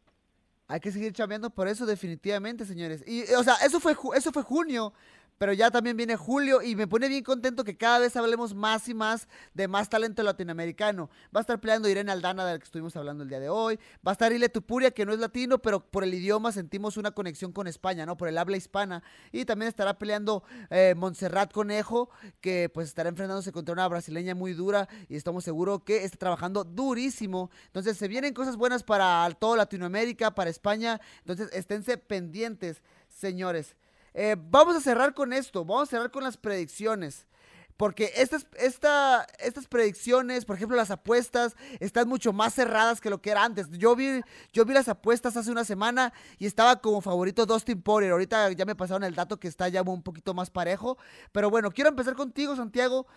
Hay 0.67 0.79
que 0.79 0.91
seguir 0.91 1.13
chambeando 1.13 1.49
por 1.49 1.67
eso 1.67 1.85
definitivamente, 1.85 2.65
señores. 2.65 3.03
Y, 3.07 3.31
o 3.33 3.43
sea, 3.43 3.55
eso 3.63 3.79
fue, 3.79 3.95
eso 4.15 4.31
fue 4.31 4.43
junio, 4.43 4.91
pero 5.37 5.53
ya 5.53 5.71
también 5.71 5.97
viene 5.97 6.15
julio 6.15 6.61
y 6.61 6.75
me 6.75 6.87
pone 6.87 7.07
bien 7.07 7.23
contento 7.23 7.63
que 7.63 7.77
cada 7.77 7.99
vez 7.99 8.15
hablemos 8.15 8.53
más 8.53 8.87
y 8.87 8.93
más 8.93 9.27
de 9.53 9.67
más 9.67 9.89
talento 9.89 10.23
latinoamericano. 10.23 11.09
Va 11.35 11.39
a 11.39 11.41
estar 11.41 11.59
peleando 11.59 11.89
Irene 11.89 12.11
Aldana, 12.11 12.45
del 12.45 12.59
que 12.59 12.65
estuvimos 12.65 12.95
hablando 12.95 13.23
el 13.23 13.29
día 13.29 13.39
de 13.39 13.49
hoy. 13.49 13.77
Va 14.05 14.11
a 14.11 14.13
estar 14.13 14.31
Ile 14.31 14.49
Tupuria, 14.49 14.91
que 14.91 15.05
no 15.05 15.13
es 15.13 15.19
latino, 15.19 15.59
pero 15.61 15.85
por 15.85 16.03
el 16.03 16.13
idioma 16.13 16.51
sentimos 16.51 16.97
una 16.97 17.11
conexión 17.11 17.51
con 17.51 17.67
España, 17.67 18.05
¿no? 18.05 18.17
Por 18.17 18.27
el 18.27 18.37
habla 18.37 18.57
hispana. 18.57 19.03
Y 19.31 19.45
también 19.45 19.69
estará 19.69 19.97
peleando 19.97 20.43
eh, 20.69 20.93
Montserrat 20.95 21.51
Conejo, 21.51 22.09
que 22.41 22.69
pues 22.73 22.87
estará 22.87 23.09
enfrentándose 23.09 23.51
contra 23.51 23.73
una 23.73 23.87
brasileña 23.87 24.35
muy 24.35 24.53
dura 24.53 24.87
y 25.09 25.15
estamos 25.15 25.43
seguros 25.43 25.81
que 25.83 26.03
está 26.03 26.17
trabajando 26.17 26.63
durísimo. 26.63 27.49
Entonces 27.67 27.97
se 27.97 28.07
vienen 28.07 28.33
cosas 28.33 28.55
buenas 28.55 28.83
para 28.83 29.29
todo 29.39 29.55
Latinoamérica, 29.55 30.33
para 30.33 30.49
España. 30.49 31.01
Entonces 31.19 31.49
esténse 31.53 31.97
pendientes, 31.97 32.81
señores. 33.09 33.75
Eh, 34.17 34.37
vamos 34.39 34.77
a 34.77 34.79
cerrar 34.79 35.13
con 35.13 35.33
esto, 35.33 35.65
vamos 35.65 35.89
a 35.89 35.91
cerrar 35.91 36.09
con 36.09 36.23
las 36.23 36.37
predicciones. 36.37 37.27
Porque 37.75 38.13
estas, 38.15 38.47
estas 38.57 39.67
predicciones, 39.67 40.45
por 40.45 40.55
ejemplo, 40.55 40.77
las 40.77 40.91
apuestas, 40.91 41.57
están 41.81 42.07
mucho 42.07 42.31
más 42.31 42.53
cerradas 42.53 43.01
que 43.01 43.09
lo 43.09 43.21
que 43.21 43.31
era 43.31 43.43
antes. 43.43 43.69
Yo 43.71 43.93
vi, 43.97 44.21
yo 44.53 44.63
vi 44.63 44.73
las 44.73 44.87
apuestas 44.87 45.35
hace 45.35 45.51
una 45.51 45.65
semana 45.65 46.13
y 46.39 46.45
estaba 46.45 46.77
como 46.77 47.01
favorito 47.01 47.45
Dustin 47.45 47.81
Poirier. 47.81 48.13
Ahorita 48.13 48.49
ya 48.53 48.63
me 48.63 48.75
pasaron 48.75 49.03
el 49.03 49.13
dato 49.13 49.37
que 49.37 49.49
está 49.49 49.67
ya 49.67 49.81
un 49.81 50.01
poquito 50.01 50.33
más 50.33 50.49
parejo. 50.49 50.97
Pero 51.33 51.49
bueno, 51.49 51.69
quiero 51.69 51.89
empezar 51.89 52.15
contigo, 52.15 52.55
Santiago. 52.55 53.07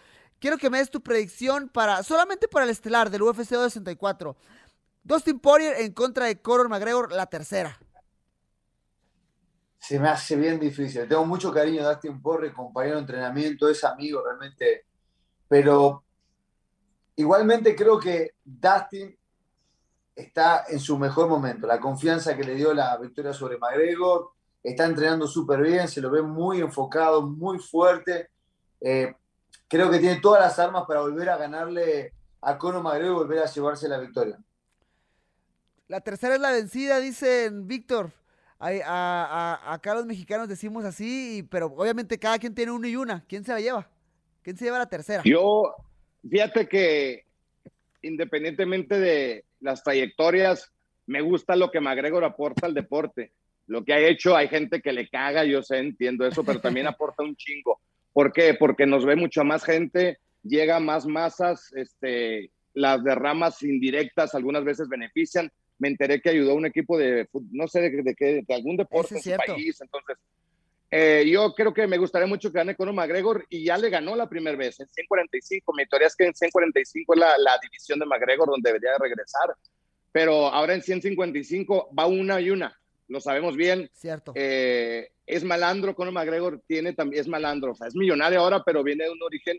Quiero 0.40 0.58
que 0.58 0.70
me 0.70 0.78
des 0.78 0.90
tu 0.90 1.00
predicción 1.00 1.68
para, 1.68 2.02
solamente 2.02 2.48
para 2.48 2.64
el 2.64 2.70
estelar 2.72 3.10
del 3.10 3.22
UFC 3.22 3.50
264. 3.50 4.36
Dustin 5.04 5.38
Poirier 5.38 5.82
en 5.82 5.92
contra 5.92 6.26
de 6.26 6.42
Conor 6.42 6.68
McGregor, 6.68 7.12
la 7.12 7.26
tercera 7.26 7.78
se 9.78 9.98
me 9.98 10.08
hace 10.08 10.36
bien 10.36 10.58
difícil. 10.58 11.08
Tengo 11.08 11.24
mucho 11.24 11.52
cariño 11.52 11.82
de 11.82 11.94
Dustin 11.94 12.20
Porre, 12.20 12.52
compañero 12.52 12.96
de 12.96 13.02
entrenamiento, 13.02 13.68
es 13.68 13.82
amigo 13.84 14.22
realmente. 14.24 14.86
Pero 15.48 16.04
igualmente 17.16 17.74
creo 17.74 17.98
que 17.98 18.32
Dustin 18.44 19.16
está 20.14 20.64
en 20.68 20.80
su 20.80 20.98
mejor 20.98 21.28
momento. 21.28 21.66
La 21.66 21.80
confianza 21.80 22.36
que 22.36 22.44
le 22.44 22.54
dio 22.54 22.74
la 22.74 22.96
victoria 22.98 23.32
sobre 23.32 23.56
McGregor, 23.56 24.32
está 24.62 24.84
entrenando 24.84 25.26
súper 25.26 25.62
bien, 25.62 25.86
se 25.88 26.00
lo 26.00 26.10
ve 26.10 26.22
muy 26.22 26.60
enfocado, 26.60 27.22
muy 27.22 27.58
fuerte. 27.60 28.30
Eh, 28.80 29.14
creo 29.68 29.90
que 29.90 30.00
tiene 30.00 30.20
todas 30.20 30.42
las 30.42 30.58
armas 30.58 30.84
para 30.86 31.00
volver 31.00 31.30
a 31.30 31.36
ganarle 31.36 32.12
a 32.40 32.58
Conor 32.58 32.82
McGregor 32.82 33.12
y 33.12 33.18
volver 33.18 33.38
a 33.38 33.46
llevarse 33.46 33.88
la 33.88 33.98
victoria. 33.98 34.38
La 35.86 36.00
tercera 36.00 36.34
es 36.34 36.40
la 36.40 36.50
vencida, 36.50 36.98
dicen 36.98 37.66
Víctor 37.66 38.12
a, 38.60 39.72
acá 39.72 39.94
los 39.94 40.06
mexicanos 40.06 40.48
decimos 40.48 40.84
así, 40.84 41.46
pero 41.50 41.66
obviamente 41.66 42.18
cada 42.18 42.38
quien 42.38 42.54
tiene 42.54 42.72
uno 42.72 42.86
y 42.86 42.96
una. 42.96 43.24
¿Quién 43.28 43.44
se 43.44 43.52
la 43.52 43.60
lleva? 43.60 43.88
¿Quién 44.42 44.56
se 44.56 44.64
lleva 44.64 44.78
la 44.78 44.88
tercera? 44.88 45.22
Yo, 45.24 45.74
fíjate 46.28 46.68
que 46.68 47.28
independientemente 48.02 48.98
de 48.98 49.44
las 49.60 49.82
trayectorias, 49.82 50.72
me 51.06 51.20
gusta 51.20 51.56
lo 51.56 51.70
que 51.70 51.80
McGregor 51.80 52.24
aporta 52.24 52.66
al 52.66 52.74
deporte. 52.74 53.32
Lo 53.66 53.84
que 53.84 53.92
ha 53.92 53.98
hecho, 53.98 54.36
hay 54.36 54.48
gente 54.48 54.80
que 54.80 54.92
le 54.92 55.08
caga, 55.08 55.44
yo 55.44 55.62
sé, 55.62 55.78
entiendo 55.78 56.26
eso, 56.26 56.44
pero 56.44 56.60
también 56.60 56.86
aporta 56.86 57.22
un 57.22 57.36
chingo. 57.36 57.80
¿Por 58.12 58.32
qué? 58.32 58.54
Porque 58.54 58.86
nos 58.86 59.04
ve 59.04 59.16
mucha 59.16 59.44
más 59.44 59.64
gente, 59.64 60.18
llega 60.42 60.80
más 60.80 61.06
masas, 61.06 61.72
este, 61.74 62.50
las 62.74 63.02
derramas 63.04 63.62
indirectas 63.62 64.34
algunas 64.34 64.64
veces 64.64 64.88
benefician 64.88 65.50
me 65.78 65.88
enteré 65.88 66.20
que 66.20 66.30
ayudó 66.30 66.52
a 66.52 66.54
un 66.54 66.66
equipo 66.66 66.98
de, 66.98 67.28
no 67.50 67.68
sé 67.68 67.80
de, 67.80 68.14
qué, 68.14 68.42
de 68.46 68.54
algún 68.54 68.76
deporte 68.76 69.16
en 69.16 69.22
su 69.22 69.30
país. 69.30 69.80
Entonces, 69.80 70.16
eh, 70.90 71.24
yo 71.30 71.54
creo 71.54 71.74
que 71.74 71.86
me 71.86 71.98
gustaría 71.98 72.26
mucho 72.26 72.50
que 72.50 72.58
gane 72.58 72.74
Conor 72.74 72.94
McGregor 72.94 73.44
y 73.50 73.64
ya 73.64 73.76
le 73.76 73.90
ganó 73.90 74.16
la 74.16 74.28
primera 74.28 74.56
vez 74.56 74.80
en 74.80 74.88
145. 74.88 75.72
Mi 75.74 75.86
teoría 75.86 76.08
es 76.08 76.16
que 76.16 76.24
en 76.24 76.34
145 76.34 77.14
es 77.14 77.20
la, 77.20 77.38
la 77.38 77.58
división 77.62 77.98
de 77.98 78.06
McGregor 78.06 78.48
donde 78.48 78.68
debería 78.68 78.96
regresar, 78.98 79.54
pero 80.10 80.48
ahora 80.48 80.74
en 80.74 80.82
155 80.82 81.90
va 81.96 82.06
una 82.06 82.40
y 82.40 82.50
una. 82.50 82.74
Lo 83.08 83.20
sabemos 83.20 83.56
bien. 83.56 83.90
Cierto. 83.94 84.32
Eh, 84.34 85.10
es 85.26 85.44
malandro, 85.44 85.94
Conor 85.94 86.14
McGregor 86.14 86.62
tiene 86.66 86.94
también, 86.94 87.20
es 87.20 87.28
malandro, 87.28 87.72
o 87.72 87.74
sea, 87.74 87.88
es 87.88 87.94
millonario 87.94 88.40
ahora, 88.40 88.62
pero 88.64 88.82
viene 88.82 89.04
de 89.04 89.10
un 89.10 89.22
origen, 89.22 89.58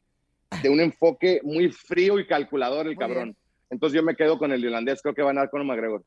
de 0.63 0.70
un 0.70 0.80
enfoque 0.80 1.41
muy 1.43 1.72
frío 1.72 2.20
y 2.20 2.26
calculador 2.26 2.88
el 2.88 2.97
cabrón. 2.97 3.36
Entonces 3.70 3.95
yo 3.95 4.03
me 4.03 4.15
quedo 4.15 4.38
con 4.38 4.51
el 4.51 4.63
irlandés, 4.63 5.01
creo 5.01 5.13
que 5.13 5.22
va 5.22 5.30
a 5.30 5.34
ganar 5.34 5.49
con 5.49 5.65
McGregor. 5.65 6.03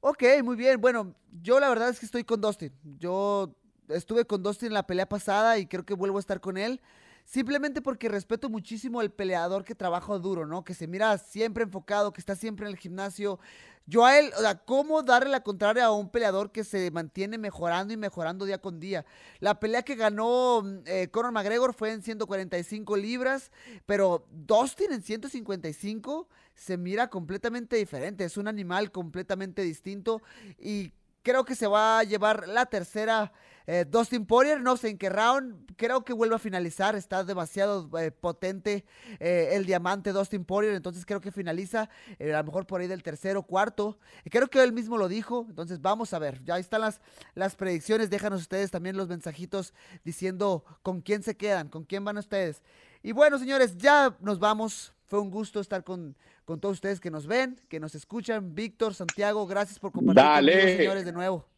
Ok, 0.00 0.22
muy 0.42 0.56
bien. 0.56 0.80
Bueno, 0.80 1.14
yo 1.42 1.58
la 1.58 1.68
verdad 1.68 1.88
es 1.88 1.98
que 1.98 2.06
estoy 2.06 2.24
con 2.24 2.40
Dustin. 2.40 2.72
Yo 2.98 3.54
estuve 3.88 4.26
con 4.26 4.42
Dustin 4.42 4.68
en 4.68 4.74
la 4.74 4.86
pelea 4.86 5.08
pasada 5.08 5.58
y 5.58 5.66
creo 5.66 5.84
que 5.84 5.94
vuelvo 5.94 6.18
a 6.18 6.20
estar 6.20 6.40
con 6.40 6.58
él. 6.58 6.80
Simplemente 7.24 7.80
porque 7.80 8.08
respeto 8.08 8.50
muchísimo 8.50 9.00
al 9.00 9.10
peleador 9.10 9.64
que 9.64 9.74
trabaja 9.74 10.18
duro, 10.18 10.46
¿no? 10.46 10.62
Que 10.62 10.74
se 10.74 10.86
mira 10.86 11.16
siempre 11.16 11.64
enfocado, 11.64 12.12
que 12.12 12.20
está 12.20 12.36
siempre 12.36 12.66
en 12.66 12.72
el 12.72 12.78
gimnasio. 12.78 13.40
Yo 13.86 14.04
a 14.04 14.18
él, 14.18 14.30
o 14.36 14.40
sea, 14.40 14.58
¿cómo 14.58 15.02
darle 15.02 15.30
la 15.30 15.42
contraria 15.42 15.86
a 15.86 15.92
un 15.92 16.10
peleador 16.10 16.52
que 16.52 16.64
se 16.64 16.90
mantiene 16.90 17.36
mejorando 17.38 17.92
y 17.92 17.96
mejorando 17.96 18.44
día 18.44 18.58
con 18.58 18.78
día? 18.78 19.04
La 19.40 19.58
pelea 19.58 19.82
que 19.82 19.94
ganó 19.94 20.62
mm, 20.62 20.78
eh, 20.86 21.08
Conor 21.10 21.32
McGregor 21.32 21.74
fue 21.74 21.92
en 21.92 22.02
145 22.02 22.96
libras, 22.96 23.50
pero 23.84 24.26
Dustin 24.30 24.92
en 24.92 25.02
155 25.02 26.28
se 26.54 26.76
mira 26.76 27.08
completamente 27.08 27.76
diferente. 27.76 28.24
Es 28.24 28.36
un 28.36 28.48
animal 28.48 28.90
completamente 28.90 29.62
distinto 29.62 30.22
y 30.58 30.92
creo 31.22 31.44
que 31.44 31.54
se 31.54 31.66
va 31.66 31.98
a 31.98 32.04
llevar 32.04 32.48
la 32.48 32.66
tercera 32.66 33.32
eh, 33.66 33.84
Dustin 33.88 34.26
Poirier, 34.26 34.60
no 34.60 34.76
sé 34.76 34.88
en 34.90 34.98
qué 34.98 35.08
round, 35.08 35.72
creo 35.76 36.04
que 36.04 36.12
vuelve 36.12 36.36
a 36.36 36.38
finalizar, 36.38 36.94
está 36.96 37.24
demasiado 37.24 37.88
eh, 37.98 38.10
potente 38.10 38.84
eh, 39.20 39.50
el 39.52 39.64
diamante 39.64 40.12
Dustin 40.12 40.44
Poirier, 40.44 40.74
entonces 40.74 41.06
creo 41.06 41.20
que 41.20 41.32
finaliza 41.32 41.88
a 42.20 42.24
lo 42.24 42.44
mejor 42.44 42.66
por 42.66 42.80
ahí 42.80 42.86
del 42.86 43.02
tercero, 43.02 43.42
cuarto, 43.42 43.98
creo 44.30 44.48
que 44.48 44.62
él 44.62 44.72
mismo 44.72 44.98
lo 44.98 45.08
dijo, 45.08 45.46
entonces 45.48 45.80
vamos 45.80 46.12
a 46.12 46.18
ver, 46.18 46.42
ya 46.44 46.58
están 46.58 46.82
las, 46.82 47.00
las 47.34 47.56
predicciones, 47.56 48.10
déjanos 48.10 48.42
ustedes 48.42 48.70
también 48.70 48.96
los 48.96 49.08
mensajitos 49.08 49.72
diciendo 50.04 50.64
con 50.82 51.00
quién 51.00 51.22
se 51.22 51.36
quedan, 51.36 51.68
con 51.68 51.84
quién 51.84 52.04
van 52.04 52.18
ustedes. 52.18 52.62
Y 53.02 53.12
bueno, 53.12 53.38
señores, 53.38 53.76
ya 53.76 54.16
nos 54.20 54.38
vamos, 54.38 54.94
fue 55.04 55.20
un 55.20 55.30
gusto 55.30 55.60
estar 55.60 55.84
con, 55.84 56.16
con 56.44 56.60
todos 56.60 56.74
ustedes 56.74 57.00
que 57.00 57.10
nos 57.10 57.26
ven, 57.26 57.60
que 57.68 57.78
nos 57.78 57.94
escuchan, 57.94 58.54
Víctor, 58.54 58.94
Santiago, 58.94 59.46
gracias 59.46 59.78
por 59.78 59.92
compartir 59.92 60.22
Dale. 60.24 60.76
señores, 60.78 61.04
de 61.04 61.12
nuevo. 61.12 61.53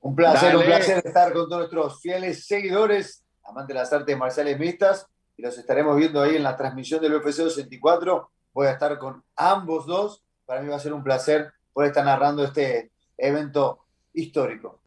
Un 0.00 0.16
placer, 0.16 0.56
un 0.56 0.64
placer 0.64 1.02
estar 1.04 1.32
con 1.32 1.48
todos 1.48 1.58
nuestros 1.58 2.00
fieles 2.00 2.46
seguidores, 2.46 3.22
amantes 3.44 3.74
de 3.74 3.80
las 3.80 3.92
artes 3.92 4.16
marciales 4.16 4.58
mixtas, 4.58 5.06
y 5.36 5.42
los 5.42 5.56
estaremos 5.58 5.96
viendo 5.96 6.22
ahí 6.22 6.36
en 6.36 6.42
la 6.42 6.56
transmisión 6.56 7.00
del 7.00 7.14
UFC 7.14 7.36
64. 7.36 8.30
Voy 8.52 8.66
a 8.66 8.72
estar 8.72 8.98
con 8.98 9.22
ambos 9.36 9.86
dos. 9.86 10.22
Para 10.46 10.62
mí 10.62 10.68
va 10.68 10.76
a 10.76 10.80
ser 10.80 10.92
un 10.92 11.04
placer 11.04 11.52
por 11.72 11.84
estar 11.84 12.04
narrando 12.04 12.44
este 12.44 12.90
evento 13.16 13.84
histórico. 14.12 14.80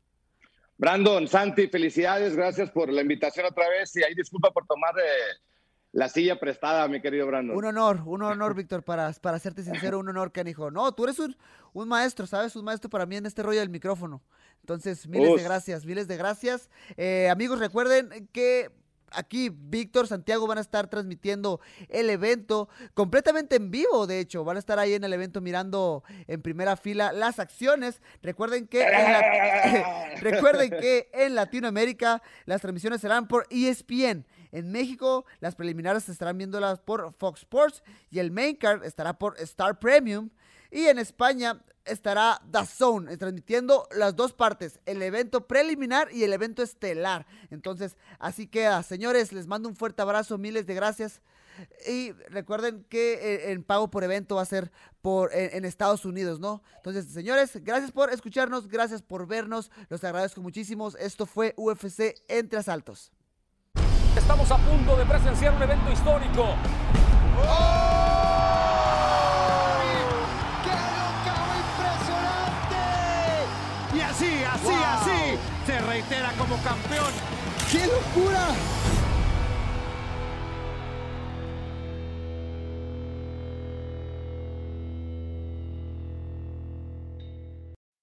Brandon, 0.77 1.27
Santi, 1.27 1.67
felicidades, 1.67 2.35
gracias 2.35 2.69
por 2.71 2.91
la 2.91 3.01
invitación 3.01 3.45
otra 3.45 3.69
vez 3.69 3.95
y 3.95 4.03
ahí 4.03 4.13
disculpa 4.15 4.51
por 4.51 4.65
tomar 4.65 4.93
eh, 4.99 5.37
la 5.93 6.09
silla 6.09 6.39
prestada, 6.39 6.87
mi 6.87 7.01
querido 7.01 7.27
Brandon. 7.27 7.55
Un 7.55 7.65
honor, 7.65 8.01
un 8.05 8.23
honor, 8.23 8.55
Víctor, 8.55 8.83
para, 8.83 9.13
para 9.13 9.39
serte 9.39 9.63
sincero, 9.63 9.99
un 9.99 10.09
honor, 10.09 10.31
canijo. 10.31 10.71
No, 10.71 10.91
tú 10.91 11.05
eres 11.05 11.19
un, 11.19 11.37
un, 11.71 11.87
maestro, 11.87 12.25
¿sabes? 12.27 12.55
Un 12.55 12.65
maestro 12.65 12.89
para 12.89 13.05
mí 13.05 13.15
en 13.15 13.27
este 13.27 13.43
rollo 13.43 13.59
del 13.59 13.69
micrófono. 13.69 14.21
Entonces, 14.61 15.07
miles 15.07 15.35
de 15.35 15.43
gracias, 15.43 15.85
miles 15.85 16.07
de 16.07 16.17
gracias. 16.17 16.69
Eh, 16.97 17.29
amigos, 17.29 17.59
recuerden 17.59 18.27
que 18.33 18.71
aquí 19.13 19.49
Víctor, 19.53 20.07
Santiago 20.07 20.47
van 20.47 20.57
a 20.57 20.61
estar 20.61 20.87
transmitiendo 20.87 21.61
el 21.89 22.09
evento 22.09 22.69
completamente 22.93 23.55
en 23.55 23.71
vivo, 23.71 24.07
de 24.07 24.19
hecho, 24.19 24.43
van 24.43 24.57
a 24.57 24.59
estar 24.59 24.79
ahí 24.79 24.93
en 24.93 25.03
el 25.03 25.13
evento 25.13 25.41
mirando 25.41 26.03
en 26.27 26.41
primera 26.41 26.75
fila 26.75 27.13
las 27.13 27.39
acciones. 27.39 28.01
Recuerden 28.21 28.67
que 28.67 28.83
en, 28.83 30.21
recuerden 30.21 30.71
que 30.71 31.09
en 31.13 31.35
Latinoamérica 31.35 32.21
las 32.45 32.61
transmisiones 32.61 33.01
serán 33.01 33.27
por 33.27 33.47
ESPN. 33.49 34.25
En 34.53 34.71
México, 34.71 35.25
las 35.39 35.55
preliminares 35.55 36.07
estarán 36.07 36.37
viéndolas 36.37 36.79
por 36.79 37.11
Fox 37.13 37.41
Sports 37.41 37.83
y 38.11 38.19
el 38.19 38.29
main 38.29 38.55
card 38.55 38.85
estará 38.85 39.17
por 39.17 39.37
Star 39.39 39.79
Premium. 39.79 40.29
Y 40.69 40.85
en 40.85 40.99
España 40.99 41.59
estará 41.85 42.39
DAZN 42.49 43.17
transmitiendo 43.17 43.87
las 43.95 44.15
dos 44.15 44.33
partes, 44.33 44.79
el 44.85 45.01
evento 45.01 45.47
preliminar 45.47 46.07
y 46.13 46.23
el 46.23 46.33
evento 46.33 46.61
estelar. 46.61 47.25
Entonces, 47.49 47.97
así 48.19 48.47
queda. 48.47 48.83
Señores, 48.83 49.33
les 49.33 49.47
mando 49.47 49.67
un 49.67 49.75
fuerte 49.75 50.03
abrazo, 50.03 50.37
miles 50.37 50.67
de 50.67 50.75
gracias. 50.75 51.21
Y 51.87 52.11
recuerden 52.29 52.85
que 52.89 53.13
eh, 53.13 53.51
el 53.51 53.63
pago 53.63 53.89
por 53.89 54.03
evento 54.03 54.35
va 54.35 54.43
a 54.43 54.45
ser 54.45 54.71
por, 55.01 55.31
en, 55.33 55.65
Estados 55.65 56.05
Unidos, 56.05 56.39
¿no? 56.39 56.63
Entonces, 56.77 57.05
señores, 57.05 57.51
gracias 57.63 57.91
por 57.91 58.11
escucharnos, 58.11 58.67
gracias 58.67 59.01
por 59.01 59.27
vernos, 59.27 59.71
los 59.89 60.03
agradezco 60.03 60.41
muchísimo. 60.41 60.89
Esto 60.99 61.25
fue 61.25 61.53
UFC 61.57 62.15
Entre 62.27 62.57
Asaltos. 62.59 63.11
Estamos 64.23 64.49
a 64.51 64.57
punto 64.57 64.95
de 64.95 65.05
presenciar 65.05 65.53
un 65.53 65.61
evento 65.61 65.91
histórico. 65.91 66.55
¡Qué 70.63 70.71
impresionante! 71.59 72.77
Y 73.93 73.99
así, 73.99 74.43
así, 74.45 74.73
así, 74.73 75.37
se 75.65 75.81
reitera 75.81 76.31
como 76.37 76.55
campeón 76.63 77.11
¡Qué 77.69 77.85
locura! 77.85 78.47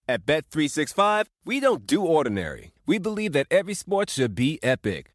At 0.07 0.27
Bet365, 0.27 1.25
we 1.47 1.61
don't 1.61 1.87
do 1.87 2.05
ordinary. 2.05 2.73
We 2.87 2.99
believe 2.99 3.33
that 3.33 3.47
every 3.51 3.73
sport 3.73 4.11
should 4.11 4.35
be 4.35 4.59
epic. 4.63 5.15